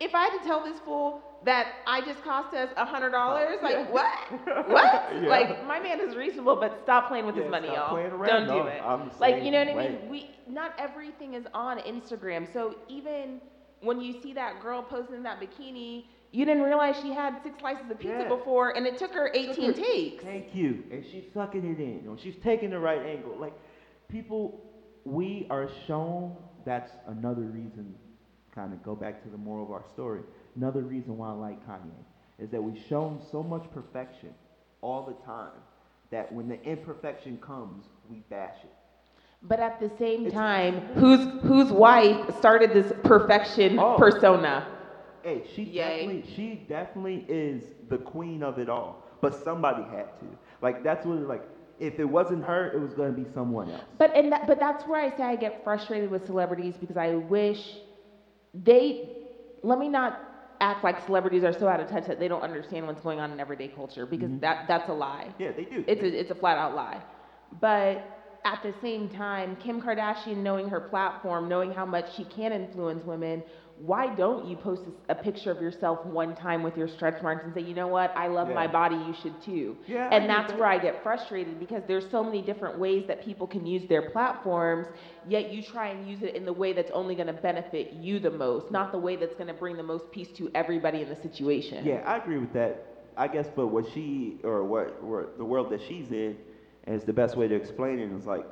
If 0.00 0.14
I 0.14 0.24
had 0.24 0.32
to 0.32 0.38
tell 0.40 0.60
this 0.60 0.78
fool 0.80 1.14
that 1.42 1.68
I 1.86 2.00
just 2.00 2.22
cost 2.22 2.52
us 2.54 2.70
a 2.76 2.84
hundred 2.84 3.10
dollars, 3.10 3.58
like 3.62 3.78
what? 3.90 4.06
What? 4.66 5.04
Yeah. 5.12 5.28
Like 5.28 5.64
my 5.66 5.78
man 5.78 6.00
is 6.00 6.14
reasonable, 6.14 6.56
but 6.56 6.76
stop 6.82 7.06
playing 7.06 7.26
with 7.26 7.36
Yeah, 7.36 7.42
his 7.42 7.50
money, 7.50 7.68
y'all. 7.68 7.94
Don't 8.24 8.46
No, 8.46 8.62
do 8.62 8.66
it. 8.68 8.80
I'm 8.82 9.10
like 9.18 9.42
you 9.42 9.50
know 9.50 9.58
what 9.60 9.68
I 9.68 9.74
mean? 9.74 10.08
We 10.08 10.26
not 10.46 10.72
everything 10.78 11.34
is 11.34 11.46
on 11.54 11.78
Instagram. 11.80 12.46
So 12.50 12.74
even 12.88 13.40
when 13.80 14.00
you 14.00 14.12
see 14.12 14.32
that 14.34 14.58
girl 14.58 14.82
posting 14.82 15.22
that 15.24 15.38
bikini, 15.40 16.04
you 16.32 16.44
didn't 16.44 16.62
realize 16.62 16.96
she 16.96 17.12
had 17.12 17.36
six 17.42 17.58
slices 17.58 17.90
of 17.90 17.98
pizza 17.98 18.20
Yeah. 18.22 18.28
before, 18.28 18.70
and 18.76 18.86
it 18.86 18.96
took 18.96 19.14
her 19.14 19.30
18 19.34 19.72
takes. 19.74 20.24
Thank 20.24 20.54
you. 20.54 20.82
And 20.90 21.04
she's 21.04 21.24
sucking 21.32 21.64
it 21.64 21.78
in. 21.78 22.00
You 22.02 22.10
know, 22.10 22.16
she's 22.16 22.36
taking 22.36 22.70
the 22.70 22.78
right 22.80 23.02
angle. 23.02 23.36
Like 23.38 23.54
people, 24.24 24.62
we 25.04 25.46
are 25.50 25.68
shown. 25.86 26.36
That's 26.64 26.92
another 27.08 27.42
reason. 27.42 27.94
Kind 28.54 28.72
of 28.72 28.80
go 28.84 28.94
back 28.94 29.22
to 29.24 29.28
the 29.28 29.36
moral 29.36 29.64
of 29.66 29.72
our 29.72 29.84
story. 29.92 30.20
Another 30.56 30.82
reason 30.82 31.18
why 31.18 31.30
I 31.30 31.32
like 31.32 31.66
Kanye 31.66 31.90
is 32.38 32.48
that 32.50 32.62
we've 32.62 32.80
shown 32.88 33.20
so 33.32 33.42
much 33.42 33.64
perfection 33.74 34.30
all 34.82 35.02
the 35.04 35.26
time 35.26 35.50
that 36.12 36.32
when 36.32 36.48
the 36.48 36.62
imperfection 36.62 37.38
comes, 37.38 37.86
we 38.08 38.18
bash 38.30 38.56
it. 38.62 38.72
But 39.42 39.58
at 39.58 39.80
the 39.80 39.90
same 39.98 40.26
It's- 40.26 40.32
time, 40.32 40.74
whose 40.94 41.26
whose 41.42 41.72
wife 41.72 42.36
started 42.38 42.72
this 42.72 42.92
perfection 43.02 43.78
Oh. 43.80 43.96
persona? 43.98 44.64
Hey, 45.22 45.42
she 45.54 45.64
Yay. 45.64 46.06
definitely, 46.06 46.22
she 46.34 46.54
definitely 46.68 47.24
is 47.28 47.64
the 47.88 47.98
queen 47.98 48.42
of 48.44 48.58
it 48.58 48.68
all. 48.68 49.02
But 49.20 49.34
somebody 49.34 49.82
had 49.82 50.08
to. 50.20 50.26
Like 50.62 50.82
that's 50.84 51.04
what 51.04 51.18
like. 51.28 51.42
If 51.78 51.98
it 51.98 52.04
wasn't 52.04 52.44
her, 52.44 52.70
it 52.72 52.78
was 52.78 52.94
gonna 52.94 53.12
be 53.12 53.24
someone 53.34 53.70
else. 53.70 53.84
But 53.98 54.10
and 54.14 54.32
that, 54.32 54.46
but 54.46 54.58
that's 54.58 54.86
where 54.86 55.00
I 55.00 55.10
say 55.10 55.24
I 55.24 55.36
get 55.36 55.54
frustrated 55.64 56.08
with 56.10 56.24
celebrities 56.26 56.76
because 56.78 56.96
I 56.96 57.14
wish 57.14 57.82
they 58.54 58.96
let 59.62 59.78
me 59.78 59.88
not 59.88 60.14
act 60.60 60.84
like 60.84 61.00
celebrities 61.00 61.44
are 61.44 61.52
so 61.52 61.68
out 61.68 61.80
of 61.80 61.88
touch 61.88 62.06
that 62.06 62.18
they 62.18 62.28
don't 62.28 62.42
understand 62.42 62.86
what's 62.86 63.00
going 63.00 63.20
on 63.20 63.30
in 63.32 63.40
everyday 63.40 63.68
culture 63.68 64.06
because 64.06 64.30
Mhm. 64.30 64.40
that 64.40 64.58
that's 64.66 64.88
a 64.88 64.94
lie. 64.94 65.34
Yeah, 65.38 65.52
they 65.52 65.64
do. 65.64 65.84
It's 65.86 66.02
a 66.02 66.18
it's 66.20 66.30
a 66.30 66.34
flat 66.34 66.56
out 66.58 66.74
lie. 66.74 67.02
But 67.60 68.02
at 68.44 68.62
the 68.62 68.72
same 68.72 69.08
time, 69.08 69.56
Kim 69.56 69.80
Kardashian 69.80 70.38
knowing 70.38 70.68
her 70.68 70.80
platform, 70.80 71.48
knowing 71.48 71.72
how 71.72 71.86
much 71.86 72.12
she 72.12 72.24
can 72.24 72.52
influence 72.52 73.04
women, 73.04 73.42
why 73.86 74.14
don't 74.14 74.46
you 74.46 74.56
post 74.56 74.82
a, 75.08 75.14
picture 75.14 75.50
of 75.50 75.60
yourself 75.60 76.04
one 76.06 76.34
time 76.34 76.62
with 76.62 76.76
your 76.76 76.88
stretch 76.88 77.22
marks 77.22 77.44
and 77.44 77.52
say, 77.52 77.60
you 77.60 77.74
know 77.74 77.86
what, 77.88 78.14
I 78.16 78.28
love 78.28 78.48
Yeah. 78.48 78.54
my 78.54 78.66
body, 78.66 78.96
you 78.96 79.14
should 79.20 79.40
too. 79.42 79.76
Yeah, 79.86 80.08
and 80.10 80.28
that's 80.28 80.52
that. 80.52 80.58
where 80.60 80.68
I 80.68 80.78
get 80.78 81.02
frustrated 81.02 81.58
because 81.58 81.82
there's 81.86 82.08
so 82.10 82.22
many 82.22 82.40
different 82.40 82.78
ways 82.78 83.04
that 83.08 83.24
people 83.24 83.46
can 83.46 83.66
use 83.66 83.86
their 83.88 84.10
platforms, 84.10 84.86
yet 85.28 85.52
you 85.52 85.62
try 85.62 85.88
and 85.88 86.08
use 86.08 86.22
it 86.22 86.34
in 86.34 86.44
the 86.44 86.52
way 86.52 86.72
that's 86.72 86.90
only 86.92 87.14
going 87.14 87.26
to 87.26 87.32
benefit 87.34 87.92
you 87.92 88.18
the 88.20 88.30
most, 88.30 88.70
not 88.70 88.92
the 88.92 88.98
way 88.98 89.16
that's 89.16 89.34
going 89.34 89.48
to 89.48 89.54
bring 89.54 89.76
the 89.76 89.82
most 89.82 90.10
peace 90.10 90.28
to 90.36 90.50
everybody 90.54 91.02
in 91.02 91.08
the 91.08 91.16
situation. 91.16 91.84
Yeah, 91.84 92.02
I 92.06 92.16
agree 92.16 92.38
with 92.38 92.52
that. 92.54 92.86
I 93.16 93.28
guess, 93.28 93.48
but 93.54 93.68
what 93.68 93.86
she 93.92 94.38
or 94.44 94.64
what, 94.64 95.02
what 95.02 95.38
the 95.38 95.44
world 95.44 95.70
that 95.70 95.80
she's 95.82 96.10
in, 96.10 96.36
is 96.86 97.04
the 97.04 97.12
best 97.12 97.36
way 97.36 97.48
to 97.48 97.54
explain 97.54 97.98
it 97.98 98.10
is 98.12 98.26
like 98.26 98.46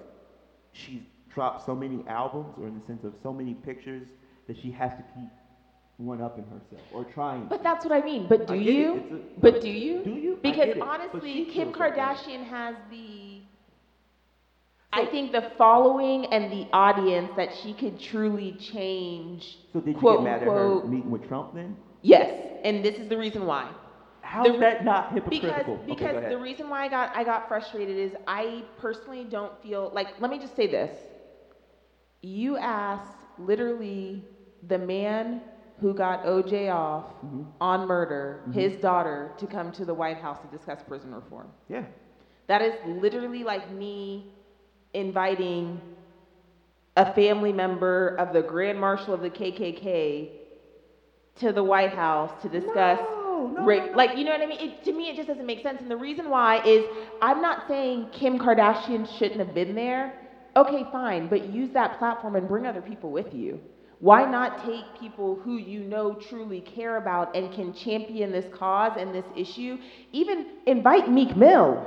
she's 0.72 1.02
dropped 1.32 1.64
so 1.66 1.74
many 1.74 2.04
albums, 2.06 2.54
or 2.58 2.66
in 2.66 2.78
the 2.78 2.86
sense 2.86 3.04
of 3.04 3.14
so 3.22 3.32
many 3.32 3.54
pictures 3.54 4.08
that 4.46 4.56
she 4.56 4.70
has 4.70 4.92
to 4.94 5.02
keep 5.02 5.30
one 5.96 6.20
up 6.20 6.38
in 6.38 6.44
herself 6.44 6.82
or 6.90 7.04
trying. 7.04 7.46
But 7.48 7.58
to. 7.58 7.62
that's 7.62 7.84
what 7.84 7.92
I 7.92 8.00
mean. 8.02 8.26
But 8.26 8.46
do 8.46 8.54
I 8.54 8.56
it. 8.56 8.62
you? 8.62 9.04
A- 9.10 9.40
but 9.40 9.60
do 9.60 9.68
you? 9.68 10.02
Do 10.02 10.16
you? 10.16 10.38
Because 10.42 10.66
get 10.66 10.76
it. 10.76 10.78
But 10.78 10.86
honestly, 10.88 11.42
Kim 11.42 11.72
feels 11.72 11.76
that. 11.76 11.94
Kardashian 11.94 12.44
has 12.44 12.76
the. 12.90 13.42
I 14.92 15.06
think 15.06 15.32
the 15.32 15.42
following 15.42 16.26
and 16.26 16.50
the 16.50 16.66
audience 16.72 17.32
that 17.34 17.52
she 17.52 17.74
could 17.74 17.98
truly 17.98 18.52
change. 18.52 19.58
So 19.72 19.80
did 19.80 19.88
you 19.90 19.94
quote, 19.94 20.18
get 20.18 20.24
mad 20.24 20.42
at 20.42 20.48
unquote, 20.48 20.82
her 20.84 20.88
meeting 20.88 21.10
with 21.10 21.22
Trump 21.22 21.48
then? 21.52 21.76
Yes, 22.02 22.30
and 22.64 22.84
this 22.84 22.98
is 22.98 23.08
the 23.08 23.16
reason 23.16 23.46
why. 23.46 23.74
How's 24.22 24.54
The- 24.54 24.58
that 24.58 24.82
not 24.84 25.12
Because 25.28 25.66
hypocritical? 25.66 25.74
Okay, 25.74 25.86
go 25.86 25.94
because 25.94 26.16
ahead. 26.16 26.30
the 26.32 26.38
reason 26.38 26.68
why 26.68 26.84
I 26.84 26.88
got 26.88 27.10
I 27.14 27.24
got 27.24 27.46
frustrated 27.48 27.96
is 27.96 28.14
I 28.26 28.64
personally 28.76 29.24
don't 29.24 29.56
feel 29.58 29.90
like 29.92 30.08
let 30.18 30.30
me 30.30 30.38
just 30.38 30.54
say 30.54 30.66
this. 30.66 30.92
You 32.22 32.56
asked 32.58 33.24
literally 33.36 34.24
the 34.68 34.78
man 34.78 35.40
who 35.80 35.92
got 35.94 36.22
OJ 36.24 36.68
off 36.72 37.04
Mhm. 37.24 37.46
on 37.60 37.86
murder, 37.86 38.40
Mhm. 38.46 38.52
his 38.54 38.76
daughter, 38.76 39.30
to 39.38 39.46
come 39.46 39.72
to 39.72 39.84
the 39.84 39.94
White 39.94 40.18
House 40.18 40.38
to 40.40 40.46
discuss 40.48 40.82
prison 40.82 41.14
reform. 41.14 41.50
yeah. 41.68 41.84
That 42.46 42.62
is 42.62 42.74
literally 42.84 43.44
like 43.44 43.70
me 43.70 44.24
inviting 44.94 45.80
a 46.96 47.06
family 47.06 47.52
member 47.52 48.14
of 48.18 48.32
the 48.32 48.42
Grand 48.42 48.78
Marshal 48.78 49.14
of 49.14 49.22
the 49.22 49.30
KKK 49.30 50.28
to 51.36 51.52
the 51.52 51.62
White 51.62 51.92
House 51.92 52.30
to 52.42 52.48
discuss 52.48 52.98
No, 53.00 53.48
no, 53.54 53.64
rape. 53.64 53.84
no, 53.84 53.90
no. 53.92 53.96
Like, 53.96 54.16
you 54.16 54.24
know 54.24 54.32
what 54.32 54.42
I 54.42 54.46
mean? 54.46 54.60
It, 54.60 54.84
to 54.84 54.92
me, 54.92 55.08
it 55.08 55.16
just 55.16 55.28
doesn't 55.28 55.46
make 55.46 55.62
sense. 55.62 55.80
And 55.80 55.90
the 55.90 55.96
reason 55.96 56.28
why 56.28 56.60
is 56.64 56.84
I'm 57.22 57.40
not 57.40 57.66
saying 57.66 58.08
Kim 58.12 58.38
Kardashian 58.38 59.06
shouldn't 59.06 59.38
have 59.40 59.54
been 59.54 59.74
there. 59.74 60.12
Okay, 60.56 60.84
fine, 60.92 61.28
but 61.28 61.44
use 61.44 61.70
that 61.70 61.94
platform 61.98 62.36
and 62.36 62.46
bring 62.46 62.66
other 62.66 62.82
people 62.82 63.10
with 63.10 63.32
you. 63.32 63.58
Why 64.02 64.24
not 64.26 64.64
take 64.64 64.84
people 65.00 65.36
who 65.44 65.56
you 65.58 65.84
know 65.84 66.14
truly 66.14 66.60
care 66.60 66.96
about 66.96 67.36
and 67.36 67.52
can 67.52 67.72
champion 67.72 68.32
this 68.32 68.48
cause 68.50 68.96
and 68.96 69.14
this 69.14 69.26
issue? 69.36 69.78
Even 70.12 70.46
invite 70.66 71.08
Meek 71.08 71.36
Mill. 71.36 71.80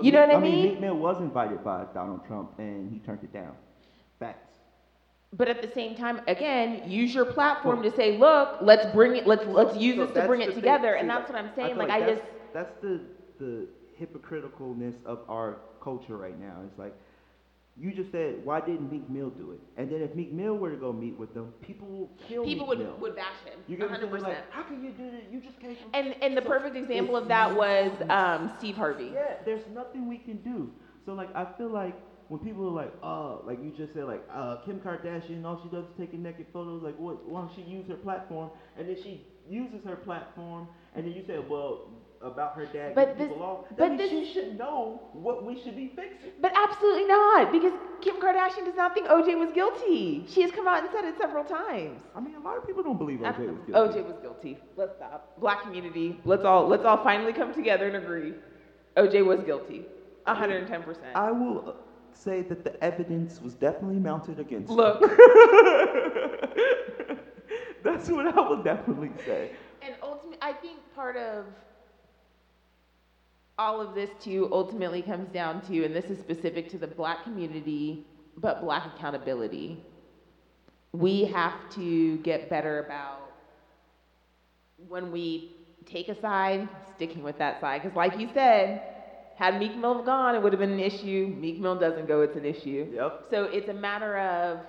You 0.00 0.12
know 0.12 0.20
what 0.20 0.30
I 0.30 0.36
mean, 0.36 0.36
I 0.36 0.38
mean? 0.38 0.62
Meek 0.62 0.80
Mill 0.80 0.96
was 0.96 1.20
invited 1.20 1.64
by 1.64 1.84
Donald 1.92 2.24
Trump 2.24 2.50
and 2.58 2.88
he 2.88 3.00
turned 3.00 3.24
it 3.24 3.32
down. 3.32 3.54
Facts. 4.20 4.58
But 5.32 5.48
at 5.48 5.60
the 5.60 5.68
same 5.68 5.94
time, 5.94 6.20
again, 6.28 6.80
use 6.84 7.14
your 7.14 7.24
platform 7.24 7.82
Well- 7.82 7.90
to 7.90 7.90
say, 7.90 8.12
look, 8.12 8.50
let's 8.60 8.86
bring 8.86 9.16
it, 9.16 9.26
let's 9.26 9.44
let's 9.46 9.74
use 9.76 9.96
So 9.96 10.06
this 10.06 10.12
to 10.12 10.20
bring 10.22 10.42
it 10.42 10.46
thing. 10.46 10.54
together. 10.54 10.94
See, 10.94 11.00
And 11.00 11.10
that's 11.10 11.28
what 11.28 11.36
I'm 11.36 11.50
I 11.50 11.54
saying. 11.56 11.74
feel 11.74 11.78
Like 11.78 11.90
I 11.90 12.00
that's, 12.00 12.20
just 12.20 12.22
that's 12.52 12.72
the 12.80 13.00
the 13.38 13.66
hypocriticalness 14.00 14.94
of 15.04 15.18
our 15.28 15.58
culture 15.80 16.16
right 16.16 16.38
now. 16.38 16.62
It's 16.64 16.78
like 16.78 16.94
you 17.80 17.92
just 17.92 18.10
said, 18.10 18.44
why 18.44 18.60
didn't 18.60 18.90
Meek 18.90 19.08
Mill 19.08 19.30
do 19.30 19.52
it? 19.52 19.60
And 19.76 19.90
then 19.90 20.02
if 20.02 20.14
Meek 20.14 20.32
Mill 20.32 20.54
were 20.56 20.70
to 20.70 20.76
go 20.76 20.92
meet 20.92 21.16
with 21.18 21.32
them, 21.34 21.52
people 21.62 21.86
will 21.88 22.10
kill 22.28 22.44
people 22.44 22.66
Meek 22.66 22.78
would 22.78 22.78
Mill. 22.86 22.96
would 23.00 23.16
bash 23.16 23.38
him. 23.44 23.58
You 23.68 23.76
get 23.76 23.90
what 23.90 24.00
I'm 24.02 24.08
100%. 24.08 24.22
Like, 24.22 24.50
how 24.50 24.62
can 24.64 24.82
you 24.84 24.90
do 24.90 25.10
that? 25.10 25.32
You 25.32 25.40
just 25.40 25.60
can't. 25.60 25.76
And 25.94 26.14
and 26.22 26.36
the 26.36 26.42
So 26.42 26.48
perfect 26.48 26.76
example 26.76 27.16
of 27.16 27.28
that 27.28 27.54
was 27.54 27.92
um, 28.10 28.50
Steve 28.58 28.76
Harvey. 28.76 29.10
Yeah, 29.14 29.36
there's 29.44 29.64
nothing 29.72 30.08
we 30.08 30.18
can 30.18 30.38
do. 30.38 30.70
So 31.06 31.14
like 31.14 31.34
I 31.34 31.46
feel 31.56 31.70
like 31.70 31.96
when 32.28 32.40
people 32.40 32.66
are 32.68 32.70
like, 32.84 32.92
oh, 33.02 33.42
like 33.46 33.58
you 33.62 33.72
just 33.76 33.94
said, 33.94 34.04
like 34.04 34.22
uh, 34.32 34.56
Kim 34.66 34.80
Kardashian, 34.80 35.44
all 35.44 35.60
she 35.62 35.70
does 35.70 35.84
is 35.84 35.90
taking 35.98 36.22
naked 36.22 36.46
photos. 36.52 36.82
Like, 36.82 36.98
what? 36.98 37.26
Why 37.28 37.40
don't 37.40 37.54
she 37.54 37.62
use 37.62 37.86
her 37.88 37.94
platform? 37.96 38.50
And 38.76 38.88
then 38.88 38.96
she 39.02 39.24
uses 39.48 39.80
her 39.86 39.96
platform, 39.96 40.68
and 40.94 41.06
then 41.06 41.12
you 41.14 41.24
say, 41.26 41.38
well, 41.38 41.88
about 42.20 42.54
her 42.54 42.66
dad 42.66 42.94
But 42.94 43.08
getting 43.08 43.18
this- 43.18 43.28
people 43.28 43.42
off. 43.42 43.60
but 43.70 43.76
That 43.76 43.98
this- 43.98 44.10
she 44.10 44.24
should 44.24 44.58
know 44.58 45.00
what 45.12 45.44
we 45.44 45.54
should 45.54 45.76
be 45.76 45.88
fixing. 45.88 46.32
But 46.40 46.52
absolutely 46.56 47.04
not, 47.04 47.50
because 47.50 47.72
Kim 48.00 48.16
Kardashian 48.16 48.64
does 48.64 48.74
not 48.76 48.92
think 48.94 49.08
OJ 49.08 49.34
was 49.36 49.50
guilty. 49.52 50.24
She 50.26 50.40
has 50.42 50.50
come 50.50 50.66
out 50.66 50.82
and 50.82 50.90
said 50.90 51.04
it 51.04 51.16
several 51.16 51.44
times. 51.44 52.00
I 52.14 52.20
mean, 52.20 52.34
a 52.34 52.40
lot 52.40 52.56
of 52.56 52.64
people 52.66 52.82
don't 52.82 52.98
believe 52.98 53.20
OJ 53.20 53.38
was 53.46 53.58
guilty. 53.66 53.72
OJ 53.98 54.02
was 54.06 54.16
guilty. 54.18 54.58
Let's 54.76 54.94
stop. 54.96 55.22
Black 55.38 55.62
community, 55.62 56.16
let's 56.24 56.44
all 56.44 56.66
let's 56.66 56.84
all 56.84 56.96
finally 56.96 57.32
come 57.32 57.52
together 57.52 57.86
and 57.86 57.96
agree. 57.96 58.34
OJ 58.96 59.24
was 59.24 59.42
guilty. 59.42 59.86
110%. 60.26 60.96
I 61.14 61.30
will 61.32 61.62
uh, 61.66 61.72
say 62.12 62.42
that 62.42 62.62
the 62.64 62.84
evidence 62.84 63.40
was 63.40 63.54
definitely 63.54 63.98
mounted 63.98 64.38
against. 64.38 64.68
her. 64.70 64.76
Look, 64.76 65.00
That's 67.82 68.10
what 68.10 68.26
I 68.26 68.40
will 68.40 68.62
definitely 68.62 69.12
say. 69.24 69.50
and 69.82 69.94
ultimately, 70.02 70.38
I 70.42 70.52
think 70.52 70.78
part 70.94 71.16
of 71.16 71.46
all 73.58 73.80
of 73.80 73.94
this 73.94 74.10
too 74.18 74.48
ultimately 74.52 75.02
comes 75.02 75.28
down 75.30 75.60
to, 75.62 75.84
and 75.84 75.94
this 75.94 76.10
is 76.10 76.18
specific 76.18 76.68
to 76.68 76.78
the 76.78 76.88
black 76.88 77.22
community, 77.22 78.00
but 78.36 78.60
black 78.60 78.86
accountability. 78.86 79.78
We 80.92 81.24
have 81.24 81.68
to 81.70 82.18
get 82.18 82.48
better 82.48 82.78
about 82.78 83.34
when 84.76 85.10
we 85.10 85.42
take 85.84 86.08
a 86.08 86.14
side, 86.14 86.68
sticking 86.90 87.22
with 87.22 87.38
that 87.38 87.58
side. 87.60 87.82
Because, 87.82 87.96
like 87.96 88.16
you 88.16 88.28
said, 88.28 88.80
had 89.34 89.54
Meek 89.54 89.76
Mill 89.76 90.02
gone, 90.02 90.34
it 90.34 90.42
would 90.42 90.52
have 90.52 90.58
been 90.60 90.70
an 90.72 90.80
issue. 90.80 91.32
Meek 91.36 91.58
Mill 91.58 91.76
doesn't 91.76 92.06
go, 92.06 92.20
it's 92.20 92.36
an 92.36 92.44
issue. 92.44 92.86
Yep. 92.90 93.14
So 93.30 93.44
it's 93.44 93.68
a 93.68 93.74
matter 93.74 94.16
of, 94.18 94.62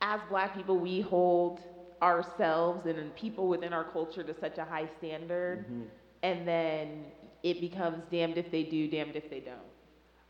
as 0.00 0.20
black 0.28 0.52
people, 0.52 0.78
we 0.78 1.00
hold 1.00 1.60
ourselves 2.02 2.86
and 2.86 3.14
people 3.14 3.48
within 3.48 3.72
our 3.72 3.84
culture 3.84 4.22
to 4.24 4.34
such 4.34 4.58
a 4.58 4.64
high 4.64 4.86
standard, 4.86 5.60
Mhm. 5.60 5.90
and 6.22 6.46
then 6.46 7.12
it 7.42 7.60
becomes 7.60 8.04
damned 8.10 8.38
if 8.38 8.50
they 8.50 8.62
do, 8.64 8.86
damned 8.88 9.16
if 9.16 9.28
they 9.28 9.40
don't. 9.40 9.72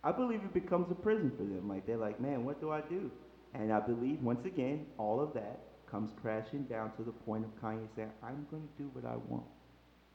I 0.03 0.13
believe 0.13 0.45
it 0.45 0.53
becomes 0.53 0.91
a 0.91 0.95
prison 0.95 1.31
for 1.37 1.45
them. 1.45 1.69
Like 1.69 1.85
they're 1.87 1.97
like, 1.97 2.19
man, 2.21 2.45
what 2.45 2.61
do 2.61 2.71
I 2.71 2.81
do? 2.81 3.11
And 3.55 3.73
I 3.73 3.81
believe 3.81 4.21
once 4.23 4.45
again, 4.45 4.87
all 4.99 5.21
of 5.21 5.33
that 5.35 5.61
comes 5.87 6.13
crashing 6.13 6.65
down 6.65 6.91
to 6.93 7.03
the 7.05 7.13
point 7.13 7.45
of 7.45 7.55
Kanye 7.57 7.89
saying, 7.95 8.13
I'm 8.23 8.47
going 8.51 8.69
to 8.69 8.83
do 8.83 8.89
what 8.93 9.05
I 9.05 9.17
want. 9.17 9.47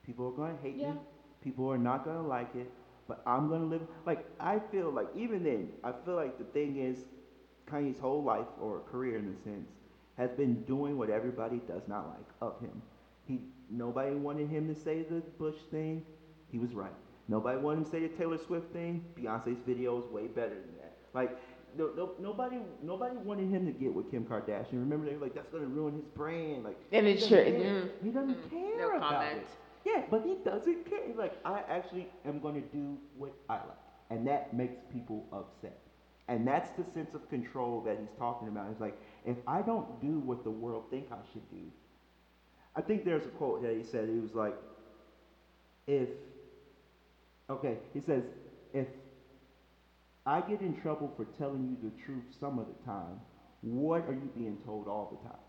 People 0.04 0.28
are 0.28 0.32
going 0.32 0.56
to 0.56 0.62
hate 0.62 0.78
Yeah. 0.78 0.94
me. 0.94 1.00
People 1.42 1.68
are 1.72 1.78
not 1.78 2.04
going 2.04 2.18
to 2.18 2.22
like 2.22 2.56
it. 2.56 2.70
But 3.08 3.20
I'm 3.26 3.48
going 3.48 3.62
to 3.62 3.68
live. 3.68 3.86
Like 4.06 4.22
I 4.40 4.60
feel 4.60 4.92
like 4.92 5.10
even 5.14 5.44
then, 5.44 5.70
I 5.84 5.92
feel 5.92 6.16
like 6.16 6.38
the 6.38 6.46
thing 6.46 6.78
is, 6.78 7.06
Kanye's 7.68 8.00
whole 8.00 8.24
life 8.24 8.48
or 8.58 8.82
career 8.82 9.18
in 9.18 9.28
a 9.30 9.36
sense 9.36 9.70
has 10.18 10.32
been 10.32 10.56
doing 10.66 10.98
what 10.98 11.10
everybody 11.10 11.60
does 11.68 11.88
not 11.88 12.08
like 12.08 12.28
of 12.42 12.58
him. 12.60 12.82
He 13.26 13.42
nobody 13.70 14.16
wanted 14.16 14.48
him 14.50 14.68
to 14.68 14.76
say 14.76 15.04
the 15.04 15.22
Bush 15.38 15.58
thing. 15.72 16.04
He 16.52 16.60
was 16.60 16.74
right. 16.74 16.92
Nobody 17.28 17.58
wanted 17.60 17.80
him 17.80 17.86
to 17.86 17.92
say 17.92 18.00
the 18.02 18.10
Taylor 18.10 18.38
Swift 18.38 18.72
thing. 18.74 19.06
Beyonce's 19.18 19.60
video 19.66 19.98
is 20.00 20.06
way 20.12 20.28
better 20.28 20.50
than 20.56 20.76
that. 20.82 20.98
Like 21.14 21.38
no, 21.78 21.92
no, 21.96 22.12
nobody 22.20 22.58
nobody 22.84 23.16
wanted 23.18 23.50
him 23.50 23.66
to 23.66 23.72
get 23.72 23.94
with 23.94 24.12
Kim 24.12 24.26
Kardashian. 24.26 24.74
Remember 24.74 25.06
they 25.06 25.16
were 25.16 25.24
like 25.26 25.36
that's 25.36 25.50
gonna 25.50 25.66
ruin 25.66 25.96
his 25.96 26.06
brand. 26.06 26.64
Like 26.64 26.78
And 26.92 27.06
he 27.08 27.14
it 27.14 27.16
doesn't 27.20 27.30
sure- 27.30 27.44
care. 27.44 27.54
mm, 27.54 27.90
He 28.04 28.10
doesn't 28.10 28.38
mm, 28.38 28.50
care 28.50 28.78
no 28.92 28.98
about 28.98 29.10
comment. 29.12 29.38
it. 29.40 29.48
Yeah, 29.86 30.04
but 30.12 30.24
he 30.26 30.36
doesn't 30.44 30.90
care. 30.90 31.00
He's 31.08 31.16
like 31.16 31.34
I 31.46 31.62
actually 31.70 32.08
am 32.26 32.40
gonna 32.40 32.62
do 32.62 32.98
what 33.18 33.34
I 33.50 33.56
like, 33.56 33.86
and 34.10 34.28
that 34.28 34.54
makes 34.54 34.76
people 34.92 35.26
upset. 35.32 35.80
And 36.28 36.48
that's 36.48 36.70
the 36.72 36.84
sense 36.94 37.14
of 37.14 37.28
control 37.30 37.82
that 37.82 37.98
he's 38.00 38.14
talking 38.18 38.48
about. 38.48 38.70
He's 38.70 38.80
like, 38.80 38.98
if 39.26 39.38
I 39.48 39.62
don't 39.62 40.00
do 40.00 40.20
what 40.20 40.44
the 40.46 40.52
world 40.52 40.86
think 40.90 41.08
I 41.12 41.18
should 41.34 41.50
do, 41.50 41.64
I 42.76 42.82
think 42.82 43.04
there's 43.04 43.26
a 43.26 43.30
quote 43.30 43.62
that 43.64 43.76
he 43.76 43.84
said. 43.84 44.08
He 44.08 44.20
was 44.20 44.34
like, 44.34 44.56
if, 45.88 46.10
okay, 47.52 47.78
he 47.94 48.02
says, 48.02 48.24
if 48.74 48.88
I 50.26 50.42
get 50.42 50.62
in 50.62 50.80
trouble 50.82 51.12
for 51.18 51.26
telling 51.38 51.64
you 51.70 51.90
the 51.90 52.04
truth 52.06 52.24
some 52.40 52.60
of 52.60 52.68
the 52.68 52.86
time, 52.86 53.20
what 53.62 54.04
are 54.08 54.14
you 54.14 54.30
being 54.36 54.58
told 54.66 54.88
all 54.88 55.10
the 55.22 55.30
time? 55.30 55.40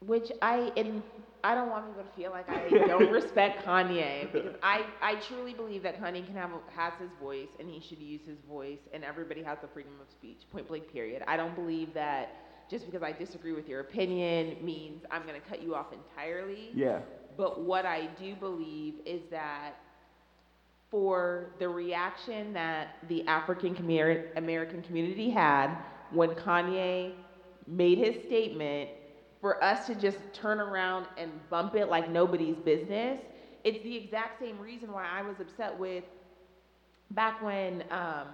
Which 0.00 0.32
I 0.42 0.72
and 0.76 1.02
I 1.44 1.54
don't 1.54 1.70
want 1.70 1.86
people 1.86 2.02
to 2.04 2.16
feel 2.16 2.30
like 2.32 2.48
I 2.48 2.68
don't 2.86 3.10
respect 3.12 3.64
Kanye 3.64 4.32
because 4.32 4.54
I, 4.62 4.84
I 5.00 5.16
truly 5.16 5.54
believe 5.54 5.82
that 5.84 6.00
Kanye 6.00 6.26
can 6.26 6.34
have 6.34 6.50
has 6.74 6.92
his 7.00 7.10
voice 7.20 7.48
and 7.60 7.68
he 7.70 7.80
should 7.80 8.00
use 8.00 8.20
his 8.26 8.38
voice 8.48 8.80
and 8.92 9.04
everybody 9.04 9.42
has 9.44 9.58
the 9.60 9.68
freedom 9.68 9.92
of 10.00 10.10
speech. 10.10 10.38
Point 10.50 10.68
blank. 10.68 10.92
Period. 10.92 11.22
I 11.28 11.36
don't 11.36 11.54
believe 11.54 11.94
that 11.94 12.30
just 12.68 12.86
because 12.86 13.02
I 13.02 13.12
disagree 13.12 13.52
with 13.52 13.68
your 13.68 13.80
opinion 13.80 14.56
means 14.64 15.04
I'm 15.10 15.22
going 15.26 15.40
to 15.40 15.48
cut 15.48 15.62
you 15.62 15.74
off 15.74 15.88
entirely. 15.92 16.70
Yeah. 16.74 17.00
But 17.36 17.58
what 17.58 17.84
I 17.86 18.06
do 18.06 18.34
believe 18.36 18.94
is 19.04 19.22
that 19.30 19.74
for 20.90 21.48
the 21.58 21.68
reaction 21.68 22.52
that 22.54 22.90
the 23.02 23.22
African 23.26 23.74
American 24.36 24.82
community 24.82 25.30
had 25.30 25.76
when 26.10 26.34
Kanye 26.34 27.14
made 27.66 27.98
his 27.98 28.16
statement 28.16 28.90
for 29.40 29.62
us 29.62 29.86
to 29.86 29.94
just 29.94 30.18
turn 30.32 30.60
around 30.60 31.08
and 31.16 31.46
bump 31.48 31.74
it 31.74 31.88
like 31.88 32.06
nobody's 32.06 32.58
business. 32.60 33.20
It's 33.64 33.80
the 33.80 33.94
exact 33.96 34.38
same 34.38 34.58
reason 34.58 34.92
why 34.92 35.06
I 35.06 35.22
was 35.22 35.40
upset 35.40 35.74
with 35.74 36.04
back 37.10 37.40
when, 37.40 37.82
um, 37.90 38.28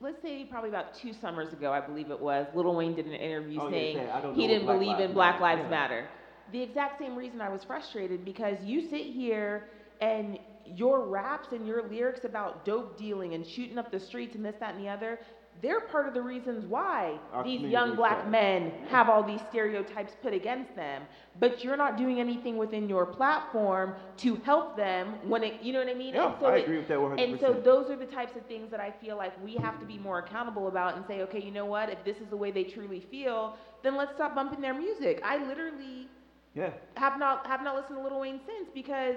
let's 0.00 0.20
say 0.20 0.44
probably 0.44 0.68
about 0.68 0.92
two 0.92 1.12
summers 1.12 1.52
ago, 1.52 1.72
I 1.72 1.80
believe 1.80 2.10
it 2.10 2.20
was, 2.20 2.46
Lil 2.52 2.74
Wayne 2.74 2.94
did 2.94 3.06
an 3.06 3.14
interview 3.14 3.60
Oh, 3.60 3.68
yeah, 3.68 3.70
saying 3.70 3.94
say, 3.94 4.08
"I 4.08 4.20
don't 4.20 4.34
he 4.34 4.46
didn't 4.46 4.64
Black 4.64 4.76
believe 4.78 4.98
Lives 4.98 5.00
in 5.00 5.12
Black 5.12 5.40
Lives 5.40 5.62
Yeah. 5.62 5.70
Matter. 5.70 6.08
The 6.52 6.62
exact 6.62 6.98
same 6.98 7.16
reason 7.16 7.40
I 7.40 7.48
was 7.48 7.64
frustrated 7.64 8.24
because 8.24 8.62
you 8.62 8.80
sit 8.80 9.06
here 9.06 9.62
and 10.00 10.38
your 10.64 11.00
raps 11.02 11.52
and 11.52 11.66
your 11.66 11.82
lyrics 11.82 12.24
about 12.24 12.64
dope 12.64 12.96
dealing 12.96 13.34
and 13.34 13.46
shooting 13.46 13.78
up 13.78 13.90
the 13.90 13.98
streets 14.00 14.34
and 14.34 14.44
this, 14.44 14.56
that, 14.60 14.70
and 14.74 14.78
the 14.78 14.88
other, 14.88 15.18
they're 15.60 15.80
part 15.80 16.06
of 16.06 16.14
the 16.14 16.22
reasons 16.22 16.64
why 16.64 17.20
Our 17.32 17.42
these 17.42 17.60
young 17.60 17.94
black 17.94 18.24
men 18.24 18.72
have 18.88 19.08
all 19.08 19.22
these 19.22 19.42
stereotypes 19.42 20.14
put 20.22 20.32
against 20.32 20.74
them. 20.74 21.06
But 21.38 21.62
you're 21.64 21.76
not 21.76 21.96
doing 21.96 22.20
anything 22.20 22.56
within 22.56 22.88
your 22.88 23.04
platform 23.06 23.94
to 24.18 24.36
help 24.36 24.74
them 24.74 25.18
when 25.22 25.42
it, 25.42 25.54
you 25.60 25.72
know 25.72 25.80
what 25.80 25.88
I 25.88 25.94
mean? 25.94 26.14
Yeah, 26.14 26.26
And 26.26 26.34
so 26.38 26.46
I 26.46 26.56
it- 26.56 26.60
agree 26.60 26.78
with 26.78 26.88
that 26.88 27.00
100%. 27.00 27.18
And 27.18 27.38
so 27.38 27.52
those 27.52 27.90
are 27.90 27.96
the 27.96 28.06
types 28.06 28.36
of 28.36 28.44
things 28.44 28.70
that 28.70 28.80
I 28.80 28.90
feel 28.90 29.16
like 29.16 29.32
we 29.36 29.56
have 29.56 29.78
to 29.80 29.84
be 29.86 29.98
more 29.98 30.18
accountable 30.18 30.68
about 30.68 30.94
and 30.94 31.04
say, 31.04 31.20
okay, 31.22 31.40
you 31.40 31.50
know 31.50 31.66
what? 31.66 31.90
If 31.90 32.02
this 32.04 32.20
is 32.20 32.28
the 32.28 32.36
way 32.36 32.50
they 32.50 32.64
truly 32.64 33.00
feel, 33.00 33.52
then 33.82 33.96
let's 33.96 34.12
stop 34.12 34.34
bumping 34.34 34.60
their 34.60 34.74
music. 34.74 35.20
I 35.22 35.36
literally 35.36 36.08
yeah. 36.54 36.70
have 36.96 37.16
not 37.18 37.46
have 37.46 37.62
not 37.62 37.74
listened 37.76 37.98
to 37.98 38.02
Lil 38.02 38.20
Wayne 38.20 38.40
since 38.46 38.68
because 38.72 39.16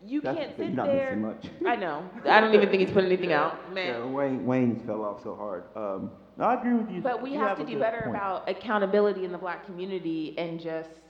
you 0.00 0.20
That's 0.22 0.36
can't 0.36 0.56
the 0.56 0.64
sit 0.64 0.74
not 0.74 0.86
there. 0.86 1.16
much. 1.16 1.46
I 1.66 1.76
know. 1.76 2.08
I 2.24 2.40
don't 2.40 2.54
even 2.54 2.68
think 2.68 2.80
he's 2.80 2.90
put 2.90 3.04
anything 3.04 3.32
out, 3.32 3.56
Yeah, 3.82 3.98
man. 4.00 4.12
Wayne 4.12 4.44
Wayne's 4.44 4.82
fell 4.82 5.02
off 5.02 5.22
so 5.22 5.34
hard. 5.34 5.64
Um, 5.74 6.10
no, 6.36 6.44
I 6.44 6.54
agree 6.54 6.74
with 6.74 6.90
you. 6.90 7.02
But 7.02 7.20
we 7.20 7.32
You 7.32 7.38
have, 7.38 7.58
a 7.60 7.64
to 7.64 7.64
do 7.64 7.76
better 7.76 8.02
point. 8.02 8.16
about 8.16 8.42
accountability 8.48 9.24
in 9.24 9.32
the 9.32 9.38
black 9.38 9.62
community 9.64 10.32
and 10.36 10.58
just 10.60 11.00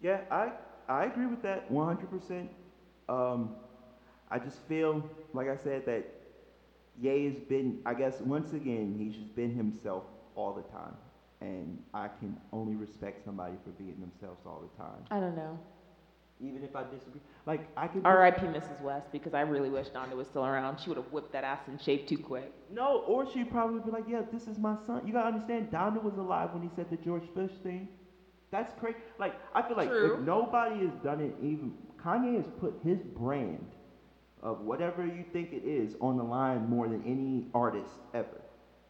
Yeah, 0.00 0.20
I 0.30 0.52
I 0.88 1.04
agree 1.04 1.26
with 1.26 1.42
that 1.42 1.62
100%. 1.68 2.50
Um, 3.08 3.50
I 4.30 4.38
just 4.38 4.60
feel, 4.66 5.04
like 5.32 5.48
I 5.48 5.56
said, 5.56 5.84
that 5.86 6.04
Ye 6.98 7.24
has 7.26 7.40
been, 7.40 7.74
I 7.84 7.94
guess, 7.94 8.20
once 8.20 8.52
again, 8.52 8.94
he's 8.96 9.14
just 9.14 9.34
been 9.34 9.50
himself 9.50 10.04
all 10.34 10.52
the 10.52 10.62
time. 10.62 10.96
And 11.42 11.82
I 11.92 12.06
can 12.06 12.36
only 12.52 12.76
respect 12.76 13.24
somebody 13.24 13.54
for 13.64 13.70
being 13.70 13.96
themselves 14.00 14.40
all 14.46 14.62
the 14.62 14.82
time. 14.82 15.02
I 15.10 15.18
don't 15.18 15.34
know. 15.34 15.58
Even 16.40 16.62
if 16.62 16.74
I 16.74 16.84
disagree. 16.84 17.20
Like, 17.46 17.68
I 17.76 17.88
could. 17.88 18.04
R.I.P. 18.04 18.46
Mrs. 18.46 18.80
West 18.80 19.06
because 19.12 19.34
I 19.34 19.40
really 19.40 19.68
wish 19.68 19.88
Donda 19.88 20.14
was 20.14 20.28
still 20.28 20.44
around. 20.44 20.78
She 20.78 20.88
would 20.88 20.98
have 20.98 21.12
whipped 21.12 21.32
that 21.32 21.44
ass 21.44 21.60
in 21.66 21.78
shape 21.78 22.06
too 22.08 22.18
quick. 22.18 22.52
No, 22.70 23.04
or 23.06 23.28
she'd 23.30 23.50
probably 23.50 23.80
be 23.80 23.90
like, 23.90 24.04
yeah, 24.08 24.22
this 24.32 24.46
is 24.46 24.58
my 24.58 24.76
son. 24.86 25.06
You 25.06 25.12
gotta 25.12 25.28
understand, 25.28 25.70
Donda 25.70 26.02
was 26.02 26.14
alive 26.16 26.50
when 26.52 26.62
he 26.62 26.70
said 26.76 26.86
the 26.90 26.96
George 26.96 27.26
Bush 27.34 27.52
thing. 27.62 27.88
That's 28.52 28.72
crazy. 28.78 28.98
Like, 29.18 29.34
I 29.54 29.62
feel 29.62 29.76
like 29.76 29.88
True. 29.88 30.14
if 30.14 30.20
nobody 30.20 30.86
has 30.86 30.94
done 31.02 31.20
it, 31.20 31.34
even 31.40 31.72
Kanye 32.04 32.36
has 32.36 32.46
put 32.60 32.74
his 32.84 32.98
brand 33.16 33.66
of 34.42 34.60
whatever 34.60 35.06
you 35.06 35.24
think 35.32 35.52
it 35.52 35.64
is 35.64 35.94
on 36.00 36.16
the 36.16 36.24
line 36.24 36.68
more 36.68 36.88
than 36.88 37.02
any 37.04 37.46
artist 37.54 37.94
ever. 38.14 38.42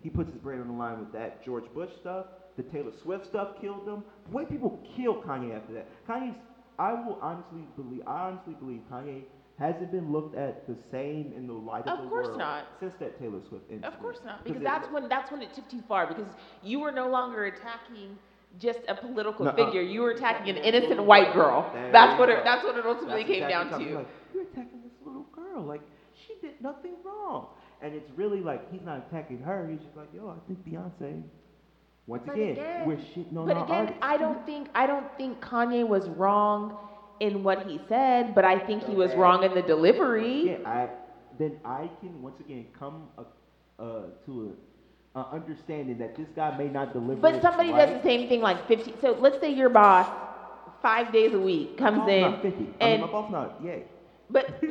He 0.03 0.11
puts 0.11 0.32
his 0.32 0.40
brand 0.40 0.62
on 0.62 0.68
the 0.68 0.74
line 0.74 0.98
with 0.98 1.12
that 1.12 1.44
George 1.44 1.66
Bush 1.74 1.90
stuff. 2.00 2.26
The 2.57 2.62
Taylor 2.64 2.92
Swift 3.03 3.26
stuff 3.26 3.48
killed 3.61 3.86
him. 3.88 4.05
The 4.28 4.36
way 4.36 4.44
people 4.44 4.78
kill 4.96 5.22
Kanye 5.22 5.57
after 5.57 5.72
that. 5.74 5.86
Kanye's, 6.07 6.36
I 6.78 6.92
will 6.92 7.18
honestly 7.22 7.62
believe, 7.76 8.03
I 8.07 8.28
honestly 8.28 8.55
believe 8.55 8.80
Kanye 8.90 9.22
hasn't 9.59 9.90
been 9.92 10.11
looked 10.12 10.36
at 10.36 10.66
the 10.66 10.76
same 10.90 11.32
in 11.36 11.46
the 11.46 11.53
light 11.53 11.86
of, 11.86 11.98
Of 11.98 12.05
the 12.05 12.11
course 12.11 12.26
world 12.28 12.38
not. 12.38 12.64
since 12.80 12.94
that 13.00 13.18
Taylor 13.18 13.40
Swift 13.48 13.64
incident. 13.70 13.94
Of 13.94 14.00
course 14.00 14.18
not, 14.24 14.42
because 14.44 14.61
it- 14.61 14.64
that's 14.64 14.88
when 14.90 15.09
that's 15.09 15.30
when 15.30 15.42
it 15.42 15.53
tipped 15.55 15.70
too 15.70 15.82
far. 15.86 16.07
Because 16.07 16.26
you 16.62 16.80
were 16.80 16.92
no 16.92 17.09
longer 17.09 17.44
attacking 17.44 18.18
just 18.59 18.80
a 18.88 18.94
political 18.94 19.50
figure. 19.53 19.80
You 19.80 20.03
were 20.03 20.11
attacking 20.11 20.50
an 20.50 20.62
innocent 20.62 21.03
white 21.05 21.32
girl. 21.32 21.70
That's 21.92 22.18
what 22.18 22.26
go. 22.26 22.32
it. 22.34 22.44
That's 22.44 22.62
what 22.64 22.76
it 22.76 22.84
ultimately 22.84 23.22
That's 23.22 23.32
came 23.32 23.42
exactly 23.44 23.70
down 23.70 23.80
to. 23.88 23.96
Like, 23.98 24.09
you're 24.34 24.42
attacking 24.42 24.82
this 24.82 24.92
little 25.07 25.26
girl. 25.32 25.62
Like, 25.62 25.80
she 26.26 26.34
did 26.46 26.61
nothing 26.61 26.92
wrong. 27.05 27.46
And 27.80 27.94
it's 27.94 28.11
really 28.16 28.40
like, 28.40 28.70
he's 28.70 28.82
not 28.84 29.07
attacking 29.09 29.40
her. 29.40 29.68
He's 29.70 29.80
just 29.80 29.96
like, 29.96 30.09
yo, 30.14 30.28
I 30.28 30.46
think 30.46 30.64
Beyonce, 30.66 31.22
once 32.07 32.22
But 32.26 32.34
again, 32.34 32.50
again- 32.53 32.86
we're 32.86 32.96
shitting 32.96 33.36
on 33.36 33.46
But 33.46 33.57
our 33.57 33.64
again, 33.64 33.76
artists. 33.80 33.98
I 34.03 34.16
don't 34.16 34.44
think 34.46 34.68
I 34.74 34.86
don't 34.86 35.07
think 35.16 35.40
Kanye 35.40 35.86
was 35.86 36.09
wrong 36.11 36.76
in 37.20 37.42
what 37.42 37.66
he 37.66 37.78
said, 37.88 38.34
but 38.34 38.44
I 38.44 38.59
think 38.59 38.82
he 38.84 38.94
was 38.94 39.14
wrong 39.14 39.44
in 39.44 39.55
the 39.55 39.62
delivery. 39.62 40.46
Yeah, 40.50 40.59
I, 40.64 40.88
then 41.38 41.57
I 41.64 41.88
can, 42.00 42.20
once 42.20 42.40
again, 42.40 42.66
come 42.78 43.09
uh, 43.16 43.22
uh, 43.78 44.07
to 44.26 44.57
a, 45.14 45.20
a 45.20 45.26
understanding 45.32 45.98
that 45.98 46.16
this 46.16 46.28
guy 46.34 46.50
may 46.50 46.68
not 46.68 46.92
deliver 46.92 47.20
But 47.20 47.40
somebody 47.40 47.70
right. 47.70 47.86
does 47.86 47.90
the 47.96 48.03
same 48.03 48.28
thing 48.28 48.40
like 48.40 48.66
50. 48.66 48.94
So 49.00 49.12
let's 49.20 49.38
say 49.38 49.50
your 49.50 49.68
boss, 49.68 50.07
five 50.82 51.12
days 51.12 51.32
a 51.34 51.38
week, 51.38 51.76
comes 51.76 52.09
in, 52.09 52.20
not 52.22 52.42
50. 52.42 52.59
I 52.59 52.66
mean, 52.66 52.74
and 52.80 53.00
my 53.03 53.07
boss 53.07 53.30
not, 53.30 53.62
yay. 53.62 53.84
but 54.30 54.46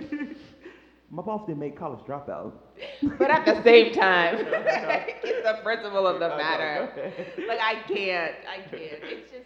My 1.12 1.22
boss 1.22 1.41
didn't 1.45 1.59
make 1.59 1.76
college 1.76 1.99
dropout. 2.07 2.53
but 3.20 3.30
at 3.30 3.45
the 3.45 3.62
same 3.64 3.91
time, 3.91 4.36
it's 4.39 5.47
the 5.47 5.62
principle 5.62 6.07
of 6.07 6.20
the 6.20 6.30
matter. 6.30 6.89
Like 7.47 7.59
I 7.62 7.76
can't, 7.88 8.36
I 8.49 8.57
can't. 8.70 9.03
It's 9.03 9.30
just, 9.32 9.45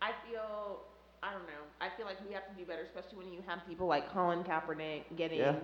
I 0.00 0.12
feel, 0.26 0.78
I 1.22 1.32
don't 1.32 1.46
know. 1.46 1.64
I 1.80 1.88
feel 1.96 2.06
like 2.06 2.18
we 2.26 2.32
have 2.32 2.46
to 2.46 2.54
do 2.54 2.64
better, 2.64 2.82
especially 2.82 3.18
when 3.18 3.32
you 3.32 3.40
have 3.46 3.66
people 3.66 3.86
like 3.88 4.08
Colin 4.08 4.44
Kaepernick 4.44 5.02
getting 5.16 5.40
Yeah. 5.40 5.54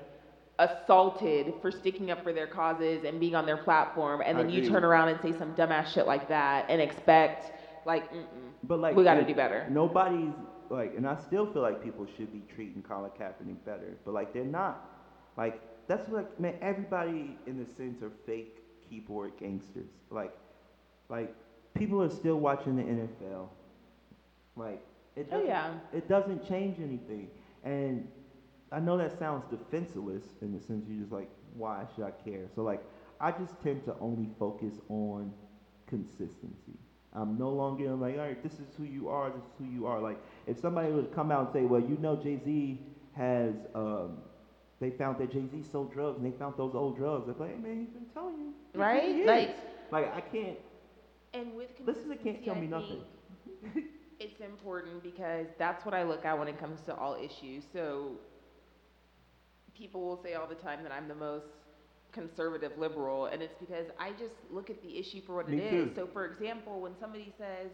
assaulted 0.59 1.55
for 1.63 1.71
sticking 1.71 2.11
up 2.11 2.23
for 2.23 2.33
their 2.33 2.49
causes 2.49 3.05
and 3.05 3.21
being 3.21 3.37
on 3.37 3.47
their 3.47 3.57
platform, 3.57 4.23
and 4.27 4.37
then 4.39 4.49
you 4.51 4.69
turn 4.69 4.85
around 4.85 5.09
and 5.09 5.21
say 5.21 5.33
some 5.33 5.55
dumbass 5.55 5.87
shit 5.87 6.07
like 6.07 6.27
that 6.29 6.65
and 6.69 6.81
expect, 6.81 7.53
like, 7.87 8.13
mm-mm. 8.13 8.25
But 8.65 8.81
like, 8.81 8.97
We 8.97 9.05
gotta 9.05 9.25
do 9.25 9.35
better. 9.35 9.67
Nobody's 9.71 10.33
like, 10.69 10.95
and 10.97 11.07
I 11.07 11.17
still 11.17 11.47
feel 11.47 11.63
like 11.63 11.81
people 11.81 12.07
should 12.17 12.33
be 12.33 12.43
treating 12.55 12.83
Colin 12.83 13.11
Kaepernick 13.19 13.65
better, 13.65 13.97
but 14.05 14.13
like 14.15 14.33
they're 14.33 14.45
not. 14.45 14.81
Like 15.39 15.63
that's 15.89 16.11
like, 16.11 16.41
man, 16.41 16.57
everybody 16.63 17.39
in 17.47 17.59
the 17.59 17.67
sense 17.67 18.03
are 18.03 18.13
fake 18.27 18.65
keyboard 18.89 19.33
gangsters. 19.41 19.91
Like, 20.11 20.35
like 21.11 21.35
people 21.75 22.03
are 22.03 22.11
still 22.11 22.39
watching 22.41 22.77
the 22.77 22.85
NFL. 22.85 23.51
Like 24.57 24.85
it 25.17 25.29
Oh, 25.33 25.43
doesn't, 25.43 25.47
yeah. 25.47 25.75
it 25.93 26.09
doesn't 26.09 26.49
change 26.49 26.79
anything. 26.81 27.31
And 27.65 28.09
I 28.73 28.81
know 28.81 28.99
that 28.99 29.19
sounds 29.19 29.45
defenseless 29.51 30.25
in 30.43 30.53
the 30.53 30.61
sense 30.61 30.87
you're 30.89 31.01
just 31.01 31.13
like, 31.13 31.31
why 31.55 31.87
should 31.95 32.05
I 32.05 32.13
care? 32.13 32.49
So 32.55 32.63
like, 32.63 32.83
I 33.21 33.33
just 33.33 33.61
tend 33.63 33.85
to 33.87 33.97
only 34.01 34.29
focus 34.39 34.81
on 34.89 35.33
consistency. 35.87 36.79
I'm 37.15 37.39
no 37.39 37.51
longer 37.51 37.95
like, 37.95 38.17
all 38.19 38.27
right, 38.27 38.43
this 38.43 38.55
is 38.61 38.75
who 38.77 38.85
you 38.85 39.09
are, 39.09 39.31
this 39.31 39.45
is 39.45 39.53
who 39.59 39.65
you 39.67 39.87
are. 39.87 40.01
Like, 40.01 40.19
if 40.47 40.59
somebody 40.61 40.93
would 40.93 41.13
come 41.15 41.33
out 41.33 41.47
and 41.47 41.53
say, 41.53 41.65
well, 41.67 41.81
you 41.81 41.99
know, 41.99 42.17
Jay 42.17 42.39
Z 42.45 42.81
has, 43.17 43.55
um, 43.75 44.19
they 44.81 44.91
found 44.91 45.19
that 45.19 45.33
Jay 45.33 45.47
Z 45.51 45.65
sold 45.71 45.93
drugs 45.93 46.19
and 46.19 46.27
they 46.33 46.37
found 46.39 46.55
those 46.57 46.75
old 46.75 46.97
drugs. 46.97 47.29
I'm 47.29 47.39
like, 47.39 47.51
hey, 47.51 47.57
man, 47.61 47.81
he's 47.81 47.89
been 47.91 48.07
telling 48.15 48.39
you. 48.39 48.53
This 48.73 48.81
Right? 48.81 49.27
Like- 49.27 49.57
like 49.91 50.15
I 50.15 50.21
can't. 50.21 50.59
And 51.35 51.55
with 51.55 51.71
Listeners 51.85 52.19
can't 52.23 52.45
tell 52.45 52.55
me 52.55 52.67
nothing. 52.67 53.01
It's 54.21 54.41
important 54.41 55.01
because 55.05 55.47
that's 55.59 55.85
what 55.85 55.95
I 55.95 56.03
look 56.03 56.25
at 56.25 56.37
when 56.37 56.49
it 56.49 56.59
comes 56.59 56.81
to 56.83 56.95
all 56.97 57.15
issues. 57.15 57.63
So 57.73 58.17
people 59.75 60.01
will 60.05 60.21
say 60.23 60.35
all 60.35 60.47
the 60.47 60.57
time 60.57 60.83
that 60.83 60.91
I'm 60.93 61.07
the 61.09 61.15
most 61.15 61.47
conservative 62.13 62.73
liberal, 62.79 63.27
and 63.27 63.43
it's 63.43 63.55
because 63.61 63.87
I 63.99 64.11
just 64.13 64.35
look 64.51 64.71
at 64.71 64.83
the 64.83 64.99
issue 64.99 65.21
for 65.25 65.37
what 65.37 65.49
Me 65.49 65.59
it 65.59 65.71
too. 65.71 65.89
is. 65.91 65.95
So 65.95 66.09
for 66.13 66.25
example, 66.27 66.81
when 66.81 66.93
somebody 66.99 67.33
says, 67.39 67.71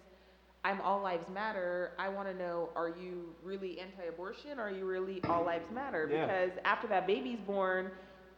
I'm 0.64 0.80
all 0.80 1.02
lives 1.02 1.26
matter, 1.32 1.92
I 1.98 2.08
want 2.08 2.26
to 2.28 2.34
know, 2.34 2.70
are 2.74 2.88
you 2.88 3.34
really 3.42 3.78
anti-abortion 3.78 4.58
or 4.58 4.62
are 4.62 4.70
you 4.70 4.86
really 4.86 5.22
all 5.28 5.44
lives 5.44 5.70
matter? 5.70 6.08
Yeah. 6.10 6.26
Because 6.26 6.52
after 6.64 6.86
that 6.88 7.06
baby's 7.06 7.40
born, 7.46 7.90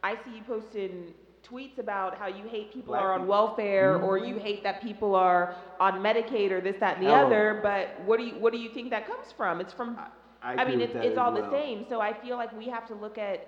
I 0.03 0.15
see 0.15 0.35
you 0.35 0.43
posting 0.45 1.13
tweets 1.49 1.77
about 1.79 2.17
how 2.17 2.27
you 2.27 2.43
hate 2.49 2.73
people 2.73 2.91
Black 2.93 3.01
are 3.03 3.13
on 3.13 3.21
people. 3.21 3.29
welfare 3.29 3.95
or 4.01 4.19
Mhm. 4.19 4.27
you 4.27 4.35
hate 4.39 4.61
that 4.63 4.81
people 4.81 5.15
are 5.15 5.55
on 5.79 6.01
Medicaid 6.03 6.51
or 6.51 6.59
this, 6.59 6.75
that, 6.81 6.97
and 6.97 7.07
the 7.07 7.13
other. 7.13 7.59
But 7.63 7.97
what 8.05 8.17
do 8.17 8.25
you 8.25 8.35
what 8.35 8.51
do 8.51 8.59
you 8.59 8.69
think 8.69 8.89
that 8.89 9.07
comes 9.07 9.31
from? 9.31 9.61
It's 9.61 9.71
from 9.71 9.97
I, 10.43 10.53
I, 10.55 10.65
mean, 10.65 10.81
it's, 10.81 10.93
it's 10.95 11.17
all 11.17 11.31
the 11.31 11.49
same. 11.49 11.85
So 11.89 11.99
I 12.01 12.13
feel 12.13 12.35
like 12.37 12.55
we 12.57 12.67
have 12.67 12.85
to 12.87 12.95
look 12.95 13.17
at 13.17 13.47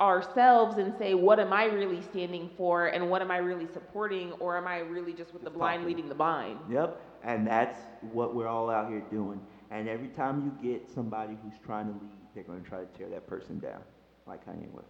ourselves 0.00 0.78
and 0.78 0.94
say, 0.96 1.14
what 1.14 1.40
am 1.40 1.52
I 1.52 1.64
really 1.64 2.00
standing 2.02 2.48
for, 2.56 2.86
and 2.86 3.10
what 3.10 3.20
am 3.22 3.30
I 3.30 3.38
really 3.38 3.66
supporting, 3.72 4.32
or 4.34 4.56
am 4.56 4.66
I 4.66 4.78
really 4.78 5.12
just 5.12 5.32
with 5.32 5.42
the 5.42 5.50
blind 5.50 5.84
leading 5.84 6.08
the 6.08 6.14
blind? 6.14 6.60
Yep, 6.70 7.00
and 7.24 7.46
that's 7.46 7.78
what 8.12 8.34
we're 8.34 8.48
all 8.48 8.70
out 8.70 8.88
here 8.88 9.02
doing. 9.10 9.40
And 9.70 9.88
every 9.88 10.08
time 10.08 10.44
you 10.44 10.70
get 10.70 10.88
somebody 10.88 11.36
who's 11.42 11.58
trying 11.64 11.86
to 11.86 11.92
lead, 11.92 12.10
they're 12.34 12.44
going 12.44 12.62
to 12.62 12.68
try 12.68 12.80
to 12.80 12.86
tear 12.98 13.08
that 13.10 13.26
person 13.26 13.58
down, 13.58 13.80
like 14.26 14.44
Kanye 14.46 14.70
West. 14.72 14.88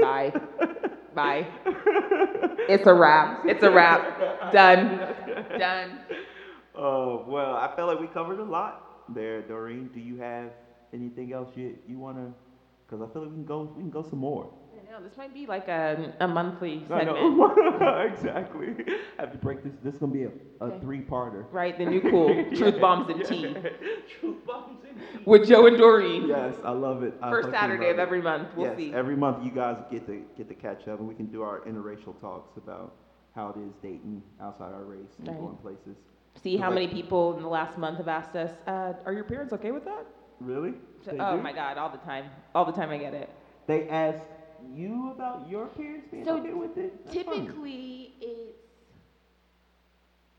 Bye, 0.00 0.32
bye. 1.14 1.46
It's 2.68 2.86
a 2.86 2.94
wrap. 2.94 3.44
It's 3.46 3.62
a 3.62 3.70
wrap. 3.70 4.52
Done. 4.52 4.98
Done. 5.58 5.98
Oh 6.74 7.24
well, 7.28 7.54
I 7.56 7.74
felt 7.74 7.88
like 7.88 8.00
we 8.00 8.06
covered 8.08 8.40
a 8.40 8.44
lot 8.44 9.04
there, 9.14 9.42
Doreen. 9.42 9.90
Do 9.92 10.00
you 10.00 10.16
have 10.18 10.50
anything 10.92 11.32
else 11.32 11.50
you 11.56 11.76
you 11.88 11.98
want 11.98 12.16
to 12.16 12.32
because 12.86 13.02
I 13.02 13.12
feel 13.12 13.22
like 13.22 13.30
we 13.30 13.36
can 13.36 13.44
go 13.44 13.72
we 13.76 13.82
can 13.82 13.90
go 13.90 14.02
some 14.02 14.20
more. 14.20 14.50
Know, 14.90 15.02
this 15.02 15.18
might 15.18 15.34
be 15.34 15.44
like 15.46 15.68
a, 15.68 16.14
a 16.20 16.26
monthly 16.26 16.82
segment. 16.88 17.18
exactly. 18.10 18.68
I 19.18 19.20
have 19.20 19.32
to 19.32 19.38
break 19.38 19.62
this. 19.62 19.74
This 19.84 19.94
is 19.94 20.00
gonna 20.00 20.12
be 20.12 20.22
a, 20.24 20.30
a 20.60 20.64
Okay. 20.64 20.80
three-parter. 20.80 21.44
Right, 21.52 21.76
the 21.76 21.84
New 21.84 22.00
Kool, 22.00 22.28
truth 22.56 22.80
bombs 22.80 23.10
and 23.10 23.18
Yeah. 23.20 23.26
tea. 23.26 23.54
Truth 24.20 24.46
bombs 24.46 24.78
and 24.88 24.98
tea. 24.98 25.24
With 25.26 25.46
Joe 25.46 25.66
and 25.66 25.76
Doreen. 25.76 26.26
Yes, 26.26 26.56
I 26.64 26.70
love 26.70 27.02
it. 27.02 27.14
I 27.20 27.28
First 27.30 27.50
Saturday 27.50 27.90
of 27.90 27.98
every 27.98 28.22
month, 28.22 28.48
we'll 28.56 28.68
yes, 28.68 28.76
see. 28.78 28.94
every 28.94 29.14
month 29.14 29.44
you 29.44 29.50
guys 29.50 29.76
get 29.90 30.06
to 30.06 30.24
get 30.38 30.48
to 30.48 30.54
catch 30.54 30.88
up, 30.88 31.00
and 31.00 31.06
we 31.08 31.14
can 31.14 31.26
do 31.26 31.42
our 31.42 31.60
interracial 31.60 32.18
talks 32.18 32.56
about 32.56 32.94
how 33.34 33.50
it 33.50 33.56
is 33.60 33.74
dating 33.82 34.22
outside 34.40 34.72
our 34.72 34.84
race 34.84 35.12
and 35.18 35.28
Right. 35.28 35.38
going 35.38 35.56
places. 35.58 35.96
See 36.42 36.56
how 36.56 36.68
Like- 36.70 36.74
many 36.74 36.88
people 36.88 37.36
in 37.36 37.42
the 37.42 37.48
last 37.48 37.76
month 37.76 37.98
have 37.98 38.08
asked 38.08 38.36
us, 38.36 38.52
uh, 38.66 38.94
are 39.04 39.12
your 39.12 39.24
parents 39.24 39.52
okay 39.52 39.70
with 39.70 39.84
that? 39.84 40.06
Really? 40.40 40.72
They 41.04 41.18
oh 41.18 41.36
do? 41.36 41.42
my 41.42 41.52
God, 41.52 41.76
all 41.76 41.90
the 41.90 41.98
time. 41.98 42.24
All 42.54 42.64
the 42.64 42.72
time 42.72 42.88
I 42.90 42.96
get 42.96 43.12
it. 43.12 43.28
They 43.66 43.86
ask 43.90 44.24
you 44.74 45.10
about 45.12 45.48
your 45.48 45.66
parents 45.66 46.06
being 46.10 46.24
So 46.24 46.38
okay 46.38 46.52
with 46.52 46.76
it. 46.78 47.04
That's. 47.04 47.16
Typically, 47.16 48.12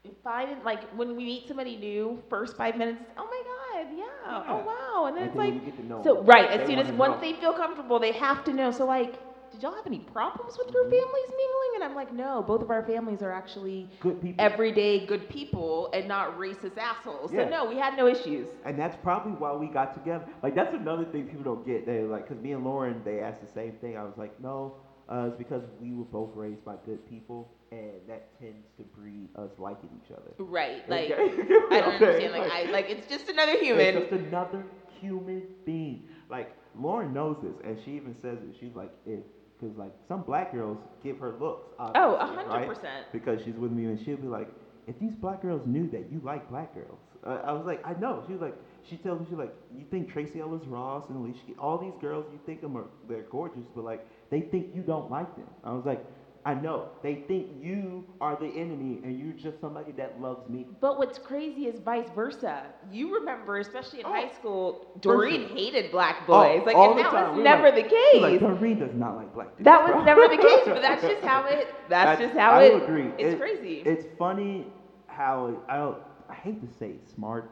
it's 0.04 0.20
fine. 0.24 0.58
Like 0.64 0.84
when 0.96 1.16
we 1.16 1.26
meet 1.26 1.48
somebody 1.48 1.78
new, 1.78 2.22
first 2.30 2.56
five 2.58 2.78
minutes, 2.78 3.00
oh 3.18 3.26
my 3.26 3.42
God, 3.84 3.98
yeah, 3.98 4.06
oh 4.28 4.44
Yeah. 4.46 4.54
oh 4.54 4.66
wow, 4.66 5.06
and 5.08 5.18
then 5.18 5.24
And 5.24 5.30
it's 5.30 5.38
then 5.38 5.46
like, 5.46 5.54
when 5.54 5.66
you 5.66 5.72
get 5.72 5.78
to 5.78 5.86
know 5.88 6.04
so 6.04 6.24
right. 6.24 6.50
they 6.50 6.56
As 6.58 6.68
soon 6.68 6.80
as 6.80 6.92
once 6.94 7.16
know. 7.16 7.22
they 7.22 7.34
feel 7.40 7.54
comfortable, 7.54 8.00
they 8.00 8.12
have 8.14 8.44
to 8.46 8.54
know. 8.54 8.72
So 8.72 8.86
like, 8.86 9.16
did 9.60 9.64
y'all 9.64 9.76
have 9.76 9.88
any 9.88 10.00
problems 10.00 10.58
with 10.58 10.72
your 10.74 10.86
Mhm. 10.86 10.92
families 10.92 11.30
mingling? 11.30 11.72
And 11.76 11.84
I'm 11.84 11.94
like, 11.96 12.14
no, 12.14 12.42
both 12.42 12.62
of 12.62 12.72
our 12.72 12.82
families 12.84 13.22
are 13.22 13.32
actually 13.32 13.90
good 14.00 14.22
people. 14.22 14.46
everyday 14.46 15.06
good 15.06 15.28
people 15.28 15.90
and 15.92 16.08
not 16.08 16.38
racist 16.38 16.78
assholes. 16.78 17.34
Yeah. 17.34 17.44
So 17.44 17.50
no, 17.50 17.66
we 17.66 17.76
had 17.76 17.98
no 17.98 18.08
issues. 18.08 18.48
And 18.64 18.80
that's 18.80 18.96
probably 19.04 19.34
why 19.34 19.54
we 19.54 19.68
got 19.68 19.94
together. 19.94 20.24
Like 20.42 20.56
that's 20.56 20.74
another 20.74 21.04
thing 21.04 21.28
people 21.28 21.44
don't 21.44 21.66
get. 21.66 21.86
They 21.86 22.04
like, 22.04 22.26
cause 22.26 22.38
me 22.38 22.54
and 22.54 22.64
Lauren, 22.64 23.02
they 23.04 23.20
asked 23.20 23.42
the 23.42 23.52
same 23.52 23.74
thing. 23.82 23.98
I 23.98 24.04
was 24.04 24.18
like, 24.18 24.40
no, 24.40 24.76
uh, 25.10 25.26
it's 25.28 25.38
because 25.38 25.64
we 25.82 25.92
were 25.94 26.06
both 26.06 26.34
raised 26.36 26.64
by 26.64 26.76
good 26.86 27.06
people, 27.10 27.52
and 27.72 28.00
that 28.08 28.40
tends 28.40 28.68
to 28.78 28.84
breed 28.84 29.28
us 29.36 29.50
liking 29.58 29.90
each 30.02 30.12
other. 30.12 30.32
Right. 30.38 30.88
Like 30.90 31.12
Okay? 31.12 31.44
I 31.72 31.82
don't 31.82 31.94
understand. 31.96 32.32
Like 32.32 32.50
I 32.50 32.64
like 32.72 32.90
it's 32.90 33.08
just 33.08 33.28
another 33.28 33.58
human. 33.58 33.98
It's 33.98 34.10
just 34.10 34.12
another 34.14 34.64
human 35.02 35.44
being. 35.66 36.04
Like 36.30 36.56
Lauren 36.80 37.12
knows 37.14 37.38
this, 37.44 37.56
and 37.66 37.78
she 37.84 37.92
even 37.92 38.14
says 38.14 38.38
it. 38.48 38.56
She's 38.58 38.74
like, 38.76 38.92
if, 39.06 39.20
cause 39.60 39.72
like 39.78 39.92
some 40.08 40.22
black 40.22 40.52
girls 40.54 40.78
give 41.04 41.18
her 41.20 41.36
looks. 41.40 41.68
Oh, 41.80 42.16
a 42.16 42.26
hundred 42.26 42.48
right? 42.48 42.68
percent. 42.68 43.06
because 43.12 43.42
she's 43.44 43.56
with 43.56 43.72
me 43.72 43.86
and 43.86 44.00
she'll 44.04 44.18
be 44.18 44.28
like, 44.28 44.50
if 44.88 44.98
these 45.00 45.14
black 45.16 45.42
girls 45.42 45.62
knew 45.66 45.88
that 45.90 46.12
you 46.12 46.22
like 46.24 46.50
black 46.50 46.74
girls, 46.74 47.00
uh, 47.26 47.42
I 47.44 47.52
was 47.52 47.66
like, 47.66 47.86
I 47.86 47.94
know. 48.00 48.24
She 48.26 48.34
was 48.34 48.42
like, 48.42 48.56
she 48.90 48.98
tells 48.98 49.20
me 49.20 49.26
she's 49.30 49.38
like, 49.38 49.54
you 49.78 49.86
think 49.92 50.12
Tracee 50.12 50.40
Ellis 50.40 50.64
Ross 50.66 51.06
and 51.10 51.18
Alicia, 51.18 51.60
all 51.60 51.78
these 51.78 51.94
girls, 52.02 52.26
you 52.32 52.40
think 52.46 52.62
them 52.62 52.76
are 52.78 52.86
they're 53.08 53.24
gorgeous, 53.30 53.66
but 53.76 53.84
like 53.84 54.06
they 54.30 54.42
think 54.42 54.68
you 54.74 54.82
don't 54.82 55.12
like 55.12 55.36
them. 55.36 55.48
I 55.64 55.72
was 55.74 55.86
like, 55.86 56.04
I 56.46 56.54
know. 56.54 56.90
They 57.04 57.16
think 57.28 57.48
you 57.62 58.06
are 58.22 58.36
the 58.36 58.48
enemy 58.48 59.00
and 59.04 59.20
you're 59.20 59.34
just 59.34 59.60
somebody 59.60 59.92
that 59.94 60.22
loves 60.22 60.48
me. 60.50 60.66
But 60.80 60.98
what's 60.98 61.20
crazy 61.20 61.66
is 61.68 61.80
vice 61.82 62.08
versa. 62.16 62.64
You 62.92 63.14
remember, 63.14 63.58
especially 63.60 64.00
in 64.00 64.06
Oh, 64.06 64.14
high 64.14 64.30
school, 64.30 64.88
Doreen 65.02 65.48
sure. 65.48 65.56
hated 65.58 65.92
black 65.92 66.26
boys. 66.26 66.62
Oh, 66.62 66.66
like, 66.66 66.76
and 66.78 66.98
that 67.00 67.12
was 67.14 67.38
We 67.38 67.44
never 67.44 67.64
like- 67.72 67.76
the 67.76 67.90
case. 67.90 68.22
like, 68.22 68.40
Doreen 68.40 68.80
does 68.80 68.94
not 68.96 69.16
like 69.18 69.34
black 69.34 69.50
dudes. 69.58 69.66
that 69.66 69.84
was 69.84 69.92
bro." 69.92 70.04
never 70.04 70.28
the 70.30 70.38
case, 70.42 70.62
but 70.66 70.82
that's 70.82 71.02
just 71.02 71.24
how 71.24 71.44
it. 71.46 71.68
That's 71.90 72.20
I- 72.20 72.24
just 72.26 72.38
how 72.38 72.52
I 72.52 72.64
it. 72.64 72.84
agree. 72.84 73.12
It's 73.18 73.34
It- 73.34 73.40
crazy. 73.40 73.82
It's 73.86 74.06
funny 74.18 74.66
how 75.08 75.62
I 75.68 75.78
don't, 75.78 75.98
I 76.30 76.34
hate 76.36 76.62
to 76.62 76.74
say 76.78 76.96
smart, 77.14 77.52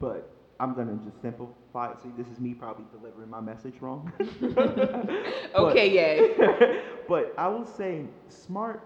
but 0.00 0.28
I'm 0.58 0.74
gonna 0.74 0.98
just 1.04 1.20
simplify 1.22 1.52
it. 1.84 1.92
See, 1.92 2.04
this 2.04 2.22
is 2.22 2.32
me 2.32 2.46
probably 2.46 2.78
delivering 2.80 3.24
my 3.24 3.34
message 3.34 3.74
wrong. 3.80 4.04
okay, 5.54 5.86
yay. 5.86 6.20
but 7.06 7.28
I 7.36 7.46
will 7.48 7.64
say 7.64 8.08
smart 8.26 8.80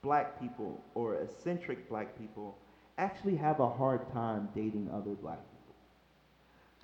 black 0.00 0.26
people 0.34 0.82
or 0.94 1.14
eccentric 1.14 1.86
black 1.86 2.14
people 2.14 2.56
actually 2.96 3.34
have 3.36 3.58
a 3.58 3.68
hard 3.68 4.06
time 4.06 4.48
dating 4.52 4.88
other 4.88 5.14
black 5.14 5.40
people 5.50 5.74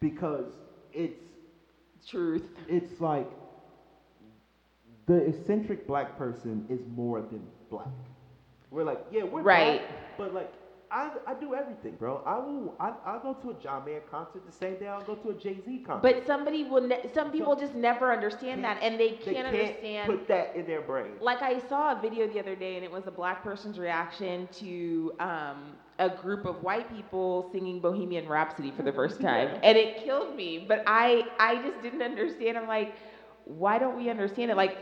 because 0.00 0.60
it's 0.92 1.38
Truth. 2.04 2.58
it's 2.66 3.00
like 3.00 3.28
the 5.06 5.16
eccentric 5.26 5.86
black 5.86 6.14
person 6.16 6.62
is 6.68 6.86
more 6.86 7.20
than 7.22 7.50
black. 7.68 7.92
We're 8.70 8.84
like, 8.84 9.00
yeah, 9.08 9.22
we're 9.22 9.42
Right. 9.42 9.80
black, 9.80 9.82
but 10.16 10.32
like, 10.32 10.50
I, 10.90 11.10
I 11.26 11.34
do 11.34 11.54
everything, 11.54 11.96
bro. 11.96 12.22
I 12.24 12.38
will, 12.38 12.74
I, 12.80 12.92
I'll 13.04 13.18
go 13.18 13.34
to 13.34 13.50
a 13.50 13.54
John 13.54 13.84
Mayer 13.84 14.00
concert 14.00 14.44
the 14.46 14.52
same 14.52 14.76
day 14.76 14.86
I'll 14.88 15.02
go 15.02 15.14
to 15.16 15.30
a 15.30 15.34
Jay 15.34 15.60
Z 15.64 15.78
concert. 15.80 16.02
But 16.02 16.26
somebody 16.26 16.64
will. 16.64 16.80
Ne- 16.80 17.00
some 17.12 17.30
people 17.30 17.54
just 17.56 17.74
never 17.74 18.12
understand 18.12 18.64
that, 18.64 18.78
and 18.80 18.98
they 18.98 19.12
they 19.24 19.34
can't 19.34 19.34
they 19.34 19.34
can't 19.42 19.46
understand. 19.46 20.06
put 20.06 20.26
that 20.28 20.48
in 20.54 20.66
their 20.66 20.80
brain. 20.82 21.16
Like 21.20 21.42
I 21.42 21.58
saw 21.58 21.92
a 21.92 21.94
video 21.94 22.26
the 22.26 22.38
other 22.38 22.54
day, 22.56 22.76
and 22.76 22.84
it 22.84 22.90
was 22.90 23.06
a 23.06 23.10
black 23.10 23.42
person's 23.42 23.78
reaction 23.78 24.48
to 24.52 25.12
um, 25.20 25.76
a 25.98 26.08
group 26.08 26.44
of 26.44 26.62
white 26.62 26.88
people 26.88 27.44
singing 27.50 27.80
Bohemian 27.80 28.26
Rhapsody 28.26 28.70
for 28.70 28.82
the 28.82 28.92
first 28.92 29.20
time, 29.20 29.50
Yeah. 29.52 29.58
and 29.62 29.76
it 29.78 29.96
killed 29.96 30.30
me. 30.30 30.58
But 30.58 30.80
I, 30.86 31.24
I 31.38 31.58
just 31.58 31.80
didn't 31.80 32.02
understand. 32.02 32.56
I'm 32.56 32.66
like, 32.66 32.90
why 33.44 33.78
don't 33.78 33.94
we 33.94 34.08
understand 34.08 34.50
it? 34.50 34.56
Like 34.56 34.72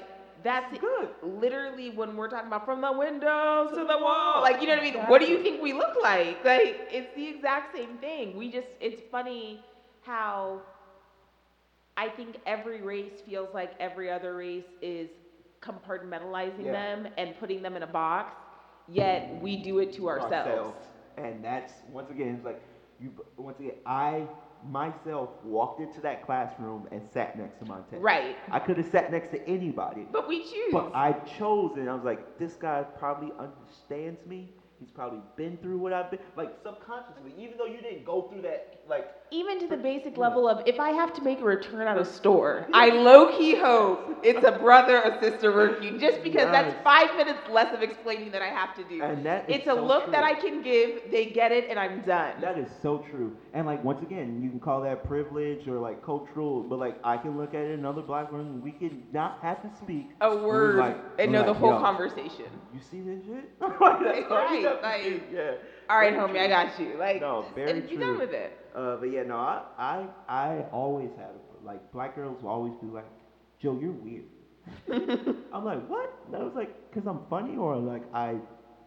that's 0.43 0.79
Good. 0.79 1.11
literally 1.23 1.91
when 1.91 2.17
we're 2.17 2.29
talking 2.29 2.47
about 2.47 2.65
from 2.65 2.81
the 2.81 2.93
windows 2.93 3.71
to 3.73 3.85
the 3.85 3.99
wall. 3.99 4.43
Like 4.43 4.61
you 4.61 4.67
know 4.67 4.75
what 4.75 4.81
I 4.81 4.91
mean? 4.91 4.95
What 5.07 5.21
do 5.21 5.27
you 5.27 5.39
think 5.39 5.61
we 5.61 5.73
look 5.73 5.95
like? 6.03 6.45
Like 6.45 6.77
it's 6.91 7.09
the 7.15 7.27
exact 7.27 7.73
same 7.73 7.99
thing. 7.99 8.37
We 8.37 8.49
just 8.49 8.69
it's 8.81 9.01
funny 9.11 9.61
how 10.01 10.63
I 11.97 12.09
think 12.09 12.37
every 12.47 12.81
race 12.83 13.21
feels 13.25 13.53
like 13.53 13.73
every 13.81 14.11
other 14.11 14.35
race 14.35 14.65
is 14.81 15.09
compartmentalizing 15.63 16.65
Yeah. 16.65 16.73
them 16.73 17.07
and 17.17 17.35
putting 17.35 17.63
them 17.63 17.77
in 17.77 17.83
a 17.83 17.87
box, 17.87 18.35
yet 18.87 19.27
we 19.31 19.57
do 19.57 19.79
it 19.79 19.93
to 19.93 20.09
ourselves. 20.09 20.77
And 21.17 21.43
that's 21.43 21.73
once 21.87 22.11
again, 22.11 22.35
it's 22.35 22.45
like 22.45 22.59
you. 22.99 23.13
Once 23.37 23.59
again, 23.59 23.75
I 23.85 24.29
myself 24.71 25.31
walked 25.45 25.81
into 25.81 26.01
that 26.01 26.25
classroom 26.25 26.89
and 26.91 27.03
sat 27.13 27.39
next 27.39 27.59
to 27.61 27.65
Montez. 27.67 28.01
Right. 28.01 28.37
I 28.51 28.59
could 28.59 28.79
have 28.79 28.89
sat 28.89 29.11
next 29.11 29.31
to 29.33 29.49
anybody. 29.49 30.07
But 30.11 30.29
we 30.29 30.43
choose. 30.43 30.73
But 30.73 30.93
I 30.95 31.13
chose 31.39 31.77
and 31.77 31.89
I 31.89 31.95
was 31.95 32.05
like, 32.05 32.39
this 32.39 32.55
guy 32.55 32.85
probably 32.99 33.33
understands 33.39 34.25
me. 34.27 34.53
He's 34.79 34.91
probably 34.91 35.21
been 35.37 35.57
through 35.59 35.79
what 35.79 35.93
I've 35.93 36.11
been, 36.11 36.21
like 36.37 36.51
subconsciously, 36.63 37.33
even 37.39 37.57
though 37.57 37.65
you 37.67 37.81
didn't 37.81 38.05
go 38.05 38.23
through 38.23 38.43
that, 38.43 38.63
like, 38.89 39.07
Even 39.31 39.59
to 39.59 39.67
the 39.67 39.77
basic 39.77 40.15
mm. 40.15 40.19
level 40.19 40.47
of 40.49 40.61
if 40.67 40.79
I 40.79 40.91
have 40.91 41.13
to 41.15 41.23
make 41.23 41.41
a 41.41 41.45
return 41.45 41.87
at 41.87 41.97
a 41.99 42.05
store, 42.05 42.67
I 42.75 42.91
low 42.91 43.27
key 43.27 43.55
hope 43.55 44.01
it's 44.23 44.45
a 44.45 44.53
brother 44.53 45.03
or 45.03 45.11
sister 45.21 45.53
working 45.53 45.99
just 45.99 46.23
because 46.23 46.51
that's 46.53 46.75
five 46.85 47.15
minutes 47.17 47.41
less 47.49 47.73
of 47.73 47.83
explaining 47.83 48.31
that 48.33 48.43
I 48.43 48.49
have 48.49 48.75
to 48.75 48.85
do. 48.85 49.03
and 49.03 49.25
that 49.25 49.45
is 49.49 49.57
It's 49.57 49.67
a 49.67 49.75
so 49.75 49.85
look 49.87 50.05
true. 50.05 50.13
that 50.13 50.25
I 50.25 50.35
can 50.35 50.61
give, 50.63 51.11
they 51.11 51.27
get 51.27 51.53
it, 51.53 51.67
and 51.69 51.79
I'm 51.79 52.01
done. 52.03 52.35
That 52.41 52.59
is 52.59 52.69
so 52.83 52.99
true. 52.99 53.33
And 53.55 53.67
like 53.67 53.83
once 53.83 54.03
again, 54.03 54.41
you 54.43 54.51
can 54.51 54.61
call 54.61 54.81
that 54.83 55.03
privilege 55.03 55.67
or 55.69 55.79
like 55.79 56.03
cultural, 56.03 56.63
but 56.63 56.79
like 56.79 56.97
I 57.03 57.17
can 57.17 57.37
look 57.37 57.55
at 57.55 57.65
another 57.67 58.03
black 58.03 58.31
woman, 58.31 58.61
we 58.63 58.73
can 58.73 59.03
not 59.13 59.35
have 59.43 59.61
to 59.63 59.71
speak. 59.71 60.09
a 60.21 60.35
word 60.37 60.77
like- 60.77 60.99
and 61.19 61.33
know 61.33 61.43
the 61.45 61.55
whole 61.55 61.79
conversation. 61.81 62.47
You 62.75 62.81
see 62.81 63.01
this 63.01 63.23
shit? 63.25 63.51
like, 63.81 64.01
that's 64.01 64.31
Right, 64.31 64.66
like, 64.83 65.23
yeah. 65.33 65.53
All 65.89 65.99
right, 65.99 66.15
homie, 66.15 66.31
true. 66.33 66.41
I 66.41 66.49
got 66.49 66.79
you. 66.81 66.97
Like, 66.99 67.21
No, 67.21 67.43
just- 67.43 67.55
very 67.55 67.71
and 67.81 67.89
be 67.89 67.97
done 67.97 68.19
with 68.19 68.33
it. 68.33 68.53
Uh, 68.75 68.97
but 68.97 69.07
yeah, 69.11 69.23
no, 69.23 69.37
I, 69.37 69.63
I, 69.79 70.07
I 70.29 70.65
always 70.73 71.11
had 71.17 71.31
like 71.65 71.81
black 71.93 72.15
girls 72.15 72.43
will 72.43 72.51
always 72.51 72.75
be 72.81 72.87
like, 72.89 73.07
Joe, 73.61 73.79
you're 73.81 73.93
weird. 73.93 74.25
I'm 75.53 75.65
like, 75.65 75.87
what? 75.89 76.11
And 76.27 76.37
I 76.37 76.41
was 76.43 76.53
like, 76.55 76.71
cause 76.93 77.05
I'm 77.07 77.21
funny, 77.31 77.57
or 77.57 77.77
like 77.77 78.03
I 78.13 78.37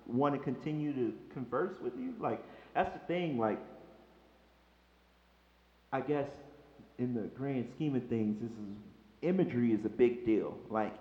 want 0.06 0.36
to 0.36 0.40
continue 0.40 0.94
to 0.94 1.14
converse 1.34 1.74
with 1.82 1.94
you. 1.98 2.14
Like 2.20 2.44
that's 2.76 2.92
the 2.94 3.00
thing. 3.08 3.38
Like 3.38 3.60
I 5.92 6.02
guess 6.02 6.28
in 6.98 7.14
the 7.14 7.22
grand 7.36 7.68
scheme 7.76 7.96
of 7.96 8.04
things, 8.10 8.36
this 8.42 8.52
is 8.52 8.78
imagery 9.22 9.72
is 9.74 9.86
a 9.86 9.90
big 9.90 10.26
deal. 10.26 10.58
Like 10.70 10.94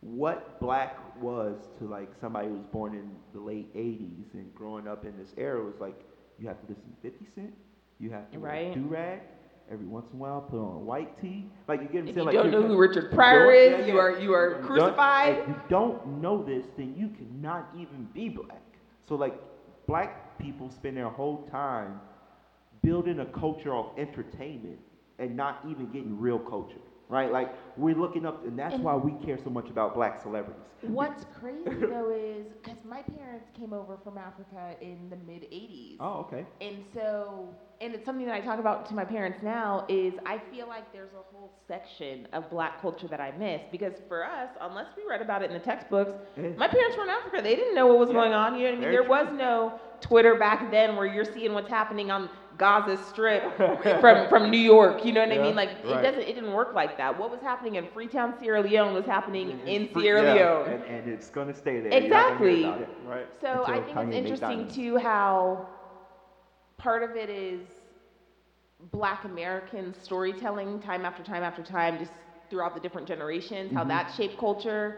what 0.00 0.58
black 0.60 0.92
was 1.14 1.56
to 1.78 1.86
like 1.86 2.10
somebody 2.20 2.48
who 2.48 2.54
was 2.54 2.64
born 2.64 2.94
in 2.94 3.16
the 3.32 3.40
late 3.40 3.68
80s 3.74 4.34
and 4.34 4.54
growing 4.54 4.86
up 4.86 5.04
in 5.04 5.16
this 5.16 5.34
era 5.36 5.62
was 5.62 5.80
like 5.80 5.96
you 6.38 6.46
have 6.46 6.58
to 6.60 6.66
listen 6.66 6.90
to 6.90 6.96
50 7.02 7.26
Cent, 7.34 7.54
you 7.98 8.10
have 8.10 8.30
to 8.30 8.38
Right. 8.38 8.72
do 8.72 8.86
rag 8.86 9.22
every 9.68 9.86
once 9.86 10.08
in 10.12 10.16
a 10.16 10.20
while, 10.20 10.40
put 10.40 10.58
on 10.58 10.84
white 10.84 11.10
tee. 11.16 11.46
Like 11.68 11.80
you 11.80 11.88
get 11.88 12.04
what 12.04 12.10
I'm 12.10 12.10
If 12.10 12.16
you 12.16 12.22
like 12.24 12.34
don't 12.34 12.50
know 12.50 12.62
who 12.62 12.76
Richard 12.76 13.10
Pryor 13.10 13.50
is, 13.52 13.70
yeah, 13.70 13.86
you 13.86 13.96
are 13.98 14.10
you 14.10 14.32
are 14.32 14.54
crucified. 14.60 15.38
If 15.38 15.48
you 15.48 15.56
don't 15.68 16.04
know 16.04 16.42
this, 16.42 16.66
then 16.76 16.94
you 16.94 17.08
cannot 17.08 17.66
even 17.72 18.08
be 18.12 18.28
black. 18.28 18.62
So 19.08 19.14
like 19.16 19.34
black 19.86 20.10
people 20.38 20.70
spend 20.70 20.96
their 20.96 21.08
whole 21.08 21.38
time 21.38 22.00
building 22.82 23.18
a 23.20 23.26
culture 23.26 23.74
of 23.74 23.86
entertainment 23.96 24.80
and 25.18 25.36
not 25.36 25.56
even 25.62 25.88
getting 25.88 26.16
real 26.18 26.38
culture. 26.38 26.80
Right? 27.08 27.30
Like 27.30 27.54
we're 27.76 27.94
looking 27.94 28.26
up 28.26 28.44
and 28.44 28.58
that's 28.58 28.74
And- 28.74 28.82
why 28.84 28.96
we 28.96 29.12
care 29.24 29.38
so 29.42 29.50
much 29.50 29.68
about 29.70 29.94
black 29.94 30.20
celebrities. 30.22 30.60
What's 30.82 31.24
crazy 31.40 31.62
though 31.80 32.10
is 32.12 32.46
because 32.62 32.78
my 32.84 33.02
parents 33.02 33.46
came 33.58 33.72
over 33.72 33.96
from 34.04 34.18
Africa 34.18 34.74
in 34.80 35.08
the 35.08 35.16
mid 35.16 35.42
'80s, 35.50 35.96
Oh, 36.00 36.26
okay. 36.26 36.44
and 36.60 36.84
so 36.92 37.48
and 37.80 37.94
it's 37.94 38.04
something 38.04 38.26
that 38.26 38.34
I 38.34 38.40
talk 38.40 38.58
about 38.58 38.86
to 38.88 38.94
my 38.94 39.04
parents 39.04 39.38
now 39.42 39.84
is 39.88 40.14
I 40.26 40.40
feel 40.50 40.66
like 40.66 40.92
there's 40.92 41.12
a 41.12 41.22
whole 41.34 41.52
section 41.68 42.26
of 42.32 42.50
black 42.50 42.80
culture 42.80 43.06
that 43.08 43.20
I 43.20 43.32
miss 43.38 43.60
because 43.70 43.92
for 44.08 44.24
us, 44.24 44.48
unless 44.60 44.86
we 44.96 45.02
read 45.08 45.20
about 45.22 45.42
it 45.42 45.50
in 45.50 45.54
the 45.58 45.62
textbooks, 45.64 46.12
eh. 46.38 46.50
my 46.58 46.68
parents 46.68 46.96
were 46.96 47.04
in 47.04 47.10
Africa. 47.10 47.40
They 47.42 47.54
didn't 47.54 47.74
know 47.74 47.86
what 47.86 47.98
was 47.98 48.08
Yeah, 48.08 48.14
going 48.14 48.32
on. 48.32 48.54
You 48.58 48.64
know 48.64 48.70
what 48.70 48.78
I 48.78 48.80
mean? 48.80 48.90
There 48.90 49.00
true. 49.02 49.10
was 49.10 49.26
no 49.32 49.78
Twitter 50.00 50.36
back 50.36 50.70
then 50.70 50.96
where 50.96 51.06
you're 51.06 51.24
seeing 51.24 51.52
what's 51.54 51.68
happening 51.68 52.10
on 52.10 52.28
Gaza 52.56 52.96
Strip 52.96 53.44
from 54.00 54.26
from 54.26 54.50
New 54.50 54.58
York. 54.58 55.04
You 55.04 55.12
know 55.12 55.20
what 55.20 55.32
I 55.32 55.38
mean? 55.38 55.54
Like 55.54 55.70
right. 55.82 55.98
it 55.98 56.00
doesn't 56.00 56.22
it 56.22 56.34
didn't 56.34 56.52
work 56.52 56.72
like 56.72 56.96
that. 56.96 57.16
What 57.16 57.30
was 57.30 57.40
happening 57.40 57.74
in 57.76 57.86
Freetown, 57.86 58.32
Sierra 58.34 58.62
Leone 58.62 58.92
was 58.94 59.06
happening 59.06 59.54
in 59.64 59.86
Sierra 59.86 60.22
yeah, 60.22 60.32
Leone. 60.34 60.72
And, 60.72 60.84
and 60.84 61.06
it's 61.08 61.30
going 61.30 61.48
to 61.48 61.54
stay 61.54 61.80
there. 61.80 62.00
You're 62.00 62.12
not 62.12 62.26
gonna 62.26 62.38
hear 62.40 62.56
Exactly. 62.56 62.80
it, 62.80 62.90
right? 63.02 63.28
So 63.40 63.64
I 63.64 63.80
think 63.80 63.96
Kanye 63.96 64.08
it's 64.08 64.14
interesting 64.14 64.66
too 64.66 64.96
how 64.96 65.62
part 66.76 67.02
of 67.02 67.16
it 67.16 67.28
is 67.28 67.62
black 68.90 69.24
American 69.24 69.92
storytelling 69.94 70.78
time 70.78 71.04
after 71.04 71.22
time 71.22 71.42
after 71.42 71.62
time, 71.62 71.98
just 71.98 72.12
throughout 72.50 72.74
the 72.74 72.80
different 72.80 73.06
generations, 73.08 73.72
how 73.72 73.84
Mhm. 73.84 73.88
that 73.88 74.10
shaped 74.10 74.36
culture. 74.36 74.96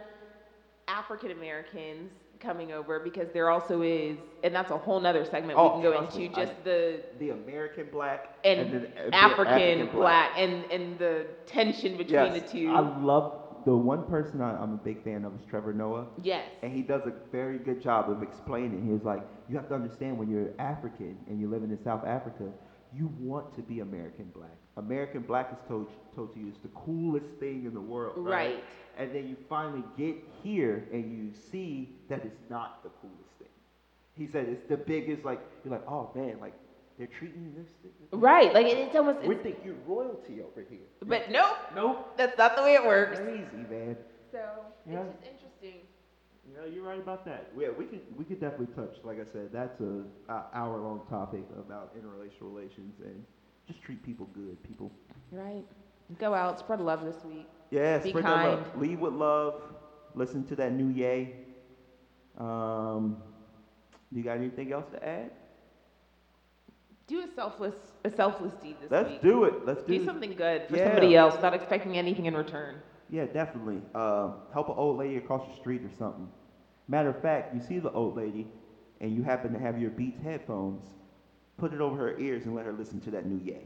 African 0.88 1.30
Americans 1.30 2.12
coming 2.38 2.72
over 2.72 2.98
because 2.98 3.28
there 3.30 3.50
also 3.50 3.82
is, 3.82 4.18
and 4.42 4.54
that's 4.54 4.70
a 4.70 4.78
whole 4.78 5.00
nother 5.00 5.24
segment 5.24 5.58
Oh, 5.58 5.64
we 5.64 5.70
can 5.70 5.80
go 5.82 5.92
into, 5.92 6.18
me, 6.18 6.28
just 6.28 6.52
I- 6.52 6.62
the 6.64 7.02
The 7.18 7.30
American 7.30 7.88
black 7.88 8.28
and, 8.44 8.72
then 8.72 8.86
uh, 8.96 9.10
the 9.10 9.12
African, 9.16 9.86
black, 9.88 10.30
and 10.36 10.64
and 10.70 10.98
the 10.98 11.26
tension 11.46 11.96
between 11.96 12.32
Yes, 12.32 12.32
the 12.32 12.40
two. 12.40 12.70
I 12.74 12.80
love 12.80 13.26
the 13.64 13.76
one 13.76 14.02
person 14.02 14.40
I, 14.40 14.54
I'm 14.60 14.72
a 14.72 14.76
big 14.78 14.98
fan 15.02 15.24
of 15.24 15.34
is 15.34 15.44
Trevor 15.44 15.72
Noah. 15.72 16.06
yes. 16.22 16.48
And 16.62 16.72
he 16.72 16.82
does 16.82 17.06
a 17.06 17.12
very 17.30 17.58
good 17.58 17.78
job 17.80 18.08
of 18.08 18.22
explaining. 18.22 18.82
He 18.82 18.90
was 18.90 19.04
like, 19.04 19.22
you 19.48 19.56
have 19.56 19.66
to 19.68 19.74
understand 19.74 20.16
when 20.16 20.28
you're 20.28 20.50
African 20.58 21.16
and 21.26 21.38
you're 21.38 21.48
living 21.48 21.70
in 21.70 21.78
South 21.78 22.04
Africa, 22.04 22.52
you 22.94 23.10
want 23.18 23.54
to 23.56 23.62
be 23.62 23.80
American 23.80 24.30
black. 24.34 24.56
American 24.76 25.22
black 25.22 25.50
is 25.52 25.58
told, 25.68 25.88
told 26.14 26.32
to 26.34 26.40
you 26.40 26.48
is 26.48 26.58
the 26.62 26.68
coolest 26.68 27.26
thing 27.40 27.64
in 27.66 27.74
the 27.74 27.80
world. 27.80 28.14
Right? 28.16 28.54
Right. 28.54 28.64
And 28.98 29.14
then 29.14 29.28
you 29.28 29.36
finally 29.48 29.84
get 29.96 30.16
here 30.42 30.88
and 30.92 31.10
you 31.12 31.32
see 31.50 31.90
that 32.08 32.24
it's 32.24 32.40
not 32.50 32.82
the 32.82 32.90
coolest 33.00 33.30
thing. 33.38 33.48
He 34.14 34.26
said 34.26 34.48
it's 34.48 34.68
the 34.68 34.76
biggest, 34.76 35.24
like, 35.24 35.40
you're 35.64 35.72
like, 35.72 35.86
oh 35.88 36.10
man, 36.14 36.38
like, 36.40 36.54
they're 36.98 37.06
treating 37.06 37.44
you 37.44 37.62
this 37.62 37.70
thing. 37.82 37.92
Right. 38.20 38.52
Like 38.52 38.66
it's 38.66 38.96
almost, 38.96 39.24
We 39.24 39.34
it's, 39.36 39.44
think 39.44 39.58
you're 39.64 39.76
royalty 39.86 40.40
over 40.42 40.64
here. 40.68 40.80
but 41.06 41.30
nope, 41.30 41.56
Nope. 41.76 42.14
that's 42.16 42.36
not 42.36 42.56
the 42.56 42.62
way 42.62 42.74
it 42.74 42.84
works. 42.84 43.18
Crazy, 43.20 43.44
man. 43.70 43.96
So 44.32 44.40
Yeah. 44.90 45.00
it's 45.02 45.12
just 45.14 45.24
interesting. 45.24 45.47
Yeah, 46.54 46.64
you're 46.72 46.84
right 46.84 46.98
about 46.98 47.24
that. 47.26 47.48
Yeah, 47.58 47.68
we 47.76 47.84
could 47.86 48.00
we 48.16 48.24
could 48.24 48.40
definitely 48.40 48.74
touch. 48.74 48.96
Like 49.04 49.18
I 49.20 49.24
said, 49.32 49.50
that's 49.52 49.80
a, 49.80 50.02
a 50.32 50.44
hour 50.54 50.78
long 50.78 51.00
topic 51.08 51.44
about 51.58 51.94
interracial 51.96 52.42
relations 52.42 52.94
and 53.04 53.22
just 53.66 53.82
treat 53.82 54.02
people 54.02 54.26
good. 54.34 54.62
People. 54.62 54.90
Right. 55.30 55.64
Go 56.18 56.32
out, 56.32 56.58
spread 56.58 56.80
love 56.80 57.04
this 57.04 57.22
week. 57.24 57.46
Yeah, 57.70 57.98
Be 57.98 58.10
spread 58.10 58.24
that 58.24 58.46
love. 58.46 58.64
kind. 58.70 58.80
Lead 58.80 58.98
with 59.00 59.12
love. 59.12 59.62
Listen 60.14 60.42
to 60.44 60.56
that 60.56 60.72
new 60.72 60.88
Ye. 60.88 61.34
Um, 62.38 63.18
you 64.10 64.22
got 64.22 64.38
anything 64.38 64.72
else 64.72 64.86
to 64.92 65.06
add? 65.06 65.30
Do 67.06 67.20
a 67.20 67.26
selfless 67.34 67.74
a 68.04 68.10
selfless 68.10 68.52
deed 68.62 68.76
this 68.80 68.90
Let's 68.90 69.10
week. 69.10 69.22
do 69.22 69.44
it. 69.44 69.66
Let's 69.66 69.82
do. 69.82 69.98
Do 69.98 70.04
something 70.04 70.34
good 70.34 70.66
for 70.68 70.76
Yeah. 70.76 70.84
somebody 70.86 71.14
else 71.14 71.34
without 71.34 71.52
expecting 71.54 71.98
anything 71.98 72.26
in 72.26 72.34
return. 72.34 72.76
Yeah, 73.10 73.26
definitely. 73.26 73.80
Uh, 73.94 74.30
help 74.52 74.68
an 74.68 74.74
old 74.76 74.98
lady 74.98 75.16
across 75.16 75.46
the 75.48 75.56
street 75.56 75.82
or 75.82 75.90
something. 75.98 76.28
Matter 76.88 77.10
of 77.10 77.20
fact, 77.20 77.54
you 77.54 77.60
see 77.60 77.78
the 77.78 77.92
old 77.92 78.16
lady, 78.16 78.46
and 79.00 79.14
you 79.14 79.22
happen 79.22 79.52
to 79.52 79.58
have 79.58 79.78
your 79.80 79.90
Beats 79.90 80.20
headphones. 80.22 80.82
Put 81.58 81.72
it 81.74 81.80
over 81.80 81.96
her 81.96 82.18
ears 82.18 82.46
and 82.46 82.54
let 82.54 82.64
her 82.64 82.72
listen 82.72 83.00
to 83.02 83.10
that 83.10 83.26
new 83.26 83.40
Ye. 83.44 83.58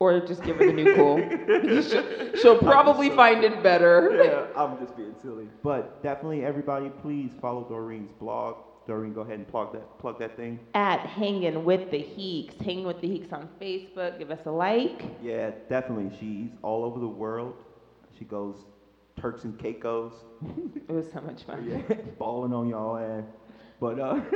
Or 0.00 0.24
just 0.24 0.44
give 0.44 0.56
her 0.58 0.66
the 0.66 0.72
New 0.72 0.94
Kool. 0.94 1.18
She'll, 1.82 2.36
she'll 2.36 2.58
probably 2.58 3.10
find 3.10 3.42
it 3.42 3.62
better. 3.64 4.20
yeah, 4.54 4.60
I'm 4.60 4.78
just 4.78 4.96
being 4.96 5.14
silly. 5.20 5.48
But 5.64 6.00
definitely, 6.04 6.44
everybody, 6.44 6.88
please 6.88 7.32
follow 7.40 7.64
Doreen's 7.64 8.12
blog. 8.12 8.58
Doreen, 8.86 9.12
go 9.12 9.22
ahead 9.22 9.38
and 9.38 9.48
plug 9.48 9.72
that 9.72 9.98
plug 9.98 10.18
that 10.20 10.36
thing. 10.36 10.60
At 10.74 11.00
Hanging 11.00 11.64
with 11.64 11.90
the 11.90 11.98
Heakes. 11.98 12.54
Hanging 12.64 12.86
with 12.86 13.00
the 13.00 13.08
Heakes 13.08 13.32
on 13.32 13.48
Facebook. 13.60 14.18
Give 14.18 14.30
us 14.30 14.38
a 14.46 14.50
like. 14.50 15.02
Yeah, 15.20 15.50
definitely. 15.68 16.16
She's 16.18 16.50
all 16.62 16.84
over 16.84 17.00
the 17.00 17.08
world. 17.08 17.54
She 18.18 18.24
goes 18.24 18.54
Turks 19.20 19.44
and 19.44 19.58
Caicos. 19.58 20.12
It 20.88 20.94
was 20.94 21.12
so 21.12 21.20
much 21.20 21.42
fun. 21.42 21.66
Yeah, 21.68 21.96
balling 22.18 22.54
on 22.54 22.66
y'all 22.66 22.96
ass. 22.96 23.26
But 23.78 24.00
uh, 24.00 24.20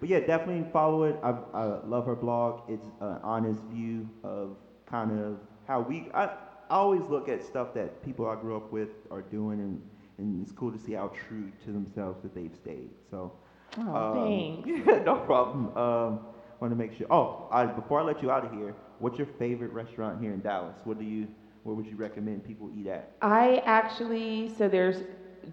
but 0.00 0.08
yeah, 0.08 0.20
definitely 0.20 0.70
follow 0.72 1.02
it. 1.02 1.18
I, 1.24 1.30
I 1.52 1.84
love 1.84 2.06
her 2.06 2.14
blog. 2.14 2.70
It's 2.70 2.86
an 3.00 3.18
honest 3.24 3.60
view 3.64 4.08
of 4.22 4.56
kind 4.86 5.18
of 5.18 5.38
how 5.66 5.80
we. 5.80 6.08
I, 6.14 6.26
I 6.26 6.76
always 6.76 7.02
look 7.10 7.28
at 7.28 7.42
stuff 7.42 7.74
that 7.74 8.00
people 8.04 8.28
I 8.28 8.36
grew 8.36 8.56
up 8.56 8.70
with 8.70 8.90
are 9.10 9.22
doing, 9.22 9.58
and 9.58 9.82
and 10.18 10.40
it's 10.40 10.52
cool 10.52 10.70
to 10.70 10.78
see 10.78 10.92
how 10.92 11.08
true 11.08 11.50
to 11.64 11.72
themselves 11.72 12.22
that 12.22 12.34
they've 12.34 12.54
stayed. 12.54 12.90
So. 13.10 13.32
Oh, 13.78 13.96
um, 13.96 14.62
thanks. 14.64 14.86
Yeah, 14.86 14.98
no 15.04 15.16
problem. 15.16 15.76
Um, 15.76 16.20
want 16.60 16.72
to 16.72 16.76
make 16.76 16.96
sure. 16.96 17.06
Oh, 17.10 17.48
I, 17.50 17.66
before 17.66 18.00
I 18.00 18.04
let 18.04 18.22
you 18.22 18.30
out 18.30 18.44
of 18.44 18.52
here, 18.52 18.74
what's 18.98 19.18
your 19.18 19.28
favorite 19.38 19.72
restaurant 19.72 20.20
here 20.20 20.32
in 20.32 20.40
Dallas? 20.40 20.76
What 20.84 20.98
do 20.98 21.04
you? 21.04 21.26
Where 21.62 21.74
would 21.74 21.86
you 21.86 21.96
recommend 21.96 22.44
people 22.44 22.70
eat 22.74 22.86
at? 22.86 23.12
I 23.20 23.62
actually, 23.66 24.52
so 24.56 24.68
there's 24.68 25.02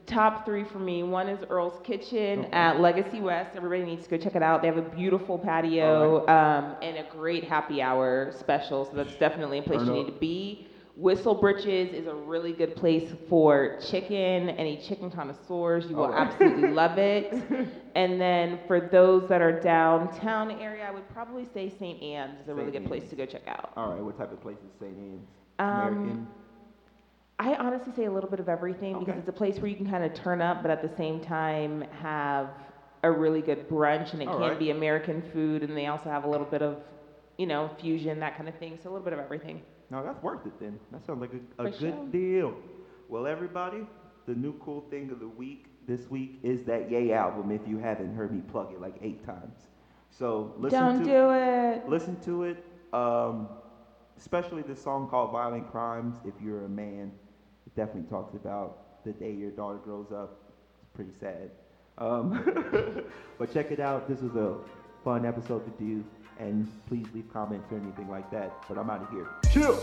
top 0.05 0.45
three 0.45 0.63
for 0.63 0.79
me. 0.79 1.03
One 1.03 1.27
is 1.27 1.39
Earl's 1.49 1.79
Kitchen 1.83 2.39
Okay. 2.39 2.49
at 2.51 2.79
Legacy 2.79 3.19
West. 3.19 3.51
Everybody 3.55 3.83
needs 3.83 4.03
to 4.05 4.09
go 4.09 4.17
check 4.17 4.35
it 4.35 4.43
out. 4.43 4.61
They 4.61 4.67
have 4.67 4.77
a 4.77 4.81
beautiful 4.81 5.37
patio 5.37 6.25
um, 6.27 6.75
and 6.81 6.97
a 6.97 7.05
great 7.11 7.43
happy 7.43 7.81
hour 7.81 8.31
special. 8.37 8.85
So 8.85 8.91
that's 8.95 9.15
definitely 9.15 9.59
a 9.59 9.63
place 9.63 9.79
Turn 9.79 9.87
you 9.87 9.93
up. 10.01 10.05
need 10.07 10.13
to 10.13 10.19
be. 10.19 10.67
Whistle 10.95 11.35
Britches 11.35 11.93
is 11.93 12.07
a 12.07 12.15
really 12.15 12.53
good 12.53 12.75
place 12.75 13.13
for 13.29 13.77
chicken. 13.87 14.49
Any 14.49 14.77
chicken 14.77 15.11
connoisseurs, 15.11 15.85
you 15.87 15.95
will 15.95 16.09
right. 16.09 16.27
absolutely 16.27 16.69
love 16.73 16.97
it. 16.97 17.31
And 17.95 18.19
then 18.19 18.59
for 18.65 18.79
those 18.79 19.27
that 19.29 19.39
are 19.41 19.59
downtown 19.59 20.51
area, 20.51 20.85
I 20.87 20.91
would 20.91 21.07
probably 21.09 21.45
say 21.53 21.69
St. 21.69 22.01
Anne's 22.01 22.39
is 22.41 22.47
a 22.47 22.55
really 22.55 22.71
St. 22.71 22.83
good 22.83 22.89
place 22.89 23.09
to 23.11 23.15
go 23.15 23.27
check 23.27 23.43
out. 23.47 23.73
All 23.77 23.91
right, 23.93 24.01
what 24.03 24.17
type 24.17 24.31
of 24.31 24.41
place 24.41 24.57
is 24.57 24.71
St. 24.79 24.97
Anne's? 24.97 25.27
Um, 25.59 26.27
I 27.39 27.55
honestly 27.55 27.93
say 27.95 28.05
a 28.05 28.11
little 28.11 28.29
bit 28.29 28.39
of 28.39 28.49
everything 28.49 28.99
because 28.99 29.17
it's 29.17 29.27
a 29.27 29.33
place 29.33 29.59
where 29.61 29.69
you 29.69 29.75
can 29.75 29.85
kind 29.85 30.03
of 30.03 30.13
turn 30.13 30.41
up, 30.41 30.61
but 30.61 30.71
at 30.71 30.81
the 30.81 30.89
same 30.97 31.19
time 31.19 31.83
have 31.91 32.49
a 33.03 33.11
really 33.11 33.41
good 33.41 33.67
brunch, 33.69 34.13
and 34.13 34.21
it 34.21 34.27
All 34.27 34.39
can 34.39 34.49
right. 34.49 34.59
be 34.59 34.71
American 34.71 35.21
food, 35.21 35.63
and 35.63 35.77
they 35.77 35.85
also 35.87 36.09
have 36.09 36.23
a 36.23 36.27
little 36.29 36.47
bit 36.47 36.61
of, 36.61 36.77
you 37.37 37.45
know, 37.45 37.69
fusion, 37.79 38.19
that 38.19 38.35
kind 38.35 38.49
of 38.49 38.55
thing. 38.55 38.79
So 38.81 38.89
a 38.89 38.91
little 38.91 39.03
bit 39.03 39.13
of 39.13 39.19
everything. 39.19 39.61
No, 39.89 40.03
that's 40.03 40.21
worth 40.21 40.45
it 40.45 40.53
then. 40.59 40.79
That 40.91 41.05
sounds 41.05 41.21
like 41.21 41.31
a, 41.33 41.63
a 41.63 41.65
good 41.65 41.75
sure. 41.75 42.07
deal. 42.11 42.57
Well, 43.07 43.27
everybody, 43.27 43.85
the 44.25 44.35
New 44.35 44.53
Kool 44.53 44.81
thing 44.89 45.11
of 45.11 45.19
the 45.19 45.27
week 45.29 45.65
this 45.85 46.09
week 46.09 46.39
is 46.43 46.63
that 46.63 46.89
Ye 46.89 47.13
album. 47.13 47.51
If 47.51 47.67
you 47.67 47.77
haven't 47.77 48.13
heard 48.13 48.31
me 48.31 48.41
plug 48.41 48.71
it 48.71 48.81
like 48.81 48.95
eight 49.01 49.23
times, 49.23 49.69
so 50.09 50.51
listen 50.57 50.79
Don't 50.79 50.97
to 50.97 51.05
do 51.05 51.31
it. 51.31 51.87
listen 51.87 52.17
to 52.17 52.43
it. 52.43 52.57
Um, 52.91 53.47
especially 54.17 54.61
this 54.63 54.81
song 54.81 55.07
called 55.09 55.31
"Violent 55.31 55.71
Crimes." 55.71 56.15
If 56.25 56.33
you're 56.43 56.65
a 56.65 56.69
man, 56.69 57.11
it 57.65 57.75
definitely 57.75 58.09
talks 58.09 58.35
about 58.35 59.03
the 59.03 59.11
day 59.13 59.31
your 59.31 59.51
daughter 59.51 59.77
grows 59.77 60.11
up. 60.11 60.39
It's 60.81 60.89
pretty 60.93 61.13
sad. 61.19 61.51
Um, 61.97 63.03
but 63.39 63.53
check 63.53 63.71
it 63.71 63.79
out. 63.79 64.07
This 64.07 64.21
was 64.21 64.35
a 64.35 64.57
fun 65.03 65.25
episode 65.25 65.65
to 65.65 65.83
do. 65.83 66.03
And 66.39 66.67
please 66.87 67.07
leave 67.15 67.31
comments 67.33 67.71
or 67.71 67.79
anything 67.79 68.09
like 68.09 68.29
that. 68.29 68.53
But 68.67 68.77
I'm 68.77 68.89
out 68.91 69.01
of 69.01 69.09
here. 69.09 69.27
Chill. 69.51 69.79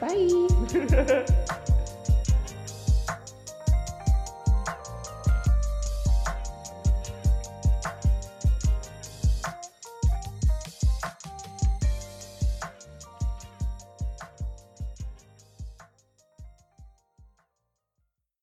Bye. 0.00 1.64